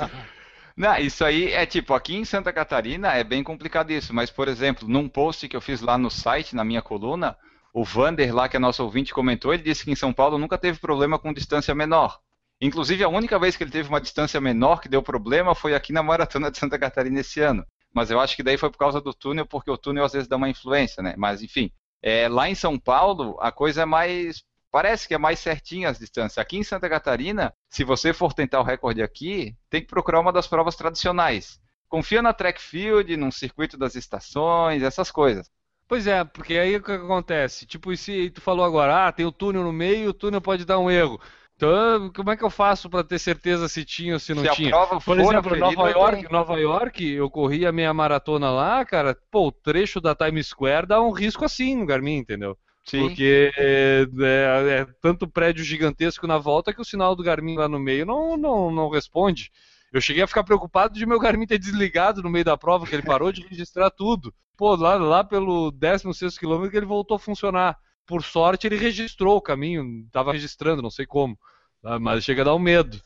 Não, 0.75 0.95
isso 0.97 1.23
aí 1.23 1.51
é 1.51 1.65
tipo, 1.65 1.93
aqui 1.93 2.15
em 2.15 2.25
Santa 2.25 2.51
Catarina 2.53 3.13
é 3.13 3.23
bem 3.23 3.43
complicado 3.43 3.91
isso, 3.91 4.13
mas 4.13 4.29
por 4.29 4.47
exemplo, 4.47 4.87
num 4.87 5.07
post 5.07 5.47
que 5.47 5.55
eu 5.55 5.61
fiz 5.61 5.81
lá 5.81 5.97
no 5.97 6.09
site, 6.09 6.55
na 6.55 6.63
minha 6.63 6.81
coluna, 6.81 7.37
o 7.73 7.83
Vander 7.83 8.33
lá, 8.33 8.49
que 8.49 8.57
é 8.57 8.59
nosso 8.59 8.83
ouvinte, 8.83 9.13
comentou, 9.13 9.53
ele 9.53 9.63
disse 9.63 9.85
que 9.85 9.91
em 9.91 9.95
São 9.95 10.11
Paulo 10.11 10.37
nunca 10.37 10.57
teve 10.57 10.79
problema 10.79 11.17
com 11.17 11.33
distância 11.33 11.73
menor. 11.73 12.19
Inclusive, 12.59 13.03
a 13.03 13.09
única 13.09 13.39
vez 13.39 13.55
que 13.55 13.63
ele 13.63 13.71
teve 13.71 13.89
uma 13.89 13.99
distância 13.99 14.39
menor 14.39 14.81
que 14.81 14.89
deu 14.89 15.01
problema 15.01 15.55
foi 15.55 15.73
aqui 15.73 15.91
na 15.91 16.03
Maratona 16.03 16.51
de 16.51 16.57
Santa 16.59 16.77
Catarina 16.77 17.19
esse 17.19 17.39
ano. 17.39 17.65
Mas 17.93 18.11
eu 18.11 18.19
acho 18.19 18.35
que 18.35 18.43
daí 18.43 18.57
foi 18.57 18.69
por 18.69 18.77
causa 18.77 19.01
do 19.01 19.13
túnel, 19.13 19.45
porque 19.45 19.71
o 19.71 19.77
túnel 19.77 20.05
às 20.05 20.13
vezes 20.13 20.27
dá 20.27 20.37
uma 20.37 20.49
influência, 20.49 21.01
né? 21.01 21.15
Mas 21.17 21.41
enfim, 21.41 21.71
é, 22.01 22.27
lá 22.29 22.49
em 22.49 22.55
São 22.55 22.77
Paulo 22.77 23.37
a 23.41 23.51
coisa 23.51 23.81
é 23.81 23.85
mais 23.85 24.43
Parece 24.71 25.05
que 25.07 25.13
é 25.13 25.17
mais 25.17 25.39
certinho 25.39 25.89
as 25.89 25.99
distâncias. 25.99 26.37
Aqui 26.37 26.57
em 26.57 26.63
Santa 26.63 26.89
Catarina, 26.89 27.53
se 27.69 27.83
você 27.83 28.13
for 28.13 28.33
tentar 28.33 28.61
o 28.61 28.63
recorde 28.63 29.03
aqui, 29.03 29.53
tem 29.69 29.81
que 29.81 29.87
procurar 29.87 30.21
uma 30.21 30.31
das 30.31 30.47
provas 30.47 30.75
tradicionais. 30.75 31.59
Confia 31.89 32.21
na 32.21 32.31
track 32.31 32.61
field, 32.61 33.17
num 33.17 33.31
circuito 33.31 33.77
das 33.77 33.95
estações, 33.95 34.81
essas 34.81 35.11
coisas. 35.11 35.51
Pois 35.89 36.07
é, 36.07 36.23
porque 36.23 36.53
aí 36.53 36.77
o 36.77 36.81
que 36.81 36.93
acontece? 36.93 37.65
Tipo, 37.65 37.93
se 37.97 38.29
tu 38.29 38.39
falou 38.39 38.63
agora, 38.63 39.07
ah, 39.07 39.11
tem 39.11 39.25
o 39.25 39.31
túnel 39.31 39.61
no 39.61 39.73
meio, 39.73 40.11
o 40.11 40.13
túnel 40.13 40.39
pode 40.39 40.63
dar 40.63 40.79
um 40.79 40.89
erro. 40.89 41.19
Então, 41.53 42.09
como 42.15 42.31
é 42.31 42.37
que 42.37 42.43
eu 42.43 42.49
faço 42.49 42.89
para 42.89 43.03
ter 43.03 43.19
certeza 43.19 43.67
se 43.67 43.83
tinha 43.83 44.13
ou 44.13 44.19
se 44.19 44.33
não 44.33 44.41
se 44.41 44.49
tinha? 44.51 44.71
Por 45.05 45.19
exemplo, 45.19 45.55
Nova 45.57 45.89
York, 45.89 46.31
Nova 46.31 46.59
York, 46.59 47.05
eu 47.05 47.29
corri 47.29 47.65
a 47.65 47.73
minha 47.73 47.93
maratona 47.93 48.49
lá, 48.49 48.85
cara, 48.85 49.15
pô, 49.29 49.47
o 49.47 49.51
trecho 49.51 49.99
da 49.99 50.15
Times 50.15 50.47
Square 50.47 50.87
dá 50.87 51.01
um 51.01 51.11
risco 51.11 51.43
assim 51.43 51.75
no 51.75 51.85
Garmin, 51.85 52.15
entendeu? 52.15 52.57
Sim. 52.83 53.07
Porque 53.07 53.51
é, 53.57 54.05
é, 54.19 54.79
é, 54.79 54.85
tanto 55.01 55.27
prédio 55.27 55.63
gigantesco 55.63 56.25
na 56.25 56.37
volta 56.37 56.73
que 56.73 56.81
o 56.81 56.85
sinal 56.85 57.15
do 57.15 57.23
Garmin 57.23 57.55
lá 57.55 57.67
no 57.67 57.79
meio 57.79 58.05
não, 58.05 58.35
não, 58.35 58.71
não 58.71 58.89
responde. 58.89 59.51
Eu 59.91 60.01
cheguei 60.01 60.23
a 60.23 60.27
ficar 60.27 60.43
preocupado 60.43 60.93
de 60.93 61.05
meu 61.05 61.19
Garmin 61.19 61.45
ter 61.45 61.59
desligado 61.59 62.23
no 62.23 62.29
meio 62.29 62.45
da 62.45 62.57
prova, 62.57 62.87
que 62.87 62.95
ele 62.95 63.03
parou 63.03 63.31
de 63.31 63.45
registrar 63.45 63.89
tudo. 63.89 64.33
Pô, 64.57 64.75
lá, 64.75 64.95
lá 64.95 65.23
pelo 65.23 65.71
16 65.71 66.37
quilômetro 66.37 66.71
que 66.71 66.77
ele 66.77 66.85
voltou 66.85 67.15
a 67.15 67.19
funcionar. 67.19 67.77
Por 68.05 68.23
sorte, 68.23 68.67
ele 68.67 68.77
registrou 68.77 69.37
o 69.37 69.41
caminho, 69.41 70.05
estava 70.05 70.31
registrando, 70.31 70.81
não 70.81 70.89
sei 70.89 71.05
como. 71.05 71.37
Ah, 71.83 71.99
mas 71.99 72.23
chega 72.23 72.41
a 72.41 72.45
dar 72.45 72.55
um 72.55 72.59
medo. 72.59 73.01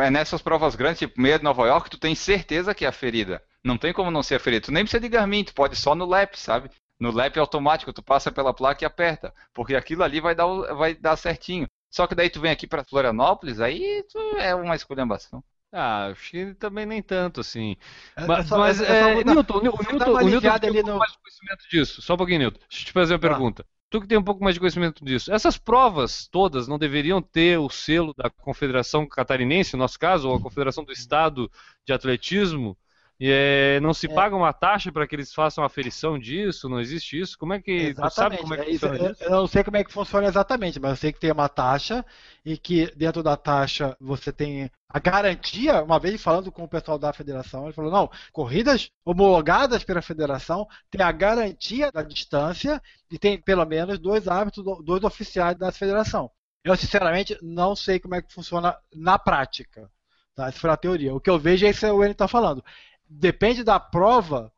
É 0.00 0.10
nessas 0.10 0.42
provas 0.42 0.74
grandes, 0.74 0.98
tipo 1.00 1.20
meia 1.20 1.38
de 1.38 1.44
Nova 1.44 1.66
York, 1.66 1.90
tu 1.90 1.98
tem 1.98 2.14
certeza 2.14 2.74
que 2.74 2.84
é 2.84 2.88
a 2.88 2.92
ferida. 2.92 3.42
Não 3.64 3.76
tem 3.76 3.92
como 3.92 4.10
não 4.10 4.22
ser 4.22 4.36
a 4.36 4.40
ferida. 4.40 4.66
Tu 4.66 4.72
nem 4.72 4.84
precisa 4.84 5.00
de 5.00 5.08
Garmin, 5.08 5.44
tu 5.44 5.54
pode 5.54 5.76
só 5.76 5.94
no 5.94 6.04
lap, 6.04 6.36
sabe? 6.36 6.70
No 7.00 7.10
lap 7.10 7.36
automático, 7.38 7.92
tu 7.92 8.02
passa 8.02 8.30
pela 8.30 8.52
placa 8.54 8.84
e 8.84 8.86
aperta. 8.86 9.34
Porque 9.54 9.74
aquilo 9.74 10.02
ali 10.04 10.20
vai 10.20 10.34
dar, 10.34 10.46
vai 10.74 10.94
dar 10.94 11.16
certinho. 11.16 11.66
Só 11.90 12.06
que 12.06 12.14
daí 12.14 12.30
tu 12.30 12.40
vem 12.40 12.52
aqui 12.52 12.66
pra 12.66 12.84
Florianópolis, 12.84 13.58
aí 13.60 14.04
tu 14.12 14.18
é 14.38 14.54
uma 14.54 14.76
esculhambação. 14.76 15.42
Ah, 15.72 16.06
acho 16.08 16.30
que 16.32 16.54
também 16.54 16.84
nem 16.84 17.00
tanto, 17.02 17.40
assim. 17.40 17.76
É- 18.16 18.26
Mas, 18.26 18.48
só- 18.48 18.58
mas, 18.58 18.80
é 18.80 19.20
é, 19.20 19.24
Newton, 19.24 19.58
o 19.58 19.62
Newton, 19.62 19.78
o 19.78 20.28
Newton 20.28 20.58
tem 20.58 20.70
um 20.70 20.72
ali 20.72 20.72
pouco 20.72 20.90
no- 20.90 20.98
mais 20.98 21.12
de 21.12 21.18
conhecimento 21.18 21.68
disso. 21.70 22.02
Só 22.02 22.14
um 22.14 22.16
pouquinho, 22.16 22.40
Newton. 22.40 22.58
Deixa 22.68 22.82
eu 22.82 22.86
te 22.86 22.92
fazer 22.92 23.14
uma 23.14 23.20
Tá. 23.20 23.28
pergunta. 23.28 23.66
Tu 23.88 24.00
que 24.00 24.06
tem 24.06 24.18
um 24.18 24.22
pouco 24.22 24.42
mais 24.42 24.54
de 24.54 24.60
conhecimento 24.60 25.04
disso. 25.04 25.32
Essas 25.32 25.58
provas 25.58 26.28
todas 26.28 26.68
não 26.68 26.78
deveriam 26.78 27.20
ter 27.22 27.58
o 27.58 27.68
selo 27.68 28.14
da 28.14 28.28
Confederação 28.30 29.06
Catarinense, 29.06 29.74
no 29.74 29.80
nosso 29.80 29.98
caso, 29.98 30.28
ou 30.28 30.36
a 30.36 30.40
Confederação 30.40 30.84
do 30.84 30.92
Estado 30.92 31.50
de 31.84 31.92
Atletismo? 31.92 32.76
É, 33.20 33.78
não 33.80 33.92
se 33.94 34.06
É. 34.06 34.12
paga 34.12 34.34
uma 34.36 34.52
taxa 34.52 34.90
para 34.92 35.06
que 35.06 35.14
eles 35.14 35.32
façam 35.34 35.62
aferição 35.64 36.18
disso? 36.18 36.68
Não 36.68 36.80
existe 36.80 37.20
isso? 37.20 37.36
Como 37.38 37.52
é 37.52 37.60
que. 37.60 37.94
Tu 37.94 38.08
sabe 38.08 38.36
Exatamente. 38.36 38.40
como 38.40 38.54
é 38.54 38.58
é 38.58 38.64
que 38.64 38.70
isso. 38.70 38.88
funciona 38.88 38.98
eu, 38.98 39.12
isso? 39.12 39.20
eu 39.20 39.30
não 39.30 39.46
sei 39.46 39.62
como 39.64 39.76
é 39.76 39.84
que 39.84 39.92
funciona 39.92 40.26
exatamente, 40.28 40.80
mas 40.80 40.90
eu 40.92 40.96
sei 40.96 41.12
que 41.12 41.20
tem 41.20 41.30
uma 41.32 41.48
taxa 41.48 42.04
e 42.44 42.56
que 42.56 42.90
dentro 42.96 43.22
da 43.22 43.36
taxa 43.36 43.96
você 44.00 44.32
tem 44.32 44.70
a 44.88 44.98
garantia, 44.98 45.82
uma 45.82 45.98
vez 46.00 46.20
falando 46.22 46.50
com 46.50 46.64
o 46.64 46.68
pessoal 46.68 46.98
da 46.98 47.12
federação, 47.12 47.64
ele 47.64 47.72
falou, 47.74 47.90
não, 47.92 48.10
corridas 48.32 48.90
homologadas 49.04 49.84
pela 49.84 50.02
federação 50.02 50.66
tem 50.90 51.02
a 51.02 51.12
garantia 51.12 51.92
da 51.92 52.02
distância 52.02 52.82
e 53.10 53.18
tem 53.18 53.40
pelo 53.40 53.64
menos 53.66 53.98
dois 53.98 54.26
árbitros, 54.26 54.64
dois 54.84 55.04
oficiais 55.04 55.56
da 55.56 55.70
federação. 55.70 56.30
Eu, 56.64 56.76
sinceramente, 56.76 57.38
não 57.42 57.74
sei 57.76 57.98
como 58.00 58.14
é 58.14 58.22
que 58.22 58.32
funciona 58.32 58.76
na 58.94 59.18
prática. 59.18 59.90
Tá? 60.34 60.48
Essa 60.48 60.58
foi 60.58 60.70
a 60.70 60.76
teoria. 60.76 61.14
O 61.14 61.20
que 61.20 61.30
eu 61.30 61.38
vejo 61.38 61.66
é 61.66 61.70
isso 61.70 61.80
que 61.80 61.86
o 61.86 62.02
Enio 62.02 62.12
está 62.12 62.28
falando. 62.28 62.62
Depende 63.10 63.64
da 63.64 63.80
prova, 63.80 64.52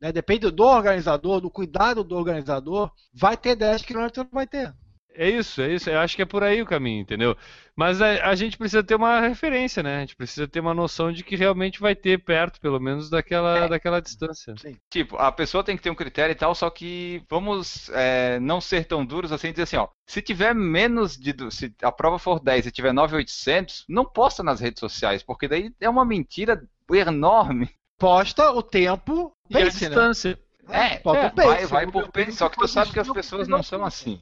né, 0.00 0.10
depende 0.10 0.50
do 0.50 0.64
organizador, 0.64 1.40
do 1.40 1.50
cuidado 1.50 2.02
do 2.02 2.16
organizador, 2.16 2.90
vai 3.12 3.36
ter 3.36 3.54
10 3.54 3.82
km 3.82 4.08
ou 4.16 4.24
não 4.24 4.30
vai 4.32 4.46
ter. 4.46 4.74
É 5.12 5.28
isso, 5.28 5.60
é 5.60 5.74
isso. 5.74 5.90
Eu 5.90 5.98
acho 5.98 6.14
que 6.14 6.22
é 6.22 6.24
por 6.24 6.42
aí 6.42 6.62
o 6.62 6.66
caminho, 6.66 7.02
entendeu? 7.02 7.36
Mas 7.74 8.00
a, 8.00 8.28
a 8.28 8.34
gente 8.34 8.56
precisa 8.56 8.82
ter 8.82 8.94
uma 8.94 9.20
referência, 9.20 9.82
né? 9.82 9.96
A 9.96 10.00
gente 10.00 10.14
precisa 10.14 10.46
ter 10.46 10.60
uma 10.60 10.72
noção 10.72 11.10
de 11.12 11.24
que 11.24 11.34
realmente 11.34 11.80
vai 11.80 11.96
ter 11.96 12.22
perto, 12.22 12.60
pelo 12.60 12.78
menos, 12.78 13.10
daquela, 13.10 13.58
É. 13.58 13.68
daquela 13.68 14.00
distância. 14.00 14.54
Tipo, 14.88 15.16
a 15.16 15.32
pessoa 15.32 15.64
tem 15.64 15.76
que 15.76 15.82
ter 15.82 15.90
um 15.90 15.96
critério 15.96 16.32
e 16.32 16.36
tal, 16.36 16.54
só 16.54 16.70
que 16.70 17.22
vamos 17.28 17.90
é, 17.90 18.38
não 18.38 18.60
ser 18.60 18.84
tão 18.84 19.04
duros 19.04 19.32
assim 19.32 19.48
e 19.48 19.52
dizer 19.52 19.64
assim, 19.64 19.76
ó. 19.76 19.88
Se 20.06 20.22
tiver 20.22 20.54
menos 20.54 21.16
de. 21.16 21.34
Se 21.50 21.74
a 21.82 21.90
prova 21.90 22.18
for 22.18 22.38
10 22.40 22.66
e 22.66 22.70
tiver 22.70 22.92
9,800, 22.92 23.84
não 23.88 24.04
posta 24.04 24.42
nas 24.44 24.60
redes 24.60 24.78
sociais, 24.78 25.22
porque 25.24 25.48
daí 25.48 25.72
é 25.80 25.88
uma 25.90 26.04
mentira 26.04 26.62
enorme. 26.92 27.68
Posta 28.00 28.50
o 28.50 28.62
tempo, 28.62 29.32
E 29.50 29.56
a 29.58 29.64
pace, 29.64 29.82
né? 29.84 29.88
distância. 29.90 30.38
É, 30.68 30.96
Posta 30.98 31.22
é, 31.22 31.26
o 31.26 31.30
pace. 31.32 31.46
vai, 31.48 31.66
vai 31.66 31.86
por 31.92 32.10
pace, 32.10 32.32
só 32.32 32.48
que 32.48 32.56
tu 32.58 32.66
sabe 32.66 32.90
que 32.92 32.98
as 32.98 33.08
pessoas 33.10 33.46
não 33.46 33.62
são 33.62 33.84
assim. 33.84 34.20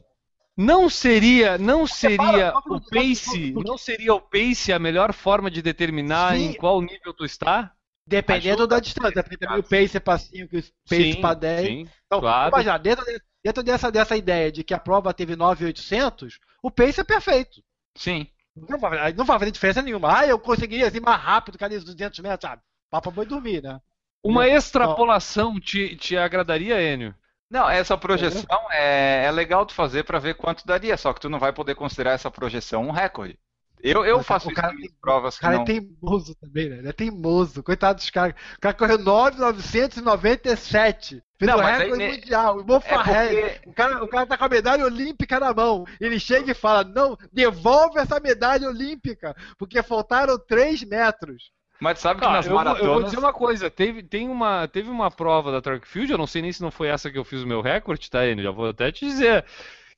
Não 0.57 0.91
seria, 0.91 1.57
não 1.57 1.87
seria 1.87 2.53
o 2.66 2.81
pace, 2.81 3.53
porque- 3.53 3.68
não 3.68 3.79
seria 3.79 4.12
o 4.14 4.20
pace 4.20 4.72
a 4.72 4.79
melhor 4.79 5.12
forma 5.12 5.49
de 5.51 5.62
determinar 5.62 6.35
Sim. 6.35 6.47
em 6.47 6.53
qual 6.55 6.81
nível 6.83 7.14
tu 7.14 7.24
está? 7.24 7.72
Dependendo 8.05 8.62
Ajuda 8.62 8.66
da 8.66 8.81
distância, 8.81 9.14
depende 9.22 9.37
também 9.37 9.59
o 9.61 9.62
pace 9.62 10.01
para 10.01 10.18
5, 10.18 10.57
o 10.57 10.62
pace 10.89 11.16
para 11.20 11.35
10. 11.35 11.66
sim, 11.68 11.89
Então, 12.07 12.20
claro. 12.20 12.49
imagina, 12.49 12.79
dentro, 12.79 13.05
de- 13.05 13.20
dentro 13.45 13.62
dessa, 13.62 13.93
dessa 13.93 14.16
ideia 14.16 14.51
de 14.51 14.64
que 14.64 14.74
a 14.74 14.79
prova 14.81 15.14
teve 15.14 15.37
9,800, 15.37 16.39
o 16.62 16.70
pace 16.70 17.01
é 17.01 17.05
perfeito. 17.05 17.62
Sim. 17.97 18.26
Não 18.68 18.79
vai, 18.79 19.12
não 19.12 19.24
vai 19.24 19.39
fazer 19.39 19.51
diferença 19.53 19.83
nenhuma. 19.83 20.18
Ah, 20.20 20.26
eu 20.26 20.39
conseguiria 20.41 20.89
ir 20.89 21.01
mais 21.01 21.20
rápido 21.20 21.57
que 21.59 21.64
ali 21.64 21.79
200 21.79 22.18
metros, 22.18 22.51
sabe? 22.51 22.62
Papo 22.91 23.11
boi 23.11 23.26
dormir, 23.26 23.62
né? 23.62 23.80
Uma 24.22 24.49
extrapolação 24.49 25.59
te, 25.61 25.95
te 25.97 26.16
agradaria, 26.16 26.80
Enio? 26.82 27.14
Não, 27.51 27.68
essa 27.70 27.97
projeção 27.97 28.59
é, 28.70 29.24
é 29.24 29.30
legal 29.30 29.64
tu 29.64 29.72
fazer 29.74 30.05
pra 30.05 30.18
ver 30.18 30.34
quanto 30.34 30.66
daria, 30.66 30.97
só 30.97 31.12
que 31.14 31.20
tu 31.20 31.30
não 31.30 31.39
vai 31.39 31.53
poder 31.53 31.74
considerar 31.74 32.12
essa 32.12 32.30
projeção 32.30 32.86
um 32.86 32.91
recorde. 32.91 33.39
Eu, 33.80 34.05
eu 34.05 34.16
Mas 34.18 34.26
faço 34.26 34.49
o 34.51 34.55
cara 34.55 34.74
em 34.74 34.80
tem- 34.80 34.91
provas 35.01 35.36
O 35.36 35.41
cara 35.41 35.55
não... 35.55 35.62
é 35.62 35.66
teimoso 35.66 36.34
também, 36.34 36.68
né? 36.68 36.78
Ele 36.78 36.89
é 36.89 36.93
teimoso. 36.93 37.62
Coitado 37.62 37.97
dos 37.99 38.11
caras. 38.11 38.34
O 38.57 38.61
cara 38.61 38.74
correu 38.74 38.99
9,997. 38.99 41.22
Fez 41.39 41.51
Não, 41.51 41.59
o 41.59 41.61
aí 41.62 41.78
recorde 41.78 41.97
ne- 41.99 42.11
mundial. 42.16 42.57
O 42.57 42.61
É 42.61 42.64
porque- 42.80 43.61
o, 43.66 43.72
cara, 43.72 44.05
o 44.05 44.09
cara 44.09 44.26
tá 44.26 44.36
com 44.36 44.45
a 44.45 44.49
medalha 44.49 44.84
olímpica 44.84 45.39
na 45.39 45.55
mão. 45.55 45.84
Ele 46.01 46.18
chega 46.18 46.51
e 46.51 46.55
fala: 46.55 46.82
Não, 46.82 47.16
devolve 47.32 48.01
essa 48.01 48.18
medalha 48.18 48.68
olímpica. 48.68 49.34
Porque 49.57 49.80
faltaram 49.82 50.36
3 50.39 50.82
metros. 50.82 51.53
Mas 51.81 52.01
sabe 52.01 52.20
que 52.20 52.26
nas 52.26 52.47
eu, 52.47 52.53
vou- 52.53 52.61
eu 52.61 52.66
vou 52.66 52.74
maratonas... 52.74 53.05
dizer 53.05 53.18
uma 53.18 53.33
coisa, 53.33 53.70
teve, 53.70 54.03
tem 54.03 54.29
uma, 54.29 54.66
teve 54.66 54.91
uma 54.91 55.11
prova 55.11 55.53
da 55.53 55.61
Track 55.61 55.87
Field, 55.87 56.11
eu 56.11 56.18
não 56.18 56.26
sei 56.26 56.43
nem 56.43 56.53
se 56.53 56.61
não 56.62 56.70
foi 56.70 56.89
essa 56.89 57.11
que 57.11 57.18
eu 57.18 57.24
fiz 57.24 57.43
o 57.43 57.47
meu 57.47 57.61
recorde, 57.61 58.11
tá, 58.11 58.26
Enio? 58.26 58.43
Já 58.45 58.51
vou 58.51 58.68
até 58.68 58.91
te 58.91 59.05
dizer. 59.07 59.45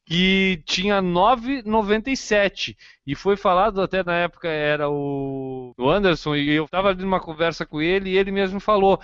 Que 0.04 0.62
tinha 0.66 1.00
9,97. 1.00 2.76
E 3.06 3.14
foi 3.14 3.36
falado 3.36 3.80
até 3.80 4.02
na 4.02 4.14
época, 4.14 4.48
era 4.48 4.88
o, 4.90 5.72
o 5.78 5.88
Anderson, 5.88 6.34
e 6.36 6.50
eu 6.50 6.66
tava 6.68 6.88
ali 6.90 7.02
numa 7.02 7.20
conversa 7.20 7.64
com 7.64 7.80
ele, 7.80 8.10
e 8.10 8.18
ele 8.18 8.30
mesmo 8.32 8.58
falou 8.60 9.00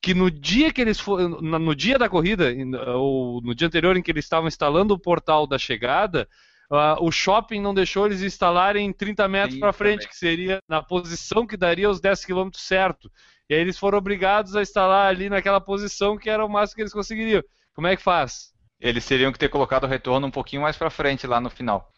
que 0.00 0.14
no 0.14 0.30
dia 0.30 0.72
que 0.72 0.80
eles 0.80 0.98
foram, 1.00 1.28
no 1.40 1.74
dia 1.74 1.98
da 1.98 2.08
corrida, 2.08 2.52
ou 2.96 3.40
no 3.42 3.54
dia 3.54 3.66
anterior 3.66 3.96
em 3.96 4.02
que 4.02 4.10
eles 4.10 4.24
estavam 4.24 4.48
instalando 4.48 4.94
o 4.94 4.98
portal 4.98 5.46
da 5.46 5.58
chegada, 5.58 6.28
ah, 6.70 6.96
o 7.00 7.10
shopping 7.10 7.60
não 7.60 7.72
deixou 7.72 8.06
eles 8.06 8.22
instalarem 8.22 8.92
30 8.92 9.26
metros 9.28 9.54
30 9.54 9.60
para 9.60 9.72
frente, 9.72 10.00
metros. 10.00 10.10
que 10.10 10.16
seria 10.16 10.58
na 10.68 10.82
posição 10.82 11.46
que 11.46 11.56
daria 11.56 11.88
os 11.88 12.00
10 12.00 12.24
km 12.24 12.50
certo. 12.54 13.10
E 13.48 13.54
aí 13.54 13.60
eles 13.60 13.78
foram 13.78 13.96
obrigados 13.98 14.54
a 14.54 14.60
instalar 14.60 15.08
ali 15.08 15.30
naquela 15.30 15.60
posição 15.60 16.18
que 16.18 16.28
era 16.28 16.44
o 16.44 16.48
máximo 16.48 16.76
que 16.76 16.82
eles 16.82 16.92
conseguiriam. 16.92 17.42
Como 17.74 17.86
é 17.86 17.96
que 17.96 18.02
faz? 18.02 18.52
Eles 18.78 19.06
teriam 19.06 19.32
que 19.32 19.38
ter 19.38 19.48
colocado 19.48 19.84
o 19.84 19.88
retorno 19.88 20.26
um 20.26 20.30
pouquinho 20.30 20.62
mais 20.62 20.76
pra 20.76 20.90
frente 20.90 21.26
lá 21.26 21.40
no 21.40 21.48
final. 21.48 21.90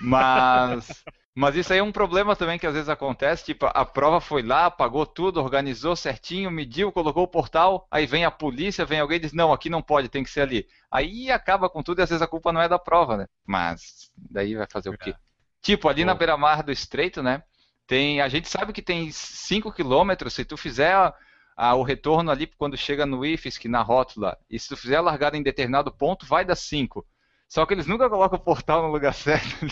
Mas, 0.00 1.02
mas 1.36 1.56
isso 1.56 1.72
aí 1.72 1.80
é 1.80 1.82
um 1.82 1.90
problema 1.92 2.36
também 2.36 2.58
que 2.58 2.66
às 2.66 2.74
vezes 2.74 2.88
acontece. 2.88 3.44
Tipo, 3.44 3.66
a 3.66 3.84
prova 3.84 4.20
foi 4.20 4.42
lá, 4.42 4.70
pagou 4.70 5.04
tudo, 5.04 5.40
organizou 5.42 5.96
certinho, 5.96 6.50
mediu, 6.50 6.92
colocou 6.92 7.24
o 7.24 7.28
portal. 7.28 7.86
Aí 7.90 8.06
vem 8.06 8.24
a 8.24 8.30
polícia, 8.30 8.84
vem 8.84 9.00
alguém 9.00 9.16
e 9.16 9.20
diz: 9.20 9.32
Não, 9.32 9.52
aqui 9.52 9.68
não 9.68 9.82
pode, 9.82 10.08
tem 10.08 10.22
que 10.22 10.30
ser 10.30 10.42
ali. 10.42 10.66
Aí 10.90 11.30
acaba 11.32 11.68
com 11.68 11.82
tudo 11.82 12.00
e 12.00 12.02
às 12.02 12.08
vezes 12.10 12.22
a 12.22 12.26
culpa 12.28 12.52
não 12.52 12.60
é 12.60 12.68
da 12.68 12.78
prova, 12.78 13.16
né? 13.16 13.26
Mas 13.44 14.10
daí 14.16 14.54
vai 14.54 14.66
fazer 14.70 14.90
o 14.90 14.96
quê? 14.98 15.14
Tipo, 15.60 15.88
ali 15.88 16.04
na 16.04 16.14
beira-mar 16.14 16.62
do 16.62 16.70
estreito, 16.70 17.22
né? 17.22 17.42
Tem, 17.86 18.20
a 18.20 18.28
gente 18.28 18.48
sabe 18.48 18.72
que 18.72 18.82
tem 18.82 19.10
5 19.10 19.72
quilômetros. 19.72 20.34
Se 20.34 20.44
tu 20.44 20.56
fizer 20.56 20.92
a- 20.94 21.14
a- 21.56 21.74
o 21.74 21.82
retorno 21.82 22.30
ali 22.30 22.46
quando 22.46 22.76
chega 22.76 23.04
no 23.06 23.24
IFSC, 23.24 23.68
na 23.68 23.82
rótula, 23.82 24.38
e 24.48 24.58
se 24.58 24.68
tu 24.68 24.76
fizer 24.76 24.96
a 24.96 25.00
largada 25.00 25.36
em 25.36 25.42
determinado 25.42 25.90
ponto, 25.92 26.26
vai 26.26 26.44
dar 26.44 26.56
5. 26.56 27.04
Só 27.48 27.66
que 27.66 27.74
eles 27.74 27.86
nunca 27.86 28.08
colocam 28.08 28.38
o 28.38 28.42
portal 28.42 28.82
no 28.82 28.88
lugar 28.92 29.12
certo. 29.14 29.66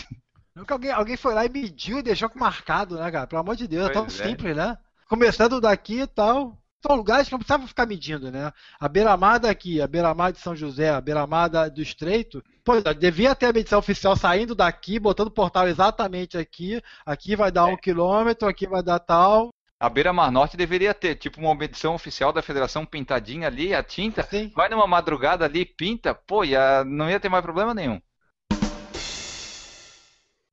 Nunca 0.55 0.75
alguém, 0.75 0.91
alguém 0.91 1.17
foi 1.17 1.33
lá 1.33 1.45
e 1.45 1.49
mediu 1.49 1.99
e 1.99 2.03
deixou 2.03 2.29
marcado, 2.35 2.95
né, 2.95 3.09
cara? 3.11 3.27
Pelo 3.27 3.41
amor 3.41 3.55
de 3.55 3.67
Deus, 3.67 3.89
é 3.89 3.93
tão 3.93 4.05
Pois 4.05 4.19
é. 4.19 4.27
simples, 4.27 4.55
né? 4.55 4.77
Começando 5.07 5.59
daqui 5.59 6.01
e 6.01 6.07
tal. 6.07 6.57
São 6.85 6.97
lugares 6.97 7.27
que 7.27 7.31
não 7.31 7.39
precisava 7.39 7.65
ficar 7.65 7.85
medindo, 7.85 8.29
né? 8.29 8.51
A 8.77 8.89
beira-mar 8.89 9.39
daqui, 9.39 9.81
a 9.81 9.87
beira-mar 9.87 10.33
de 10.33 10.39
São 10.39 10.53
José, 10.53 10.89
a 10.89 10.99
beira-mar 10.99 11.49
do 11.69 11.81
Estreito. 11.81 12.43
Pô, 12.63 12.73
devia 12.93 13.33
ter 13.33 13.47
a 13.47 13.53
medição 13.53 13.79
oficial 13.79 14.15
saindo 14.17 14.53
daqui, 14.53 14.99
botando 14.99 15.27
o 15.27 15.31
portal 15.31 15.67
exatamente 15.67 16.37
aqui. 16.37 16.81
Aqui 17.05 17.35
vai 17.35 17.51
dar 17.51 17.65
um 17.65 17.77
quilômetro, 17.77 18.47
aqui 18.47 18.67
vai 18.67 18.83
dar 18.83 18.99
tal. 18.99 19.49
A 19.79 19.89
beira-mar 19.89 20.31
norte 20.31 20.57
deveria 20.57 20.93
ter, 20.93 21.15
tipo, 21.15 21.39
uma 21.39 21.55
medição 21.55 21.95
oficial 21.95 22.31
da 22.31 22.41
federação 22.41 22.85
pintadinha 22.85 23.47
ali, 23.47 23.73
a 23.73 23.81
tinta. 23.81 24.21
Assim. 24.21 24.51
Vai 24.55 24.69
numa 24.69 24.87
madrugada 24.87 25.45
ali, 25.45 25.65
pinta, 25.65 26.13
pô, 26.13 26.43
ia, 26.43 26.83
não 26.83 27.09
ia 27.09 27.19
ter 27.19 27.29
mais 27.29 27.43
problema 27.43 27.73
nenhum. 27.73 28.01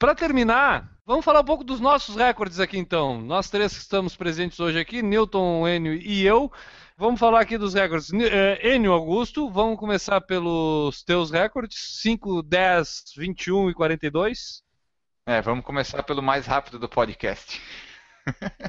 Para 0.01 0.15
terminar, 0.15 0.91
vamos 1.05 1.27
falar 1.27 1.41
um 1.41 1.45
pouco 1.45 1.63
dos 1.63 1.79
nossos 1.79 2.17
recordes 2.17 2.59
aqui 2.59 2.79
então. 2.79 3.21
Nós 3.21 3.51
três 3.51 3.75
que 3.75 3.81
estamos 3.81 4.17
presentes 4.17 4.59
hoje 4.59 4.79
aqui, 4.79 5.03
Newton, 5.03 5.69
Enio 5.69 5.93
e 5.93 6.25
eu. 6.25 6.51
Vamos 6.97 7.21
falar 7.21 7.43
aqui 7.43 7.59
dos 7.59 7.75
recordes. 7.75 8.11
Eh, 8.11 8.77
Enio 8.77 8.93
Augusto, 8.95 9.51
vamos 9.51 9.79
começar 9.79 10.23
pelos 10.23 11.03
teus 11.03 11.31
recordes: 11.31 12.01
5, 12.01 12.43
10, 12.43 13.13
21 13.15 13.69
e 13.69 13.75
42. 13.75 14.63
É, 15.27 15.43
vamos 15.43 15.67
começar 15.67 16.03
pelo 16.03 16.23
mais 16.23 16.47
rápido 16.47 16.79
do 16.79 16.89
podcast. 16.89 17.61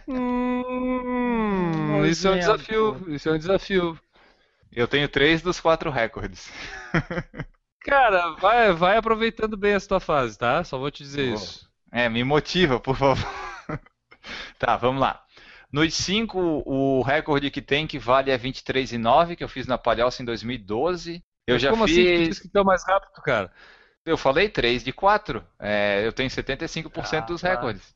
Hum, 0.10 2.06
isso 2.08 2.28
é 2.28 2.32
um 2.32 2.36
Nojento. 2.36 2.58
desafio. 2.58 3.16
Isso 3.16 3.30
é 3.30 3.32
um 3.32 3.38
desafio. 3.38 4.00
Eu 4.70 4.86
tenho 4.86 5.08
três 5.08 5.42
dos 5.42 5.62
quatro 5.62 5.90
recordes. 5.90 6.52
Cara, 7.84 8.32
vai, 8.36 8.74
vai 8.74 8.98
aproveitando 8.98 9.58
bem 9.58 9.74
essa 9.74 9.88
tua 9.88 10.00
fase, 10.00 10.38
tá? 10.38 10.64
Só 10.64 10.78
vou 10.78 10.92
te 10.92 11.04
dizer 11.04 11.34
isso. 11.34 11.70
É, 11.92 12.08
me 12.10 12.24
motiva, 12.24 12.80
por 12.80 12.96
favor. 12.96 13.28
tá, 14.60 14.78
vamos 14.78 15.02
lá. 15.02 15.24
Nos 15.72 15.94
5, 15.96 16.64
o 16.66 17.02
recorde 17.02 17.50
que 17.50 17.62
tem 17.62 17.88
que 17.88 17.98
vale 18.00 18.32
é 18.32 18.38
23,9, 18.38 19.36
que 19.36 19.44
eu 19.44 19.50
fiz 19.50 19.66
na 19.68 19.78
Palhoça 19.78 20.22
em 20.22 20.26
2012. 20.26 21.24
Eu 21.48 21.56
Mas 21.56 21.62
já 21.62 21.70
Como 21.70 21.84
assim 21.84 22.06
que 22.06 22.12
tu 22.14 22.18
fiz. 22.18 22.30
disse 22.30 22.42
que 22.42 22.50
tu 22.50 22.58
é 22.58 22.62
o 22.62 22.66
mais 22.66 22.84
rápido, 22.86 23.22
cara? 23.24 23.52
Eu 24.06 24.18
falei 24.18 24.50
3 24.50 24.84
de 24.84 24.92
4. 24.94 25.46
É, 25.60 26.06
eu 26.06 26.14
tenho 26.14 26.30
75% 26.30 27.24
Ah, 27.24 27.26
dos 27.28 27.42
recordes. 27.42 27.96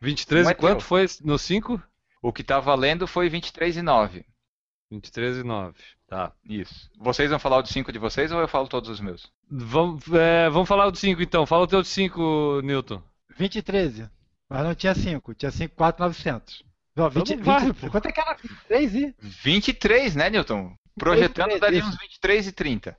23 0.00 0.44
Não 0.44 0.50
e 0.50 0.52
é 0.52 0.54
quanto 0.54 0.80
teu. 0.80 0.86
foi 0.86 1.06
no 1.22 1.38
5? 1.38 1.82
O 2.22 2.32
que 2.32 2.42
tá 2.44 2.58
valendo 2.60 3.06
foi 3.06 3.28
23 3.28 3.76
e 3.76 3.82
9. 3.82 4.24
23 4.90 5.38
e 5.38 5.42
9. 5.42 5.78
Tá. 6.12 6.30
Isso. 6.46 6.90
Vocês 6.98 7.30
vão 7.30 7.38
falar 7.38 7.56
o 7.56 7.62
de 7.62 7.70
5 7.70 7.90
de 7.90 7.98
vocês 7.98 8.30
ou 8.30 8.38
eu 8.38 8.46
falo 8.46 8.68
todos 8.68 8.90
os 8.90 9.00
meus? 9.00 9.32
Vamos, 9.50 10.04
é, 10.12 10.50
vamos 10.50 10.68
falar 10.68 10.90
do 10.90 10.98
5 10.98 11.22
então. 11.22 11.46
Fala 11.46 11.62
o 11.62 11.66
teu 11.66 11.80
de 11.80 11.88
5, 11.88 12.60
Newton. 12.62 13.02
20 13.38 13.56
e 13.56 13.62
13. 13.62 14.10
Mas 14.46 14.62
não 14.62 14.74
tinha 14.74 14.94
5, 14.94 15.32
tinha 15.32 15.50
5, 15.50 15.74
4, 15.74 16.04
900. 16.04 16.62
Não, 16.94 17.08
20, 17.08 17.32
Então 17.32 17.44
vai, 17.44 17.64
20, 17.64 17.76
pô. 17.80 17.90
quanto 17.90 18.08
é 18.08 18.12
que 18.12 18.20
era 18.20 18.34
23 18.34 18.94
e? 18.94 19.14
23, 19.20 20.14
né, 20.14 20.28
Newton? 20.28 20.74
Projetando 20.98 21.52
23, 21.52 21.60
daria 21.62 21.78
isso. 21.78 21.88
uns 21.88 21.96
23 21.96 22.46
e 22.46 22.52
30. 22.52 22.98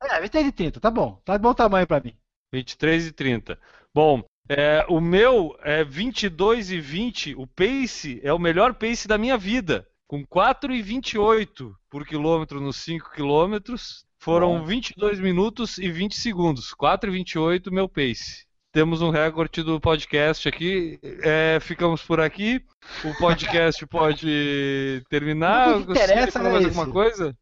É, 0.00 0.20
23 0.20 0.46
e 0.46 0.52
30, 0.52 0.78
tá 0.78 0.92
bom. 0.92 1.20
Tá 1.24 1.36
de 1.36 1.42
bom 1.42 1.54
tamanho 1.54 1.88
pra 1.88 1.98
mim. 1.98 2.14
23 2.52 3.08
e 3.08 3.10
30. 3.10 3.58
Bom, 3.92 4.22
é, 4.48 4.86
o 4.88 5.00
meu 5.00 5.58
é 5.64 5.82
22 5.82 6.70
e 6.70 6.78
20. 6.78 7.34
O 7.34 7.48
pace 7.48 8.20
é 8.22 8.32
o 8.32 8.38
melhor 8.38 8.74
pace 8.74 9.08
da 9.08 9.18
minha 9.18 9.36
vida. 9.36 9.84
Com 10.14 10.24
4 10.24 10.72
e 10.72 10.80
28 10.80 11.74
por 11.90 12.06
quilômetro 12.06 12.60
nos 12.60 12.76
5 12.76 13.10
quilômetros. 13.16 14.04
Foram 14.20 14.60
Bom. 14.60 14.64
22 14.64 15.18
minutos 15.18 15.76
e 15.76 15.90
20 15.90 16.14
segundos. 16.14 16.72
4 16.72 17.10
e 17.10 17.12
28 17.14 17.72
meu 17.74 17.88
pace. 17.88 18.46
Temos 18.70 19.02
um 19.02 19.10
recorde 19.10 19.64
do 19.64 19.80
podcast 19.80 20.48
aqui. 20.48 21.00
É, 21.02 21.58
ficamos 21.60 22.00
por 22.00 22.20
aqui. 22.20 22.64
O 23.04 23.12
podcast 23.18 23.84
pode 23.90 25.02
terminar. 25.10 25.78
O 25.78 25.80
que 25.80 25.86
Vocês 25.88 25.98
querem 26.06 26.14
interessa 26.14 26.38
falar 26.38 26.48
é 26.48 26.52
mais 26.52 26.66
esse. 26.68 26.78
alguma 26.78 26.92
coisa? 26.94 27.36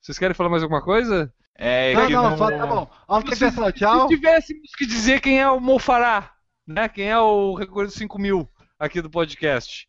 Vocês 0.00 0.18
querem 0.18 0.34
falar 0.34 0.48
mais 0.48 0.62
alguma 0.62 0.80
coisa? 0.82 1.30
É 1.54 1.92
não, 1.92 2.06
que 2.06 2.12
não, 2.14 2.30
no- 2.30 2.38
fala- 2.38 2.56
tá 2.56 2.66
bom. 2.66 2.90
Ó, 3.08 3.20
Se- 3.20 3.38
pessoal, 3.38 3.72
tchau. 3.72 4.08
Se 4.08 4.14
tivéssemos 4.16 4.70
que 4.74 4.86
dizer 4.86 5.20
quem 5.20 5.38
é 5.38 5.50
o 5.50 5.60
Mofará, 5.60 6.32
né? 6.66 6.88
Quem 6.88 7.10
é 7.10 7.18
o 7.18 7.52
recorde 7.52 7.92
5 7.92 8.18
mil 8.18 8.48
aqui 8.78 9.02
do 9.02 9.10
podcast. 9.10 9.86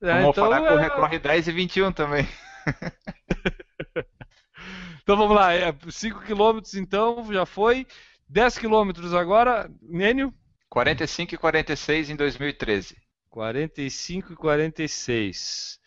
É, 0.00 0.20
Vamos 0.20 0.36
falar 0.36 0.60
com 0.60 0.74
o 0.74 0.78
é- 0.78 0.82
recorre 0.82 1.18
10 1.18 1.48
e 1.48 1.52
21 1.52 1.92
também. 1.92 2.26
então 5.02 5.16
vamos 5.16 5.34
lá, 5.34 5.50
5 5.90 6.20
quilômetros 6.20 6.74
então, 6.74 7.26
já 7.32 7.44
foi. 7.44 7.86
10 8.28 8.58
quilômetros 8.58 9.14
agora, 9.14 9.70
Nênio? 9.82 10.32
45 10.68 11.34
e 11.34 11.38
46 11.38 12.10
em 12.10 12.16
2013. 12.16 12.96
45 13.30 14.32
e 14.32 14.36
46. 14.36 15.78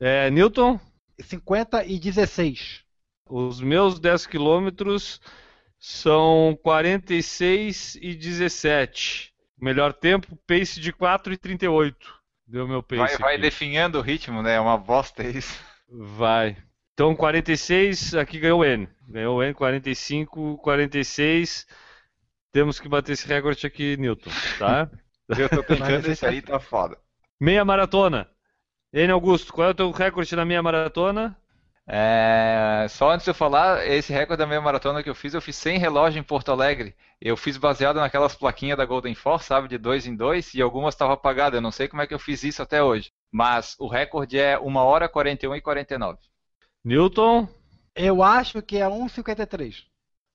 É, 0.00 0.30
Newton, 0.30 0.78
50 1.20 1.84
e 1.84 1.98
16. 1.98 2.82
os 3.28 3.60
meus 3.60 3.98
10 3.98 4.26
quilômetros 4.26 5.20
são 5.78 6.58
46 6.62 7.96
e 7.96 8.14
17. 8.14 9.32
Melhor 9.58 9.92
tempo, 9.92 10.36
pace 10.46 10.80
de 10.80 10.92
4 10.92 11.32
e 11.32 11.36
38. 11.36 12.21
Deu 12.52 12.68
meu 12.68 12.82
pace. 12.82 12.98
Vai, 12.98 13.16
vai 13.16 13.38
definhando 13.38 13.98
o 13.98 14.02
ritmo, 14.02 14.42
né? 14.42 14.56
É 14.56 14.60
uma 14.60 14.76
bosta 14.76 15.22
isso. 15.26 15.58
Vai. 15.88 16.54
Então 16.92 17.16
46, 17.16 18.14
aqui 18.14 18.38
ganhou 18.38 18.60
o 18.60 18.64
N. 18.64 18.86
Ganhou 19.08 19.38
o 19.38 19.42
N, 19.42 19.54
45, 19.54 20.58
46. 20.58 21.66
Temos 22.52 22.78
que 22.78 22.90
bater 22.90 23.12
esse 23.12 23.26
recorde 23.26 23.66
aqui, 23.66 23.96
Newton, 23.96 24.30
tá? 24.58 24.90
Eu 25.38 25.48
tô 25.48 25.62
tentando, 25.64 26.10
isso 26.10 26.26
aí 26.26 26.42
tá 26.42 26.60
foda. 26.60 26.98
meia 27.40 27.64
maratona. 27.64 28.28
N 28.92 29.10
Augusto, 29.10 29.50
qual 29.50 29.68
é 29.68 29.70
o 29.70 29.74
teu 29.74 29.90
recorde 29.90 30.36
na 30.36 30.44
meia 30.44 30.62
maratona? 30.62 31.34
É, 31.88 32.86
Só 32.90 33.10
antes 33.10 33.24
de 33.24 33.30
eu 33.30 33.34
falar, 33.34 33.86
esse 33.86 34.12
recorde 34.12 34.38
da 34.40 34.46
meia 34.46 34.60
maratona 34.60 35.02
que 35.02 35.08
eu 35.08 35.14
fiz, 35.14 35.32
eu 35.32 35.40
fiz 35.40 35.56
sem 35.56 35.78
relógio 35.78 36.20
em 36.20 36.22
Porto 36.22 36.52
Alegre. 36.52 36.94
Eu 37.24 37.36
fiz 37.36 37.56
baseado 37.56 38.00
naquelas 38.00 38.34
plaquinhas 38.34 38.76
da 38.76 38.84
Golden 38.84 39.14
Force, 39.14 39.46
sabe, 39.46 39.68
de 39.68 39.78
dois 39.78 40.08
em 40.08 40.16
dois, 40.16 40.52
e 40.54 40.60
algumas 40.60 40.92
estavam 40.94 41.14
apagadas. 41.14 41.54
Eu 41.56 41.62
não 41.62 41.70
sei 41.70 41.86
como 41.86 42.02
é 42.02 42.06
que 42.06 42.12
eu 42.12 42.18
fiz 42.18 42.42
isso 42.42 42.60
até 42.60 42.82
hoje. 42.82 43.12
Mas 43.30 43.76
o 43.78 43.86
recorde 43.86 44.36
é 44.38 44.58
1 44.58 44.76
hora 44.76 45.08
41 45.08 45.54
e 45.54 45.60
49. 45.60 46.18
Newton, 46.84 47.48
Eu 47.94 48.24
acho 48.24 48.60
que 48.60 48.76
é 48.78 48.86
1,53. 48.88 49.84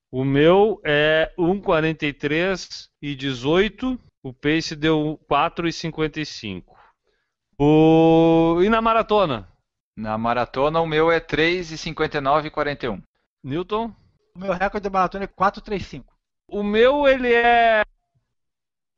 o 0.09 0.23
meu 0.23 0.79
é 0.85 1.33
1,43 1.37 2.87
e 3.01 3.15
18. 3.15 3.99
O 4.23 4.33
pace 4.33 4.73
deu 4.73 5.19
4,55. 5.29 6.63
O... 7.59 8.61
E 8.63 8.69
na 8.69 8.81
maratona? 8.81 9.47
Na 9.95 10.17
maratona, 10.17 10.79
o 10.79 10.87
meu 10.87 11.11
é 11.11 11.19
3 11.19 11.71
e 11.71 11.77
59 11.77 12.47
e 12.47 12.51
41. 12.51 13.01
Newton? 13.43 13.93
O 14.35 14.39
meu 14.39 14.53
recorde 14.53 14.87
de 14.87 14.93
maratona 14.93 15.25
é 15.25 15.27
4,35. 15.27 16.05
O 16.49 16.63
meu, 16.63 17.07
ele 17.07 17.33
é. 17.33 17.83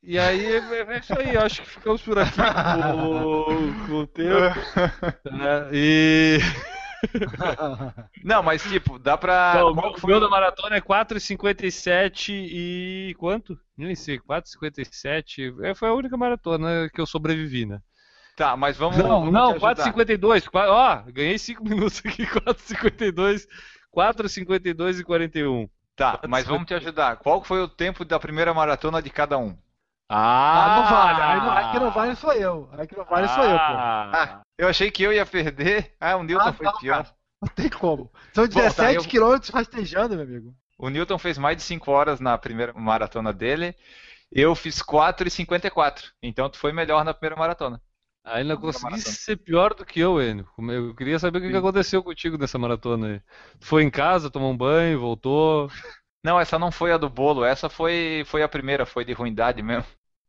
E 0.01 0.17
aí, 0.17 0.45
é 0.55 0.97
isso 0.97 1.19
aí, 1.19 1.35
acho 1.37 1.61
que 1.61 1.69
ficamos 1.69 2.01
por 2.01 2.17
aqui 2.19 2.31
com, 2.37 3.93
o 3.93 4.07
tempo. 4.07 4.55
né? 5.31 5.69
E. 5.73 6.37
Não, 8.23 8.43
mas 8.43 8.61
tipo, 8.63 8.99
dá 8.99 9.17
pra. 9.17 9.53
Não, 9.55 9.71
o 9.71 9.75
qual 9.75 9.93
meu, 10.05 10.17
o 10.17 10.19
da 10.21 10.29
maratona 10.29 10.75
é 10.75 10.81
4,57 10.81 12.29
e. 12.29 13.15
quanto? 13.17 13.57
Nem 13.77 13.95
sei, 13.95 14.19
4,57. 14.19 15.55
É, 15.63 15.73
foi 15.73 15.89
a 15.89 15.93
única 15.93 16.15
maratona 16.17 16.89
que 16.93 17.01
eu 17.01 17.05
sobrevivi, 17.05 17.65
né? 17.65 17.79
Tá, 18.35 18.55
mas 18.55 18.77
vamos. 18.77 18.97
Não, 18.97 19.09
vamos 19.09 19.33
não, 19.33 19.57
te 19.57 19.65
ajudar. 19.65 19.93
4,52. 19.93 20.47
qua- 20.47 20.69
Ó, 20.69 21.11
ganhei 21.11 21.37
5 21.37 21.63
minutos 21.67 22.01
aqui, 22.05 22.25
4,52. 22.25 23.45
4,52 23.93 24.99
e 24.99 25.03
41. 25.03 25.69
Tá, 25.99 26.19
mas 26.27 26.45
vamos 26.45 26.65
te 26.67 26.73
ajudar. 26.73 27.17
Qual 27.17 27.43
foi 27.43 27.61
o 27.61 27.67
tempo 27.67 28.03
da 28.05 28.19
primeira 28.19 28.53
maratona 28.53 29.01
de 29.01 29.09
cada 29.09 29.37
um? 29.37 29.55
Ah, 30.11 30.75
não 30.77 30.89
vale. 30.89 31.21
Aí, 31.21 31.39
não, 31.39 31.51
aí 31.51 31.71
que 31.71 31.79
não 31.79 31.91
vale 31.91 32.15
sou 32.15 32.33
eu. 32.33 32.69
Aí 32.73 32.87
que 32.87 32.97
não 32.97 33.05
vale 33.05 33.27
sou 33.27 33.43
eu, 33.43 33.57
pô. 33.57 33.63
Ah, 33.63 34.41
Eu 34.57 34.67
achei 34.67 34.89
que 34.89 35.03
eu 35.03 35.13
ia 35.13 35.25
perder. 35.25 35.95
Ah, 35.99 36.15
o 36.17 36.23
Newton 36.23 36.49
Ah, 36.49 36.53
foi 36.53 36.65
não, 36.65 36.77
pior. 36.79 37.03
cara. 37.03 37.15
Não 37.41 37.47
tem 37.49 37.69
como. 37.69 38.11
São 38.33 38.45
Bom, 38.45 38.49
tá, 38.53 38.59
17 38.61 38.95
eu- 38.95 39.03
quilômetros 39.03 39.49
rastejando, 39.51 40.15
meu 40.15 40.23
amigo. 40.25 40.53
O 40.77 40.89
Newton 40.89 41.17
fez 41.17 41.37
mais 41.37 41.57
de 41.57 41.63
5 41.63 41.91
horas 41.91 42.19
na 42.19 42.37
primeira 42.37 42.73
maratona 42.73 43.31
dele. 43.31 43.75
Eu 44.31 44.55
fiz 44.55 44.81
4 44.81 45.27
e 45.27 45.31
54. 45.31 46.11
Então 46.23 46.49
tu 46.49 46.57
foi 46.57 46.71
melhor 46.73 47.03
na 47.05 47.13
primeira 47.13 47.35
maratona. 47.35 47.81
Ainda 48.29 48.55
Primeira 48.55 48.57
consegui 48.57 48.83
maratona. 48.91 49.15
ser 49.15 49.37
pior 49.37 49.73
do 49.73 49.85
que 49.85 49.99
eu, 49.99 50.21
Enio. 50.21 50.47
Eu 50.69 50.95
queria 50.95 51.17
saber 51.17 51.39
o 51.39 51.41
que, 51.41 51.55
aconteceu 51.55 52.03
contigo 52.03 52.37
nessa 52.37 52.57
maratona 52.57 53.07
aí. 53.07 53.21
Foi 53.59 53.83
em 53.83 53.89
casa, 53.89 54.29
tomou 54.29 54.51
um 54.51 54.57
banho, 54.57 54.99
voltou. 54.99 55.67
Não, 56.23 56.37
essa 56.37 56.59
não 56.59 56.69
foi 56.69 56.91
a 56.91 56.97
do 56.97 57.09
bolo. 57.09 57.45
Essa 57.45 57.69
foi, 57.69 58.23
foi 58.25 58.43
a 58.43 58.47
primeira, 58.47 58.85
foi 58.85 59.05
de 59.05 59.13
ruindade 59.13 59.63
mesmo. 59.63 59.85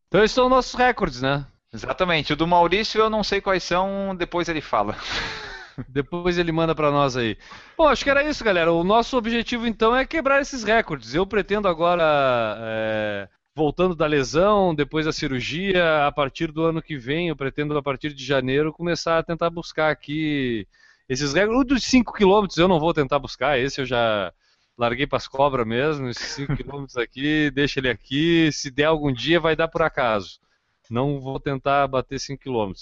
Então 0.06 0.22
esses 0.22 0.34
são 0.34 0.48
nossos 0.48 0.74
recordes, 0.74 1.20
né? 1.20 1.44
Exatamente. 1.72 2.32
O 2.32 2.36
do 2.36 2.46
Maurício 2.46 3.00
eu 3.00 3.10
não 3.10 3.24
sei 3.24 3.40
quais 3.40 3.64
são, 3.64 4.14
depois 4.16 4.48
ele 4.48 4.60
fala. 4.60 4.96
Depois 5.88 6.36
ele 6.36 6.52
manda 6.52 6.74
pra 6.74 6.90
nós 6.90 7.16
aí. 7.16 7.38
Bom, 7.76 7.88
acho 7.88 8.04
que 8.04 8.10
era 8.10 8.22
isso, 8.22 8.44
galera. 8.44 8.70
O 8.70 8.84
nosso 8.84 9.16
objetivo 9.16 9.66
então 9.66 9.96
é 9.96 10.04
quebrar 10.04 10.40
esses 10.40 10.62
recordes. 10.62 11.14
Eu 11.14 11.26
pretendo 11.26 11.68
agora, 11.68 12.58
é, 12.60 13.28
voltando 13.60 13.94
da 13.94 14.06
lesão, 14.06 14.74
depois 14.74 15.04
da 15.04 15.12
cirurgia, 15.12 16.06
a 16.06 16.10
partir 16.10 16.50
do 16.50 16.64
ano 16.64 16.80
que 16.80 16.96
vem, 16.96 17.28
eu 17.28 17.36
pretendo 17.36 17.76
a 17.76 17.82
partir 17.82 18.14
de 18.14 18.24
janeiro 18.24 18.72
começar 18.72 19.18
a 19.18 19.22
tentar 19.22 19.50
buscar 19.50 19.90
aqui 19.90 20.66
esses 21.06 21.34
recordes. 21.34 21.60
O 21.60 21.64
dos 21.64 21.84
5 21.84 22.10
km 22.14 22.46
eu 22.56 22.66
não 22.66 22.80
vou 22.80 22.94
tentar 22.94 23.18
buscar, 23.18 23.58
esse 23.58 23.78
eu 23.78 23.84
já 23.84 24.32
larguei 24.78 25.06
pras 25.06 25.28
cobras 25.28 25.66
mesmo. 25.66 26.08
Esses 26.08 26.32
5 26.36 26.56
km 26.56 26.86
aqui, 26.96 27.50
deixa 27.54 27.80
ele 27.80 27.90
aqui. 27.90 28.50
Se 28.50 28.70
der 28.70 28.84
algum 28.84 29.12
dia, 29.12 29.38
vai 29.38 29.54
dar 29.54 29.68
por 29.68 29.82
acaso. 29.82 30.40
Não 30.88 31.20
vou 31.20 31.38
tentar 31.38 31.86
bater 31.86 32.18
5 32.18 32.42
km. 32.42 32.72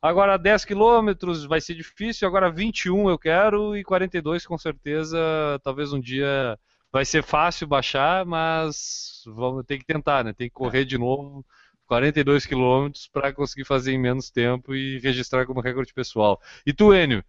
Agora 0.00 0.36
10 0.36 0.64
quilômetros 0.64 1.46
vai 1.46 1.60
ser 1.60 1.74
difícil, 1.74 2.28
agora 2.28 2.48
21 2.48 3.10
eu 3.10 3.18
quero 3.18 3.76
e 3.76 3.82
42 3.82 4.46
com 4.46 4.56
certeza, 4.56 5.18
talvez 5.64 5.92
um 5.92 5.98
dia 5.98 6.56
vai 6.98 7.04
ser 7.04 7.22
fácil 7.22 7.64
baixar, 7.64 8.26
mas 8.26 9.22
vamos 9.24 9.64
ter 9.64 9.78
que 9.78 9.84
tentar, 9.84 10.24
né? 10.24 10.32
Tem 10.32 10.48
que 10.48 10.54
correr 10.54 10.84
de 10.84 10.98
novo 10.98 11.46
42 11.86 12.44
quilômetros 12.44 13.06
para 13.06 13.32
conseguir 13.32 13.64
fazer 13.64 13.92
em 13.92 13.98
menos 13.98 14.30
tempo 14.30 14.74
e 14.74 14.98
registrar 14.98 15.46
como 15.46 15.60
recorde 15.60 15.94
pessoal. 15.94 16.40
E 16.66 16.72
tu, 16.72 16.92
Enio, 16.92 17.24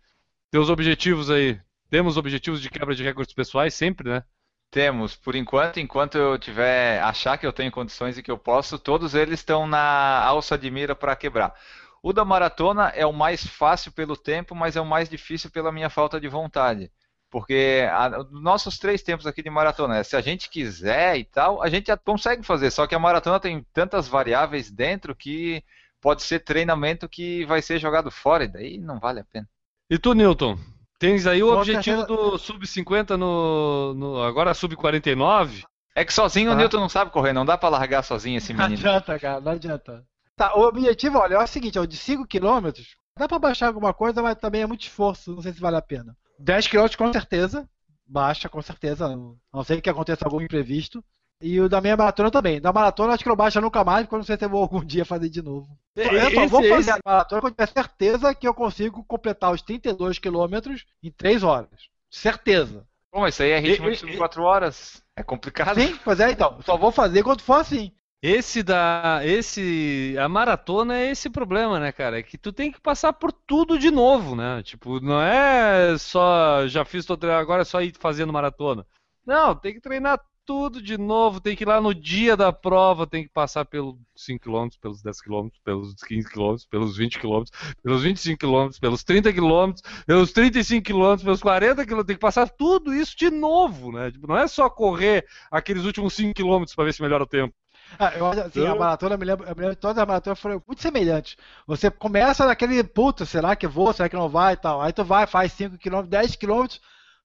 teus 0.49 0.69
objetivos 0.71 1.29
aí? 1.29 1.59
Temos 1.87 2.17
objetivos 2.17 2.61
de 2.63 2.69
quebra 2.69 2.95
de 2.95 3.03
recordes 3.03 3.33
pessoais 3.33 3.75
sempre, 3.75 4.09
né? 4.09 4.23
Temos, 4.71 5.15
por 5.15 5.35
enquanto, 5.35 5.79
enquanto 5.79 6.17
eu 6.17 6.39
tiver 6.39 6.99
achar 7.03 7.37
que 7.37 7.45
eu 7.45 7.53
tenho 7.53 7.71
condições 7.71 8.17
e 8.17 8.23
que 8.23 8.31
eu 8.31 8.39
posso, 8.39 8.79
todos 8.79 9.13
eles 9.13 9.39
estão 9.39 9.67
na 9.67 10.23
alça 10.23 10.57
de 10.57 10.69
mira 10.71 10.95
para 10.95 11.15
quebrar. 11.15 11.53
O 12.01 12.11
da 12.11 12.25
maratona 12.25 12.87
é 12.89 13.05
o 13.05 13.13
mais 13.13 13.45
fácil 13.45 13.91
pelo 13.91 14.17
tempo, 14.17 14.55
mas 14.55 14.75
é 14.75 14.81
o 14.81 14.85
mais 14.85 15.07
difícil 15.07 15.51
pela 15.51 15.71
minha 15.71 15.91
falta 15.91 16.19
de 16.19 16.27
vontade. 16.27 16.91
Porque 17.29 17.87
a- 17.91 18.25
nossos 18.31 18.79
três 18.79 19.03
tempos 19.03 19.27
aqui 19.27 19.43
de 19.43 19.49
maratona, 19.49 19.95
né, 19.95 20.03
se 20.03 20.15
a 20.15 20.21
gente 20.21 20.49
quiser 20.49 21.17
e 21.17 21.23
tal, 21.23 21.61
a 21.61 21.69
gente 21.69 21.87
já 21.87 21.97
consegue 21.97 22.43
fazer. 22.43 22.71
Só 22.71 22.87
que 22.87 22.95
a 22.95 22.99
maratona 22.99 23.39
tem 23.39 23.63
tantas 23.73 24.07
variáveis 24.07 24.71
dentro 24.71 25.15
que 25.15 25.63
pode 26.01 26.23
ser 26.23 26.39
treinamento 26.39 27.07
que 27.07 27.45
vai 27.45 27.61
ser 27.61 27.77
jogado 27.77 28.09
fora, 28.09 28.45
e 28.45 28.47
daí 28.47 28.77
não 28.79 28.99
vale 28.99 29.19
a 29.19 29.23
pena. 29.23 29.47
E 29.89 29.97
tu, 29.99 30.13
Newton? 30.13 30.57
Tens 30.97 31.25
aí 31.27 31.41
o 31.43 31.53
objetivo 31.53 32.03
do 32.05 32.37
sub-50 32.37 33.15
no, 33.15 33.93
no. 33.93 34.23
Agora 34.23 34.53
sub-49? 34.53 35.63
É 35.95 36.03
que 36.05 36.13
sozinho 36.13 36.49
o 36.51 36.53
Tá. 36.53 36.59
Newton 36.59 36.79
não 36.79 36.89
sabe 36.89 37.11
correr, 37.11 37.31
não 37.33 37.45
dá 37.45 37.57
para 37.57 37.69
largar 37.69 38.03
sozinho 38.03 38.37
esse 38.37 38.53
Não 38.53 38.63
menino. 38.67 38.79
adianta, 38.89 39.19
cara, 39.19 39.39
não 39.39 39.51
adianta. 39.51 40.03
Tá, 40.35 40.55
o 40.55 40.61
objetivo, 40.61 41.17
olha, 41.19 41.35
é 41.35 41.37
o 41.43 41.47
seguinte, 41.47 41.77
é 41.77 41.81
o 41.81 41.87
de 41.87 41.95
5 41.97 42.25
km. 42.27 42.71
Dá 43.17 43.27
pra 43.27 43.37
baixar 43.39 43.67
alguma 43.67 43.93
coisa, 43.93 44.21
mas 44.21 44.35
também 44.37 44.61
é 44.61 44.65
muito 44.67 44.81
esforço, 44.81 45.35
não 45.35 45.41
sei 45.41 45.51
se 45.53 45.59
vale 45.59 45.75
a 45.77 45.81
pena. 45.81 46.15
10 46.39 46.67
km 46.67 46.87
com 46.97 47.13
certeza, 47.13 47.69
baixa 48.07 48.49
com 48.49 48.61
certeza, 48.61 49.05
a 49.05 49.15
não 49.15 49.63
sei 49.63 49.81
que 49.81 49.89
aconteça 49.89 50.25
algum 50.25 50.41
imprevisto. 50.41 51.03
E 51.41 51.57
o 51.61 51.69
da 51.69 51.79
minha 51.79 51.95
maratona 51.95 52.29
também. 52.29 52.59
Da 52.59 52.73
maratona 52.73 53.13
acho 53.13 53.23
que 53.23 53.29
não 53.29 53.35
baixa 53.35 53.61
nunca 53.61 53.81
mais, 53.81 54.03
porque 54.03 54.15
eu 54.15 54.19
não 54.19 54.25
sei 54.25 54.35
se 54.35 54.43
eu 54.43 54.49
vou 54.49 54.61
algum 54.61 54.83
dia 54.83 55.05
fazer 55.05 55.29
de 55.29 55.41
novo. 55.41 55.69
Eu 55.95 56.31
só 56.31 56.47
vou 56.47 56.61
fazer 56.67 56.91
a 56.91 56.99
maratona 57.05 57.41
quando 57.41 57.53
tiver 57.53 57.69
certeza 57.69 58.35
que 58.35 58.45
eu 58.45 58.53
consigo 58.53 59.05
completar 59.05 59.53
os 59.53 59.61
32 59.61 60.19
quilômetros 60.19 60.85
em 61.01 61.09
3 61.09 61.43
horas. 61.43 61.69
Certeza. 62.09 62.85
Bom, 63.11 63.25
isso 63.25 63.41
aí 63.41 63.51
é 63.51 63.59
ritmo 63.59 63.89
de 63.89 64.17
4 64.17 64.43
horas. 64.43 65.01
É 65.15 65.23
complicado. 65.23 65.79
Sim, 65.79 65.97
pois 66.03 66.19
é, 66.19 66.31
então. 66.31 66.61
Só 66.61 66.77
vou 66.77 66.91
fazer 66.91 67.23
quando 67.23 67.41
for 67.41 67.55
assim. 67.55 67.91
Esse 68.21 68.61
da. 68.61 69.21
Esse. 69.23 70.15
A 70.19 70.27
maratona 70.27 70.97
é 70.97 71.09
esse 71.09 71.29
problema, 71.29 71.79
né, 71.79 71.91
cara? 71.91 72.19
É 72.19 72.23
que 72.23 72.37
tu 72.37 72.51
tem 72.51 72.71
que 72.71 72.81
passar 72.81 73.13
por 73.13 73.31
tudo 73.31 73.79
de 73.79 73.89
novo, 73.89 74.35
né? 74.35 74.61
Tipo, 74.61 74.99
não 74.99 75.21
é 75.21 75.97
só. 75.97 76.67
Já 76.67 76.83
fiz 76.83 77.05
todo 77.05 77.23
agora 77.31 77.61
é 77.61 77.65
só 77.65 77.81
ir 77.81 77.93
fazendo 77.97 78.33
maratona. 78.33 78.85
Não, 79.25 79.55
tem 79.55 79.73
que 79.73 79.79
treinar 79.79 80.19
tudo 80.49 80.81
de 80.81 80.97
novo, 80.97 81.39
tem 81.39 81.55
que 81.55 81.63
ir 81.63 81.67
lá 81.67 81.79
no 81.79 81.93
dia 81.93 82.35
da 82.35 82.51
prova, 82.51 83.05
tem 83.05 83.23
que 83.23 83.29
passar 83.29 83.65
pelos 83.65 83.95
5 84.15 84.43
km, 84.43 84.67
pelos 84.81 85.01
10 85.03 85.21
km, 85.21 85.47
pelos 85.63 85.93
15 86.03 86.27
km, 86.27 86.55
pelos 86.71 86.97
20 86.97 87.19
km, 87.19 87.43
pelos 87.83 88.01
25 88.01 88.39
km, 88.39 88.79
pelos 88.81 89.03
30 89.03 89.31
km, 89.31 89.73
pelos 90.07 90.31
35 90.33 90.83
km, 90.83 91.23
pelos 91.23 91.41
40 91.41 91.85
km, 91.85 92.03
tem 92.03 92.15
que 92.15 92.19
passar 92.19 92.49
tudo 92.49 92.95
isso 92.95 93.15
de 93.15 93.29
novo, 93.29 93.91
né? 93.91 94.11
Tipo, 94.11 94.25
não 94.25 94.37
é 94.37 94.47
só 94.47 94.67
correr 94.71 95.23
aqueles 95.51 95.85
últimos 95.85 96.15
5 96.15 96.33
km 96.33 96.63
para 96.75 96.85
ver 96.85 96.93
se 96.93 97.01
melhora 97.03 97.23
o 97.23 97.27
tempo. 97.27 97.53
Ah, 97.97 98.13
eu 98.15 98.27
assim, 98.27 98.65
a 98.65 98.75
maratona, 98.75 99.15
eu 99.15 99.19
me 99.19 99.25
lembro, 99.25 99.47
eu 99.47 99.55
me 99.55 99.61
lembro 99.61 99.75
todas 99.75 99.97
as 99.97 100.07
maratonas 100.07 100.39
foram 100.39 100.61
muito 100.67 100.81
semelhantes. 100.81 101.35
Você 101.65 101.89
começa 101.89 102.45
naquele, 102.45 102.83
puta, 102.83 103.25
será 103.25 103.55
que 103.55 103.67
vou, 103.67 103.91
será 103.93 104.07
que 104.07 104.15
não 104.15 104.29
vai 104.29 104.53
e 104.53 104.57
tal. 104.57 104.81
Aí 104.81 104.93
tu 104.93 105.03
vai, 105.03 105.25
faz 105.25 105.53
5km, 105.53 106.07
10km, 106.07 106.79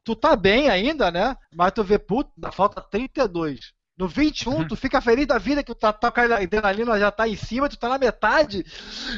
tu 0.04 0.16
tá 0.16 0.34
bem 0.36 0.68
ainda, 0.68 1.10
né? 1.10 1.36
Mas 1.54 1.72
tu 1.72 1.84
vê, 1.84 1.98
puta, 1.98 2.52
falta 2.52 2.80
32. 2.80 3.72
No 3.96 4.08
21, 4.08 4.66
tu 4.66 4.74
fica 4.74 5.00
feliz 5.00 5.26
da 5.26 5.38
vida 5.38 5.62
que 5.62 5.72
tu 5.72 5.78
tá, 5.78 5.92
tá 5.92 6.12
a 6.16 6.42
adrenalina 6.42 6.98
já 6.98 7.12
tá 7.12 7.28
em 7.28 7.36
cima, 7.36 7.68
tu 7.68 7.78
tá 7.78 7.88
na 7.88 7.96
metade, 7.96 8.64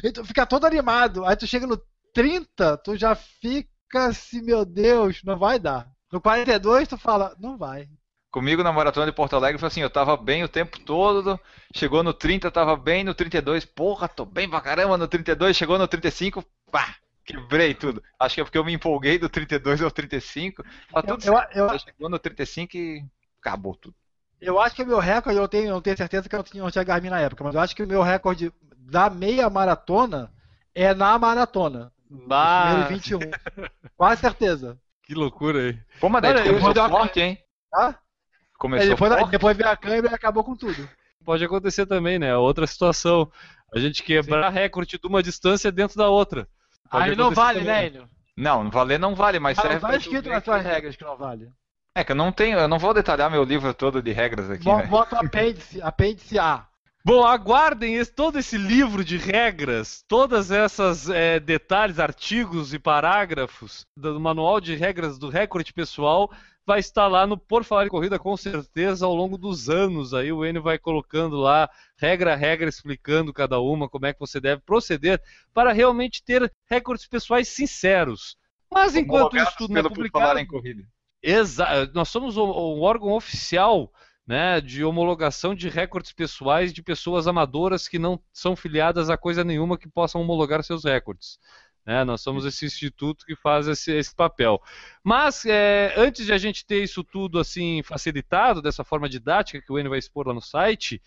e 0.05 0.13
tu 0.13 0.23
fica 0.25 0.45
todo 0.45 0.67
animado. 0.67 1.25
Aí 1.25 1.35
tu 1.35 1.47
chega 1.47 1.67
no 1.67 1.81
30, 2.13 2.77
tu 2.79 2.95
já 2.95 3.15
fica 3.15 4.07
assim, 4.07 4.43
meu 4.43 4.67
Deus, 4.67 5.23
não 5.25 5.39
vai 5.39 5.59
dar. 5.59 5.89
No 6.13 6.21
42, 6.21 6.89
tu 6.89 6.99
fala, 6.99 7.35
não 7.39 7.57
vai. 7.57 7.89
Comigo 8.37 8.63
na 8.63 8.71
maratona 8.71 9.07
de 9.07 9.13
Porto 9.13 9.35
Alegre 9.35 9.59
foi 9.59 9.67
assim, 9.67 9.81
eu 9.81 9.89
tava 9.89 10.15
bem 10.15 10.45
o 10.45 10.49
tempo 10.49 10.79
todo, 10.81 11.41
chegou 11.75 12.03
no 12.03 12.13
30, 12.13 12.51
tava 12.51 12.77
bem, 12.77 13.03
no 13.03 13.15
32, 13.15 13.65
porra, 13.65 14.09
tô 14.09 14.27
bem 14.27 14.47
pra 14.47 14.61
caramba, 14.61 14.99
no 14.99 15.09
32, 15.09 15.57
chegou 15.57 15.79
no 15.79 15.89
35, 15.89 16.45
pá, 16.71 16.97
quebrei 17.25 17.73
tudo. 17.73 18.03
Acho 18.21 18.35
que 18.35 18.41
é 18.43 18.45
porque 18.45 18.59
eu 18.59 18.65
me 18.67 18.75
empolguei 18.75 19.19
do 19.19 19.31
32 19.31 19.81
ao 19.81 19.91
35, 19.91 20.63
tá 20.93 21.01
tudo 21.01 21.25
eu, 21.25 21.33
certo. 21.33 21.57
Eu, 21.57 21.67
eu, 21.67 21.79
chegou 21.79 22.11
no 22.11 22.19
35 22.19 22.77
e 22.77 23.03
acabou 23.41 23.75
tudo. 23.75 23.95
Eu 24.39 24.61
acho 24.61 24.77
que 24.77 24.83
o 24.83 24.87
meu 24.87 24.99
recorde, 24.99 25.39
eu 25.39 25.49
tenho, 25.49 25.69
eu 25.69 25.81
tenho 25.81 25.97
certeza 25.97 26.29
que 26.29 26.35
eu 26.35 26.39
não 26.41 26.45
tinha, 26.45 26.63
não 26.63 26.71
tinha 26.71 26.85
Garmin 26.85 27.09
na 27.09 27.21
época, 27.21 27.43
mas 27.43 27.55
eu 27.55 27.61
acho 27.63 27.75
que 27.75 27.85
o 27.85 27.89
meu 27.89 28.03
recorde 28.03 28.53
da 28.77 29.09
meia 29.09 29.49
maratona 29.49 30.31
é 30.75 30.93
na 30.93 31.19
maratona. 31.19 31.91
Bah. 32.11 32.87
21. 32.87 33.19
Quase 33.97 34.21
certeza. 34.21 34.79
Que 35.05 35.15
loucura 35.15 35.59
aí. 35.59 35.79
Pô, 35.99 36.11
mas 36.11 36.21
daí 36.21 36.33
Olha, 36.33 36.61
começou 36.61 36.89
forte, 36.91 37.19
hein? 37.19 37.39
Ah? 37.75 37.95
Começou 38.59 38.87
é, 38.87 39.27
depois, 39.29 39.57
veio 39.57 39.69
a 39.69 39.77
câmera 39.77 40.13
e 40.13 40.15
acabou 40.15 40.43
com 40.43 40.57
tudo. 40.57 40.89
Pode 41.25 41.45
acontecer 41.45 41.87
também, 41.87 42.19
né? 42.19 42.37
Outra 42.37 42.67
situação. 42.67 43.31
A 43.75 43.79
gente 43.79 44.03
quebrar 44.03 44.53
Sim. 44.53 44.59
recorde 44.59 44.99
de 44.99 45.07
uma 45.07 45.23
distância 45.23 45.73
dentro 45.73 45.97
da 45.97 46.09
outra. 46.09 46.49
Pode 46.91 47.11
Aí 47.11 47.17
não 47.17 47.33
vale, 47.33 47.61
também. 47.61 47.75
né, 47.75 47.87
Enio? 47.89 48.09
Não, 48.37 48.65
não 48.65 48.71
valer 48.71 48.99
não 48.99 49.15
vale, 49.15 49.39
mas 49.39 49.59
ah, 49.59 49.63
serve. 49.63 49.81
Tá 49.81 49.97
escrito 49.97 50.29
nas 50.29 50.45
suas 50.45 50.63
regras 50.63 50.95
que 50.95 51.05
não 51.05 51.17
vale. 51.17 51.51
É 51.95 52.05
que 52.05 52.13
eu 52.13 52.17
não 52.17 52.31
tenho, 52.31 52.59
eu 52.59 52.69
não 52.69 52.79
vou 52.79 52.93
detalhar 52.93 53.31
meu 53.31 53.43
livro 53.43 53.73
todo 53.73 54.03
de 54.03 54.13
regras 54.13 54.51
aqui. 54.51 54.65
Bota, 54.65 54.83
né? 54.83 54.89
bota 54.89 55.19
apêndice, 55.19 55.81
apêndice 55.81 56.39
A. 56.39 56.67
Bom, 57.03 57.25
aguardem 57.25 57.95
esse, 57.95 58.13
todo 58.13 58.39
esse 58.39 58.59
livro 58.59 59.05
de 59.05 59.17
regras, 59.17 60.05
todas 60.07 60.51
essas 60.51 61.09
é, 61.09 61.41
detalhes, 61.41 61.99
artigos 61.99 62.75
e 62.75 62.79
parágrafos 62.79 63.87
do 63.97 64.21
manual 64.21 64.61
de 64.61 64.75
regras 64.75 65.17
do 65.17 65.31
recorde 65.31 65.73
pessoal 65.73 66.31
vai 66.67 66.81
estar 66.81 67.07
lá 67.07 67.27
no 67.27 67.39
Por 67.39 67.63
Falar 67.63 67.87
em 67.87 67.89
Corrida 67.89 68.19
com 68.19 68.37
certeza 68.37 69.07
ao 69.07 69.15
longo 69.15 69.39
dos 69.39 69.71
anos. 69.71 70.13
Aí 70.13 70.33
o 70.33 70.45
Enio 70.45 70.63
vai 70.63 70.79
colocando 70.79 71.37
lá 71.37 71.71
regra 71.97 72.33
a 72.33 72.37
regra, 72.37 72.69
explicando 72.69 73.33
cada 73.33 73.61
uma, 73.61 73.89
como 73.89 74.07
é 74.07 74.13
que 74.13 74.19
você 74.19 74.41
deve 74.41 74.61
proceder 74.63 75.23
para 75.55 75.73
realmente 75.73 76.23
ter 76.23 76.53
recordes 76.69 77.07
pessoais 77.07 77.49
sinceros. 77.49 78.37
Mas 78.71 78.97
enquanto 78.97 79.37
isso 79.37 79.53
tudo 79.57 79.73
não 79.73 79.81
é 79.81 79.83
publicado... 79.85 80.39
Em 80.41 80.47
Corrida. 80.47 80.83
Exato. 81.23 81.93
Nós 81.95 82.09
somos 82.09 82.37
um 82.37 82.83
órgão 82.83 83.13
oficial 83.13 83.93
né, 84.27 84.61
de 84.61 84.85
homologação 84.85 85.55
de 85.55 85.69
recordes 85.69 86.13
pessoais 86.13 86.73
de 86.73 86.83
pessoas 86.83 87.29
amadoras 87.29 87.87
que 87.87 87.99
não 87.99 88.21
são 88.33 88.57
filiadas 88.57 89.09
a 89.09 89.17
coisa 89.17 89.45
nenhuma 89.45 89.79
que 89.79 89.89
possam 89.89 90.21
homologar 90.21 90.65
seus 90.65 90.85
recordes. 90.85 91.39
Né? 91.87 92.05
Nós 92.05 92.21
somos 92.21 92.45
esse 92.45 92.67
instituto 92.67 93.25
que 93.25 93.37
faz 93.37 93.69
esse, 93.69 93.93
esse 93.93 94.15
papel. 94.15 94.61
Mas 95.05 95.45
é, 95.47 95.95
antes 95.97 96.27
de 96.27 96.33
a 96.33 96.39
gente 96.39 96.67
ter 96.67 96.83
isso 96.83 97.05
tudo 97.05 97.39
assim 97.39 97.83
facilitado 97.85 98.61
dessa 98.61 98.83
forma 98.83 99.09
didática 99.09 99.63
que 99.63 99.73
o 99.73 99.79
Enio 99.79 99.91
vai 99.91 99.99
expor 100.01 100.27
lá 100.27 100.35
no 100.35 100.43
site, 100.43 101.01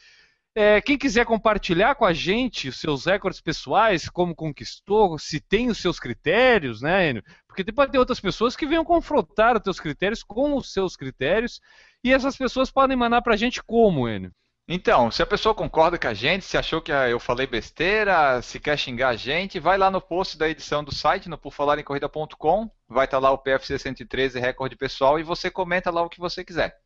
é, 0.56 0.82
quem 0.82 0.98
quiser 0.98 1.26
compartilhar 1.26 1.96
com 1.96 2.06
a 2.06 2.14
gente 2.14 2.70
os 2.70 2.80
seus 2.80 3.06
recordes 3.06 3.40
pessoais, 3.40 4.10
como 4.10 4.36
conquistou, 4.36 5.20
se 5.20 5.40
tem 5.40 5.70
os 5.70 5.78
seus 5.78 6.00
critérios, 6.00 6.82
né, 6.82 7.10
Enio? 7.10 7.24
Porque 7.48 7.72
pode 7.72 7.92
ter 7.92 8.00
outras 8.00 8.20
pessoas 8.20 8.56
que 8.56 8.66
venham 8.66 8.84
confrontar 8.84 9.56
os 9.56 9.62
teus 9.62 9.80
critérios 9.80 10.24
com 10.24 10.56
os 10.56 10.74
seus 10.74 10.96
critérios, 10.96 11.62
e 12.04 12.12
essas 12.12 12.36
pessoas 12.36 12.72
podem 12.72 12.98
mandar 12.98 13.22
para 13.22 13.36
a 13.36 13.38
gente 13.38 13.62
como, 13.62 14.10
Enio? 14.10 14.34
Então, 14.72 15.10
se 15.10 15.24
a 15.24 15.26
pessoa 15.26 15.56
concorda 15.56 15.98
com 15.98 16.08
a 16.08 16.14
gente, 16.14 16.46
se 16.46 16.56
achou 16.56 16.80
que 16.80 16.92
eu 16.92 17.20
falei 17.20 17.48
besteira, 17.48 18.40
se 18.40 18.60
quer 18.60 18.78
xingar 18.78 19.10
a 19.10 19.16
gente, 19.16 19.60
vai 19.60 19.80
lá 19.80 19.90
no 19.90 20.00
post 20.00 20.38
da 20.38 20.48
edição 20.48 20.84
do 20.84 20.94
site, 20.94 21.28
no 21.28 21.40
porfalarencorrida.com, 21.40 22.70
vai 22.88 23.06
estar 23.06 23.18
tá 23.18 23.24
lá 23.24 23.32
o 23.32 23.38
PFC 23.40 23.80
113 23.80 24.40
recorde 24.40 24.76
pessoal 24.76 25.20
e 25.20 25.24
você 25.24 25.50
comenta 25.50 25.90
lá 25.90 26.04
o 26.04 26.10
que 26.10 26.20
você 26.20 26.46
quiser. 26.46 26.78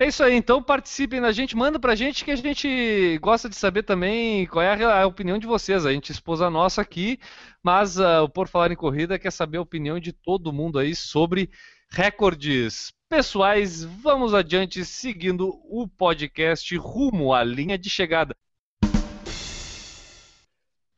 É 0.00 0.08
isso 0.08 0.24
aí, 0.24 0.34
então 0.34 0.60
participem 0.60 1.20
da 1.20 1.30
gente, 1.30 1.56
manda 1.56 1.78
pra 1.78 1.94
gente 1.94 2.24
que 2.24 2.32
a 2.32 2.36
gente 2.36 3.16
gosta 3.22 3.48
de 3.48 3.54
saber 3.54 3.84
também 3.84 4.44
qual 4.46 4.64
é 4.64 4.84
a, 4.84 5.06
opinião 5.06 5.38
de 5.38 5.46
vocês. 5.46 5.86
A 5.86 5.92
gente 5.92 6.10
expôs 6.10 6.40
a 6.40 6.50
nossa 6.50 6.82
aqui, 6.82 7.20
mas 7.62 8.00
uh, 8.00 8.24
o 8.24 8.28
Por 8.28 8.48
Falar 8.48 8.72
em 8.72 8.76
Corrida 8.76 9.16
quer 9.16 9.30
saber 9.30 9.58
a 9.58 9.62
opinião 9.62 10.00
de 10.00 10.12
todo 10.12 10.52
mundo 10.52 10.76
aí 10.76 10.92
sobre 10.92 11.50
recordes 11.90 12.92
pessoais, 13.08 13.82
vamos 13.84 14.34
adiante 14.34 14.84
seguindo 14.84 15.58
o 15.64 15.88
podcast 15.88 16.76
rumo 16.76 17.32
à 17.32 17.42
linha 17.42 17.78
de 17.78 17.88
chegada. 17.88 18.34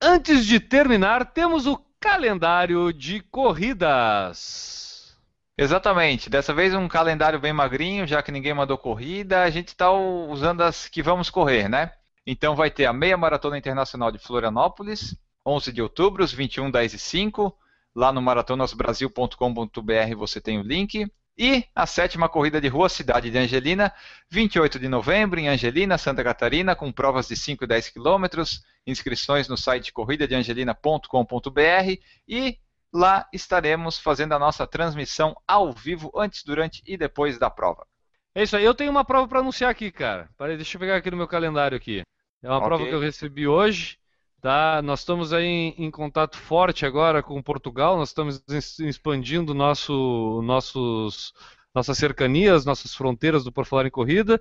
Antes 0.03 0.47
de 0.47 0.59
terminar, 0.59 1.33
temos 1.33 1.67
o 1.67 1.77
calendário 2.01 2.93
de 2.93 3.21
corridas. 3.21 5.17
Exatamente. 5.57 6.31
Dessa 6.31 6.55
vez 6.55 6.75
um 6.75 6.89
calendário 6.89 7.39
bem 7.39 7.53
magrinho, 7.53 8.07
já 8.07 8.23
que 8.23 8.33
ninguém 8.33 8.55
mandou 8.55 8.79
corrida, 8.79 9.43
a 9.43 9.51
gente 9.51 9.69
está 9.69 9.93
usando 9.93 10.63
as 10.63 10.89
que 10.89 11.03
vamos 11.03 11.29
correr, 11.29 11.69
né? 11.69 11.93
Então 12.27 12.57
vai 12.57 12.71
ter 12.71 12.87
a 12.87 12.93
meia 12.93 13.17
maratona 13.17 13.59
internacional 13.59 14.11
de 14.11 14.19
Florianópolis, 14.19 15.15
11 15.47 15.73
de 15.73 15.83
outubro, 15.83 16.25
os 16.25 16.33
21, 16.33 16.71
10 16.71 16.95
e 16.95 16.99
5. 16.99 17.55
Lá 17.95 18.13
no 18.13 18.23
maratonasbrasil.com.br 18.23 20.17
você 20.17 20.41
tem 20.41 20.59
o 20.59 20.63
link. 20.63 21.07
E 21.39 21.65
a 21.75 21.87
sétima 21.87 22.29
corrida 22.29 22.61
de 22.61 22.69
rua, 22.69 22.89
cidade 22.89 23.31
de 23.31 23.39
Angelina, 23.39 23.93
28 24.31 24.79
de 24.79 24.89
novembro, 24.89 25.41
em 25.41 25.49
Angelina, 25.49 25.97
Santa 25.97 26.23
Catarina, 26.23 26.77
com 26.77 26.93
provas 26.93 27.29
de 27.29 27.37
5 27.37 27.65
e 27.65 27.67
10 27.67 27.89
quilômetros, 27.89 28.63
inscrições 28.87 29.49
no 29.49 29.57
site 29.57 29.93
corridadeangelina.com.br 29.93 32.01
e 32.29 32.59
lá 32.93 33.27
estaremos 33.33 33.99
fazendo 33.99 34.35
a 34.35 34.39
nossa 34.39 34.67
transmissão 34.67 35.35
ao 35.49 35.73
vivo, 35.73 36.13
antes, 36.15 36.45
durante 36.45 36.83
e 36.87 36.97
depois 36.97 37.39
da 37.39 37.49
prova. 37.49 37.87
É 38.35 38.43
isso 38.43 38.57
aí, 38.57 38.65
eu 38.65 38.75
tenho 38.75 38.91
uma 38.91 39.05
prova 39.05 39.27
para 39.27 39.41
anunciar 39.41 39.71
aqui, 39.71 39.91
cara. 39.91 40.29
Peraí, 40.37 40.57
deixa 40.57 40.77
eu 40.77 40.81
pegar 40.81 40.97
aqui 40.97 41.11
no 41.11 41.17
meu 41.17 41.27
calendário 41.27 41.77
aqui. 41.77 42.03
É 42.43 42.49
uma 42.49 42.59
okay. 42.59 42.69
prova 42.69 42.87
que 42.87 42.95
eu 42.95 43.01
recebi 43.01 43.47
hoje. 43.47 43.99
Tá, 44.41 44.81
nós 44.81 45.01
estamos 45.01 45.35
aí 45.35 45.45
em, 45.45 45.75
em, 45.77 45.91
contato 45.91 46.39
forte 46.39 46.87
agora 46.87 47.23
com 47.23 47.43
Portugal, 47.43 47.99
nós 47.99 48.09
estamos 48.09 48.43
expandindo 48.81 49.53
nosso, 49.53 50.41
nossos, 50.43 51.35
nossas 51.75 51.99
cercanias, 51.99 52.65
nossas 52.65 52.95
fronteiras 52.95 53.45
do 53.45 53.53
Por 53.53 53.67
Falar 53.67 53.87
em 53.87 53.91
Corrida. 53.91 54.41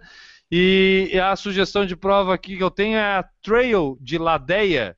E 0.49 1.11
a 1.21 1.35
sugestão 1.35 1.85
de 1.85 1.97
prova 1.97 2.34
aqui 2.34 2.55
que 2.55 2.63
eu 2.63 2.71
tenho 2.71 2.97
é 2.97 3.17
a 3.17 3.23
Trail 3.41 3.97
de 3.99 4.17
Ladeia, 4.17 4.95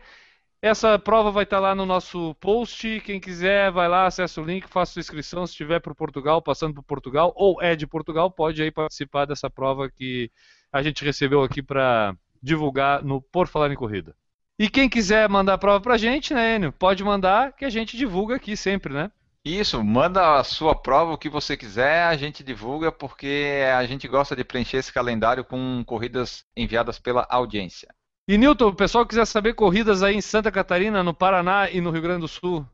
essa 0.61 0.99
prova 0.99 1.31
vai 1.31 1.45
estar 1.45 1.59
lá 1.59 1.73
no 1.73 1.85
nosso 1.85 2.35
post. 2.35 3.01
Quem 3.05 3.17
quiser, 3.19 3.71
vai 3.71 3.87
lá, 3.87 4.05
acessa 4.05 4.41
o 4.41 4.45
link, 4.45 4.67
faça 4.67 4.93
sua 4.93 4.99
inscrição. 4.99 5.47
Se 5.47 5.53
estiver 5.53 5.79
por 5.79 5.95
Portugal, 5.95 6.41
passando 6.41 6.73
por 6.73 6.83
Portugal, 6.83 7.31
ou 7.35 7.61
é 7.61 7.77
de 7.77 7.87
Portugal, 7.87 8.29
pode 8.29 8.61
aí 8.61 8.69
participar 8.69 9.23
dessa 9.23 9.49
prova 9.49 9.89
que 9.89 10.29
a 10.69 10.83
gente 10.83 11.05
recebeu 11.05 11.43
aqui 11.43 11.63
para 11.63 12.13
divulgar 12.43 13.01
no 13.03 13.21
Por 13.21 13.47
Falar 13.47 13.71
em 13.71 13.75
Corrida. 13.75 14.13
E 14.59 14.69
quem 14.69 14.89
quiser 14.89 15.29
mandar 15.29 15.53
a 15.53 15.57
prova 15.57 15.79
pra 15.79 15.97
gente, 15.97 16.33
né, 16.33 16.57
Enio? 16.57 16.73
Pode 16.73 17.01
mandar 17.01 17.53
que 17.53 17.63
a 17.63 17.69
gente 17.69 17.95
divulga 17.95 18.35
aqui 18.35 18.57
sempre, 18.57 18.93
né? 18.93 19.09
Isso, 19.45 19.81
manda 19.81 20.37
a 20.37 20.43
sua 20.43 20.75
prova, 20.75 21.13
o 21.13 21.17
que 21.17 21.29
você 21.29 21.55
quiser, 21.55 22.03
a 22.03 22.17
gente 22.17 22.43
divulga, 22.43 22.91
porque 22.91 23.63
a 23.73 23.85
gente 23.85 24.05
gosta 24.05 24.35
de 24.35 24.43
preencher 24.43 24.75
esse 24.77 24.91
calendário 24.91 25.45
com 25.45 25.81
corridas 25.85 26.43
enviadas 26.57 26.99
pela 26.99 27.25
audiência. 27.29 27.87
E 28.27 28.37
Newton, 28.37 28.67
o 28.67 28.75
pessoal 28.75 29.05
quiser 29.05 29.25
saber 29.25 29.53
corridas 29.53 30.03
aí 30.03 30.15
em 30.15 30.21
Santa 30.21 30.51
Catarina, 30.51 31.01
no 31.01 31.13
Paraná 31.13 31.71
e 31.71 31.79
no 31.79 31.89
Rio 31.89 32.01
Grande 32.01 32.19
do 32.19 32.27
Sul. 32.27 32.67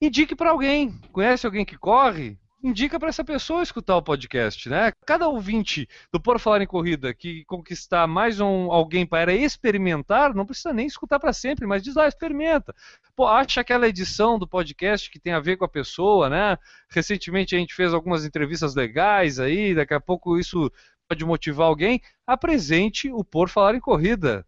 Indique 0.00 0.36
para 0.36 0.50
alguém. 0.50 0.96
Conhece 1.10 1.44
alguém 1.44 1.64
que 1.64 1.76
corre? 1.76 2.38
Indica 2.62 2.98
para 2.98 3.08
essa 3.08 3.24
pessoa 3.24 3.62
escutar 3.62 3.96
o 3.96 4.02
podcast, 4.02 4.68
né? 4.68 4.92
Cada 5.04 5.28
ouvinte 5.28 5.88
do 6.12 6.20
Por 6.20 6.38
Falar 6.38 6.62
em 6.62 6.66
Corrida 6.66 7.12
que 7.12 7.44
conquistar 7.44 8.06
mais 8.06 8.40
um 8.40 8.70
alguém 8.70 9.04
para 9.04 9.34
experimentar, 9.34 10.32
não 10.32 10.46
precisa 10.46 10.72
nem 10.72 10.86
escutar 10.86 11.18
para 11.18 11.32
sempre, 11.32 11.66
mas 11.66 11.82
diz 11.82 11.96
lá, 11.96 12.06
experimenta. 12.06 12.72
Pô, 13.16 13.26
acha 13.26 13.60
aquela 13.60 13.88
edição 13.88 14.38
do 14.38 14.46
podcast 14.46 15.10
que 15.10 15.18
tem 15.18 15.32
a 15.32 15.40
ver 15.40 15.56
com 15.56 15.64
a 15.64 15.68
pessoa, 15.68 16.30
né? 16.30 16.56
Recentemente 16.88 17.56
a 17.56 17.58
gente 17.58 17.74
fez 17.74 17.92
algumas 17.92 18.24
entrevistas 18.24 18.74
legais 18.74 19.40
aí, 19.40 19.74
daqui 19.74 19.94
a 19.94 20.00
pouco 20.00 20.38
isso 20.38 20.70
pode 21.08 21.24
motivar 21.24 21.66
alguém. 21.66 22.00
Apresente 22.26 23.10
o 23.10 23.24
Por 23.24 23.48
Falar 23.48 23.74
em 23.74 23.80
Corrida. 23.80 24.46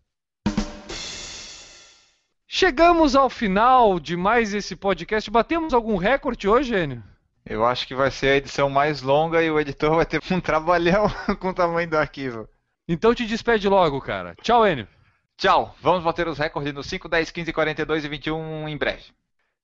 Chegamos 2.47 3.17
ao 3.17 3.29
final 3.29 3.99
de 3.99 4.17
mais 4.17 4.55
esse 4.55 4.77
podcast. 4.77 5.29
Batemos 5.29 5.75
algum 5.75 5.97
recorde 5.97 6.49
hoje, 6.49 6.77
Enio? 6.77 7.14
Eu 7.47 7.65
acho 7.65 7.87
que 7.87 7.95
vai 7.95 8.11
ser 8.11 8.29
a 8.29 8.37
edição 8.37 8.71
mais 8.71 9.03
longa 9.03 9.43
e 9.43 9.51
o 9.51 9.61
editor 9.61 9.97
vai 9.97 10.07
ter 10.07 10.23
um 10.31 10.41
trabalhão 10.41 11.07
com 11.41 11.49
o 11.49 11.55
tamanho 11.55 11.89
do 11.89 11.99
arquivo. 11.99 12.49
Então 12.89 13.15
te 13.15 13.27
despede 13.27 13.69
logo, 13.69 14.01
cara. 14.01 14.35
Tchau, 14.43 14.67
Enio. 14.67 14.89
Tchau. 15.37 15.75
Vamos 15.81 16.03
bater 16.03 16.29
os 16.29 16.39
recordes 16.39 16.73
no 16.73 16.83
5, 16.83 17.09
10, 17.09 17.31
15, 17.31 17.53
42 17.53 18.05
e 18.05 18.09
21 18.09 18.69
em 18.69 18.77
breve. 18.77 19.05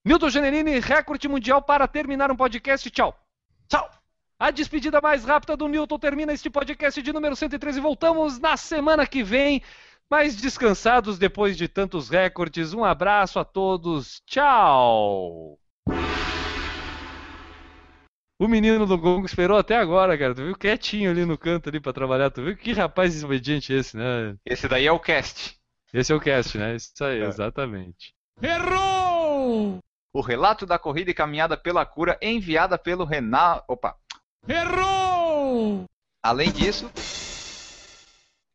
Newton 0.04 0.30
Generini, 0.30 0.78
recorde 0.80 1.28
mundial 1.28 1.62
para 1.62 1.86
terminar 1.86 2.30
um 2.30 2.36
podcast. 2.36 2.90
Tchau. 2.90 3.14
Tchau. 3.68 3.88
A 4.38 4.50
despedida 4.50 5.00
mais 5.02 5.24
rápida 5.24 5.56
do 5.56 5.68
Newton 5.68 5.98
termina 5.98 6.32
este 6.32 6.48
podcast 6.48 7.02
de 7.02 7.12
número 7.12 7.36
113. 7.36 7.78
Voltamos 7.80 8.38
na 8.38 8.56
semana 8.56 9.06
que 9.06 9.22
vem, 9.22 9.62
mais 10.10 10.34
descansados 10.34 11.18
depois 11.18 11.56
de 11.56 11.68
tantos 11.68 12.08
recordes. 12.08 12.72
Um 12.72 12.82
abraço 12.82 13.38
a 13.38 13.44
todos. 13.44 14.22
Tchau. 14.26 15.58
O 18.40 18.48
menino 18.48 18.86
do 18.86 18.96
gongo 18.96 19.26
esperou 19.26 19.58
até 19.58 19.76
agora, 19.76 20.16
cara. 20.16 20.34
Tu 20.34 20.42
viu 20.42 20.56
quietinho 20.56 21.10
ali 21.10 21.26
no 21.26 21.36
canto 21.36 21.68
ali 21.68 21.78
para 21.78 21.92
trabalhar. 21.92 22.30
Tu 22.30 22.42
viu 22.42 22.56
que 22.56 22.72
rapaz 22.72 23.12
desobediente 23.12 23.70
esse, 23.70 23.94
né? 23.94 24.34
Esse 24.46 24.66
daí 24.66 24.86
é 24.86 24.92
o 24.92 24.98
cast. 24.98 25.58
Esse 25.92 26.10
é 26.10 26.16
o 26.16 26.20
cast, 26.20 26.56
né? 26.56 26.74
Isso 26.74 27.04
aí, 27.04 27.20
é. 27.20 27.26
exatamente. 27.26 28.14
Errou! 28.40 29.78
O 30.10 30.22
relato 30.22 30.64
da 30.64 30.78
corrida 30.78 31.10
e 31.10 31.14
caminhada 31.14 31.54
pela 31.54 31.84
cura 31.84 32.18
enviada 32.22 32.78
pelo 32.78 33.04
Renato. 33.04 33.62
Opa! 33.68 33.94
Errou! 34.48 35.84
Além 36.22 36.50
disso, 36.50 36.90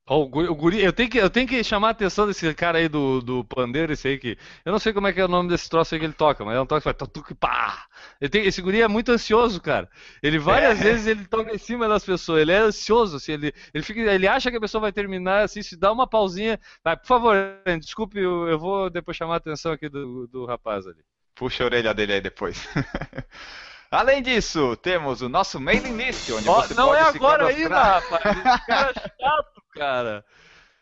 Ó, 0.08 0.22
o 0.22 0.28
guri, 0.30 0.48
o 0.50 0.54
guri- 0.56 0.84
eu, 0.84 0.94
tenho 0.94 1.10
que, 1.10 1.18
eu 1.18 1.30
tenho 1.32 1.48
que 1.48 1.64
chamar 1.64 1.88
a 1.88 1.92
atenção 1.92 2.28
desse 2.28 2.54
cara 2.54 2.78
aí 2.78 2.88
do, 2.88 3.22
do 3.22 3.44
pandeiro, 3.44 3.92
esse 3.92 4.08
aí 4.08 4.20
que. 4.20 4.38
Eu 4.64 4.72
não 4.72 4.78
sei 4.78 4.94
como 4.94 5.08
é 5.08 5.14
que 5.14 5.20
é 5.20 5.26
o 5.26 5.28
nome 5.28 5.50
desse 5.50 5.68
troço 5.68 5.96
aí 5.96 6.00
que 6.00 6.06
ele 6.06 6.14
toca, 6.14 6.46
mas 6.46 6.56
é 6.56 6.62
um 6.62 6.66
troço 6.66 6.82
que 6.88 6.94
faz 6.98 7.12
tuc, 7.12 7.34
pá. 7.40 7.86
Ele 8.22 8.30
tem, 8.30 8.46
esse 8.46 8.62
guri 8.62 8.82
é 8.82 8.88
muito 8.88 9.12
ansioso, 9.12 9.60
cara. 9.60 9.90
Ele 10.22 10.38
várias 10.38 10.80
É. 10.80 10.84
vezes 10.84 11.08
ele 11.08 11.26
toca 11.26 11.56
em 11.56 11.58
cima 11.58 11.88
das 11.88 12.06
pessoas, 12.06 12.42
ele 12.44 12.52
é 12.52 12.58
ansioso, 12.60 13.18
assim, 13.18 13.32
ele, 13.32 13.52
ele, 13.74 13.84
fica, 13.84 14.00
ele 14.02 14.28
acha 14.28 14.52
que 14.52 14.58
a 14.58 14.62
pessoa 14.62 14.80
vai 14.82 14.92
terminar, 14.92 15.44
assim, 15.44 15.64
se 15.64 15.76
dá 15.76 15.92
uma 15.92 16.06
pausinha. 16.08 16.60
Vai, 16.84 16.96
por 16.96 17.08
favor, 17.08 17.36
desculpe, 17.80 18.20
eu, 18.20 18.48
eu 18.48 18.60
vou 18.60 18.92
depois 18.92 19.18
chamar 19.18 19.34
a 19.34 19.38
atenção 19.38 19.72
aqui 19.72 19.90
do, 19.90 20.28
do 20.28 20.46
rapaz 20.46 20.86
ali. 20.86 21.00
puxa 21.34 21.64
a 21.64 21.66
orelha 21.66 21.94
dele 21.96 22.14
aí 22.14 22.22
depois. 22.22 22.68
Além 23.92 24.22
disso, 24.22 24.76
temos 24.78 25.22
o 25.22 25.30
nosso 25.30 25.60
mailing 25.60 25.96
list, 25.96 26.30
onde 26.32 26.50
Ó, 26.50 26.62
você 26.62 26.74
não 26.74 26.88
pode 26.90 27.00
é 27.00 27.02
agora 27.08 27.48
ainda, 27.48 27.82
rapaz. 27.82 28.24
Esse 28.38 28.66
cara 28.68 28.92
é 28.92 29.24
chato, 29.24 29.55
cara. 29.76 30.24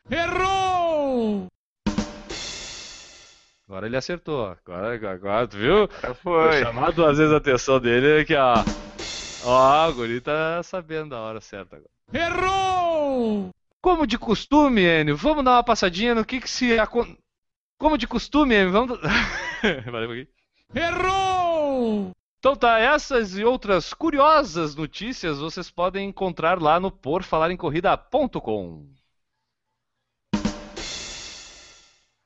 Errou! 0.10 1.48
Agora 3.68 3.88
ele 3.88 3.98
acertou, 3.98 4.40
ó. 4.40 4.52
agora, 4.52 5.12
agora 5.12 5.48
tu 5.48 5.58
viu? 5.58 5.84
Agora 5.84 6.14
Foi 6.14 6.52
Foi. 6.52 6.62
chamar 6.64 6.92
duas 6.92 7.18
vezes 7.18 7.34
a 7.34 7.38
atenção 7.38 7.80
dele 7.80 8.22
aqui, 8.22 8.36
ó. 8.36 8.56
Ó, 9.46 9.90
o 9.90 9.94
guri 9.94 10.22
tá 10.22 10.62
sabendo 10.64 11.10
da 11.12 11.20
hora 11.20 11.42
certa 11.42 11.78
agora. 11.78 11.90
Errou! 12.14 13.50
Como 13.82 14.06
de 14.06 14.18
costume, 14.18 14.82
Enio, 14.84 15.18
vamos 15.18 15.44
dar 15.44 15.54
uma 15.54 15.64
passadinha 15.64 16.14
no 16.16 16.24
que 16.24 16.40
que 16.40 16.50
se... 16.50 16.78
acon- 16.80 17.18
Como 17.78 17.98
de 17.98 18.08
costume, 18.08 18.56
Enio, 18.56 18.72
vamos... 18.72 19.00
Valeu, 19.92 20.12
aqui. 20.12 20.28
Errou! 20.76 22.12
Então 22.44 22.58
tá, 22.58 22.78
essas 22.78 23.38
e 23.38 23.46
outras 23.46 23.94
curiosas 23.94 24.76
notícias 24.76 25.40
vocês 25.40 25.72
podem 25.72 26.10
encontrar 26.10 26.62
lá 26.62 26.78
no 26.78 26.92
porfalarencorrida.com. 26.92 28.86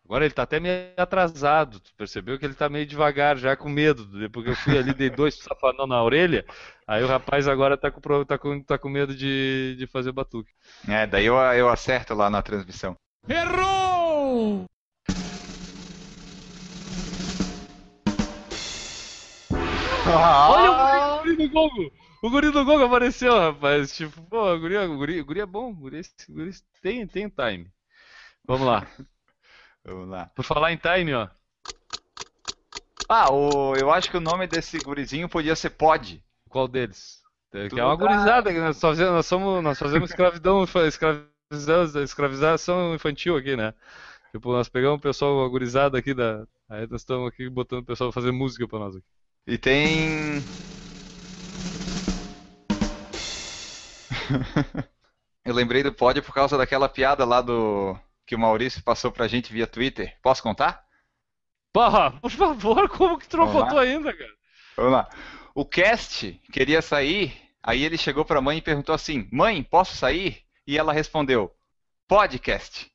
Agora 0.04 0.26
ele 0.26 0.34
tá 0.34 0.42
até 0.42 0.60
meio 0.60 0.92
atrasado, 0.98 1.80
tu 1.80 1.94
percebeu 1.94 2.40
que 2.40 2.46
ele 2.46 2.56
tá 2.56 2.68
meio 2.68 2.88
devagar, 2.88 3.38
já 3.38 3.56
com 3.56 3.70
medo, 3.70 4.10
porque 4.32 4.50
eu 4.50 4.56
fui 4.56 4.76
ali, 4.76 4.92
dei 4.92 5.12
dois 5.12 5.36
safanão 5.44 5.86
na 5.86 6.02
orelha, 6.02 6.44
aí 6.88 7.04
o 7.04 7.08
rapaz 7.08 7.48
agora 7.48 7.78
tá 7.78 7.92
com, 7.92 8.26
tá 8.26 8.40
com, 8.40 8.64
tá 8.64 8.76
com 8.80 8.90
medo 8.90 9.16
de, 9.16 9.76
de 9.78 9.86
fazer 9.86 10.12
batuque. 10.12 10.52
É, 10.88 11.06
daí 11.06 11.28
eu, 11.28 11.36
eu 11.36 11.70
acerto 11.70 12.16
lá 12.16 12.28
na 12.28 12.42
transmissão. 12.42 12.96
Errou! 13.30 14.66
Olha 20.10 20.72
o 20.72 21.24
guri 21.24 21.36
do 21.36 21.50
Gogo! 21.50 21.92
O 22.24 22.30
guri 22.30 22.52
do 22.52 22.66
Gogo 22.66 22.84
apareceu, 22.86 23.38
rapaz. 23.38 23.96
Tipo, 23.96 24.22
pô, 24.24 24.54
o 24.54 24.60
guri, 24.60 24.78
o 24.78 24.98
guri, 24.98 25.22
o 25.22 25.26
guri 25.26 25.40
é 25.42 25.46
bom, 25.46 25.72
o 25.72 25.76
guri, 25.76 26.02
o 26.30 26.34
guri 26.34 26.52
tem, 26.82 27.06
tem 27.06 27.30
time. 27.30 27.70
Vamos 28.46 28.66
lá. 28.66 28.88
Vamos 29.86 30.10
lá. 30.10 30.32
Por 30.36 30.44
falar 30.44 30.72
em 30.72 30.78
time, 30.78 31.14
ó. 31.14 31.28
Ah, 33.10 33.32
o, 33.32 33.76
eu 33.76 33.92
acho 33.92 34.10
que 34.10 34.18
o 34.18 34.22
nome 34.22 34.48
desse 34.48 34.78
gurizinho 34.80 35.30
podia 35.30 35.56
ser 35.56 35.70
Pod. 35.72 36.22
Qual 36.50 36.68
deles? 36.68 37.22
Que 37.52 37.70
Tudo 37.70 37.80
é 37.80 37.86
uma 37.86 37.96
gurizada, 37.96 38.52
que 38.52 38.60
nós 38.60 38.80
fazemos, 38.80 39.14
nós, 39.14 39.26
somos, 39.26 39.64
nós 39.64 39.80
fazemos 39.80 40.10
escravidão, 40.10 40.64
escravização, 40.64 42.04
escravização 42.04 42.96
infantil 42.96 43.38
aqui, 43.38 43.56
né? 43.56 43.74
Tipo, 44.32 44.52
nós 44.52 44.68
pegamos 44.68 45.00
o 45.00 45.02
pessoal, 45.02 45.46
a 45.46 45.48
gurizada 45.48 45.98
aqui 45.98 46.14
da. 46.14 46.46
Aí 46.68 46.86
nós 46.88 47.02
estamos 47.02 47.30
aqui 47.30 47.50
botando 47.50 47.80
o 47.80 47.86
pessoal 47.86 48.12
pra 48.12 48.22
fazer 48.22 48.34
música 48.34 48.68
pra 48.68 48.80
nós 48.80 48.96
aqui. 48.96 49.17
E 49.48 49.58
tem. 49.58 50.44
eu 55.46 55.54
lembrei 55.54 55.82
do 55.82 55.94
Pod 55.94 56.22
por 56.22 56.34
causa 56.34 56.58
daquela 56.58 56.90
piada 56.90 57.24
lá 57.24 57.40
do. 57.40 57.98
que 58.26 58.36
o 58.36 58.40
Maurício 58.40 58.84
passou 58.84 59.10
pra 59.10 59.30
gente 59.30 59.54
via 59.54 59.66
Twitter. 59.66 60.18
Posso 60.22 60.44
contar? 60.44 60.84
Porra, 61.72 62.12
por 62.20 62.30
favor, 62.30 62.90
como 62.90 63.18
que 63.18 63.30
tu 63.30 63.38
não 63.38 63.50
contou 63.50 63.80
ainda, 63.80 64.12
cara? 64.12 64.34
Vamos 64.76 64.92
lá. 64.92 65.08
O 65.56 65.64
Cast 65.64 66.42
queria 66.52 66.82
sair, 66.82 67.34
aí 67.64 67.86
ele 67.86 67.98
chegou 67.98 68.26
pra 68.26 68.42
mãe 68.42 68.58
e 68.58 68.62
perguntou 68.62 68.94
assim: 68.94 69.30
Mãe, 69.32 69.64
posso 69.64 69.96
sair? 69.96 70.44
E 70.68 70.78
ela 70.78 70.92
respondeu: 70.92 71.56
Podcast. 72.06 72.92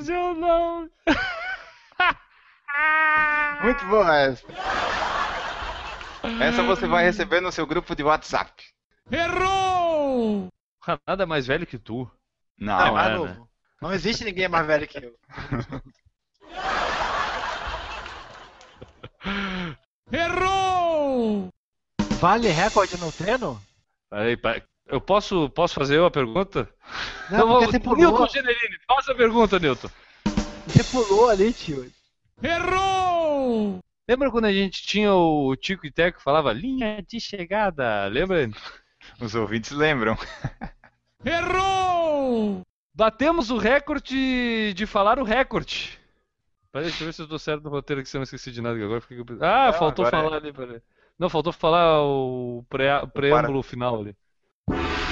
Sensacional! 0.00 0.88
Muito 3.62 3.84
boa 3.86 4.16
essa. 4.16 4.46
Essa 6.40 6.62
você 6.62 6.86
vai 6.86 7.04
receber 7.04 7.40
no 7.40 7.52
seu 7.52 7.66
grupo 7.66 7.94
de 7.94 8.02
WhatsApp. 8.02 8.50
Errou! 9.10 10.48
Nada 11.06 11.26
mais 11.26 11.46
velho 11.46 11.66
que 11.66 11.78
tu. 11.78 12.10
Não, 12.58 12.78
Não, 12.78 12.86
Não 12.86 12.94
mais 12.94 13.10
é, 13.10 13.14
novo. 13.16 13.40
né? 13.40 13.46
Não 13.82 13.92
existe 13.92 14.24
ninguém 14.24 14.48
mais 14.48 14.66
velho 14.66 14.88
que 14.88 14.98
eu. 14.98 15.14
Errou! 20.12 21.48
Vale 22.20 22.48
recorde 22.48 22.96
no 22.98 23.12
treino? 23.12 23.60
Peraí, 24.08 24.36
peraí. 24.36 24.62
Eu 24.90 25.00
posso, 25.00 25.48
posso 25.50 25.74
fazer 25.74 25.98
uma 26.00 26.10
pergunta? 26.10 26.68
Não, 27.30 27.38
Então 27.38 27.48
porque 27.48 27.52
vamos- 27.52 27.66
você 27.70 27.78
pulou. 27.80 27.96
Newton 27.98 28.26
Generini, 28.28 28.76
faça 28.86 29.12
a 29.12 29.14
pergunta, 29.14 29.58
Newton. 29.58 29.88
Você 30.66 30.84
pulou 30.84 31.28
ali, 31.30 31.52
tio. 31.52 31.90
Errou! 32.42 33.78
Lembra 34.08 34.30
quando 34.30 34.46
a 34.46 34.52
gente 34.52 34.82
tinha 34.82 35.14
o 35.14 35.54
Tico 35.56 35.86
e 35.86 35.90
Teco 35.92 36.18
que 36.18 36.24
falava 36.24 36.52
linha 36.52 37.02
de 37.06 37.20
chegada? 37.20 38.06
Lembra? 38.06 38.50
Os 39.20 39.34
ouvintes 39.34 39.70
lembram. 39.70 40.16
Errou! 41.24 42.62
Batemos 42.94 43.50
o 43.50 43.56
recorde 43.58 44.72
de 44.74 44.86
falar 44.86 45.18
o 45.18 45.24
recorde. 45.24 45.98
Peraí, 46.72 46.88
deixa 46.88 47.02
eu 47.02 47.06
ver 47.06 47.12
se 47.12 47.22
eu 47.22 47.28
tô 47.28 47.38
certo 47.38 47.64
no 47.64 47.70
roteiro 47.70 48.00
aqui, 48.00 48.08
se 48.10 48.16
eu 48.16 48.20
não 48.20 48.24
esqueci 48.24 48.50
de 48.52 48.60
nada. 48.60 48.76
que 48.76 48.82
Agora 48.84 48.98
eu 48.98 49.02
fiquei... 49.02 49.24
Ah, 49.40 49.66
Não, 49.72 49.78
faltou 49.78 50.04
agora 50.06 50.22
é. 50.22 50.24
falar 50.28 50.36
ali, 50.36 50.52
peraí. 50.52 50.82
Não, 51.18 51.28
faltou 51.28 51.52
falar 51.52 52.02
o, 52.02 52.64
pré- 52.68 53.02
o 53.02 53.08
preâmbulo 53.08 53.62
final 53.62 54.00
ali. 54.00 54.16
you 54.70 55.09